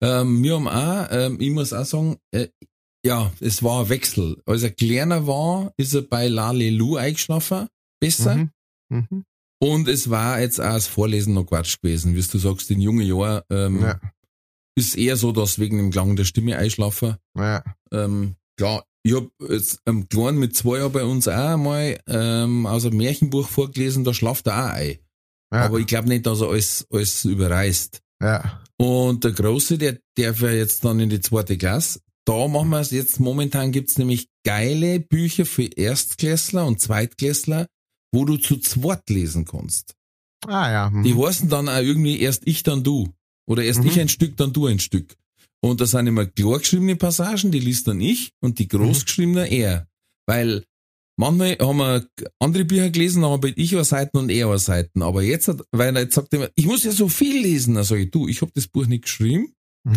Ähm, 0.00 0.42
wir 0.42 0.54
haben 0.54 0.68
auch, 0.68 1.06
ähm, 1.10 1.36
ich 1.40 1.50
muss 1.50 1.72
auch 1.72 1.84
sagen, 1.84 2.16
äh, 2.32 2.48
ja, 3.04 3.32
es 3.40 3.62
war 3.62 3.82
ein 3.84 3.88
Wechsel. 3.88 4.40
Als 4.46 4.62
er 4.62 4.70
kleiner 4.70 5.26
war, 5.26 5.72
ist 5.76 5.94
er 5.94 6.02
bei 6.02 6.28
Lalelu 6.28 6.96
eingeschlafen, 6.96 7.68
besser. 8.00 8.36
Mhm. 8.36 8.50
Mhm. 8.90 9.24
Und 9.62 9.88
es 9.88 10.08
war 10.10 10.40
jetzt 10.40 10.60
auch 10.60 10.72
das 10.74 10.86
Vorlesen 10.86 11.34
noch 11.34 11.44
Quatsch 11.44 11.80
gewesen. 11.82 12.14
Wie 12.16 12.22
du 12.22 12.38
sagst, 12.38 12.70
in 12.70 12.80
jungen 12.80 13.06
Jahren 13.06 13.42
ähm, 13.50 13.82
Ja, 13.82 14.00
ist 14.76 14.96
eher 14.96 15.16
so, 15.16 15.32
dass 15.32 15.58
wegen 15.58 15.76
dem 15.78 15.90
Klang 15.90 16.16
der 16.16 16.24
Stimme 16.24 16.56
einschlafen. 16.56 17.16
ja. 17.36 17.62
Ähm, 17.92 18.36
klar, 18.56 18.84
ich 19.02 19.14
hab 19.14 19.28
jetzt 19.48 19.80
am 19.84 20.08
Kleinen 20.08 20.38
mit 20.38 20.56
zwei 20.56 20.78
Jahren 20.78 20.92
bei 20.92 21.04
uns 21.04 21.26
auch 21.28 21.32
einmal 21.52 21.98
ähm, 22.06 22.66
aus 22.66 22.84
einem 22.86 22.98
Märchenbuch 22.98 23.48
vorgelesen, 23.48 24.04
da 24.04 24.14
schlaft 24.14 24.46
er 24.46 24.64
auch 24.64 24.74
ein. 24.74 24.98
Ja, 25.52 25.64
Aber 25.64 25.78
ich 25.80 25.86
glaube 25.86 26.08
nicht, 26.08 26.26
dass 26.26 26.40
er 26.40 26.48
alles, 26.50 26.86
alles 26.90 27.24
überreißt. 27.24 28.00
ja. 28.22 28.62
Und 28.78 29.24
der 29.24 29.32
Große, 29.32 29.76
der 29.76 29.98
darf 30.16 30.40
ja 30.40 30.52
jetzt 30.52 30.84
dann 30.86 31.00
in 31.00 31.10
die 31.10 31.20
zweite 31.20 31.58
Klasse. 31.58 32.00
Da 32.26 32.48
machen 32.48 32.70
wir 32.70 32.80
es 32.80 32.90
jetzt, 32.90 33.18
momentan 33.18 33.72
gibt's 33.72 33.98
nämlich 33.98 34.28
geile 34.44 35.00
Bücher 35.00 35.46
für 35.46 35.64
Erstklässler 35.64 36.66
und 36.66 36.80
Zweitklässler, 36.80 37.66
wo 38.12 38.24
du 38.24 38.36
zu 38.36 38.58
zweit 38.58 39.08
lesen 39.08 39.44
kannst. 39.44 39.94
Ah 40.46 40.70
ja. 40.70 40.90
mhm. 40.90 41.02
Die 41.02 41.14
heißen 41.14 41.48
dann 41.48 41.68
auch 41.68 41.82
irgendwie 41.82 42.20
erst 42.20 42.46
ich, 42.46 42.62
dann 42.62 42.82
du. 42.82 43.12
Oder 43.46 43.64
erst 43.64 43.80
Mhm. 43.80 43.86
ich 43.86 44.00
ein 44.00 44.08
Stück, 44.08 44.36
dann 44.36 44.52
du 44.52 44.66
ein 44.66 44.78
Stück. 44.78 45.16
Und 45.62 45.80
da 45.80 45.86
sind 45.86 46.06
immer 46.06 46.26
klar 46.26 46.58
geschriebene 46.58 46.96
Passagen, 46.96 47.50
die 47.50 47.60
liest 47.60 47.86
dann 47.88 48.00
ich 48.00 48.32
und 48.40 48.58
die 48.58 48.68
groß 48.68 49.04
geschriebene 49.04 49.46
er. 49.50 49.86
Weil 50.26 50.64
manchmal 51.18 51.58
haben 51.60 51.76
wir 51.78 52.06
andere 52.38 52.64
Bücher 52.64 52.90
gelesen, 52.90 53.22
dann 53.22 53.32
habe 53.32 53.50
ich 53.50 53.74
eine 53.74 53.84
Seiten 53.84 54.16
und 54.16 54.30
er 54.30 54.48
eine 54.48 54.58
Seiten. 54.58 55.02
Aber 55.02 55.22
jetzt, 55.22 55.48
hat, 55.48 55.62
weil 55.70 55.94
er 55.94 56.02
jetzt 56.02 56.14
sagt 56.14 56.32
immer, 56.32 56.48
ich 56.54 56.66
muss 56.66 56.84
ja 56.84 56.92
so 56.92 57.08
viel 57.08 57.42
lesen, 57.42 57.74
dann 57.74 57.84
sage 57.84 58.04
ich, 58.04 58.10
du, 58.10 58.26
ich 58.26 58.40
habe 58.40 58.52
das 58.54 58.68
Buch 58.68 58.86
nicht 58.86 59.04
geschrieben. 59.04 59.52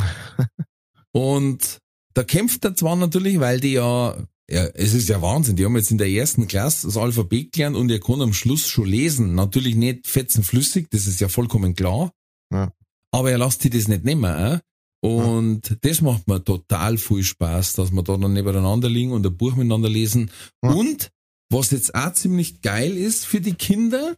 und 1.11 1.79
da 2.13 2.23
kämpft 2.23 2.63
er 2.65 2.75
zwar 2.75 2.95
natürlich, 2.95 3.39
weil 3.39 3.59
die 3.59 3.73
ja, 3.73 4.15
ja, 4.49 4.65
es 4.73 4.93
ist 4.93 5.09
ja 5.09 5.21
Wahnsinn, 5.21 5.55
die 5.55 5.65
haben 5.65 5.75
jetzt 5.75 5.91
in 5.91 5.97
der 5.97 6.09
ersten 6.09 6.47
Klasse 6.47 6.87
das 6.87 6.97
Alphabet 6.97 7.53
gelernt 7.53 7.75
und 7.75 7.89
er 7.89 7.99
kann 7.99 8.21
am 8.21 8.33
Schluss 8.33 8.67
schon 8.67 8.87
lesen. 8.87 9.35
Natürlich 9.35 9.75
nicht 9.75 10.07
fetzenflüssig, 10.07 10.87
das 10.89 11.07
ist 11.07 11.21
ja 11.21 11.29
vollkommen 11.29 11.75
klar. 11.75 12.11
Ja. 12.51 12.71
Aber 13.11 13.31
er 13.31 13.37
lässt 13.37 13.61
sich 13.61 13.71
das 13.71 13.87
nicht 13.87 14.03
nehmen. 14.03 14.25
Äh? 14.25 14.59
Und 15.01 15.77
das 15.81 16.01
macht 16.01 16.27
mir 16.27 16.43
total 16.43 16.97
viel 16.97 17.23
Spaß, 17.23 17.73
dass 17.73 17.91
wir 17.91 18.03
da 18.03 18.17
dann 18.17 18.33
nebeneinander 18.33 18.89
liegen 18.89 19.11
und 19.11 19.25
ein 19.25 19.35
Buch 19.35 19.55
miteinander 19.55 19.89
lesen. 19.89 20.29
Ja. 20.61 20.71
Und 20.71 21.09
was 21.49 21.71
jetzt 21.71 21.93
auch 21.95 22.13
ziemlich 22.13 22.61
geil 22.61 22.95
ist 22.95 23.25
für 23.25 23.41
die 23.41 23.53
Kinder, 23.53 24.15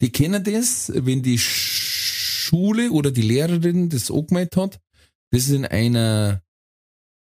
die 0.00 0.10
kennen 0.10 0.42
das, 0.42 0.92
wenn 0.94 1.22
die 1.22 1.38
Schule 1.38 2.90
oder 2.90 3.10
die 3.10 3.22
Lehrerin 3.22 3.88
das 3.88 4.10
angemeldet 4.10 4.56
hat, 4.56 4.80
das 5.30 5.44
ist 5.44 5.50
in 5.50 5.64
einer 5.64 6.42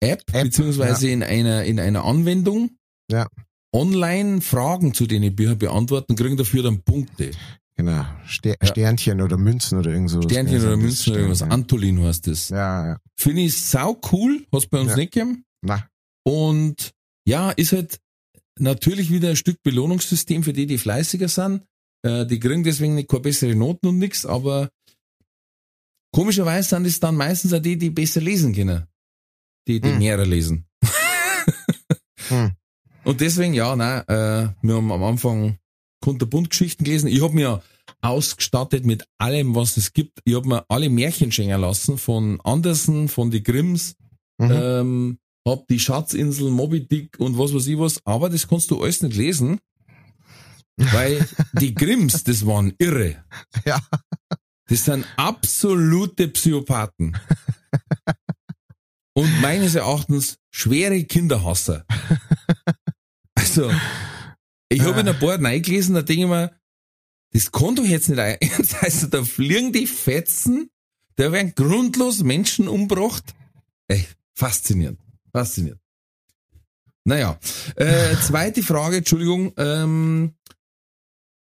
App, 0.00 0.22
App, 0.32 0.44
beziehungsweise 0.44 1.08
in 1.08 1.22
einer, 1.22 1.64
in 1.64 1.80
einer 1.80 2.04
Anwendung. 2.04 2.70
Ja. 3.10 3.28
Online 3.74 4.40
Fragen 4.40 4.94
zu 4.94 5.06
den 5.06 5.34
Büchern 5.34 5.58
beantworten, 5.58 6.14
kriegen 6.16 6.36
dafür 6.36 6.62
dann 6.62 6.82
Punkte. 6.82 7.32
Genau. 7.76 8.04
Ster 8.28 8.54
Ja. 8.62 8.66
Sternchen 8.68 9.20
oder 9.20 9.36
Münzen 9.36 9.78
oder 9.78 9.90
irgend 9.90 10.10
so. 10.10 10.22
Sternchen 10.22 10.60
oder 10.60 10.76
Münzen 10.76 11.10
oder 11.10 11.20
irgendwas. 11.20 11.42
Antolin 11.42 12.00
heißt 12.02 12.26
das. 12.28 12.50
Ja, 12.50 12.86
ja. 12.86 12.98
Finde 13.18 13.42
ich 13.42 13.60
sau 13.60 14.00
cool, 14.12 14.46
hat's 14.52 14.66
bei 14.66 14.78
uns 14.80 14.90
Ja. 14.90 14.96
nicht 14.96 15.12
gegeben. 15.12 15.44
Na, 15.62 15.88
Und 16.24 16.92
ja, 17.26 17.50
ist 17.50 17.72
halt, 17.72 17.98
natürlich 18.58 19.10
wieder 19.10 19.30
ein 19.30 19.36
Stück 19.36 19.60
Belohnungssystem 19.64 20.44
für 20.44 20.52
die, 20.52 20.66
die 20.66 20.78
fleißiger 20.78 21.28
sind. 21.28 21.62
Äh, 22.06 22.26
die 22.26 22.38
kriegen 22.38 22.62
deswegen 22.62 22.94
nicht 22.94 23.08
keine 23.08 23.22
bessere 23.22 23.56
Noten 23.56 23.88
und 23.88 23.98
nix, 23.98 24.24
aber 24.24 24.68
komischerweise 26.12 26.68
sind 26.68 26.86
es 26.86 27.00
dann 27.00 27.16
meistens 27.16 27.52
auch 27.52 27.60
die, 27.62 27.76
die 27.76 27.90
besser 27.90 28.20
lesen 28.20 28.54
können. 28.54 28.86
Die, 29.66 29.80
die 29.80 29.90
Hm. 29.90 29.98
mehrere 29.98 30.24
lesen. 30.24 30.66
Hm. 32.28 32.52
Und 33.04 33.20
deswegen, 33.20 33.52
ja, 33.52 33.76
nein, 33.76 34.00
äh, 34.08 34.48
wir 34.62 34.76
haben 34.76 34.90
am 34.92 35.02
Anfang 35.04 35.58
kunterbunt 36.00 36.48
Geschichten 36.50 36.84
gelesen. 36.84 37.08
Ich 37.08 37.22
habe 37.22 37.34
mir 37.34 37.62
ausgestattet 38.00 38.86
mit 38.86 39.06
allem, 39.18 39.54
was 39.54 39.76
es 39.76 39.92
gibt. 39.92 40.20
Ich 40.24 40.34
habe 40.34 40.48
mir 40.48 40.64
alle 40.68 40.88
Märchen 40.88 41.30
schenken 41.32 41.60
lassen 41.60 41.98
von 41.98 42.40
Andersen, 42.42 43.08
von 43.08 43.30
die 43.30 43.42
Grimms, 43.42 43.96
Mhm. 44.38 44.50
ähm, 44.50 45.18
hab 45.46 45.68
die 45.68 45.78
Schatzinsel, 45.78 46.50
Moby 46.50 46.86
Dick 46.88 47.20
und 47.20 47.38
was 47.38 47.52
weiß 47.54 47.66
ich 47.66 47.78
was, 47.78 48.00
aber 48.06 48.30
das 48.30 48.48
kannst 48.48 48.70
du 48.70 48.82
alles 48.82 49.02
nicht 49.02 49.16
lesen, 49.16 49.60
weil 50.76 51.26
die 51.52 51.74
Grimms, 51.74 52.24
das 52.24 52.46
waren 52.46 52.72
irre. 52.78 53.22
Ja. 53.66 53.80
Das 54.66 54.86
sind 54.86 55.06
absolute 55.16 56.28
Psychopathen. 56.28 57.16
Und 59.14 59.40
meines 59.40 59.74
Erachtens 59.74 60.38
schwere 60.50 61.02
Kinderhasser. 61.04 61.84
Also, 63.36 63.70
ich 64.68 64.80
habe 64.80 65.00
in 65.00 65.08
ein 65.08 65.18
paar 65.18 65.38
reingelesen, 65.38 65.94
da 65.94 66.02
denke 66.02 66.22
ich 66.22 66.28
mir, 66.28 66.58
das 67.32 67.52
kann 67.52 67.76
doch 67.76 67.84
jetzt 67.84 68.08
nicht 68.08 68.18
ernst 68.18 68.80
heißen, 68.82 69.10
da 69.10 69.22
fliegen 69.22 69.72
die 69.72 69.86
Fetzen, 69.86 70.70
da 71.16 71.30
werden 71.30 71.52
grundlos 71.54 72.22
Menschen 72.22 72.68
umgebracht. 72.68 73.34
Ey, 73.88 74.06
faszinierend, 74.34 74.98
faszinierend. 75.32 75.80
Naja, 77.04 77.38
äh, 77.76 78.16
zweite 78.22 78.62
Frage, 78.62 78.98
Entschuldigung, 78.98 79.52
ähm, 79.56 80.34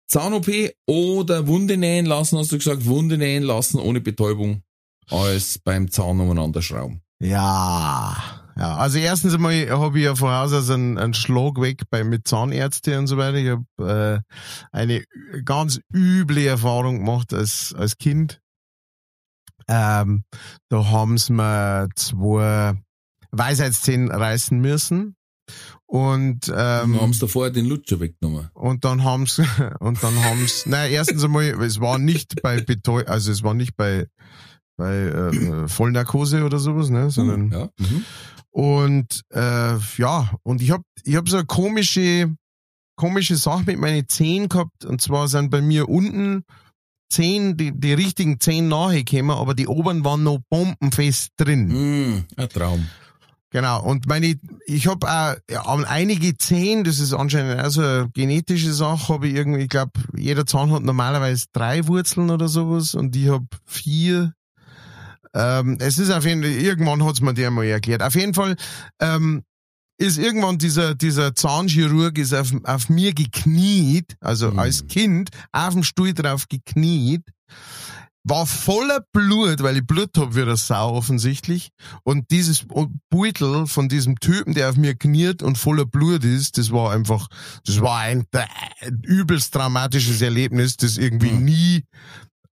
Zahn-OP 0.08 0.48
oder 0.88 1.48
Wunde 1.48 1.78
nähen 1.78 2.06
lassen, 2.06 2.38
hast 2.38 2.52
du 2.52 2.58
gesagt, 2.58 2.86
Wunde 2.86 3.18
nähen 3.18 3.44
lassen 3.44 3.80
ohne 3.80 4.00
Betäubung 4.00 4.64
als 5.08 5.60
beim 5.60 5.92
Zahn 5.92 6.20
umeinander 6.20 6.62
schrauben. 6.62 7.02
Ja, 7.20 8.18
ja. 8.56 8.76
Also 8.76 8.98
erstens 8.98 9.34
einmal 9.34 9.70
habe 9.70 10.00
ich 10.00 10.06
ja 10.06 10.20
Haus 10.20 10.54
aus 10.54 10.70
einen, 10.70 10.98
einen 10.98 11.14
Schlag 11.14 11.60
weg 11.62 11.84
bei 11.90 12.04
mit 12.04 12.28
Zahnärzte 12.28 12.98
und 12.98 13.08
so 13.08 13.18
weiter. 13.18 13.38
Ich 13.38 13.50
habe 13.50 14.24
äh, 14.26 14.36
eine 14.72 15.04
ganz 15.44 15.80
üble 15.94 16.46
Erfahrung 16.46 17.00
gemacht 17.00 17.34
als 17.34 17.74
als 17.78 17.98
Kind. 17.98 18.42
Ähm, 19.68 20.24
da 20.70 20.86
haben 20.90 21.18
sie 21.18 21.34
mir 21.34 21.90
zwei 21.96 22.82
Weisheitszähne 23.32 24.12
reißen 24.12 24.60
müssen 24.60 25.16
und 25.86 26.48
Ähm, 26.50 26.96
ähm, 26.96 27.02
haben 27.02 27.14
sie 27.14 27.20
da 27.20 27.28
vorher 27.28 27.52
den 27.52 27.66
Lutscher 27.66 28.00
weggenommen. 28.00 28.50
und 28.54 28.86
dann 28.86 29.04
haben's 29.04 29.40
und 29.80 30.02
dann 30.04 30.24
haben's 30.24 30.66
naja, 30.66 30.90
erstens 30.90 31.24
einmal, 31.24 31.46
es 31.64 31.80
war 31.80 31.98
nicht 32.00 32.42
bei 32.42 32.62
Betäu 32.62 33.04
also 33.06 33.32
es 33.32 33.44
war 33.44 33.54
nicht 33.54 33.76
bei 33.76 34.08
bei 34.80 34.94
äh, 34.94 35.36
äh, 35.36 35.68
Vollnarkose 35.68 36.44
oder 36.44 36.58
sowas, 36.58 36.90
ne, 36.90 37.12
sondern 37.12 37.52
ja. 37.52 37.70
Mhm. 37.78 38.06
und 38.50 39.22
äh, 39.30 39.78
ja, 39.98 40.32
und 40.44 40.62
ich 40.62 40.72
hab 40.72 40.82
ich 41.04 41.16
hab 41.16 41.30
so 41.30 41.38
eine 41.38 41.46
komische 41.46 42.34
komische 42.96 43.36
Sache 43.36 43.64
mit 43.66 43.78
meinen 43.78 44.08
Zehen 44.08 44.50
gehabt 44.50 44.86
und 44.86 45.02
zwar 45.02 45.28
sind 45.28 45.52
bei 45.52 45.62
mir 45.62 45.88
unten 45.88 46.44
Zehen, 47.12 47.58
die, 47.58 47.72
die 47.72 47.94
richtigen 47.94 48.40
Zehen 48.40 48.68
nahe 48.68 49.04
gekommen, 49.04 49.32
aber 49.32 49.54
die 49.54 49.68
oberen 49.68 50.06
waren 50.06 50.24
noch 50.24 50.40
bombenfest 50.50 51.32
drin. 51.38 51.68
Mm, 51.68 52.26
ein 52.38 52.50
Traum. 52.50 52.88
Genau, 53.52 53.82
und 53.84 54.06
meine, 54.08 54.36
ich 54.68 54.86
habe 54.86 55.08
auch 55.08 55.36
ja, 55.50 55.64
einige 55.66 56.38
Zehen, 56.38 56.84
das 56.84 57.00
ist 57.00 57.14
anscheinend 57.14 57.60
also 57.60 57.82
eine 57.82 58.10
genetische 58.14 58.74
Sache, 58.74 59.12
habe 59.12 59.28
ich 59.28 59.34
irgendwie, 59.34 59.64
ich 59.64 59.70
glaube, 59.70 59.92
jeder 60.16 60.46
Zahn 60.46 60.72
hat 60.72 60.84
normalerweise 60.84 61.48
drei 61.52 61.88
Wurzeln 61.88 62.30
oder 62.30 62.48
sowas 62.48 62.94
und 62.94 63.16
ich 63.16 63.28
habe 63.28 63.48
vier. 63.66 64.34
Ähm, 65.34 65.78
es 65.80 65.98
ist 66.00 66.10
auf 66.12 66.26
jeden 66.26 66.42
Fall, 66.44 66.52
irgendwann 66.52 67.04
hat's 67.06 67.22
mir 67.22 67.34
der 67.34 67.52
mal 67.52 67.66
erklärt. 67.66 68.02
Auf 68.02 68.16
jeden 68.16 68.34
Fall 68.34 68.56
ähm, 69.00 69.44
ist 69.98 70.18
irgendwann 70.18 70.58
dieser, 70.58 70.96
dieser 70.96 71.36
Zahnchirurg 71.36 72.18
ist 72.18 72.34
auf, 72.34 72.52
auf 72.64 72.90
mir 72.90 73.14
gekniet, 73.14 74.16
also 74.22 74.52
Mhm. 74.52 74.60
als 74.60 74.88
Kind, 74.88 75.30
auf 75.52 75.74
dem 75.74 75.84
Stuhl 75.84 76.14
drauf 76.14 76.48
gekniet, 76.48 77.22
war 78.24 78.46
voller 78.46 79.00
Blut, 79.14 79.64
weil 79.64 79.78
ich 79.78 79.86
Blut 79.88 80.12
hab 80.18 80.36
wie 80.36 80.46
der 80.46 80.58
Sau 80.58 80.94
offensichtlich. 80.94 81.70
Und 82.04 82.30
dieses 82.32 82.66
Beutel 83.10 83.66
von 83.66 83.90
diesem 83.90 84.20
Typen, 84.20 84.54
der 84.54 84.70
auf 84.70 84.76
mir 84.78 84.96
kniet 84.96 85.42
und 85.42 85.58
voller 85.58 85.86
Blut 85.86 86.24
ist, 86.24 86.58
das 86.58 86.72
war 86.72 86.92
einfach, 86.92 87.28
das 87.66 87.82
war 87.82 88.00
ein, 88.00 88.26
ein 88.34 89.00
übelst 89.04 89.56
dramatisches 89.56 90.22
Erlebnis, 90.22 90.78
das 90.78 90.98
irgendwie 90.98 91.32
Mhm. 91.32 91.44
nie 91.46 91.84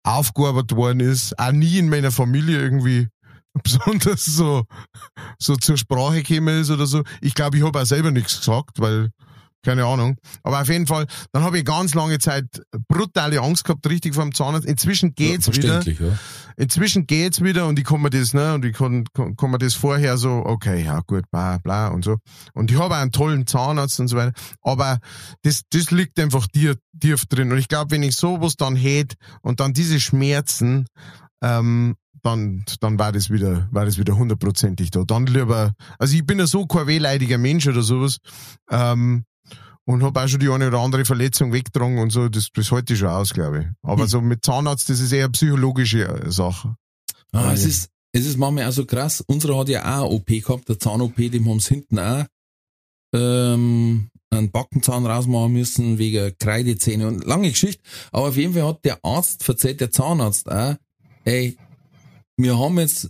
aufgearbeitet 0.08 0.76
worden 0.76 1.01
ist, 1.01 1.38
auch 1.38 1.51
nie 1.51 1.78
in 1.78 1.89
meiner 1.89 2.12
Familie 2.12 2.60
irgendwie 2.60 3.08
besonders 3.64 4.26
so, 4.26 4.64
so 5.39 5.55
zur 5.55 5.78
Sprache 5.78 6.24
gekommen 6.24 6.62
ist 6.62 6.70
oder 6.70 6.86
so. 6.86 7.03
Ich 7.22 7.34
glaube, 7.34 7.58
ich 7.58 7.64
habe 7.64 7.82
auch 7.82 7.86
selber 7.86 8.12
nichts 8.12 8.39
gesagt, 8.39 8.80
weil, 8.80 9.10
keine 9.68 9.84
Ahnung. 9.84 10.15
Aber 10.43 10.61
auf 10.61 10.70
jeden 10.70 10.88
Fall, 10.88 11.07
dann 11.34 11.43
habe 11.43 11.57
ich 11.57 11.65
ganz 11.65 11.93
lange 11.93 12.20
Zeit 12.20 12.45
brutale 12.88 13.41
Angst 13.41 13.65
gehabt, 13.65 13.86
richtig 13.89 14.15
vor 14.15 14.24
dem 14.24 14.34
Zahnarzt. 14.34 14.65
Inzwischen 14.65 15.13
geht's 15.13 15.47
ja, 15.47 15.53
wieder. 15.55 15.82
Ja. 15.84 16.18
Inzwischen 16.55 17.05
geht's 17.05 17.43
wieder 17.43 17.68
und 17.68 17.78
ich 17.78 17.84
kann 17.84 18.01
mir 18.01 18.09
das, 18.09 18.34
ne, 18.34 18.53
und 18.53 18.63
ich 18.63 18.78
kann, 18.78 19.03
kann, 19.13 19.36
kann 19.36 19.51
mir 19.51 19.57
das 19.57 19.74
vorher 19.74 20.18
so, 20.18 20.41
okay, 20.45 20.86
ja 20.86 21.01
gut, 21.05 21.30
bla, 21.32 21.57
bla 21.57 21.89
und 21.89 22.05
so. 22.05 22.15
Und 22.53 22.72
ich 22.72 22.80
habe 22.80 22.95
einen 22.95 23.11
tollen 23.11 23.45
Zahnarzt 23.45 23.99
und 23.99 24.07
so 24.07 24.15
weiter. 24.15 24.32
Aber 24.61 24.99
das, 25.41 25.63
das 25.70 25.91
liegt 25.91 26.18
einfach 26.18 26.47
tief, 26.47 26.78
tief 26.97 27.26
drin. 27.26 27.51
Und 27.51 27.57
ich 27.57 27.68
glaube, 27.68 27.91
wenn 27.91 28.03
ich 28.03 28.15
sowas 28.15 28.55
dann 28.55 28.78
hätte 28.78 29.18
und 29.41 29.59
dann 29.59 29.74
diese 29.74 29.99
Schmerzen, 29.99 30.86
ähm, 31.41 31.95
dann, 32.24 32.63
dann 32.80 32.97
war 32.97 33.11
das 33.11 33.30
wieder, 33.30 33.68
war 33.72 33.84
das 33.84 33.97
wieder 33.97 34.15
hundertprozentig 34.18 34.91
da. 34.91 35.03
Dann 35.03 35.26
lieber, 35.26 35.74
also 35.99 36.15
ich 36.15 36.26
bin 36.26 36.39
ja 36.39 36.47
so 36.47 36.65
kein 36.65 36.88
wehleidiger 36.88 37.38
Mensch 37.38 37.68
oder 37.68 37.82
sowas, 37.82 38.20
ähm, 38.72 39.26
und 39.88 40.03
habe 40.03 40.21
auch 40.21 40.27
schon 40.27 40.39
die 40.41 40.49
eine 40.49 40.67
oder 40.67 40.79
andere 40.79 41.05
Verletzung 41.05 41.53
weggetragen 41.53 41.97
und 41.99 42.11
so, 42.11 42.27
das, 42.29 42.49
das 42.53 42.71
halte 42.71 42.93
ich 42.93 42.99
schon 42.99 43.07
aus, 43.09 43.33
glaube 43.33 43.59
ich. 43.61 43.65
Aber 43.83 44.03
Hm. 44.03 44.09
so 44.09 44.21
mit 44.21 44.43
Zahnarzt, 44.43 44.89
das 44.89 44.99
ist 44.99 45.11
eher 45.13 45.23
eine 45.25 45.31
psychologische 45.31 46.05
äh, 46.07 46.29
Sache. 46.31 46.75
Ah, 47.31 47.53
es 47.53 47.65
ist, 47.65 47.89
es 48.11 48.25
ist 48.25 48.38
manchmal 48.38 48.67
auch 48.67 48.71
so 48.73 48.85
krass. 48.85 49.23
Unsere 49.27 49.57
hat 49.57 49.69
ja 49.69 49.81
auch 49.83 50.03
eine 50.03 50.15
OP 50.15 50.27
gehabt, 50.27 50.67
der 50.69 50.77
Zahn-OP, 50.79 51.15
dem 51.15 51.47
haben 51.49 51.59
sie 51.59 51.75
hinten 51.75 51.99
auch, 51.99 52.25
ähm, 53.13 54.09
einen 54.29 54.51
Backenzahn 54.51 55.05
rausmachen 55.05 55.53
müssen, 55.53 55.97
wegen 55.97 56.38
Kreidezähne 56.38 57.07
und 57.07 57.23
lange 57.25 57.49
Geschichte. 57.49 57.81
Aber 58.11 58.27
auf 58.29 58.35
jeden 58.38 58.53
Fall 58.53 58.65
hat 58.67 58.83
der 58.83 58.99
Arzt 59.03 59.43
verzeiht, 59.43 59.79
der 59.79 59.91
Zahnarzt 59.91 60.51
auch, 60.51 60.75
ey, 61.23 61.57
wir 62.35 62.59
haben 62.59 62.77
jetzt, 62.79 63.09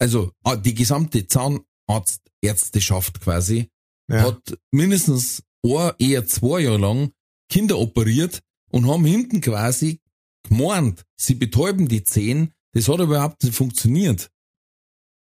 also, 0.00 0.32
ah, 0.42 0.56
die 0.56 0.74
gesamte 0.74 1.26
Zahnarztärzteschaft 1.28 3.20
quasi, 3.20 3.68
Ja. 4.10 4.22
hat 4.22 4.58
mindestens 4.72 5.42
ein, 5.64 5.92
eher 5.98 6.26
zwei 6.26 6.60
Jahre 6.60 6.78
lang 6.78 7.12
Kinder 7.48 7.78
operiert 7.78 8.40
und 8.70 8.86
haben 8.86 9.04
hinten 9.04 9.40
quasi 9.40 10.00
gemeint, 10.48 11.04
sie 11.16 11.34
betäuben 11.34 11.88
die 11.88 12.04
Zehen. 12.04 12.52
Das 12.72 12.88
hat 12.88 13.00
überhaupt 13.00 13.42
nicht 13.42 13.54
funktioniert. 13.54 14.30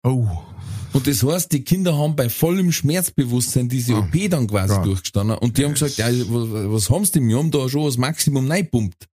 Oh. 0.04 0.28
Und 0.92 1.08
das 1.08 1.24
heißt, 1.24 1.50
die 1.52 1.64
Kinder 1.64 1.98
haben 1.98 2.14
bei 2.14 2.28
vollem 2.28 2.70
Schmerzbewusstsein 2.70 3.68
diese 3.68 3.94
Ah, 3.94 3.98
OP 4.00 4.30
dann 4.30 4.46
quasi 4.46 4.74
ja. 4.74 4.84
durchgestanden 4.84 5.36
und 5.38 5.58
die 5.58 5.64
haben 5.64 5.72
gesagt, 5.72 5.96
ja, 5.96 6.06
was, 6.06 6.72
was 6.72 6.90
haben 6.90 7.04
sie 7.04 7.12
denn? 7.12 7.28
Wir 7.28 7.38
haben 7.38 7.50
da 7.50 7.68
schon 7.68 7.84
das 7.86 7.96
Maximum 7.96 8.48
reingepumpt. 8.48 9.08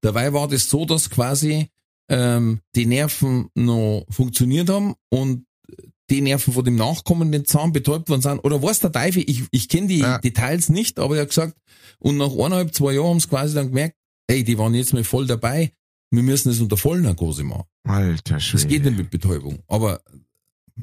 Dabei 0.00 0.32
war 0.32 0.48
das 0.48 0.68
so, 0.68 0.84
dass 0.84 1.10
quasi 1.10 1.68
ähm, 2.10 2.60
die 2.74 2.86
Nerven 2.86 3.48
noch 3.54 4.04
funktioniert 4.10 4.68
haben 4.68 4.94
und 5.10 5.46
die 6.10 6.20
Nerven 6.20 6.52
von 6.52 6.64
dem 6.64 6.76
nachkommenden 6.76 7.44
Zahn 7.46 7.72
betäubt 7.72 8.08
worden 8.08 8.22
sind. 8.22 8.38
Oder 8.40 8.62
was 8.62 8.80
der 8.80 8.92
Teufel, 8.92 9.24
ich, 9.26 9.44
ich 9.50 9.68
kenne 9.68 9.86
die 9.86 9.98
Ja. 9.98 10.18
Details 10.18 10.68
nicht, 10.68 10.98
aber 10.98 11.16
er 11.16 11.22
hat 11.22 11.28
gesagt, 11.28 11.56
und 11.98 12.16
nach 12.16 12.32
eineinhalb, 12.32 12.74
zwei 12.74 12.92
Jahren 12.94 13.10
haben 13.10 13.20
sie 13.20 13.28
quasi 13.28 13.54
dann 13.54 13.68
gemerkt, 13.68 13.96
ey, 14.28 14.44
die 14.44 14.58
waren 14.58 14.74
jetzt 14.74 14.92
mal 14.92 15.04
voll 15.04 15.26
dabei, 15.26 15.72
wir 16.10 16.22
müssen 16.22 16.50
es 16.50 16.60
unter 16.60 16.76
Vollnarkose 16.76 17.44
machen. 17.44 17.64
Alter 17.84 18.38
Schwede. 18.40 18.62
Das 18.62 18.68
geht 18.70 18.84
nicht 18.84 18.96
mit 18.98 19.10
Betäubung. 19.10 19.60
Aber 19.68 20.00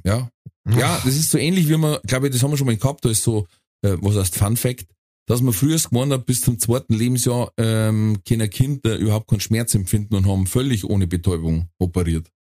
ja, 0.03 0.29
ja, 0.69 1.01
das 1.03 1.15
ist 1.15 1.31
so 1.31 1.37
ähnlich 1.37 1.67
wie 1.69 1.77
man, 1.77 1.97
glaube 2.05 2.27
ich, 2.27 2.33
das 2.33 2.41
haben 2.43 2.51
wir 2.51 2.57
schon 2.57 2.67
mal 2.67 2.75
gehabt, 2.77 3.03
da 3.05 3.09
ist 3.09 3.23
so, 3.23 3.47
äh, 3.83 3.95
was 4.01 4.15
heißt 4.15 4.35
Fun 4.35 4.55
Fact, 4.57 4.85
dass 5.27 5.41
man 5.41 5.53
früher 5.53 5.77
gemeint 5.77 6.11
hat, 6.11 6.25
bis 6.25 6.41
zum 6.41 6.57
zweiten 6.59 6.93
Lebensjahr 6.93 7.51
ähm, 7.57 8.19
können 8.27 8.49
Kinder 8.49 8.97
überhaupt 8.97 9.29
keinen 9.29 9.39
Schmerz 9.41 9.75
empfinden 9.75 10.15
und 10.15 10.27
haben 10.27 10.47
völlig 10.47 10.85
ohne 10.85 11.05
Betäubung 11.07 11.69
operiert. 11.77 12.31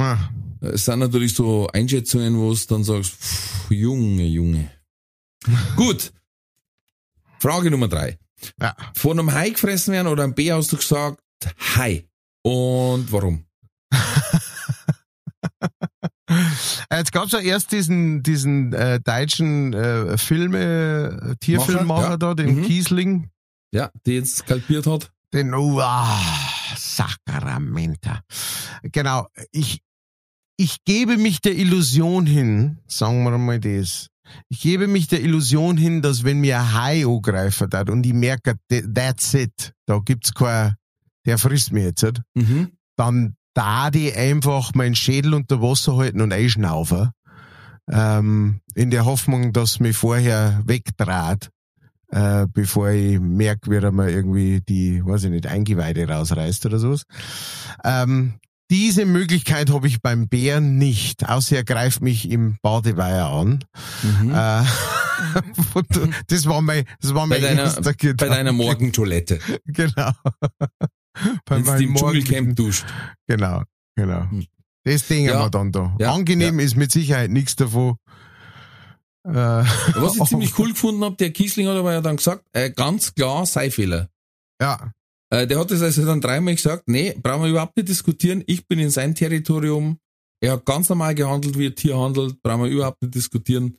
Ah, 0.00 0.30
Es 0.62 0.84
sind 0.84 0.98
natürlich 0.98 1.34
so 1.34 1.68
Einschätzungen, 1.72 2.38
wo 2.38 2.52
du 2.52 2.58
dann 2.68 2.84
sagst, 2.84 3.12
pff, 3.12 3.70
Junge, 3.70 4.26
Junge. 4.26 4.70
Gut. 5.76 6.12
Frage 7.38 7.70
Nummer 7.70 7.88
drei. 7.88 8.18
Ja. 8.60 8.74
Von 8.94 9.18
einem 9.18 9.32
Hai 9.32 9.50
gefressen 9.50 9.92
werden 9.92 10.06
oder 10.08 10.24
einem 10.24 10.34
B 10.34 10.52
hast 10.52 10.72
du 10.72 10.76
gesagt, 10.76 11.22
Hai. 11.76 12.06
Und 12.42 13.10
warum? 13.12 13.44
Jetzt 16.92 17.12
gab's 17.12 17.32
ja 17.32 17.40
erst 17.40 17.72
diesen, 17.72 18.22
diesen 18.22 18.72
äh, 18.72 19.00
deutschen 19.00 19.72
äh, 19.72 20.16
Filme, 20.16 21.32
äh, 21.32 21.36
Tierfilmmacher 21.40 21.84
Macher, 22.02 22.10
ja. 22.10 22.16
da, 22.16 22.34
den 22.34 22.56
Mhm. 22.60 22.62
Kiesling. 22.64 23.30
Ja, 23.72 23.90
die 24.06 24.12
jetzt 24.14 24.38
skalpiert 24.38 24.86
hat. 24.86 25.12
Den, 25.32 25.54
oh, 25.54 25.78
ah, 25.80 26.20
Sacramenta. 26.76 28.20
Genau, 28.82 29.28
ich, 29.52 29.82
ich 30.60 30.84
gebe 30.84 31.16
mich 31.16 31.40
der 31.40 31.56
Illusion 31.56 32.26
hin, 32.26 32.78
sagen 32.86 33.24
wir 33.24 33.36
mal 33.38 33.58
das. 33.58 34.08
Ich 34.48 34.60
gebe 34.60 34.86
mich 34.86 35.08
der 35.08 35.22
Illusion 35.22 35.76
hin, 35.78 36.02
dass 36.02 36.22
wenn 36.22 36.40
mir 36.40 36.58
ein 36.60 36.74
Hai 36.74 37.04
angreifen 37.06 37.68
hat 37.72 37.88
und 37.88 38.04
ich 38.04 38.12
merke, 38.12 38.56
th- 38.70 38.84
that's 38.94 39.32
it, 39.34 39.72
da 39.86 39.98
gibt's 40.04 40.34
kein, 40.34 40.74
der 41.24 41.38
frisst 41.38 41.72
mich 41.72 41.84
jetzt? 41.84 42.20
Mhm. 42.34 42.72
dann 42.96 43.34
da 43.54 43.90
die 43.90 44.12
einfach 44.12 44.74
meinen 44.74 44.94
Schädel 44.94 45.32
unter 45.34 45.60
Wasser 45.62 45.96
halten 45.96 46.20
und 46.20 46.32
einschnaufen, 46.32 47.10
ähm, 47.90 48.60
in 48.74 48.90
der 48.90 49.04
Hoffnung, 49.06 49.52
dass 49.52 49.80
mich 49.80 49.96
vorher 49.96 50.62
wegdraht, 50.66 51.50
äh, 52.12 52.46
bevor 52.52 52.90
ich 52.90 53.18
merke, 53.18 53.70
wie 53.70 53.76
er 53.76 53.90
mir 53.90 54.10
irgendwie 54.10 54.60
die, 54.60 55.04
weiß 55.04 55.24
ich 55.24 55.30
nicht, 55.30 55.46
Eingeweide 55.46 56.06
rausreißt 56.08 56.66
oder 56.66 56.78
sowas. 56.78 57.02
Ähm, 57.82 58.34
diese 58.70 59.04
Möglichkeit 59.04 59.70
habe 59.70 59.86
ich 59.88 60.00
beim 60.00 60.28
Bären 60.28 60.78
nicht, 60.78 61.28
außer 61.28 61.56
er 61.56 61.64
greift 61.64 62.00
mich 62.00 62.30
im 62.30 62.56
Badeweiher 62.62 63.26
an. 63.26 63.64
Mhm. 64.02 64.30
Äh, 64.30 64.62
das 66.28 66.46
war 66.46 66.62
mein, 66.62 66.84
das 67.00 67.12
war 67.14 67.22
Bei 67.22 67.38
mein 67.38 67.42
deiner, 67.42 67.62
erster 67.62 67.92
bei 67.92 68.28
deiner 68.28 68.52
Morgentoilette. 68.52 69.38
Genau. 69.66 70.12
Bei 71.44 71.56
Wenn 71.56 71.64
du 71.64 71.84
im 71.84 71.94
Dschungelcamp 71.96 72.56
duscht. 72.56 72.84
Genau, 73.26 73.62
genau. 73.96 74.30
Hm. 74.30 74.46
Das 74.84 75.06
Ding 75.08 75.26
Ja. 75.26 75.34
haben 75.34 75.46
wir 75.46 75.50
dann 75.50 75.72
da. 75.72 75.94
Ja, 75.98 76.14
Angenehm 76.14 76.58
ist 76.60 76.76
mit 76.76 76.90
Sicherheit 76.92 77.30
nichts 77.30 77.56
davon. 77.56 77.96
Äh, 79.24 79.32
Was 79.34 80.16
ich 80.16 80.24
ziemlich 80.28 80.58
cool 80.58 80.70
gefunden 80.70 81.04
habe, 81.04 81.16
der 81.16 81.30
Kiesling 81.32 81.66
hat 81.66 81.76
aber 81.76 81.92
ja 81.92 82.00
dann 82.00 82.16
gesagt, 82.16 82.44
äh, 82.52 82.70
ganz 82.70 83.14
klar 83.14 83.44
Seifehler. 83.44 84.08
ja, 84.62 84.92
Äh, 85.32 85.46
der 85.46 85.58
hat 85.58 85.70
das 85.70 85.82
also 85.82 86.04
dann 86.04 86.20
dreimal 86.20 86.54
gesagt, 86.54 86.84
nee, 86.86 87.14
brauchen 87.22 87.42
wir 87.42 87.50
überhaupt 87.50 87.76
nicht 87.76 87.88
diskutieren, 87.88 88.42
ich 88.46 88.66
bin 88.66 88.78
in 88.78 88.90
sein 88.90 89.14
Territorium, 89.14 89.98
er 90.42 90.52
hat 90.52 90.64
ganz 90.64 90.88
normal 90.88 91.14
gehandelt, 91.14 91.58
wie 91.58 91.66
ein 91.66 91.74
Tier 91.74 91.96
handelt, 91.98 92.42
brauchen 92.42 92.64
wir 92.64 92.70
überhaupt 92.70 93.02
nicht 93.02 93.14
diskutieren. 93.14 93.76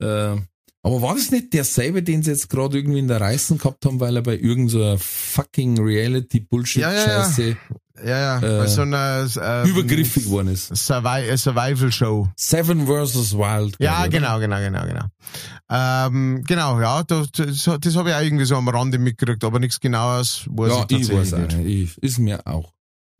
Äh, 0.00 0.36
aber 0.82 1.00
war 1.02 1.14
das 1.14 1.30
nicht 1.30 1.52
derselbe, 1.52 2.02
den 2.02 2.22
sie 2.22 2.30
jetzt 2.30 2.48
gerade 2.48 2.78
irgendwie 2.78 2.98
in 2.98 3.08
der 3.08 3.20
Reißen 3.20 3.58
gehabt 3.58 3.84
haben, 3.86 4.00
weil 4.00 4.16
er 4.16 4.22
bei 4.22 4.36
irgendeiner 4.36 4.98
fucking 4.98 5.76
Ja, 5.76 5.82
ja, 5.82 5.88
ja. 5.90 6.02
Reality-Bullshit-Scheiße 6.02 7.56
ja, 8.04 8.18
ja. 8.18 8.38
Äh, 8.38 8.58
bei 8.58 8.66
so 8.66 8.82
einer 8.82 9.28
ähm, 9.40 9.68
übergriffig 9.68 10.24
geworden 10.24 10.48
ist? 10.48 10.70
Äh, 10.70 11.36
Survival 11.36 11.92
Show. 11.92 12.28
Seven 12.36 12.86
vs. 12.86 13.34
Wild. 13.36 13.76
Ja, 13.78 14.06
genau, 14.06 14.40
genau, 14.40 14.58
genau, 14.58 14.84
genau. 14.86 15.04
Ähm, 15.70 16.42
genau, 16.46 16.80
ja, 16.80 17.02
das, 17.04 17.30
das, 17.32 17.70
das 17.80 17.96
habe 17.96 18.10
ich 18.10 18.14
auch 18.14 18.22
irgendwie 18.22 18.44
so 18.44 18.56
am 18.56 18.68
Rande 18.68 18.98
mitgekriegt, 18.98 19.44
aber 19.44 19.58
nichts 19.60 19.78
genaues 19.78 20.46
weiß 20.50 20.72
Ja, 20.72 20.86
ich 20.88 21.00
ich 21.02 21.12
weiß 21.12 21.34
auch 21.34 21.38
nicht. 21.38 21.56
nicht. 21.58 21.96
Ich, 21.96 22.02
ist 22.02 22.18
mir 22.18 22.46
auch 22.46 22.72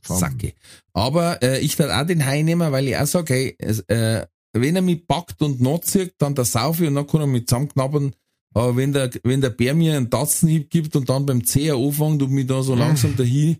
Sacke. 0.05 0.55
Aber 0.95 1.41
äh, 1.43 1.61
ich 1.61 1.79
werde 1.79 1.97
auch 1.97 2.07
den 2.07 2.25
Hai 2.27 2.43
nehmen, 2.43 2.73
weil 2.73 2.89
ich 2.89 2.97
auch 2.97 3.07
sage, 3.07 3.35
hey, 3.35 3.57
es, 3.59 3.81
äh, 3.81 4.27
wenn 4.53 4.77
er 4.77 4.83
mich 4.83 5.07
packt 5.07 5.41
und 5.43 5.61
nachzieht, 5.61 6.15
dann 6.19 6.35
der 6.35 6.45
Saufi 6.45 6.87
und 6.87 6.95
dann 6.95 7.07
kann 7.07 7.21
er 7.21 7.27
mich 7.27 7.47
zusammenknabbern. 7.47 8.13
Aber 8.55 8.77
wenn 8.77 8.93
der, 8.93 9.11
wenn 9.25 9.41
der 9.41 9.51
Bär 9.51 9.75
mir 9.75 9.97
einen 9.97 10.11
Tatzenhieb 10.11 10.69
gibt 10.71 10.95
und 10.95 11.09
dann 11.09 11.25
beim 11.25 11.45
Zeher 11.45 11.77
anfängt 11.77 12.23
und 12.23 12.31
mich 12.33 12.47
da 12.47 12.63
so 12.63 12.75
langsam 12.75 13.17
dahin, 13.17 13.57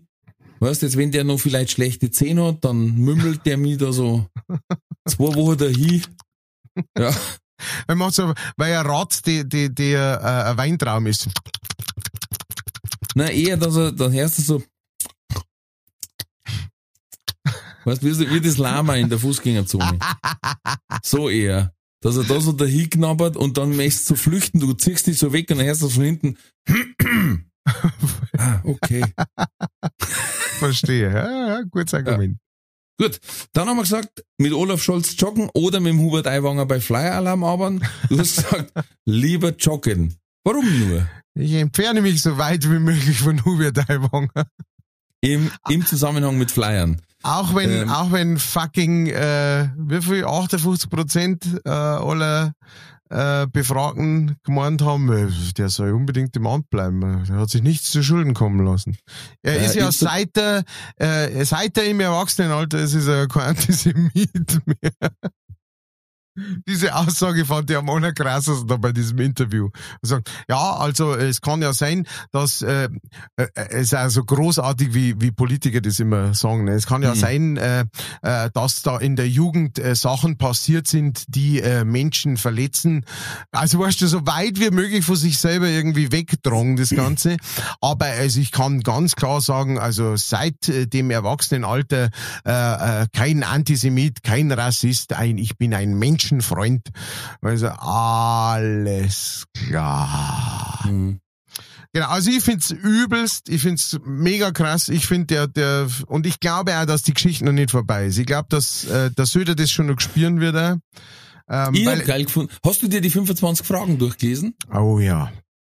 weißt 0.59 0.81
du, 0.81 0.85
jetzt 0.85 0.97
wenn 0.97 1.11
der 1.11 1.23
noch 1.23 1.39
vielleicht 1.39 1.71
schlechte 1.71 2.11
Zähne 2.11 2.45
hat, 2.45 2.63
dann 2.63 2.95
mümmelt 2.95 3.45
der 3.45 3.57
mich 3.57 3.77
da 3.77 3.91
so 3.91 4.27
zwei 5.07 5.35
Wochen 5.35 5.57
dahin. 5.57 6.03
Ja, 6.97 7.11
Er 7.87 7.95
macht 7.95 8.13
so, 8.13 8.33
weil 8.57 8.71
er 8.71 8.85
Rat, 8.85 9.25
die, 9.25 9.47
die, 9.47 9.73
die, 9.73 9.93
äh, 9.93 10.17
ein 10.17 10.57
Weintraum 10.57 11.07
ist. 11.07 11.27
na 13.15 13.29
eher, 13.29 13.57
dass 13.57 13.75
er, 13.75 13.91
dann 13.91 14.11
hörst 14.11 14.37
du 14.37 14.41
so, 14.41 14.63
weißt 17.85 18.03
du, 18.03 18.31
wie, 18.31 18.41
das 18.41 18.57
Lama 18.57 18.95
in 18.95 19.09
der 19.09 19.19
Fußgängerzone. 19.19 19.99
So 21.03 21.29
eher. 21.29 21.73
Dass 22.01 22.17
er 22.17 22.23
da 22.23 22.41
so 22.41 22.51
dahin 22.51 22.89
knabbert 22.89 23.37
und 23.37 23.57
dann 23.57 23.75
möchtest 23.75 24.09
du 24.09 24.15
flüchten, 24.15 24.59
du 24.59 24.73
ziehst 24.73 25.07
dich 25.07 25.17
so 25.17 25.31
weg 25.31 25.49
und 25.49 25.57
dann 25.57 25.65
hörst 25.65 25.81
du 25.81 25.89
von 25.89 26.03
hinten. 26.03 26.37
ah, 28.37 28.61
okay. 28.63 29.05
Verstehe. 30.59 31.09
Ja, 31.13 31.47
ja, 31.47 31.61
gutes 31.63 31.93
Argument. 31.93 32.37
Gut, 32.99 33.19
dann 33.53 33.67
haben 33.67 33.77
wir 33.77 33.83
gesagt, 33.83 34.23
mit 34.37 34.53
Olaf 34.53 34.83
Scholz 34.83 35.15
joggen 35.17 35.49
oder 35.53 35.79
mit 35.79 35.93
dem 35.93 35.99
Hubert 35.99 36.27
Aiwanger 36.27 36.65
bei 36.65 36.79
Flyer 36.79 37.15
Alarm 37.15 37.43
arbeiten. 37.43 37.81
Du 38.09 38.19
hast 38.19 38.35
gesagt, 38.35 38.71
lieber 39.05 39.55
joggen. 39.55 40.15
Warum 40.43 40.65
nur? 40.79 41.07
Ich 41.35 41.53
entferne 41.53 42.01
mich 42.01 42.21
so 42.21 42.37
weit 42.37 42.69
wie 42.69 42.79
möglich 42.79 43.17
von 43.17 43.43
Hubert 43.45 43.89
Aiwanger. 43.89 44.47
Im, 45.21 45.51
Im 45.69 45.85
Zusammenhang 45.85 46.37
mit 46.37 46.51
Flyern. 46.51 47.01
Auch 47.23 47.55
wenn, 47.55 47.71
Ähm. 47.71 47.89
auch 47.89 48.11
wenn 48.11 48.37
fucking, 48.37 49.07
äh, 49.07 49.69
wie 49.77 50.01
viel, 50.01 50.25
58 50.25 50.89
Prozent 50.89 51.61
äh, 51.65 51.69
aller 51.69 52.53
äh, 53.09 53.47
Befragten 53.47 54.37
gemeint 54.43 54.81
haben, 54.81 55.11
äh, 55.11 55.27
der 55.57 55.69
soll 55.69 55.91
unbedingt 55.91 56.35
im 56.35 56.47
Amt 56.47 56.69
bleiben. 56.69 57.23
Der 57.27 57.35
hat 57.37 57.49
sich 57.49 57.61
nichts 57.61 57.91
zu 57.91 58.03
Schulden 58.03 58.33
kommen 58.33 58.65
lassen. 58.65 58.97
Er 59.41 59.59
Äh, 59.61 59.65
ist 59.65 59.75
ja 59.75 59.89
ist 59.89 59.99
seit 59.99 60.35
er, 60.37 60.63
äh, 60.97 61.45
seit 61.45 61.77
er 61.77 61.85
im 61.85 61.99
Erwachsenenalter 61.99 62.79
ist, 62.79 62.93
ist 62.93 63.07
er 63.07 63.27
kein 63.27 63.43
Antisemit 63.49 64.59
mehr. 64.65 65.11
Diese 66.67 66.95
Aussage 66.95 67.45
fand 67.45 67.69
ich 67.69 67.77
am 67.77 67.89
allerkrassesten 67.89 68.67
da 68.67 68.77
bei 68.77 68.91
diesem 68.91 69.19
Interview. 69.19 69.69
Er 70.01 70.07
sagt, 70.07 70.31
ja, 70.49 70.73
also 70.77 71.13
es 71.13 71.41
kann 71.41 71.61
ja 71.61 71.73
sein, 71.73 72.07
dass 72.31 72.61
äh, 72.61 72.89
äh, 73.35 73.47
es 73.69 73.93
also 73.93 74.23
großartig, 74.23 74.93
wie, 74.93 75.19
wie 75.21 75.31
Politiker 75.31 75.79
das 75.81 75.99
immer 75.99 76.33
sagen. 76.33 76.65
Ne? 76.65 76.71
Es 76.71 76.87
kann 76.87 77.03
ja 77.03 77.13
Mhm. 77.13 77.19
sein, 77.19 77.57
äh, 77.57 77.85
äh, 78.21 78.49
dass 78.53 78.81
da 78.81 78.97
in 78.97 79.15
der 79.15 79.29
Jugend 79.29 79.77
äh, 79.79 79.95
Sachen 79.95 80.37
passiert 80.37 80.87
sind, 80.87 81.23
die 81.27 81.59
äh, 81.61 81.83
Menschen 81.85 82.37
verletzen. 82.37 83.05
Also 83.51 83.79
weißt 83.79 84.01
du, 84.01 84.07
so 84.07 84.25
weit 84.25 84.59
wie 84.59 84.71
möglich 84.71 85.05
von 85.05 85.15
sich 85.15 85.37
selber 85.37 85.67
irgendwie 85.67 86.11
wegdrungen, 86.11 86.77
das 86.77 86.89
Ganze. 86.89 87.37
Aber 87.81 88.05
also 88.05 88.39
ich 88.39 88.51
kann 88.51 88.81
ganz 88.81 89.15
klar 89.15 89.41
sagen, 89.41 89.77
also 89.77 90.15
seit 90.15 90.67
äh, 90.69 90.87
dem 90.87 91.11
Erwachsenenalter 91.11 92.09
äh, 92.45 93.03
äh, 93.03 93.07
kein 93.13 93.43
Antisemit, 93.43 94.23
kein 94.23 94.51
Rassist, 94.51 95.13
ein 95.13 95.37
ich 95.37 95.57
bin 95.57 95.73
ein 95.73 95.93
Menschenfreund. 96.31 96.89
Also 97.41 97.67
alles 97.67 99.45
klar. 99.67 100.79
Hm. 100.83 101.19
Genau, 101.95 102.07
also 102.07 102.31
ich 102.31 102.43
find's 102.43 102.71
übelst, 102.71 103.49
ich 103.49 103.61
find's 103.61 103.99
mega 104.03 104.51
krass. 104.51 104.89
Ich 104.89 105.05
find 105.05 105.29
der, 105.29 105.47
der, 105.47 105.87
und 106.07 106.25
ich 106.25 106.39
glaube 106.39 106.75
auch, 106.79 106.85
dass 106.85 107.03
die 107.03 107.13
Geschichte 107.13 107.45
noch 107.45 107.51
nicht 107.51 107.69
vorbei 107.69 108.07
ist. 108.07 108.17
Ich 108.17 108.25
glaube, 108.25 108.47
dass 108.49 108.85
äh, 108.85 109.11
der 109.11 109.25
Söder 109.27 109.53
das 109.53 109.69
schon 109.69 109.85
noch 109.87 109.99
spüren 109.99 110.39
wird. 110.39 110.55
auch. 110.55 110.77
Ähm, 111.49 111.73
Ich 111.75 111.85
hab 111.85 112.03
geil 112.05 112.23
gefunden. 112.23 112.51
Hast 112.65 112.81
du 112.81 112.87
dir 112.87 112.99
die 113.01 113.11
25 113.11 113.65
Fragen 113.65 113.99
durchgelesen? 113.99 114.55
oh 114.73 114.97
ja. 114.99 115.31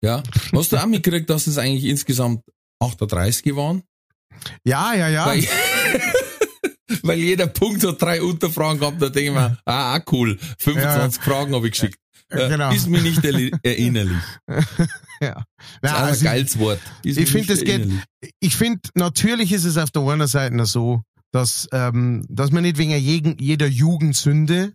Ja. 0.01 0.21
Hast 0.53 0.71
du 0.73 0.77
auch 0.77 0.85
mitgekriegt, 0.85 1.29
dass 1.29 1.47
es 1.47 1.57
eigentlich 1.57 1.85
insgesamt 1.85 2.41
38 2.79 3.55
waren? 3.55 3.81
Ja, 4.65 4.93
ja, 4.93 5.07
ja. 5.07 5.25
Weil, 5.25 5.47
weil 7.03 7.19
jeder 7.19 7.47
Punkt 7.47 7.83
hat 7.85 8.01
drei 8.01 8.21
Unterfragen 8.21 8.79
gehabt, 8.79 9.01
da 9.01 9.09
denke 9.09 9.29
ich 9.31 9.35
mir, 9.35 9.57
ah, 9.65 9.99
cool, 10.11 10.37
25 10.59 11.21
Fragen 11.23 11.53
habe 11.55 11.67
ich 11.67 11.73
geschickt. 11.73 11.97
Äh, 12.29 12.49
Genau. 12.49 12.71
Ist 12.71 12.87
mir 12.87 13.01
nicht 13.01 13.19
erli- 13.23 13.55
erinnerlich. 13.63 14.17
ja. 15.21 15.43
Das 15.81 15.91
ja 15.91 15.91
ist 15.91 15.93
ein 15.97 16.03
also, 16.05 16.25
geiles 16.25 16.59
Wort. 16.59 16.79
Ist 17.03 17.17
ich 17.17 17.25
mir 17.25 17.25
find, 17.27 17.35
nicht 17.35 17.49
das 17.51 17.59
geht- 17.59 17.79
erinnerlich. 17.81 18.03
ich 18.39 18.55
finde, 18.55 18.79
natürlich 18.95 19.51
ist 19.51 19.65
es 19.65 19.77
auf 19.77 19.91
der 19.91 20.01
einen 20.03 20.27
Seite 20.27 20.65
so, 20.65 21.01
dass, 21.31 21.67
ähm, 21.71 22.25
dass 22.29 22.51
man 22.51 22.63
nicht 22.63 22.77
wegen 22.77 22.91
jeden, 22.91 23.37
jeder 23.39 23.67
Jugendsünde 23.67 24.73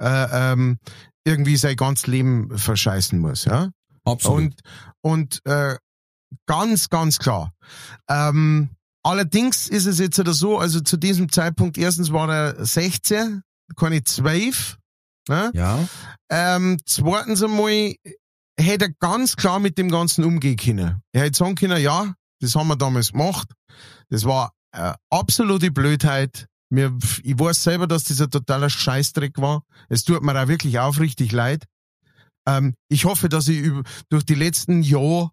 äh, 0.00 0.52
ähm, 0.52 0.78
irgendwie 1.26 1.56
sein 1.56 1.76
ganzes 1.76 2.06
Leben 2.06 2.56
verscheißen 2.56 3.18
muss. 3.18 3.44
Ja? 3.44 3.70
Absolut. 4.04 4.54
Und, 5.02 5.40
und 5.40 5.40
äh, 5.46 5.76
ganz, 6.46 6.88
ganz 6.88 7.18
klar. 7.18 7.52
Ähm, 8.08 8.70
allerdings 9.04 9.68
ist 9.68 9.86
es 9.86 10.00
jetzt 10.00 10.18
oder 10.18 10.32
so, 10.32 10.58
also 10.58 10.80
zu 10.80 10.96
diesem 10.96 11.30
Zeitpunkt, 11.30 11.78
erstens 11.78 12.12
war 12.12 12.28
er 12.28 12.64
16, 12.64 13.42
keine 13.76 14.02
12. 14.02 14.78
Ne? 15.28 15.50
ja. 15.54 15.78
Ähm, 16.30 16.78
zweitens 16.84 17.42
einmal 17.42 17.94
hätte 18.58 18.86
er 18.86 18.92
ganz 18.98 19.36
klar 19.36 19.58
mit 19.58 19.78
dem 19.78 19.90
Ganzen 19.90 20.24
umgehen 20.24 20.56
können. 20.56 21.00
Er 21.12 21.22
hätte 21.22 21.38
sagen 21.38 21.54
können, 21.54 21.80
ja, 21.80 22.14
das 22.40 22.54
haben 22.56 22.68
wir 22.68 22.76
damals 22.76 23.12
gemacht. 23.12 23.48
Das 24.10 24.24
war 24.24 24.52
äh, 24.72 24.92
absolute 25.10 25.70
Blödheit. 25.70 26.46
Mir, 26.70 26.96
ich 27.22 27.38
weiß 27.38 27.62
selber, 27.62 27.86
dass 27.86 28.04
das 28.04 28.20
ein 28.20 28.30
totaler 28.30 28.70
Scheißdreck 28.70 29.38
war. 29.38 29.62
Es 29.88 30.04
tut 30.04 30.22
mir 30.22 30.40
auch 30.40 30.48
wirklich 30.48 30.78
aufrichtig 30.78 31.32
leid. 31.32 31.64
Ähm, 32.46 32.74
ich 32.88 33.04
hoffe, 33.04 33.28
dass 33.28 33.48
ich 33.48 33.58
über, 33.58 33.82
durch 34.08 34.24
die 34.24 34.34
letzten 34.34 34.82
Jahre 34.82 35.30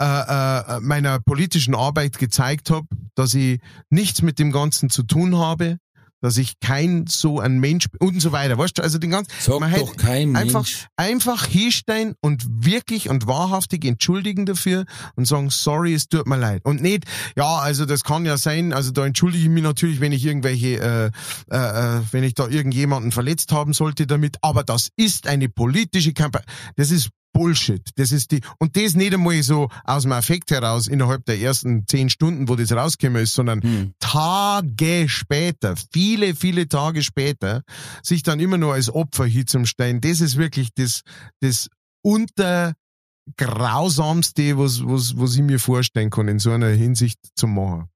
äh, 0.00 0.04
äh, 0.04 0.80
meiner 0.80 1.20
politischen 1.20 1.74
Arbeit 1.74 2.18
gezeigt 2.18 2.70
habe, 2.70 2.86
dass 3.14 3.34
ich 3.34 3.60
nichts 3.90 4.22
mit 4.22 4.38
dem 4.38 4.52
Ganzen 4.52 4.90
zu 4.90 5.02
tun 5.02 5.36
habe, 5.36 5.78
dass 6.20 6.38
ich 6.38 6.58
kein 6.60 7.06
so 7.06 7.40
ein 7.40 7.58
Mensch 7.58 7.88
bin 7.90 8.08
und 8.08 8.20
so 8.20 8.32
weiter. 8.32 8.58
Weißt 8.58 8.78
du, 8.78 8.82
also 8.82 8.98
den 8.98 9.10
ganzen, 9.10 9.30
Sag 9.38 9.60
man 9.60 9.72
doch 9.72 9.96
kein 9.96 10.34
einfach, 10.34 10.62
Mensch. 10.62 10.86
einfach 10.96 11.46
hinstellen 11.46 12.14
und 12.20 12.44
wirklich 12.48 13.08
und 13.08 13.26
wahrhaftig 13.26 13.84
entschuldigen 13.84 14.46
dafür 14.46 14.86
und 15.14 15.26
sagen, 15.26 15.50
sorry, 15.50 15.94
es 15.94 16.08
tut 16.08 16.26
mir 16.26 16.36
leid. 16.36 16.62
Und 16.64 16.82
nicht, 16.82 17.04
ja, 17.36 17.58
also 17.58 17.84
das 17.84 18.02
kann 18.02 18.24
ja 18.24 18.38
sein, 18.38 18.72
also 18.72 18.90
da 18.92 19.04
entschuldige 19.06 19.44
ich 19.44 19.50
mich 19.50 19.62
natürlich, 19.62 20.00
wenn 20.00 20.12
ich 20.12 20.24
irgendwelche, 20.24 20.80
äh, 20.80 21.10
äh, 21.54 21.98
äh, 21.98 22.02
wenn 22.10 22.24
ich 22.24 22.34
da 22.34 22.48
irgendjemanden 22.48 23.12
verletzt 23.12 23.52
haben 23.52 23.72
sollte 23.72 24.06
damit, 24.06 24.38
aber 24.40 24.64
das 24.64 24.88
ist 24.96 25.26
eine 25.26 25.48
politische 25.48 26.12
Kampagne. 26.12 26.46
Das 26.76 26.90
ist 26.90 27.10
Bullshit. 27.36 27.82
Das 27.96 28.12
ist 28.12 28.30
die, 28.30 28.40
und 28.58 28.76
das 28.76 28.94
nicht 28.94 29.12
einmal 29.12 29.42
so 29.42 29.68
aus 29.84 30.04
dem 30.04 30.12
Affekt 30.12 30.50
heraus 30.50 30.88
innerhalb 30.88 31.26
der 31.26 31.38
ersten 31.38 31.86
zehn 31.86 32.08
Stunden, 32.08 32.48
wo 32.48 32.56
das 32.56 32.72
rausgekommen 32.72 33.22
ist, 33.22 33.34
sondern 33.34 33.60
Hm. 33.62 33.92
Tage 33.98 35.06
später, 35.08 35.74
viele, 35.92 36.34
viele 36.34 36.66
Tage 36.66 37.02
später, 37.02 37.62
sich 38.02 38.22
dann 38.22 38.40
immer 38.40 38.56
nur 38.56 38.72
als 38.72 38.88
Opfer 38.88 39.26
hinzustellen, 39.26 40.00
das 40.00 40.22
ist 40.22 40.38
wirklich 40.38 40.70
das, 40.74 41.02
das 41.40 41.68
untergrausamste, 42.02 44.56
was, 44.56 44.82
was, 44.82 45.18
was 45.18 45.34
ich 45.34 45.42
mir 45.42 45.58
vorstellen 45.58 46.08
kann, 46.08 46.28
in 46.28 46.38
so 46.38 46.52
einer 46.52 46.68
Hinsicht 46.68 47.18
zu 47.34 47.46
machen. 47.46 47.90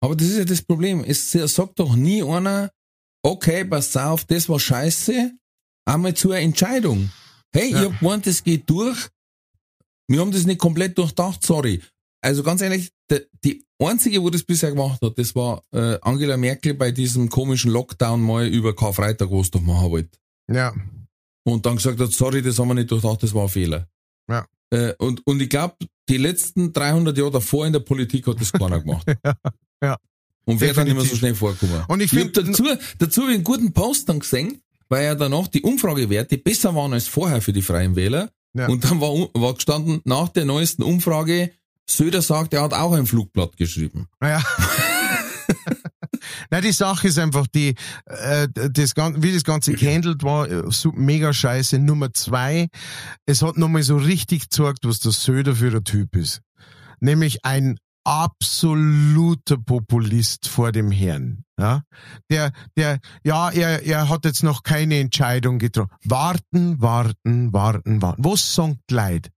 Aber 0.00 0.16
das 0.16 0.28
ist 0.28 0.38
ja 0.38 0.44
das 0.44 0.62
Problem. 0.62 1.04
Es 1.04 1.32
sagt 1.32 1.80
doch 1.80 1.96
nie 1.96 2.22
einer, 2.22 2.70
okay, 3.22 3.62
pass 3.64 3.94
auf, 3.96 4.24
das 4.24 4.48
war 4.48 4.58
scheiße, 4.58 5.32
einmal 5.84 6.14
zur 6.14 6.38
Entscheidung. 6.38 7.10
Hey, 7.52 7.72
Ja. 7.72 7.82
ich 7.82 7.88
hab 7.92 7.98
gemeint, 8.00 8.26
das 8.26 8.42
geht 8.44 8.68
durch. 8.70 9.08
Wir 10.08 10.20
haben 10.20 10.30
das 10.32 10.44
nicht 10.46 10.58
komplett 10.60 10.98
durchdacht, 10.98 11.44
sorry. 11.44 11.80
Also 12.22 12.42
ganz 12.42 12.60
ehrlich, 12.60 12.90
der, 13.08 13.22
die 13.44 13.64
einzige, 13.78 14.22
wo 14.22 14.30
das 14.30 14.42
bisher 14.42 14.70
gemacht 14.70 15.00
hat, 15.02 15.18
das 15.18 15.34
war 15.34 15.62
äh, 15.72 15.98
Angela 16.02 16.36
Merkel 16.36 16.74
bei 16.74 16.90
diesem 16.90 17.28
komischen 17.30 17.70
Lockdown 17.70 18.20
mal 18.20 18.46
über 18.46 18.74
Karfreitag, 18.76 19.30
was 19.30 19.50
doch 19.50 19.60
machen 19.62 19.90
wollte. 19.90 20.18
Ja, 20.50 20.74
Und 21.44 21.64
dann 21.64 21.76
gesagt 21.76 21.98
hat, 22.00 22.12
sorry, 22.12 22.42
das 22.42 22.58
haben 22.58 22.68
wir 22.68 22.74
nicht 22.74 22.90
durchdacht, 22.90 23.22
das 23.22 23.32
war 23.32 23.44
ein 23.44 23.48
Fehler. 23.48 23.88
Ja. 24.28 24.46
Äh, 24.70 24.94
und, 24.98 25.26
und 25.26 25.40
ich 25.40 25.48
glaube, 25.48 25.76
die 26.08 26.18
letzten 26.18 26.72
300 26.72 27.16
Jahre 27.16 27.30
davor 27.30 27.66
in 27.66 27.72
der 27.72 27.80
Politik 27.80 28.26
hat 28.26 28.40
das 28.40 28.52
keiner 28.52 28.80
gemacht. 28.80 29.06
ja. 29.82 29.96
Und 30.44 30.60
wer 30.60 30.74
dann 30.74 30.88
immer 30.88 31.04
so 31.04 31.14
schnell 31.16 31.34
vorkommen. 31.34 31.84
Und 31.88 32.00
ich 32.00 32.10
hab 32.12 32.18
find- 32.18 32.36
dazu, 32.36 32.64
dazu 32.98 33.28
ich 33.28 33.34
einen 33.36 33.44
guten 33.44 33.72
Post 33.72 34.08
dann 34.08 34.18
gesehen, 34.20 34.60
weil 34.90 35.04
ja 35.04 35.14
danach 35.14 35.48
die 35.48 35.62
Umfragewerte 35.62 36.36
besser 36.36 36.74
waren 36.74 36.92
als 36.92 37.08
vorher 37.08 37.40
für 37.40 37.54
die 37.54 37.62
Freien 37.62 37.96
Wähler. 37.96 38.28
Ja. 38.52 38.68
Und 38.68 38.84
dann 38.84 39.00
war, 39.00 39.12
war 39.32 39.54
gestanden, 39.54 40.02
nach 40.04 40.28
der 40.28 40.44
neuesten 40.44 40.82
Umfrage, 40.82 41.52
Söder 41.88 42.20
sagt, 42.20 42.52
er 42.52 42.62
hat 42.62 42.74
auch 42.74 42.92
ein 42.92 43.06
Flugblatt 43.06 43.56
geschrieben. 43.56 44.08
Ja. 44.22 44.42
Na, 46.50 46.60
die 46.60 46.72
Sache 46.72 47.08
ist 47.08 47.18
einfach 47.18 47.46
die, 47.46 47.74
äh, 48.06 48.48
das, 48.52 48.94
Gan- 48.94 49.22
wie 49.22 49.32
das 49.32 49.44
Ganze 49.44 49.72
gehandelt 49.72 50.22
war, 50.22 50.50
äh, 50.50 50.62
so 50.68 50.92
mega 50.92 51.32
scheiße. 51.32 51.78
Nummer 51.78 52.12
zwei, 52.12 52.68
es 53.26 53.42
hat 53.42 53.56
nochmal 53.56 53.82
so 53.82 53.96
richtig 53.96 54.50
gezeigt, 54.50 54.80
was 54.82 55.00
der 55.00 55.12
Söder 55.12 55.54
für 55.54 55.74
ein 55.74 55.84
Typ 55.84 56.16
ist. 56.16 56.40
Nämlich 57.00 57.44
ein 57.44 57.78
absoluter 58.04 59.58
Populist 59.58 60.48
vor 60.48 60.72
dem 60.72 60.90
Herrn. 60.90 61.44
Ja? 61.60 61.82
Der, 62.30 62.52
der, 62.76 62.98
ja, 63.22 63.50
er, 63.50 63.82
er 63.84 64.08
hat 64.08 64.24
jetzt 64.24 64.42
noch 64.42 64.62
keine 64.62 64.98
Entscheidung 64.98 65.58
getroffen. 65.58 65.94
Warten, 66.04 66.80
warten, 66.80 67.52
warten, 67.52 68.02
warten. 68.02 68.24
Was 68.24 68.54
sagt 68.54 68.90
Leid? 68.90 69.30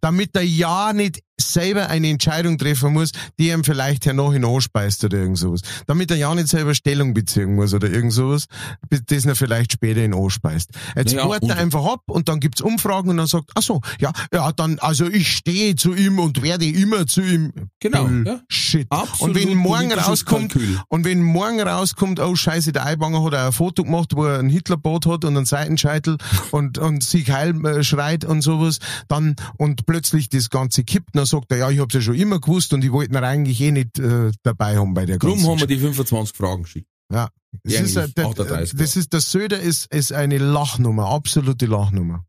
Damit 0.00 0.34
er 0.34 0.42
ja 0.42 0.92
nicht 0.92 1.20
selber 1.38 1.88
eine 1.88 2.08
Entscheidung 2.08 2.58
treffen 2.58 2.92
muss, 2.92 3.10
die 3.38 3.50
ihm 3.50 3.64
vielleicht 3.64 4.06
hernach 4.06 4.32
anspeist 4.34 5.04
oder 5.04 5.18
irgend 5.18 5.38
sowas. 5.38 5.60
Damit 5.86 6.10
er 6.10 6.16
ja 6.16 6.34
nicht 6.34 6.48
selber 6.48 6.74
Stellung 6.74 7.14
beziehen 7.14 7.54
muss 7.54 7.74
oder 7.74 7.90
irgend 7.90 8.12
sowas, 8.12 8.46
bis 8.88 9.04
das 9.04 9.26
er 9.26 9.36
vielleicht 9.36 9.72
später 9.72 10.02
in 10.02 10.14
anspeist. 10.14 10.70
Jetzt 10.94 11.14
Naja, 11.14 11.28
wartet 11.28 11.50
er 11.50 11.58
einfach 11.58 11.84
ab 11.84 12.02
und 12.06 12.28
dann 12.28 12.40
gibt's 12.40 12.60
Umfragen 12.60 13.10
und 13.10 13.18
dann 13.18 13.26
sagt, 13.26 13.50
ach 13.54 13.62
so, 13.62 13.80
ja, 14.00 14.12
ja, 14.32 14.50
dann, 14.52 14.78
also 14.78 15.06
ich 15.06 15.30
stehe 15.30 15.76
zu 15.76 15.94
ihm 15.94 16.18
und 16.18 16.42
werde 16.42 16.64
immer 16.64 17.06
zu 17.06 17.20
ihm. 17.20 17.52
Genau, 17.80 18.08
ja. 18.24 18.40
Shit. 18.48 18.86
Absolut 18.90 19.36
und 19.36 19.42
wenn 19.42 19.54
morgen 19.56 19.92
rauskommt, 19.92 20.52
Kalkül. 20.52 20.80
und 20.88 21.04
wenn 21.04 21.22
morgen 21.22 21.60
rauskommt, 21.60 22.18
oh 22.20 22.34
scheiße, 22.34 22.72
der 22.72 22.86
Eibanger 22.86 23.22
hat 23.24 23.34
auch 23.34 23.46
ein 23.46 23.52
Foto 23.52 23.84
gemacht, 23.84 24.12
wo 24.14 24.24
er 24.24 24.38
einen 24.38 24.48
Hitlerbot 24.48 25.06
hat 25.06 25.24
und 25.24 25.36
einen 25.36 25.46
Seitenscheitel 25.46 26.16
und, 26.50 26.78
und 26.78 27.02
Sieg 27.02 27.30
Heil 27.30 27.54
äh, 27.66 27.84
schreit 27.84 28.24
und 28.24 28.40
sowas, 28.40 28.78
dann, 29.08 29.36
und 29.58 29.86
plötzlich 29.86 30.28
das 30.28 30.50
Ganze 30.50 30.82
kippt, 30.84 31.14
dann 31.14 31.25
sagt 31.26 31.50
er, 31.52 31.58
ja, 31.58 31.70
ich 31.70 31.78
hab's 31.80 31.94
ja 31.94 32.00
schon 32.00 32.14
immer 32.14 32.40
gewusst 32.40 32.72
und 32.72 32.84
ich 32.84 32.92
wollte 32.92 33.12
ihn 33.12 33.16
eigentlich 33.16 33.60
eh 33.60 33.72
nicht 33.72 33.98
äh, 33.98 34.32
dabei 34.42 34.76
haben 34.78 34.94
bei 34.94 35.06
der 35.06 35.18
Drum 35.18 35.32
ganzen 35.32 35.48
haben 35.48 35.60
wir 35.60 35.66
die 35.66 35.78
25 35.78 36.36
Fragen 36.36 36.62
geschickt. 36.62 36.88
Ja. 37.12 37.30
Das 37.62 37.72
Die 37.74 37.78
ist, 37.82 37.96
der, 37.96 38.04
38 38.26 38.78
das 38.78 38.96
ist, 38.96 39.12
der 39.12 39.20
Söder 39.20 39.60
ist, 39.60 39.86
ist 39.94 40.12
eine 40.12 40.38
Lachnummer, 40.38 41.06
absolute 41.06 41.66
Lachnummer. 41.66 42.26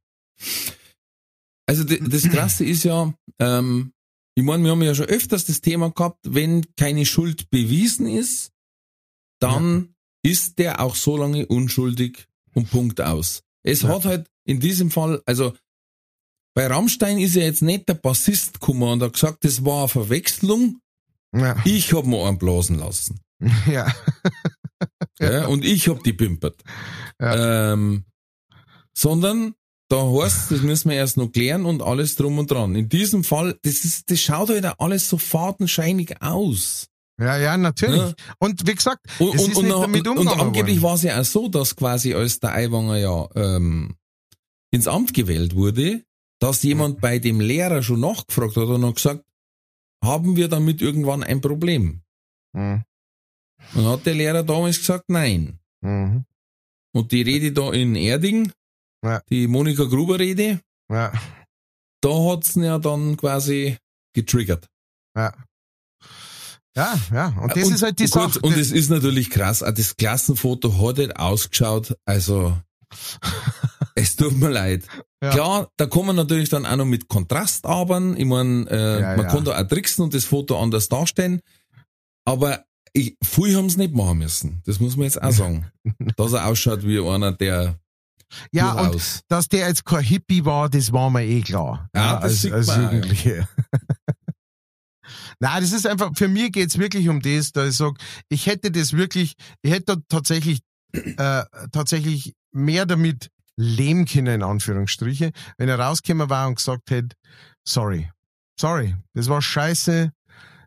Also 1.66 1.84
das 1.84 2.24
Krasse 2.24 2.64
ist 2.64 2.84
ja, 2.84 3.14
ähm, 3.40 3.92
ich 4.36 4.44
meine, 4.44 4.64
wir 4.64 4.72
haben 4.72 4.82
ja 4.84 4.96
schon 4.96 5.08
öfters 5.08 5.46
das 5.46 5.62
Thema 5.62 5.92
gehabt, 5.92 6.20
wenn 6.24 6.66
keine 6.76 7.06
Schuld 7.06 7.50
bewiesen 7.50 8.08
ist, 8.08 8.52
dann 9.40 9.96
ist 10.24 10.60
der 10.60 10.80
auch 10.80 10.96
so 10.96 11.18
lange 11.18 11.46
unschuldig 11.48 12.28
und 12.54 12.70
Punkt 12.70 13.02
aus. 13.02 13.44
Es 13.64 13.82
Ja. 13.82 13.90
hat 13.90 14.06
halt 14.06 14.30
in 14.46 14.60
diesem 14.60 14.92
Fall, 14.92 15.22
also 15.26 15.54
bei 16.58 16.66
Rammstein 16.66 17.20
ist 17.20 17.36
ja 17.36 17.44
jetzt 17.44 17.62
nicht 17.62 17.88
der 17.88 17.94
Bassist 17.94 18.60
gekommen 18.60 18.82
und 18.82 19.04
hat 19.04 19.14
gesagt, 19.14 19.46
das 19.46 19.64
war 19.64 19.82
eine 19.82 19.90
Verwechslung, 19.90 20.80
Ja. 21.32 21.56
ich 21.66 21.94
hab 21.94 22.08
mir 22.08 22.26
einen 22.26 22.40
blasen 22.40 22.80
lassen. 22.80 23.20
ja. 23.68 23.94
Ja. 25.20 25.46
Und 25.46 25.64
ich 25.64 25.88
hab 25.88 26.04
die 26.04 26.14
pimpert. 26.14 26.64
Ähm, 27.20 28.06
sondern 28.98 29.54
da 29.88 29.98
heißt, 29.98 30.50
das 30.50 30.62
müssen 30.62 30.90
wir 30.90 30.98
erst 30.98 31.18
noch 31.18 31.32
klären 31.32 31.64
und 31.64 31.84
alles 31.84 32.16
drum 32.16 32.40
und 32.40 32.50
dran. 32.50 32.74
In 32.74 32.90
diesem 32.90 33.24
Fall, 33.24 33.60
das 33.62 33.86
ist, 33.86 34.10
das 34.10 34.20
schaut 34.20 34.50
halt 34.50 34.66
alles 34.80 35.10
so 35.10 35.20
fadenscheinig 35.20 36.24
aus. 36.24 36.88
Ja, 37.20 37.38
ja, 37.38 37.56
natürlich. 37.56 38.02
Ja. 38.02 38.14
Und 38.40 38.66
wie 38.66 38.74
gesagt, 38.74 39.06
Und, 39.20 39.36
es 39.36 39.44
und, 39.44 39.52
ist 39.52 39.58
und, 39.58 39.66
nicht 39.66 39.76
und, 39.76 39.82
damit 39.82 40.08
und 40.08 40.18
umgegangen 40.18 40.42
angeblich 40.42 40.82
war 40.82 40.96
es 40.96 41.04
ja 41.04 41.22
auch 41.22 41.26
so, 41.26 41.50
dass 41.50 41.76
quasi 41.76 42.16
als 42.16 42.40
der 42.40 42.56
Aiwanger 42.56 42.98
ja 42.98 43.30
ähm, 43.36 43.96
ins 44.72 44.88
Amt 44.88 45.14
gewählt 45.14 45.54
wurde, 45.54 46.04
dass 46.40 46.64
jemand 46.64 47.02
bei 47.02 47.20
dem 47.20 47.40
Lehrer 47.40 47.82
schon 47.84 48.00
nachgefragt 48.00 48.56
hat 48.58 48.68
und 48.68 48.86
hat 48.86 48.96
gesagt, 48.96 49.24
haben 50.04 50.36
wir 50.36 50.48
damit 50.48 50.82
irgendwann 50.82 51.24
ein 51.24 51.42
Problem? 51.42 52.02
Mhm. 52.54 52.84
Und 53.74 53.86
hat 53.86 54.06
der 54.06 54.14
Lehrer 54.16 54.44
damals 54.44 54.78
gesagt, 54.78 55.06
nein. 55.10 55.60
Mhm. 55.82 56.26
Und 56.94 57.12
die 57.12 57.22
Rede 57.22 57.52
da 57.52 57.72
in 57.74 57.96
Erding, 57.96 58.52
Ja. 59.04 59.22
die 59.30 59.48
Monika 59.48 59.84
Gruber 59.86 60.20
Rede, 60.20 60.62
Ja, 60.90 61.12
da 62.02 62.10
hat's 62.10 62.56
ihn 62.56 62.64
ja 62.64 62.78
dann 62.80 63.18
quasi 63.18 63.78
getriggert. 64.14 64.68
ja. 65.16 65.34
Ja, 66.76 66.96
ja. 67.12 67.28
Und 67.42 67.56
das 67.56 67.64
und, 67.66 67.74
ist 67.74 67.82
halt 67.82 67.98
die 67.98 68.06
Sache. 68.06 68.40
Und 68.42 68.56
es 68.56 68.72
ist 68.72 68.90
natürlich 68.90 69.32
krass. 69.32 69.64
Auch 69.64 69.72
das 69.72 69.96
Klassenfoto 69.98 70.78
hat 70.88 71.00
halt 71.00 71.18
ausgeschaut, 71.18 71.98
also 72.06 72.56
es 73.96 74.16
tut 74.16 74.38
mir 74.38 74.50
leid. 74.50 74.88
Ja. 75.24 75.32
Klar, 75.32 75.72
da 75.78 75.86
kann 75.88 76.06
man 76.06 76.16
natürlich 76.16 76.50
dann 76.50 76.66
auch 76.66 76.76
noch 76.76 76.86
mit 76.86 77.08
Kontrast 77.08 77.66
arbeiten. 77.66 78.16
Ich 78.18 78.26
mein, 78.26 78.68
äh, 78.68 79.02
Ja, 79.02 79.16
man 79.18 79.26
ja. 79.26 79.32
kann 79.32 79.44
da 79.44 79.60
auch 79.60 79.68
tricksen 79.68 80.04
und 80.04 80.14
das 80.14 80.26
Foto 80.26 80.60
anders 80.62 80.90
darstellen. 80.90 81.42
Aber 82.26 82.64
ich, 82.94 83.18
viel 83.24 83.56
haben 83.56 83.70
sie 83.70 83.78
nicht 83.78 83.94
machen 83.94 84.20
müssen. 84.20 84.62
Das 84.66 84.80
muss 84.80 84.96
man 84.96 85.06
jetzt 85.06 85.22
auch 85.22 85.32
sagen. 85.32 85.72
Dass 86.18 86.34
er 86.34 86.48
ausschaut 86.48 86.84
wie 86.84 87.00
einer, 87.00 87.32
der 87.32 87.80
ja, 88.52 88.74
und 88.74 89.22
dass 89.30 89.48
der 89.48 89.70
jetzt 89.70 89.86
kein 89.86 90.04
Hippie 90.04 90.44
war, 90.44 90.70
das 90.70 90.92
war 90.92 91.10
mir 91.10 91.24
eh 91.24 91.42
klar. 91.42 91.90
Ja, 91.96 92.16
das 92.16 92.24
als, 92.24 92.42
sieht 92.42 92.52
als 92.52 92.68
ja. 92.68 92.82
Jugendliche. 92.82 93.48
Nein, 95.40 95.62
das 95.62 95.72
ist 95.72 95.88
einfach, 95.88 96.12
für 96.16 96.28
mich 96.28 96.52
geht's 96.52 96.78
wirklich 96.78 97.08
um 97.10 97.22
das, 97.22 97.52
da 97.52 97.66
ich 97.66 97.78
sag, 97.78 97.94
ich 98.30 98.46
hätte 98.48 98.72
das 98.72 98.94
wirklich, 98.94 99.36
ich 99.62 99.72
hätte 99.72 100.02
tatsächlich, 100.10 100.60
äh, 100.94 101.44
tatsächlich 101.72 102.34
mehr 102.58 102.86
damit 102.86 103.30
leben 103.56 104.06
können, 104.06 104.36
in 104.36 104.44
Anführungsstriche, 104.44 105.32
wenn 105.58 105.70
er 105.70 105.80
rausgekommen 105.80 106.30
war 106.30 106.48
und 106.48 106.56
gesagt 106.56 106.92
hätte, 106.92 107.16
sorry, 107.68 108.10
sorry, 108.60 108.96
das 109.14 109.30
war 109.30 109.42
scheiße. 109.42 110.12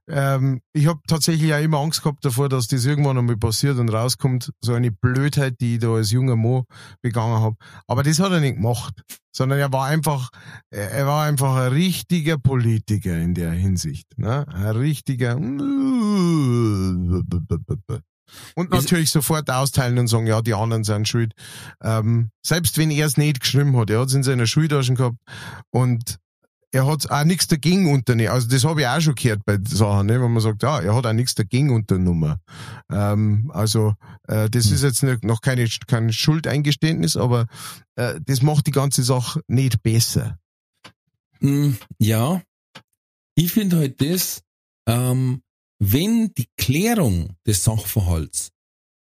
Ähm, 0.08 0.60
ich 0.72 0.88
habe 0.88 0.98
tatsächlich 1.06 1.54
auch 1.54 1.60
immer 1.60 1.78
Angst 1.78 2.02
gehabt 2.02 2.24
davor, 2.24 2.48
dass 2.48 2.66
das 2.66 2.84
irgendwann 2.84 3.16
einmal 3.16 3.36
passiert 3.36 3.78
und 3.78 3.90
rauskommt, 3.90 4.50
so 4.60 4.74
eine 4.74 4.90
Blödheit, 4.90 5.60
die 5.60 5.74
ich 5.74 5.80
da 5.80 5.90
als 5.92 6.10
junger 6.10 6.34
Mo 6.34 6.64
begangen 7.00 7.40
habe. 7.40 7.54
Aber 7.86 8.02
das 8.02 8.18
hat 8.18 8.32
er 8.32 8.40
nicht 8.40 8.56
gemacht, 8.56 9.02
sondern 9.32 9.60
er 9.60 9.72
war 9.72 9.86
einfach, 9.86 10.30
er 10.70 11.06
war 11.06 11.26
einfach 11.26 11.54
ein 11.54 11.72
richtiger 11.72 12.38
Politiker 12.38 13.16
in 13.18 13.34
der 13.34 13.52
Hinsicht, 13.52 14.18
ne? 14.18 14.48
Ein 14.48 14.76
richtiger. 14.76 15.36
Und 18.54 18.70
natürlich 18.70 19.10
sofort 19.10 19.50
austeilen 19.50 19.98
und 19.98 20.06
sagen, 20.08 20.26
ja, 20.26 20.42
die 20.42 20.54
anderen 20.54 20.84
sind 20.84 21.08
schuld. 21.08 21.32
Ähm, 21.82 22.30
selbst 22.44 22.78
wenn 22.78 22.90
er 22.90 23.06
es 23.06 23.16
nicht 23.16 23.40
geschrieben 23.40 23.76
hat, 23.76 23.90
er 23.90 24.00
hat 24.00 24.08
es 24.08 24.14
in 24.14 24.22
seiner 24.22 24.46
Schultasche 24.46 24.94
gehabt 24.94 25.16
und 25.70 26.18
er 26.72 26.86
hat 26.86 27.10
auch 27.10 27.24
nichts 27.24 27.48
dagegen 27.48 27.92
unternehmen. 27.92 28.30
Also 28.30 28.48
das 28.48 28.64
habe 28.64 28.82
ich 28.82 28.86
auch 28.86 29.00
schon 29.00 29.16
gehört 29.16 29.44
bei 29.44 29.58
Sachen, 29.66 30.06
ne, 30.06 30.22
wenn 30.22 30.30
man 30.32 30.40
sagt, 30.40 30.62
ja, 30.62 30.78
er 30.78 30.94
hat 30.94 31.04
auch 31.04 31.12
nichts 31.12 31.34
dagegen 31.34 31.70
unternommen. 31.70 32.36
Ähm, 32.92 33.50
also 33.52 33.94
äh, 34.28 34.48
das 34.48 34.66
Hm. 34.66 34.74
ist 34.74 34.82
jetzt 34.82 35.02
nicht, 35.02 35.24
noch 35.24 35.40
keine, 35.40 35.66
kein 35.88 36.12
Schuldeingeständnis, 36.12 37.16
aber 37.16 37.46
äh, 37.96 38.20
das 38.24 38.42
macht 38.42 38.68
die 38.68 38.72
ganze 38.72 39.02
Sache 39.02 39.40
nicht 39.48 39.82
besser. 39.82 40.38
Mm, 41.40 41.70
Ja, 41.98 42.40
ich 43.34 43.52
finde 43.52 43.78
halt 43.78 44.00
das, 44.00 44.42
ähm, 44.86 45.42
wenn 45.80 46.32
die 46.34 46.46
Klärung 46.56 47.36
des 47.46 47.64
Sachverhalts 47.64 48.52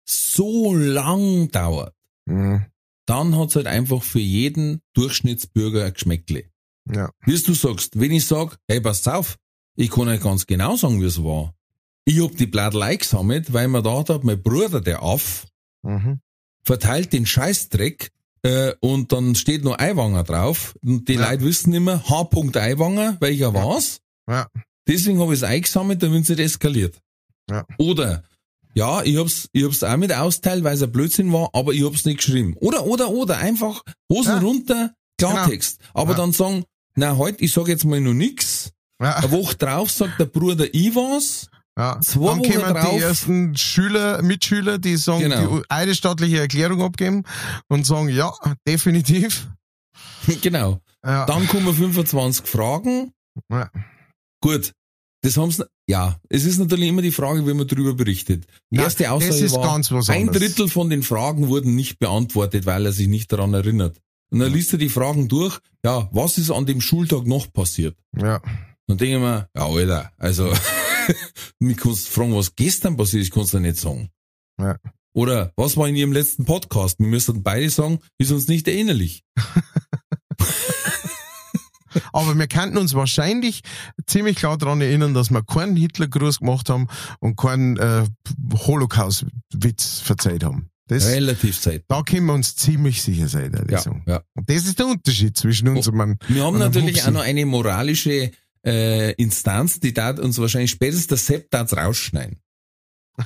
so 0.07 0.73
lang 0.75 1.49
dauert, 1.51 1.95
Mhm. 2.25 2.65
dann 3.05 3.37
hat's 3.37 3.55
halt 3.55 3.67
einfach 3.67 4.01
für 4.03 4.19
jeden 4.19 4.81
Durchschnittsbürger 4.93 5.85
ein 5.85 5.93
Geschmäckle. 5.93 6.45
Ja. 6.91 7.09
Wie 7.25 7.39
du 7.41 7.53
sagst, 7.53 7.99
wenn 7.99 8.11
ich 8.11 8.25
sag, 8.25 8.57
hey, 8.67 8.81
pass 8.81 9.07
auf, 9.07 9.37
ich 9.75 9.89
kann 9.91 10.07
euch 10.07 10.21
ganz 10.21 10.45
genau 10.47 10.75
sagen, 10.75 11.01
wie 11.01 11.05
es 11.05 11.23
war. 11.23 11.53
Ich 12.05 12.21
hab 12.21 12.35
die 12.35 12.45
Bladel 12.47 12.81
eingesammelt, 12.83 13.53
weil 13.53 13.67
mir 13.67 13.81
da 13.81 14.03
hat 14.07 14.23
mein 14.23 14.41
Bruder, 14.41 14.81
der 14.81 15.01
Aff, 15.03 15.45
Mhm. 15.83 16.19
verteilt 16.63 17.13
den 17.13 17.25
Scheißdreck 17.27 18.11
äh, 18.43 18.73
und 18.79 19.11
dann 19.11 19.33
steht 19.35 19.63
noch 19.63 19.77
Eiwanger 19.79 20.23
drauf 20.23 20.75
und 20.83 21.07
die 21.07 21.13
Ja. 21.13 21.29
Leute 21.31 21.43
wissen 21.45 21.73
immer 21.73 22.07
H. 22.09 22.29
Eiwanger, 22.55 23.17
welcher 23.19 23.53
war's. 23.55 24.01
Ja. 24.27 24.47
Deswegen 24.87 25.19
habe 25.19 25.33
ich 25.33 25.39
es 25.39 25.43
eingesammelt, 25.43 26.01
damit 26.03 26.23
es 26.23 26.29
nicht 26.29 26.39
eskaliert. 26.39 26.99
Ja. 27.49 27.65
Oder 27.77 28.23
ja, 28.73 29.01
ich 29.03 29.17
hab's, 29.17 29.47
ich 29.53 29.63
hab's 29.63 29.83
auch 29.83 29.97
mit 29.97 30.11
austeilt, 30.13 30.63
weil 30.63 30.75
es 30.75 30.83
ein 30.83 30.91
Blödsinn 30.91 31.31
war, 31.31 31.49
aber 31.53 31.73
ich 31.73 31.83
hab's 31.83 32.05
nicht 32.05 32.17
geschrieben. 32.17 32.55
Oder, 32.59 32.85
oder, 32.85 33.09
oder, 33.09 33.37
einfach 33.37 33.81
Hosen 34.11 34.33
Ja. 34.33 34.39
runter, 34.39 34.93
Klartext. 35.17 35.79
Aber 35.93 36.11
Ja. 36.11 36.17
dann 36.17 36.31
sagen, 36.33 36.65
na, 36.95 37.15
heute, 37.17 37.41
ich 37.43 37.53
sag 37.53 37.67
jetzt 37.67 37.85
mal 37.85 38.01
noch 38.01 38.13
nix. 38.13 38.71
Ja. 39.01 39.15
Eine 39.17 39.31
Woche 39.31 39.55
drauf 39.55 39.91
sagt 39.91 40.19
der 40.19 40.25
Bruder 40.25 40.65
ich 40.73 40.93
was. 40.95 41.47
Ja. 41.77 41.99
Zwei 42.01 42.13
Dann 42.27 42.39
Wochen 42.39 42.51
kommen 42.53 42.73
drauf- 42.73 42.89
die 42.95 42.99
ersten 43.01 43.57
Schüler, 43.57 44.21
Mitschüler, 44.21 44.77
die 44.77 44.95
sagen, 44.97 45.21
Genau. 45.23 45.59
die 45.59 45.63
eidesstaatliche 45.69 46.39
Erklärung 46.39 46.81
abgeben 46.81 47.23
und 47.67 47.85
sagen, 47.85 48.07
ja, 48.09 48.33
definitiv. 48.67 49.47
genau. 50.41 50.79
Ja. 51.05 51.25
Dann 51.25 51.47
kommen 51.47 51.73
25 51.73 52.45
Fragen. 52.45 53.11
Ja. 53.49 53.69
Gut. 54.45 54.73
Das 55.21 55.37
haben's, 55.37 55.63
ja. 55.87 56.19
Es 56.29 56.45
ist 56.45 56.59
natürlich 56.59 56.89
immer 56.89 57.01
die 57.01 57.11
Frage, 57.11 57.47
wie 57.47 57.53
man 57.55 57.67
darüber 57.67 57.95
berichtet. 57.95 58.45
Die 58.69 58.77
erste 58.77 59.11
Aussage 59.11 59.31
das 59.31 59.41
ist 59.41 59.55
war, 59.55 59.63
ganz 59.63 59.91
was 59.91 60.07
ein. 60.07 60.27
Drittel 60.27 60.67
von 60.67 60.91
den 60.91 61.01
Fragen 61.01 61.47
wurden 61.47 61.73
nicht 61.73 61.97
beantwortet, 61.97 62.67
weil 62.67 62.85
er 62.85 62.91
sich 62.91 63.07
nicht 63.07 63.31
daran 63.31 63.55
erinnert. 63.55 63.99
Und 64.29 64.39
dann 64.39 64.53
liest 64.53 64.71
er 64.71 64.77
die 64.77 64.89
Fragen 64.89 65.27
durch, 65.29 65.57
ja, 65.83 66.09
was 66.11 66.37
ist 66.37 66.51
an 66.51 66.67
dem 66.67 66.79
Schultag 66.79 67.25
noch 67.25 67.51
passiert? 67.51 67.97
Ja. 68.15 68.39
Dann 68.85 68.99
denke 68.99 69.15
ich 69.15 69.19
mir, 69.19 69.49
ja, 69.55 69.65
Alter, 69.65 70.11
also, 70.19 70.53
mich 71.59 71.77
kannst 71.77 72.07
du 72.07 72.11
fragen, 72.11 72.35
was 72.35 72.55
gestern 72.55 72.95
passiert 72.95 73.23
ist, 73.23 73.33
kannst 73.33 73.55
du 73.55 73.59
nicht 73.59 73.77
sagen. 73.77 74.09
Ja. 74.59 74.77
Oder, 75.15 75.53
was 75.55 75.75
war 75.75 75.87
in 75.87 75.95
ihrem 75.95 76.13
letzten 76.13 76.45
Podcast? 76.45 76.99
Wir 76.99 77.07
müssten 77.07 77.41
beide 77.41 77.69
sagen, 77.71 77.99
ist 78.19 78.31
uns 78.31 78.47
nicht 78.47 78.67
erinnerlich. 78.67 79.23
Aber 82.13 82.37
wir 82.37 82.47
könnten 82.47 82.77
uns 82.77 82.93
wahrscheinlich 82.93 83.61
ziemlich 84.07 84.37
klar 84.37 84.57
daran 84.57 84.81
erinnern, 84.81 85.13
dass 85.13 85.29
wir 85.31 85.43
keinen 85.43 85.75
Hitlergruß 85.75 86.39
gemacht 86.39 86.69
haben 86.69 86.87
und 87.19 87.35
keinen 87.37 87.77
äh, 87.77 88.05
Holocaust-Witz 88.53 89.99
verzeiht 90.01 90.43
haben. 90.43 90.69
Das, 90.87 91.07
Relativ 91.07 91.59
Zeit. 91.59 91.83
da 91.87 92.03
können 92.03 92.27
wir 92.27 92.33
uns 92.33 92.55
ziemlich 92.55 93.01
sicher 93.01 93.27
sein, 93.27 93.51
würde 93.53 93.73
Ja, 93.73 93.81
ja. 94.05 94.21
Und 94.35 94.47
das 94.49 94.65
ist 94.67 94.77
der 94.77 94.85
Unterschied 94.85 95.35
zwischen 95.35 95.67
uns 95.69 95.87
Oh. 95.87 95.91
und 95.91 95.97
einem, 95.97 96.17
Wir 96.27 96.43
haben 96.43 96.59
natürlich 96.59 96.97
Hupsi. 96.97 97.07
auch 97.07 97.13
noch 97.13 97.21
eine 97.23 97.45
moralische 97.47 98.31
äh, 98.63 99.13
Instanz, 99.13 99.79
die 99.79 99.93
da 99.93 100.11
uns 100.11 100.37
wahrscheinlich 100.37 100.69
spätestens 100.71 101.07
der 101.07 101.17
Sepp 101.17 101.49
rausschneiden. 101.75 102.39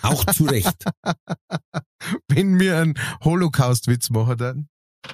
Auch 0.03 0.23
zu 0.25 0.45
Recht. 0.45 0.85
wenn 2.29 2.59
wir 2.59 2.77
einen 2.77 2.93
Holocaust-Witz 3.23 4.09
machen 4.11 4.37
dann 4.37 4.69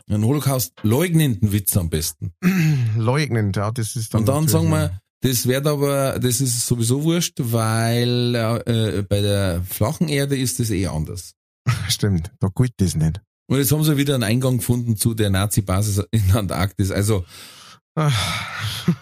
Einen 0.09 0.25
Holocaust 0.25 0.73
leugnenden 0.83 1.51
Witz 1.51 1.75
am 1.77 1.89
besten. 1.89 2.33
leugnen, 2.97 3.51
ja, 3.55 3.71
das 3.71 3.95
ist 3.95 4.13
dann. 4.13 4.21
Und 4.21 4.27
dann 4.27 4.47
sagen 4.47 4.69
wir, 4.69 4.99
das 5.21 5.47
wird 5.47 5.65
aber, 5.67 6.19
das 6.19 6.41
ist 6.41 6.65
sowieso 6.67 7.03
wurscht, 7.03 7.37
weil 7.39 8.35
äh, 8.35 9.01
bei 9.03 9.21
der 9.21 9.63
flachen 9.63 10.07
Erde 10.07 10.37
ist 10.37 10.59
das 10.59 10.69
eh 10.71 10.87
anders. 10.87 11.33
Stimmt, 11.89 12.31
da 12.39 12.49
gilt 12.53 12.73
das 12.77 12.95
nicht. 12.95 13.21
Und 13.47 13.59
jetzt 13.59 13.71
haben 13.71 13.83
sie 13.83 13.97
wieder 13.97 14.15
einen 14.15 14.23
Eingang 14.23 14.57
gefunden 14.57 14.97
zu 14.97 15.13
der 15.13 15.29
Nazi-Basis 15.29 16.03
in 16.11 16.27
der 16.27 16.37
Antarktis. 16.37 16.91
Also, 16.91 17.25
Ah, 17.97 18.11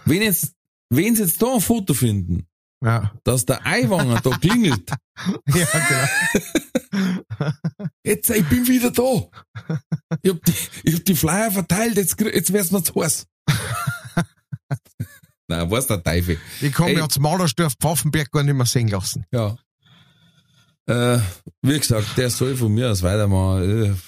wenn 0.06 0.22
jetzt, 0.22 0.54
wenn 0.90 1.16
sie 1.16 1.24
jetzt 1.24 1.42
da 1.42 1.56
ein 1.56 1.62
Foto 1.62 1.96
finden, 1.96 2.46
Ja, 2.84 3.12
dass 3.24 3.46
der 3.46 3.66
Eiwanger 3.66 4.22
da 4.22 4.30
klingelt, 4.38 4.88
ja 5.48 5.66
genau. 5.66 6.44
jetzt, 8.04 8.30
ich 8.30 8.48
bin 8.48 8.68
wieder 8.68 8.92
da. 8.92 9.28
Ich 10.22 10.32
hab 10.32 10.44
die, 10.44 10.54
ich 10.84 10.96
hab 10.96 11.06
die 11.06 11.16
Flyer 11.16 11.52
verteilt, 11.52 11.98
jetzt, 11.98 12.20
jetzt 12.20 12.54
wär's 12.54 12.72
noch 12.72 12.84
zu 12.84 13.02
heiß. 13.02 13.28
Na, 15.48 15.70
was 15.70 15.88
der 15.88 16.02
Teufel. 16.02 16.40
Ich 16.62 16.74
kann 16.74 16.88
Ey. 16.88 16.96
mir 16.96 17.02
jetzt 17.04 17.20
Malersdorf 17.20 17.74
Pfaffenberg 17.80 18.32
gar 18.32 18.44
nicht 18.44 18.56
mehr 18.56 18.66
sehen 18.66 18.88
lassen. 18.88 19.26
Ja. 19.32 19.58
Äh, 20.86 21.20
wie 21.62 21.80
gesagt, 21.80 22.18
der 22.18 22.30
soll 22.30 22.56
von 22.56 22.74
mir 22.74 22.92
aus 22.92 23.04
weitermachen. 23.04 24.00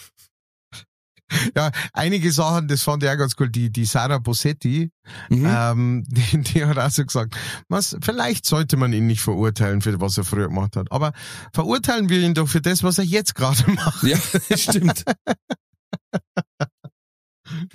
Ja, 1.56 1.72
einige 1.93 2.31
Sachen, 2.31 2.68
das 2.68 2.84
fand 2.84 3.02
ich 3.03 3.10
auch 3.10 3.18
ganz 3.18 3.34
cool. 3.39 3.49
Die, 3.49 3.72
die 3.72 3.85
Sarah 3.85 4.19
Bossetti, 4.19 4.91
Mhm. 5.30 5.45
ähm, 5.49 6.03
die, 6.07 6.41
die 6.41 6.65
hat 6.65 6.77
auch 6.77 6.89
so 6.91 7.03
gesagt, 7.06 7.35
was, 7.68 7.97
vielleicht 8.02 8.45
sollte 8.45 8.77
man 8.77 8.93
ihn 8.93 9.07
nicht 9.07 9.22
verurteilen 9.22 9.81
für 9.81 9.99
was 9.99 10.18
er 10.18 10.23
früher 10.23 10.47
gemacht 10.49 10.76
hat. 10.76 10.91
Aber 10.91 11.14
verurteilen 11.53 12.10
wir 12.10 12.19
ihn 12.19 12.34
doch 12.35 12.47
für 12.47 12.61
das, 12.61 12.84
was 12.84 12.97
er 12.99 13.06
jetzt 13.06 13.34
gerade 13.35 13.64
macht. 13.72 14.03
Ja, 14.03 14.18
stimmt. 14.57 15.03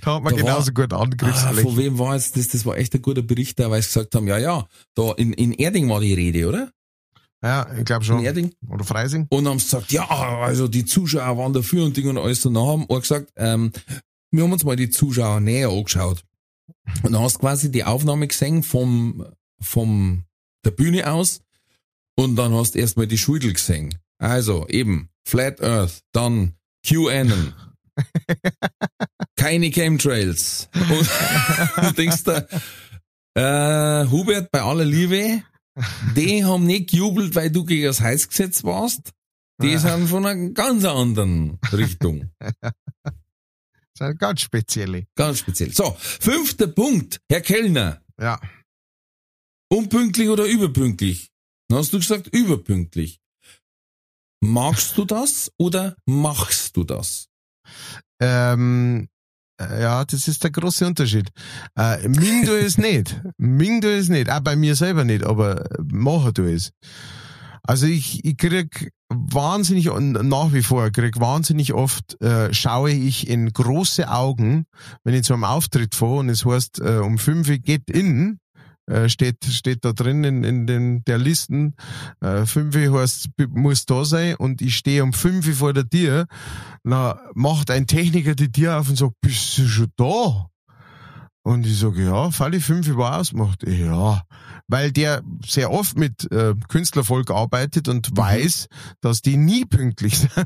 Da 0.02 0.16
hat 0.16 0.22
man 0.24 0.34
Da 0.34 0.40
war- 0.40 0.46
genauso 0.46 0.72
gut 0.72 0.92
Ah, 0.92 1.00
angegriffen. 1.00 1.54
von 1.62 1.76
wem 1.76 1.98
war 1.98 2.14
jetzt 2.16 2.36
das? 2.36 2.48
Das 2.48 2.66
war 2.66 2.76
echt 2.76 2.92
ein 2.94 3.02
guter 3.02 3.22
Bericht 3.22 3.58
da, 3.60 3.70
weil 3.70 3.80
sie 3.82 3.88
gesagt 3.88 4.14
haben, 4.16 4.26
ja, 4.26 4.36
ja, 4.36 4.66
da 4.96 5.12
in, 5.12 5.32
in 5.32 5.52
Erding 5.52 5.88
war 5.88 6.00
die 6.00 6.12
Rede, 6.12 6.48
oder? 6.48 6.70
Ja, 7.42 7.66
ich 7.76 7.84
glaube 7.84 8.04
In 8.04 8.06
schon. 8.06 8.24
Erding. 8.24 8.54
Oder 8.68 8.84
Freising. 8.84 9.26
Und 9.30 9.48
haben 9.48 9.58
gesagt, 9.58 9.92
ja, 9.92 10.06
also 10.08 10.68
die 10.68 10.84
Zuschauer 10.84 11.38
waren 11.38 11.52
dafür 11.52 11.84
und 11.84 11.96
Ding 11.96 12.08
und 12.08 12.18
alles. 12.18 12.44
Und 12.44 12.54
dann 12.54 12.66
haben 12.66 12.86
wir 12.88 13.00
gesagt, 13.00 13.32
ähm, 13.36 13.72
wir 14.30 14.44
haben 14.44 14.52
uns 14.52 14.64
mal 14.64 14.76
die 14.76 14.90
Zuschauer 14.90 15.40
näher 15.40 15.70
angeschaut. 15.70 16.22
Und 17.02 17.12
dann 17.12 17.22
hast 17.22 17.36
du 17.36 17.40
quasi 17.40 17.70
die 17.70 17.84
Aufnahme 17.84 18.28
gesehen 18.28 18.62
vom, 18.62 19.26
vom, 19.60 20.24
der 20.64 20.70
Bühne 20.70 21.10
aus. 21.10 21.40
Und 22.16 22.36
dann 22.36 22.52
hast 22.52 22.74
du 22.74 22.78
erstmal 22.78 23.06
die 23.06 23.18
Schudel 23.18 23.52
gesehen. 23.52 23.94
Also 24.18 24.68
eben, 24.68 25.08
Flat 25.26 25.62
Earth, 25.62 26.00
dann 26.12 26.54
QAnon. 26.86 27.54
Keine 29.36 29.70
Chemtrails. 29.70 30.68
Und 30.74 31.08
du 31.86 31.92
denkst 31.92 32.24
da, 32.24 32.46
äh, 33.34 34.06
Hubert, 34.10 34.50
bei 34.50 34.60
aller 34.60 34.84
Liebe, 34.84 35.42
die 36.16 36.44
haben 36.44 36.64
nicht 36.64 36.90
gejubelt, 36.90 37.34
weil 37.34 37.50
du 37.50 37.64
gegen 37.64 37.84
das 37.84 38.00
Heizgesetz 38.00 38.64
warst. 38.64 39.12
Die 39.62 39.76
sind 39.76 40.08
von 40.08 40.24
einer 40.24 40.50
ganz 40.50 40.84
anderen 40.84 41.58
Richtung. 41.72 42.30
Eine 44.00 44.16
ganz 44.16 44.40
spezielle. 44.40 45.06
Ganz 45.14 45.40
speziell. 45.40 45.74
So, 45.74 45.94
fünfter 45.98 46.68
Punkt. 46.68 47.20
Herr 47.30 47.42
Kellner. 47.42 48.00
Ja. 48.18 48.40
Unpünktlich 49.68 50.30
oder 50.30 50.46
überpünktlich? 50.46 51.30
Dann 51.68 51.78
hast 51.78 51.92
du 51.92 51.98
gesagt, 51.98 52.28
überpünktlich. 52.28 53.20
Magst 54.42 54.96
du 54.96 55.04
das 55.04 55.52
oder 55.58 55.96
machst 56.06 56.78
du 56.78 56.84
das? 56.84 57.28
Ähm, 58.20 59.02
äh, 59.02 59.19
ja, 59.80 60.04
das 60.04 60.28
ist 60.28 60.42
der 60.42 60.50
große 60.50 60.86
Unterschied. 60.86 61.30
Äh, 61.76 62.08
Ming 62.08 62.44
du 62.44 62.58
es 62.58 62.78
nicht. 62.88 63.20
Ming 63.36 63.80
du 63.80 63.94
es 63.94 64.08
nicht. 64.08 64.30
Auch 64.30 64.40
bei 64.40 64.56
mir 64.56 64.74
selber 64.74 65.04
nicht, 65.04 65.24
aber 65.24 65.64
machen 65.82 66.34
du 66.34 66.44
es. 66.44 66.72
Also 67.62 67.86
ich, 67.86 68.24
ich 68.24 68.36
krieg 68.36 68.90
wahnsinnig, 69.08 69.90
und 69.90 70.12
nach 70.12 70.52
wie 70.52 70.62
vor, 70.62 70.90
krieg 70.90 71.20
wahnsinnig 71.20 71.72
oft, 71.72 72.20
äh, 72.20 72.52
schaue 72.52 72.90
ich 72.90 73.28
in 73.28 73.52
große 73.52 74.10
Augen, 74.10 74.64
wenn 75.04 75.14
ich 75.14 75.24
zu 75.24 75.34
einem 75.34 75.44
Auftritt 75.44 75.94
fahre 75.94 76.16
und 76.16 76.30
es 76.30 76.44
heißt, 76.44 76.80
äh, 76.80 76.98
um 76.98 77.18
fünf 77.18 77.48
Uhr 77.48 77.58
geht 77.58 77.88
in, 77.90 78.39
äh, 78.90 79.08
steht, 79.08 79.44
steht 79.44 79.84
da 79.84 79.92
drin 79.92 80.24
in, 80.24 80.44
in 80.44 80.66
den, 80.66 81.04
der 81.04 81.18
Listen, 81.18 81.74
äh, 82.20 82.44
fünf 82.44 82.76
Uhr 82.76 83.00
heißt, 83.00 83.36
b- 83.36 83.46
muss 83.48 83.86
da 83.86 84.04
sein 84.04 84.34
und 84.36 84.60
ich 84.60 84.76
stehe 84.76 85.02
um 85.02 85.12
fünf 85.12 85.46
Uhr 85.46 85.54
vor 85.54 85.72
der 85.72 85.88
Tür, 85.88 86.26
na, 86.82 87.18
macht 87.34 87.70
ein 87.70 87.86
Techniker 87.86 88.34
die 88.34 88.52
Tür 88.52 88.78
auf 88.78 88.88
und 88.88 88.96
sagt, 88.96 89.14
bist 89.20 89.56
du 89.58 89.66
schon 89.66 89.92
da? 89.96 90.46
Und 91.42 91.64
ich 91.66 91.78
sage, 91.78 92.04
ja, 92.04 92.30
Falle 92.30 92.60
fünf 92.60 92.86
Uhr 92.88 93.16
ausmacht. 93.16 93.66
Ja, 93.66 94.22
weil 94.68 94.92
der 94.92 95.22
sehr 95.44 95.70
oft 95.72 95.96
mit 95.96 96.30
äh, 96.30 96.54
Künstlervolk 96.68 97.30
arbeitet 97.30 97.88
und 97.88 98.14
weiß, 98.14 98.66
dass 99.00 99.22
die 99.22 99.38
nie 99.38 99.64
pünktlich 99.64 100.18
sind. 100.18 100.32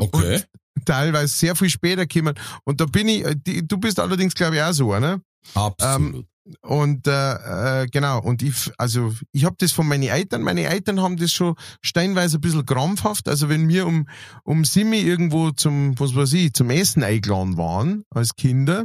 Okay. 0.00 0.42
Teilweise 0.84 1.28
sehr 1.28 1.54
viel 1.54 1.70
später 1.70 2.06
kommen. 2.06 2.34
Und 2.64 2.80
da 2.80 2.86
bin 2.86 3.06
ich, 3.08 3.24
äh, 3.24 3.36
die, 3.36 3.66
du 3.66 3.76
bist 3.78 4.00
allerdings, 4.00 4.34
glaube 4.34 4.56
ich, 4.56 4.62
auch 4.62 4.72
so, 4.72 4.98
ne? 4.98 5.20
Absolut. 5.54 6.26
Und 6.62 7.06
äh, 7.06 7.82
äh, 7.82 7.86
genau, 7.86 8.20
und 8.20 8.42
ich, 8.42 8.72
also 8.78 9.12
ich 9.32 9.44
habe 9.44 9.56
das 9.58 9.72
von 9.72 9.86
meinen 9.86 10.04
Eltern, 10.08 10.42
meine 10.42 10.64
Eltern 10.64 11.00
haben 11.00 11.16
das 11.16 11.32
schon 11.32 11.54
steinweise 11.82 12.38
ein 12.38 12.40
bisschen 12.40 12.66
krampfhaft. 12.66 13.28
Also 13.28 13.48
wenn 13.48 13.68
wir 13.68 13.86
um, 13.86 14.08
um 14.44 14.64
Simi 14.64 15.00
irgendwo 15.00 15.50
zum, 15.50 15.98
was 15.98 16.14
weiß 16.14 16.32
ich, 16.34 16.52
zum 16.54 16.70
Essen 16.70 17.02
eingeladen 17.02 17.56
waren 17.56 18.04
als 18.10 18.34
Kinder, 18.34 18.84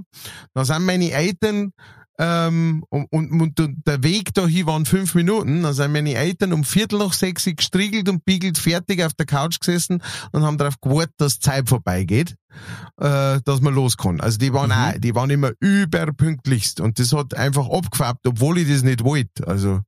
dann 0.54 0.66
sind 0.66 0.86
meine 0.86 1.12
Eltern 1.12 1.72
ähm, 2.18 2.84
und, 2.90 3.12
und, 3.12 3.60
und 3.60 3.88
der 3.88 4.04
Weg 4.04 4.34
dahin 4.34 4.68
waren 4.68 4.86
fünf 4.86 5.16
Minuten. 5.16 5.64
Dann 5.64 5.74
sind 5.74 5.92
meine 5.92 6.14
Eltern 6.14 6.54
um 6.54 6.64
Viertel 6.64 7.00
nach 7.00 7.14
sechs 7.14 7.46
gestriegelt 7.46 8.08
und 8.08 8.24
biegelt 8.24 8.58
fertig 8.58 9.04
auf 9.04 9.14
der 9.14 9.26
Couch 9.26 9.60
gesessen 9.60 10.02
und 10.32 10.44
haben 10.44 10.58
darauf 10.58 10.80
gewartet, 10.80 11.16
dass 11.18 11.40
Zeit 11.40 11.68
vorbeigeht, 11.68 12.36
äh, 12.98 13.40
dass 13.44 13.62
man 13.62 13.74
los 13.74 13.98
kann. 13.98 14.22
Also 14.22 14.38
die 14.38 14.54
waren 14.54 14.70
mhm. 14.70 14.96
auch, 14.96 15.00
die 15.00 15.16
waren 15.16 15.30
immer 15.30 15.52
überpünktlichst 15.60 16.80
und 16.80 17.00
das 17.00 17.12
hat 17.12 17.34
einfach 17.34 17.70
abgefärbt, 17.70 18.26
obwohl 18.28 18.60
ich 18.60 18.70
das 18.70 18.84
nicht 18.84 19.04
wollte. 19.04 19.48
Also 19.48 19.82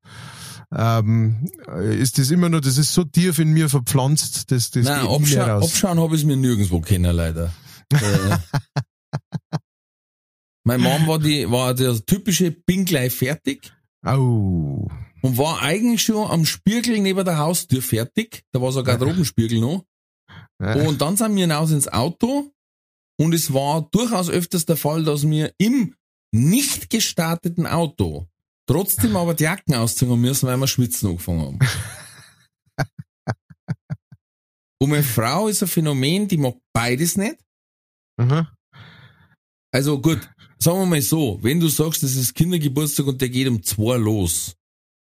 ähm, 0.76 1.50
ist 1.82 2.18
das 2.18 2.30
immer 2.30 2.50
nur, 2.50 2.60
das 2.60 2.78
ist 2.78 2.94
so 2.94 3.06
tief 3.06 3.40
in 3.40 3.54
mir 3.54 3.70
verpflanzt, 3.70 4.52
dass 4.52 4.70
das 4.72 4.86
Nein, 4.86 5.08
abscha 5.08 5.58
abschauen 5.58 6.00
habe 6.00 6.16
ich 6.16 6.22
es 6.22 6.28
mir 6.28 6.36
nirgendwo 6.36 6.82
kennen, 6.82 7.16
leider. 7.16 7.54
Äh, 7.94 8.38
Meine 10.68 10.84
Mom 10.84 11.08
war 11.08 11.18
die, 11.18 11.50
war 11.50 11.74
der 11.74 11.96
typische 12.06 12.52
bin 12.52 12.84
gleich 12.84 13.14
fertig. 13.14 13.74
Oh. 14.06 14.86
Und 15.22 15.38
war 15.38 15.62
eigentlich 15.62 16.02
schon 16.04 16.30
am 16.30 16.46
Spiegel 16.46 17.00
neben 17.00 17.24
der 17.24 17.38
Haustür 17.38 17.82
fertig. 17.82 18.44
Da 18.52 18.62
war 18.62 18.74
sogar 18.74 18.98
Garderobenspiegel 18.98 19.62
noch. 19.62 19.86
Und 20.60 21.00
dann 21.00 21.16
sind 21.16 21.36
wir 21.36 21.44
hinaus 21.44 21.72
ins 21.72 21.88
Auto. 21.88 22.52
Und 23.18 23.34
es 23.34 23.54
war 23.54 23.88
durchaus 23.92 24.30
öfters 24.30 24.66
der 24.66 24.76
Fall, 24.76 25.06
dass 25.06 25.26
wir 25.26 25.54
im 25.58 25.96
nicht 26.34 26.90
gestarteten 26.90 27.66
Auto 27.66 28.28
trotzdem 28.70 29.16
aber 29.16 29.36
die 29.36 29.46
Jacken 29.46 29.74
ausziehen 29.74 30.20
müssen, 30.20 30.48
weil 30.48 30.58
wir 30.58 30.68
schwitzen 30.68 31.12
angefangen 31.12 31.42
haben. 31.42 31.60
Und 34.80 34.90
meine 34.90 35.04
Frau 35.04 35.48
ist 35.48 35.64
ein 35.64 35.70
Phänomen, 35.70 36.28
die 36.28 36.38
mag 36.38 36.56
beides 36.74 37.16
nicht. 37.16 37.38
Mhm. 38.18 38.48
Also 39.72 40.02
gut, 40.02 40.30
sagen 40.60 40.80
wir 40.80 40.86
mal 40.86 41.02
so, 41.02 41.40
wenn 41.42 41.60
du 41.60 41.68
sagst, 41.68 42.04
das 42.04 42.16
ist 42.16 42.36
Kindergeburtstag 42.36 43.08
und 43.08 43.22
der 43.22 43.30
geht 43.30 43.48
um 43.48 43.64
zwei 43.64 43.98
los 43.98 44.56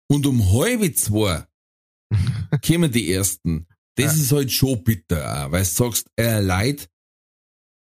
und 0.09 0.25
um 0.25 0.51
halbe 0.51 0.93
zwei 0.93 1.45
kommen 2.65 2.91
die 2.91 3.11
ersten, 3.11 3.67
das 3.95 4.15
ja. 4.15 4.21
ist 4.21 4.31
halt 4.31 4.51
schon 4.51 4.83
bitter, 4.83 5.45
auch, 5.47 5.51
weil 5.51 5.63
du 5.63 5.69
sagst, 5.69 6.07
äh, 6.19 6.39
leid, 6.39 6.89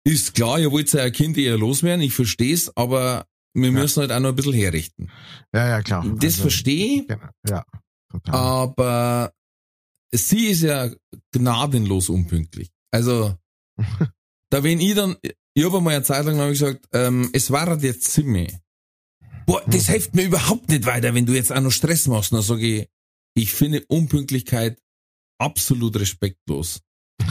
ist 0.03 0.36
klar, 0.36 0.60
ihr 0.60 0.72
wollt 0.72 0.91
ja 0.94 1.10
Kind 1.10 1.38
eher 1.38 1.57
loswerden, 1.57 2.02
ich 2.02 2.14
versteh's, 2.14 2.72
aber 2.76 3.27
wir 3.53 3.72
müssen 3.72 3.99
ja. 3.99 4.02
halt 4.02 4.11
auch 4.11 4.19
noch 4.19 4.30
ein 4.30 4.36
bisschen 4.36 4.53
herrichten. 4.53 5.10
Ja, 5.53 5.68
ja, 5.68 5.82
klar. 5.82 6.03
Das 6.15 6.23
also, 6.23 6.41
verstehe 6.44 7.02
ich. 7.02 7.07
Genau. 7.07 7.30
Ja, 7.48 7.65
total. 8.11 8.36
Aber 8.36 9.34
sie 10.11 10.48
ist 10.48 10.61
ja 10.61 10.91
gnadenlos 11.32 12.10
unpünktlich. 12.10 12.69
Also, 12.91 13.36
da 14.56 14.64
wenn 14.64 14.80
ich 14.80 14.95
dann, 14.95 15.18
ich 15.53 15.65
habe 15.65 15.82
mal 15.82 15.95
eine 15.95 16.03
Zeit 16.03 16.26
lang 16.26 16.38
gesagt, 16.38 16.88
ähm, 16.94 17.30
es 17.34 17.52
war 17.52 17.77
jetzt 17.84 18.10
ziemlich. 18.10 18.56
Boah, 19.45 19.61
das 19.68 19.88
hm. 19.88 19.91
hilft 19.91 20.15
mir 20.15 20.23
überhaupt 20.23 20.69
nicht 20.69 20.86
weiter, 20.86 21.14
wenn 21.14 21.26
du 21.26 21.34
jetzt 21.34 21.52
auch 21.52 21.60
noch 21.60 21.72
Stress 21.72 22.07
machst. 22.07 22.32
Dann 22.32 22.41
sage 22.41 22.65
ich, 22.65 22.90
ich 23.34 23.52
finde 23.52 23.84
Unpünktlichkeit 23.90 24.82
absolut 25.40 25.99
respektlos. 25.99 26.84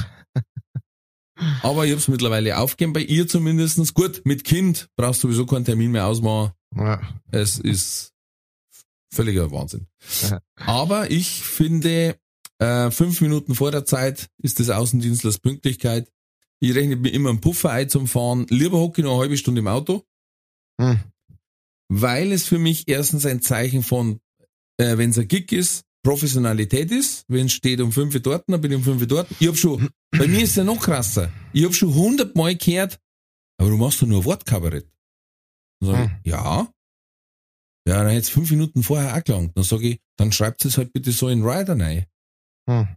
Aber 1.62 1.86
ich 1.86 1.92
habe 1.92 2.00
es 2.00 2.08
mittlerweile 2.08 2.58
aufgegeben, 2.58 2.92
bei 2.92 3.00
ihr 3.00 3.26
zumindestens 3.26 3.94
Gut, 3.94 4.20
mit 4.26 4.44
Kind 4.44 4.90
brauchst 4.94 5.24
du 5.24 5.28
sowieso 5.28 5.46
keinen 5.46 5.64
Termin 5.64 5.92
mehr 5.92 6.06
ausmachen. 6.06 6.52
Ja. 6.76 7.00
Es 7.30 7.58
ist 7.58 8.12
völliger 9.10 9.50
Wahnsinn. 9.50 9.86
Ja. 10.28 10.42
Aber 10.56 11.10
ich 11.10 11.42
finde, 11.42 12.18
äh, 12.58 12.90
fünf 12.90 13.22
Minuten 13.22 13.54
vor 13.54 13.70
der 13.70 13.86
Zeit 13.86 14.28
ist 14.42 14.60
das 14.60 14.68
Außendienstlers 14.68 15.38
Pünktlichkeit. 15.38 16.10
Ich 16.64 16.74
rechne 16.74 16.96
mir 16.96 17.10
immer 17.10 17.28
einen 17.28 17.42
Puffer 17.42 17.70
ein 17.72 17.90
zum 17.90 18.06
Fahren. 18.06 18.46
Lieber 18.48 18.78
hocke 18.78 19.02
ich 19.02 19.04
noch 19.04 19.12
eine 19.12 19.20
halbe 19.20 19.36
Stunde 19.36 19.58
im 19.58 19.68
Auto. 19.68 20.02
Hm. 20.80 20.98
Weil 21.92 22.32
es 22.32 22.46
für 22.46 22.58
mich 22.58 22.88
erstens 22.88 23.26
ein 23.26 23.42
Zeichen 23.42 23.82
von, 23.82 24.18
äh, 24.78 24.96
wenn 24.96 25.10
es 25.10 25.18
ein 25.18 25.28
Gig 25.28 25.52
ist, 25.52 25.84
Professionalität 26.02 26.90
ist. 26.90 27.26
Wenn 27.28 27.46
es 27.46 27.52
steht 27.52 27.82
um 27.82 27.92
fünf 27.92 28.14
Uhr 28.14 28.20
dort, 28.20 28.44
dann 28.48 28.62
bin 28.62 28.70
ich 28.72 28.78
um 28.78 28.84
fünf 28.84 29.02
Uhr 29.02 29.06
dort. 29.06 29.28
Ich 29.40 29.46
hab 29.46 29.58
schon, 29.58 29.90
bei 30.10 30.26
mir 30.26 30.42
ist 30.42 30.50
es 30.50 30.56
ja 30.56 30.64
noch 30.64 30.80
krasser. 30.80 31.30
Ich 31.52 31.66
hab 31.66 31.74
schon 31.74 31.94
hundertmal 31.94 32.56
gehört, 32.56 32.98
aber 33.58 33.68
du 33.68 33.76
machst 33.76 34.00
doch 34.00 34.06
nur 34.06 34.24
Wortkabarett. 34.24 34.90
Dann 35.80 35.90
sag 35.90 36.04
ich, 36.04 36.10
hm. 36.10 36.20
ja. 36.24 36.72
Ja, 37.86 38.02
dann 38.02 38.08
hätte 38.08 38.30
fünf 38.30 38.50
Minuten 38.50 38.82
vorher 38.82 39.14
auch 39.14 39.22
gelangt. 39.22 39.54
Dann 39.54 39.64
sage 39.64 39.86
ich, 39.86 40.00
dann 40.16 40.32
schreibt 40.32 40.64
es 40.64 40.78
halt 40.78 40.94
bitte 40.94 41.12
so 41.12 41.28
in 41.28 41.44
Rider 41.44 41.78
rein. 41.78 42.06
Hm. 42.66 42.88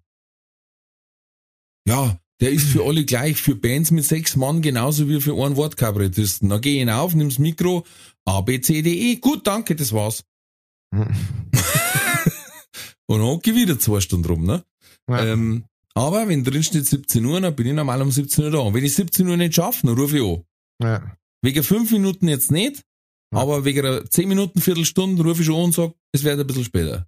Ja, 1.85 2.17
der 2.39 2.51
ist 2.51 2.67
für 2.67 2.85
alle 2.85 3.03
gleich, 3.03 3.37
für 3.37 3.55
Bands 3.55 3.91
mit 3.91 4.05
sechs 4.05 4.35
Mann 4.35 4.61
genauso 4.61 5.09
wie 5.09 5.19
für 5.21 5.33
einen 5.33 5.55
Wortkabarettisten. 5.55 6.49
Dann 6.49 6.61
geh 6.61 6.73
ich 6.73 6.79
hinauf, 6.79 7.15
nimm's 7.15 7.39
Mikro, 7.39 7.85
A, 8.25 8.41
B, 8.41 8.61
C, 8.61 8.81
D, 8.81 8.93
E. 8.93 9.15
Gut, 9.15 9.47
danke, 9.47 9.75
das 9.75 9.91
war's. 9.91 10.23
und 10.91 11.09
dann 13.07 13.39
ich 13.43 13.55
wieder 13.55 13.79
zwei 13.79 13.99
Stunden 14.01 14.25
rum, 14.25 14.45
ne? 14.45 14.63
Ja. 15.09 15.25
Ähm, 15.25 15.65
aber 15.95 16.27
wenn 16.27 16.43
drin 16.43 16.61
steht 16.61 16.85
17 16.85 17.25
Uhr, 17.25 17.41
dann 17.41 17.55
bin 17.55 17.65
ich 17.67 17.73
normal 17.73 18.01
um 18.03 18.11
17 18.11 18.45
Uhr 18.45 18.51
da. 18.51 18.59
Und 18.59 18.75
wenn 18.75 18.83
ich 18.83 18.93
17 18.93 19.27
Uhr 19.27 19.37
nicht 19.37 19.55
schaffe, 19.55 19.87
dann 19.87 19.97
rufe 19.97 20.17
ich 20.17 20.23
an. 20.23 20.43
Ja. 20.81 21.17
Wegen 21.41 21.63
fünf 21.63 21.91
Minuten 21.91 22.27
jetzt 22.27 22.51
nicht, 22.51 22.83
ja. 23.33 23.39
aber 23.39 23.65
wegen 23.65 23.85
einer 23.85 24.05
10 24.05 24.27
Minuten, 24.27 24.61
Viertelstunde 24.61 25.23
rufe 25.23 25.41
ich 25.41 25.47
schon 25.47 25.55
an 25.55 25.63
und 25.63 25.73
sage, 25.73 25.93
es 26.11 26.23
wird 26.23 26.39
ein 26.39 26.45
bisschen 26.45 26.65
später. 26.65 27.07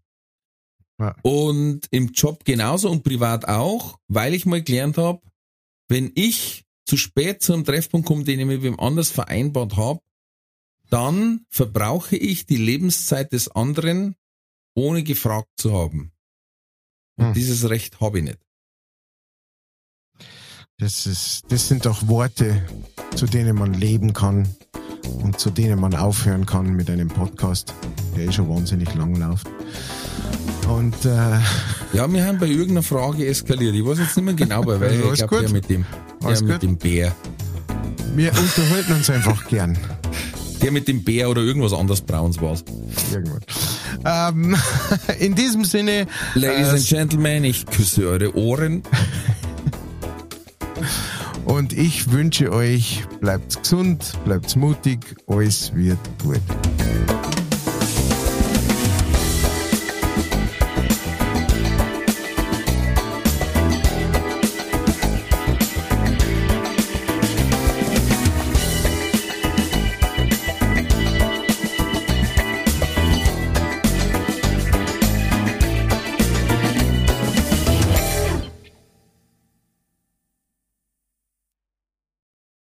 Ja. 0.99 1.15
Und 1.21 1.87
im 1.91 2.09
Job 2.09 2.43
genauso 2.45 2.89
und 2.89 3.03
privat 3.03 3.47
auch, 3.47 3.99
weil 4.07 4.33
ich 4.33 4.45
mal 4.45 4.61
gelernt 4.61 4.97
habe, 4.97 5.21
wenn 5.87 6.11
ich 6.15 6.65
zu 6.85 6.97
spät 6.97 7.41
zu 7.41 7.53
einem 7.53 7.65
Treffpunkt 7.65 8.07
komme, 8.07 8.23
den 8.23 8.39
ich 8.39 8.45
mit 8.45 8.61
wem 8.61 8.79
anders 8.79 9.09
vereinbart 9.09 9.77
habe, 9.77 10.01
dann 10.89 11.45
verbrauche 11.49 12.17
ich 12.17 12.45
die 12.45 12.57
Lebenszeit 12.57 13.31
des 13.31 13.49
anderen, 13.49 14.15
ohne 14.75 15.03
gefragt 15.03 15.49
zu 15.57 15.73
haben. 15.73 16.11
Und 17.15 17.27
hm. 17.27 17.33
dieses 17.33 17.69
Recht 17.69 18.01
habe 18.01 18.19
ich 18.19 18.23
nicht. 18.25 18.39
Das, 20.77 21.05
ist, 21.05 21.43
das 21.49 21.67
sind 21.67 21.85
doch 21.85 22.07
Worte, 22.07 22.65
zu 23.15 23.25
denen 23.25 23.55
man 23.55 23.73
leben 23.73 24.13
kann 24.13 24.55
und 25.23 25.39
zu 25.39 25.49
denen 25.49 25.79
man 25.79 25.95
aufhören 25.95 26.45
kann 26.45 26.73
mit 26.75 26.89
einem 26.89 27.07
Podcast, 27.07 27.73
der 28.15 28.25
eh 28.25 28.31
schon 28.31 28.49
wahnsinnig 28.49 28.93
lang 28.95 29.15
läuft. 29.15 29.47
Und 30.67 31.05
äh, 31.05 31.39
ja, 31.93 32.11
wir 32.11 32.25
haben 32.25 32.37
bei 32.37 32.47
irgendeiner 32.47 32.83
Frage 32.83 33.25
eskaliert. 33.27 33.75
Ich 33.75 33.85
weiß 33.85 33.99
jetzt 33.99 34.15
nicht 34.17 34.25
mehr 34.25 34.33
genau, 34.35 34.61
bei 34.61 34.79
weil 34.79 34.93
ich 35.13 35.27
glaube, 35.27 35.41
der 35.41 35.49
mit 35.49 35.69
dem, 35.69 35.85
der 36.21 36.43
mit 36.43 36.61
dem 36.61 36.77
Bär. 36.77 37.15
Wir 38.15 38.31
unterhalten 38.31 38.93
uns 38.93 39.09
einfach 39.09 39.47
gern. 39.47 39.77
Der 40.61 40.71
mit 40.71 40.87
dem 40.87 41.03
Bär 41.03 41.29
oder 41.29 41.41
irgendwas 41.41 41.73
anderes 41.73 42.01
Brauns 42.01 42.41
war's. 42.41 42.63
Irgendwas. 43.11 43.41
Ähm, 44.05 44.55
in 45.19 45.35
diesem 45.35 45.63
Sinne. 45.65 46.05
Ladies 46.35 46.67
äh, 46.67 46.71
and 46.71 46.87
Gentlemen, 46.87 47.43
ich 47.45 47.65
küsse 47.65 48.07
eure 48.07 48.35
Ohren. 48.35 48.83
Und 51.49 51.73
ich 51.73 52.11
wünsche 52.11 52.51
euch, 52.51 53.03
bleibt 53.21 53.63
gesund, 53.63 54.13
bleibt 54.23 54.55
mutig, 54.55 54.99
alles 55.25 55.73
wird 55.73 55.97
gut. 56.21 56.39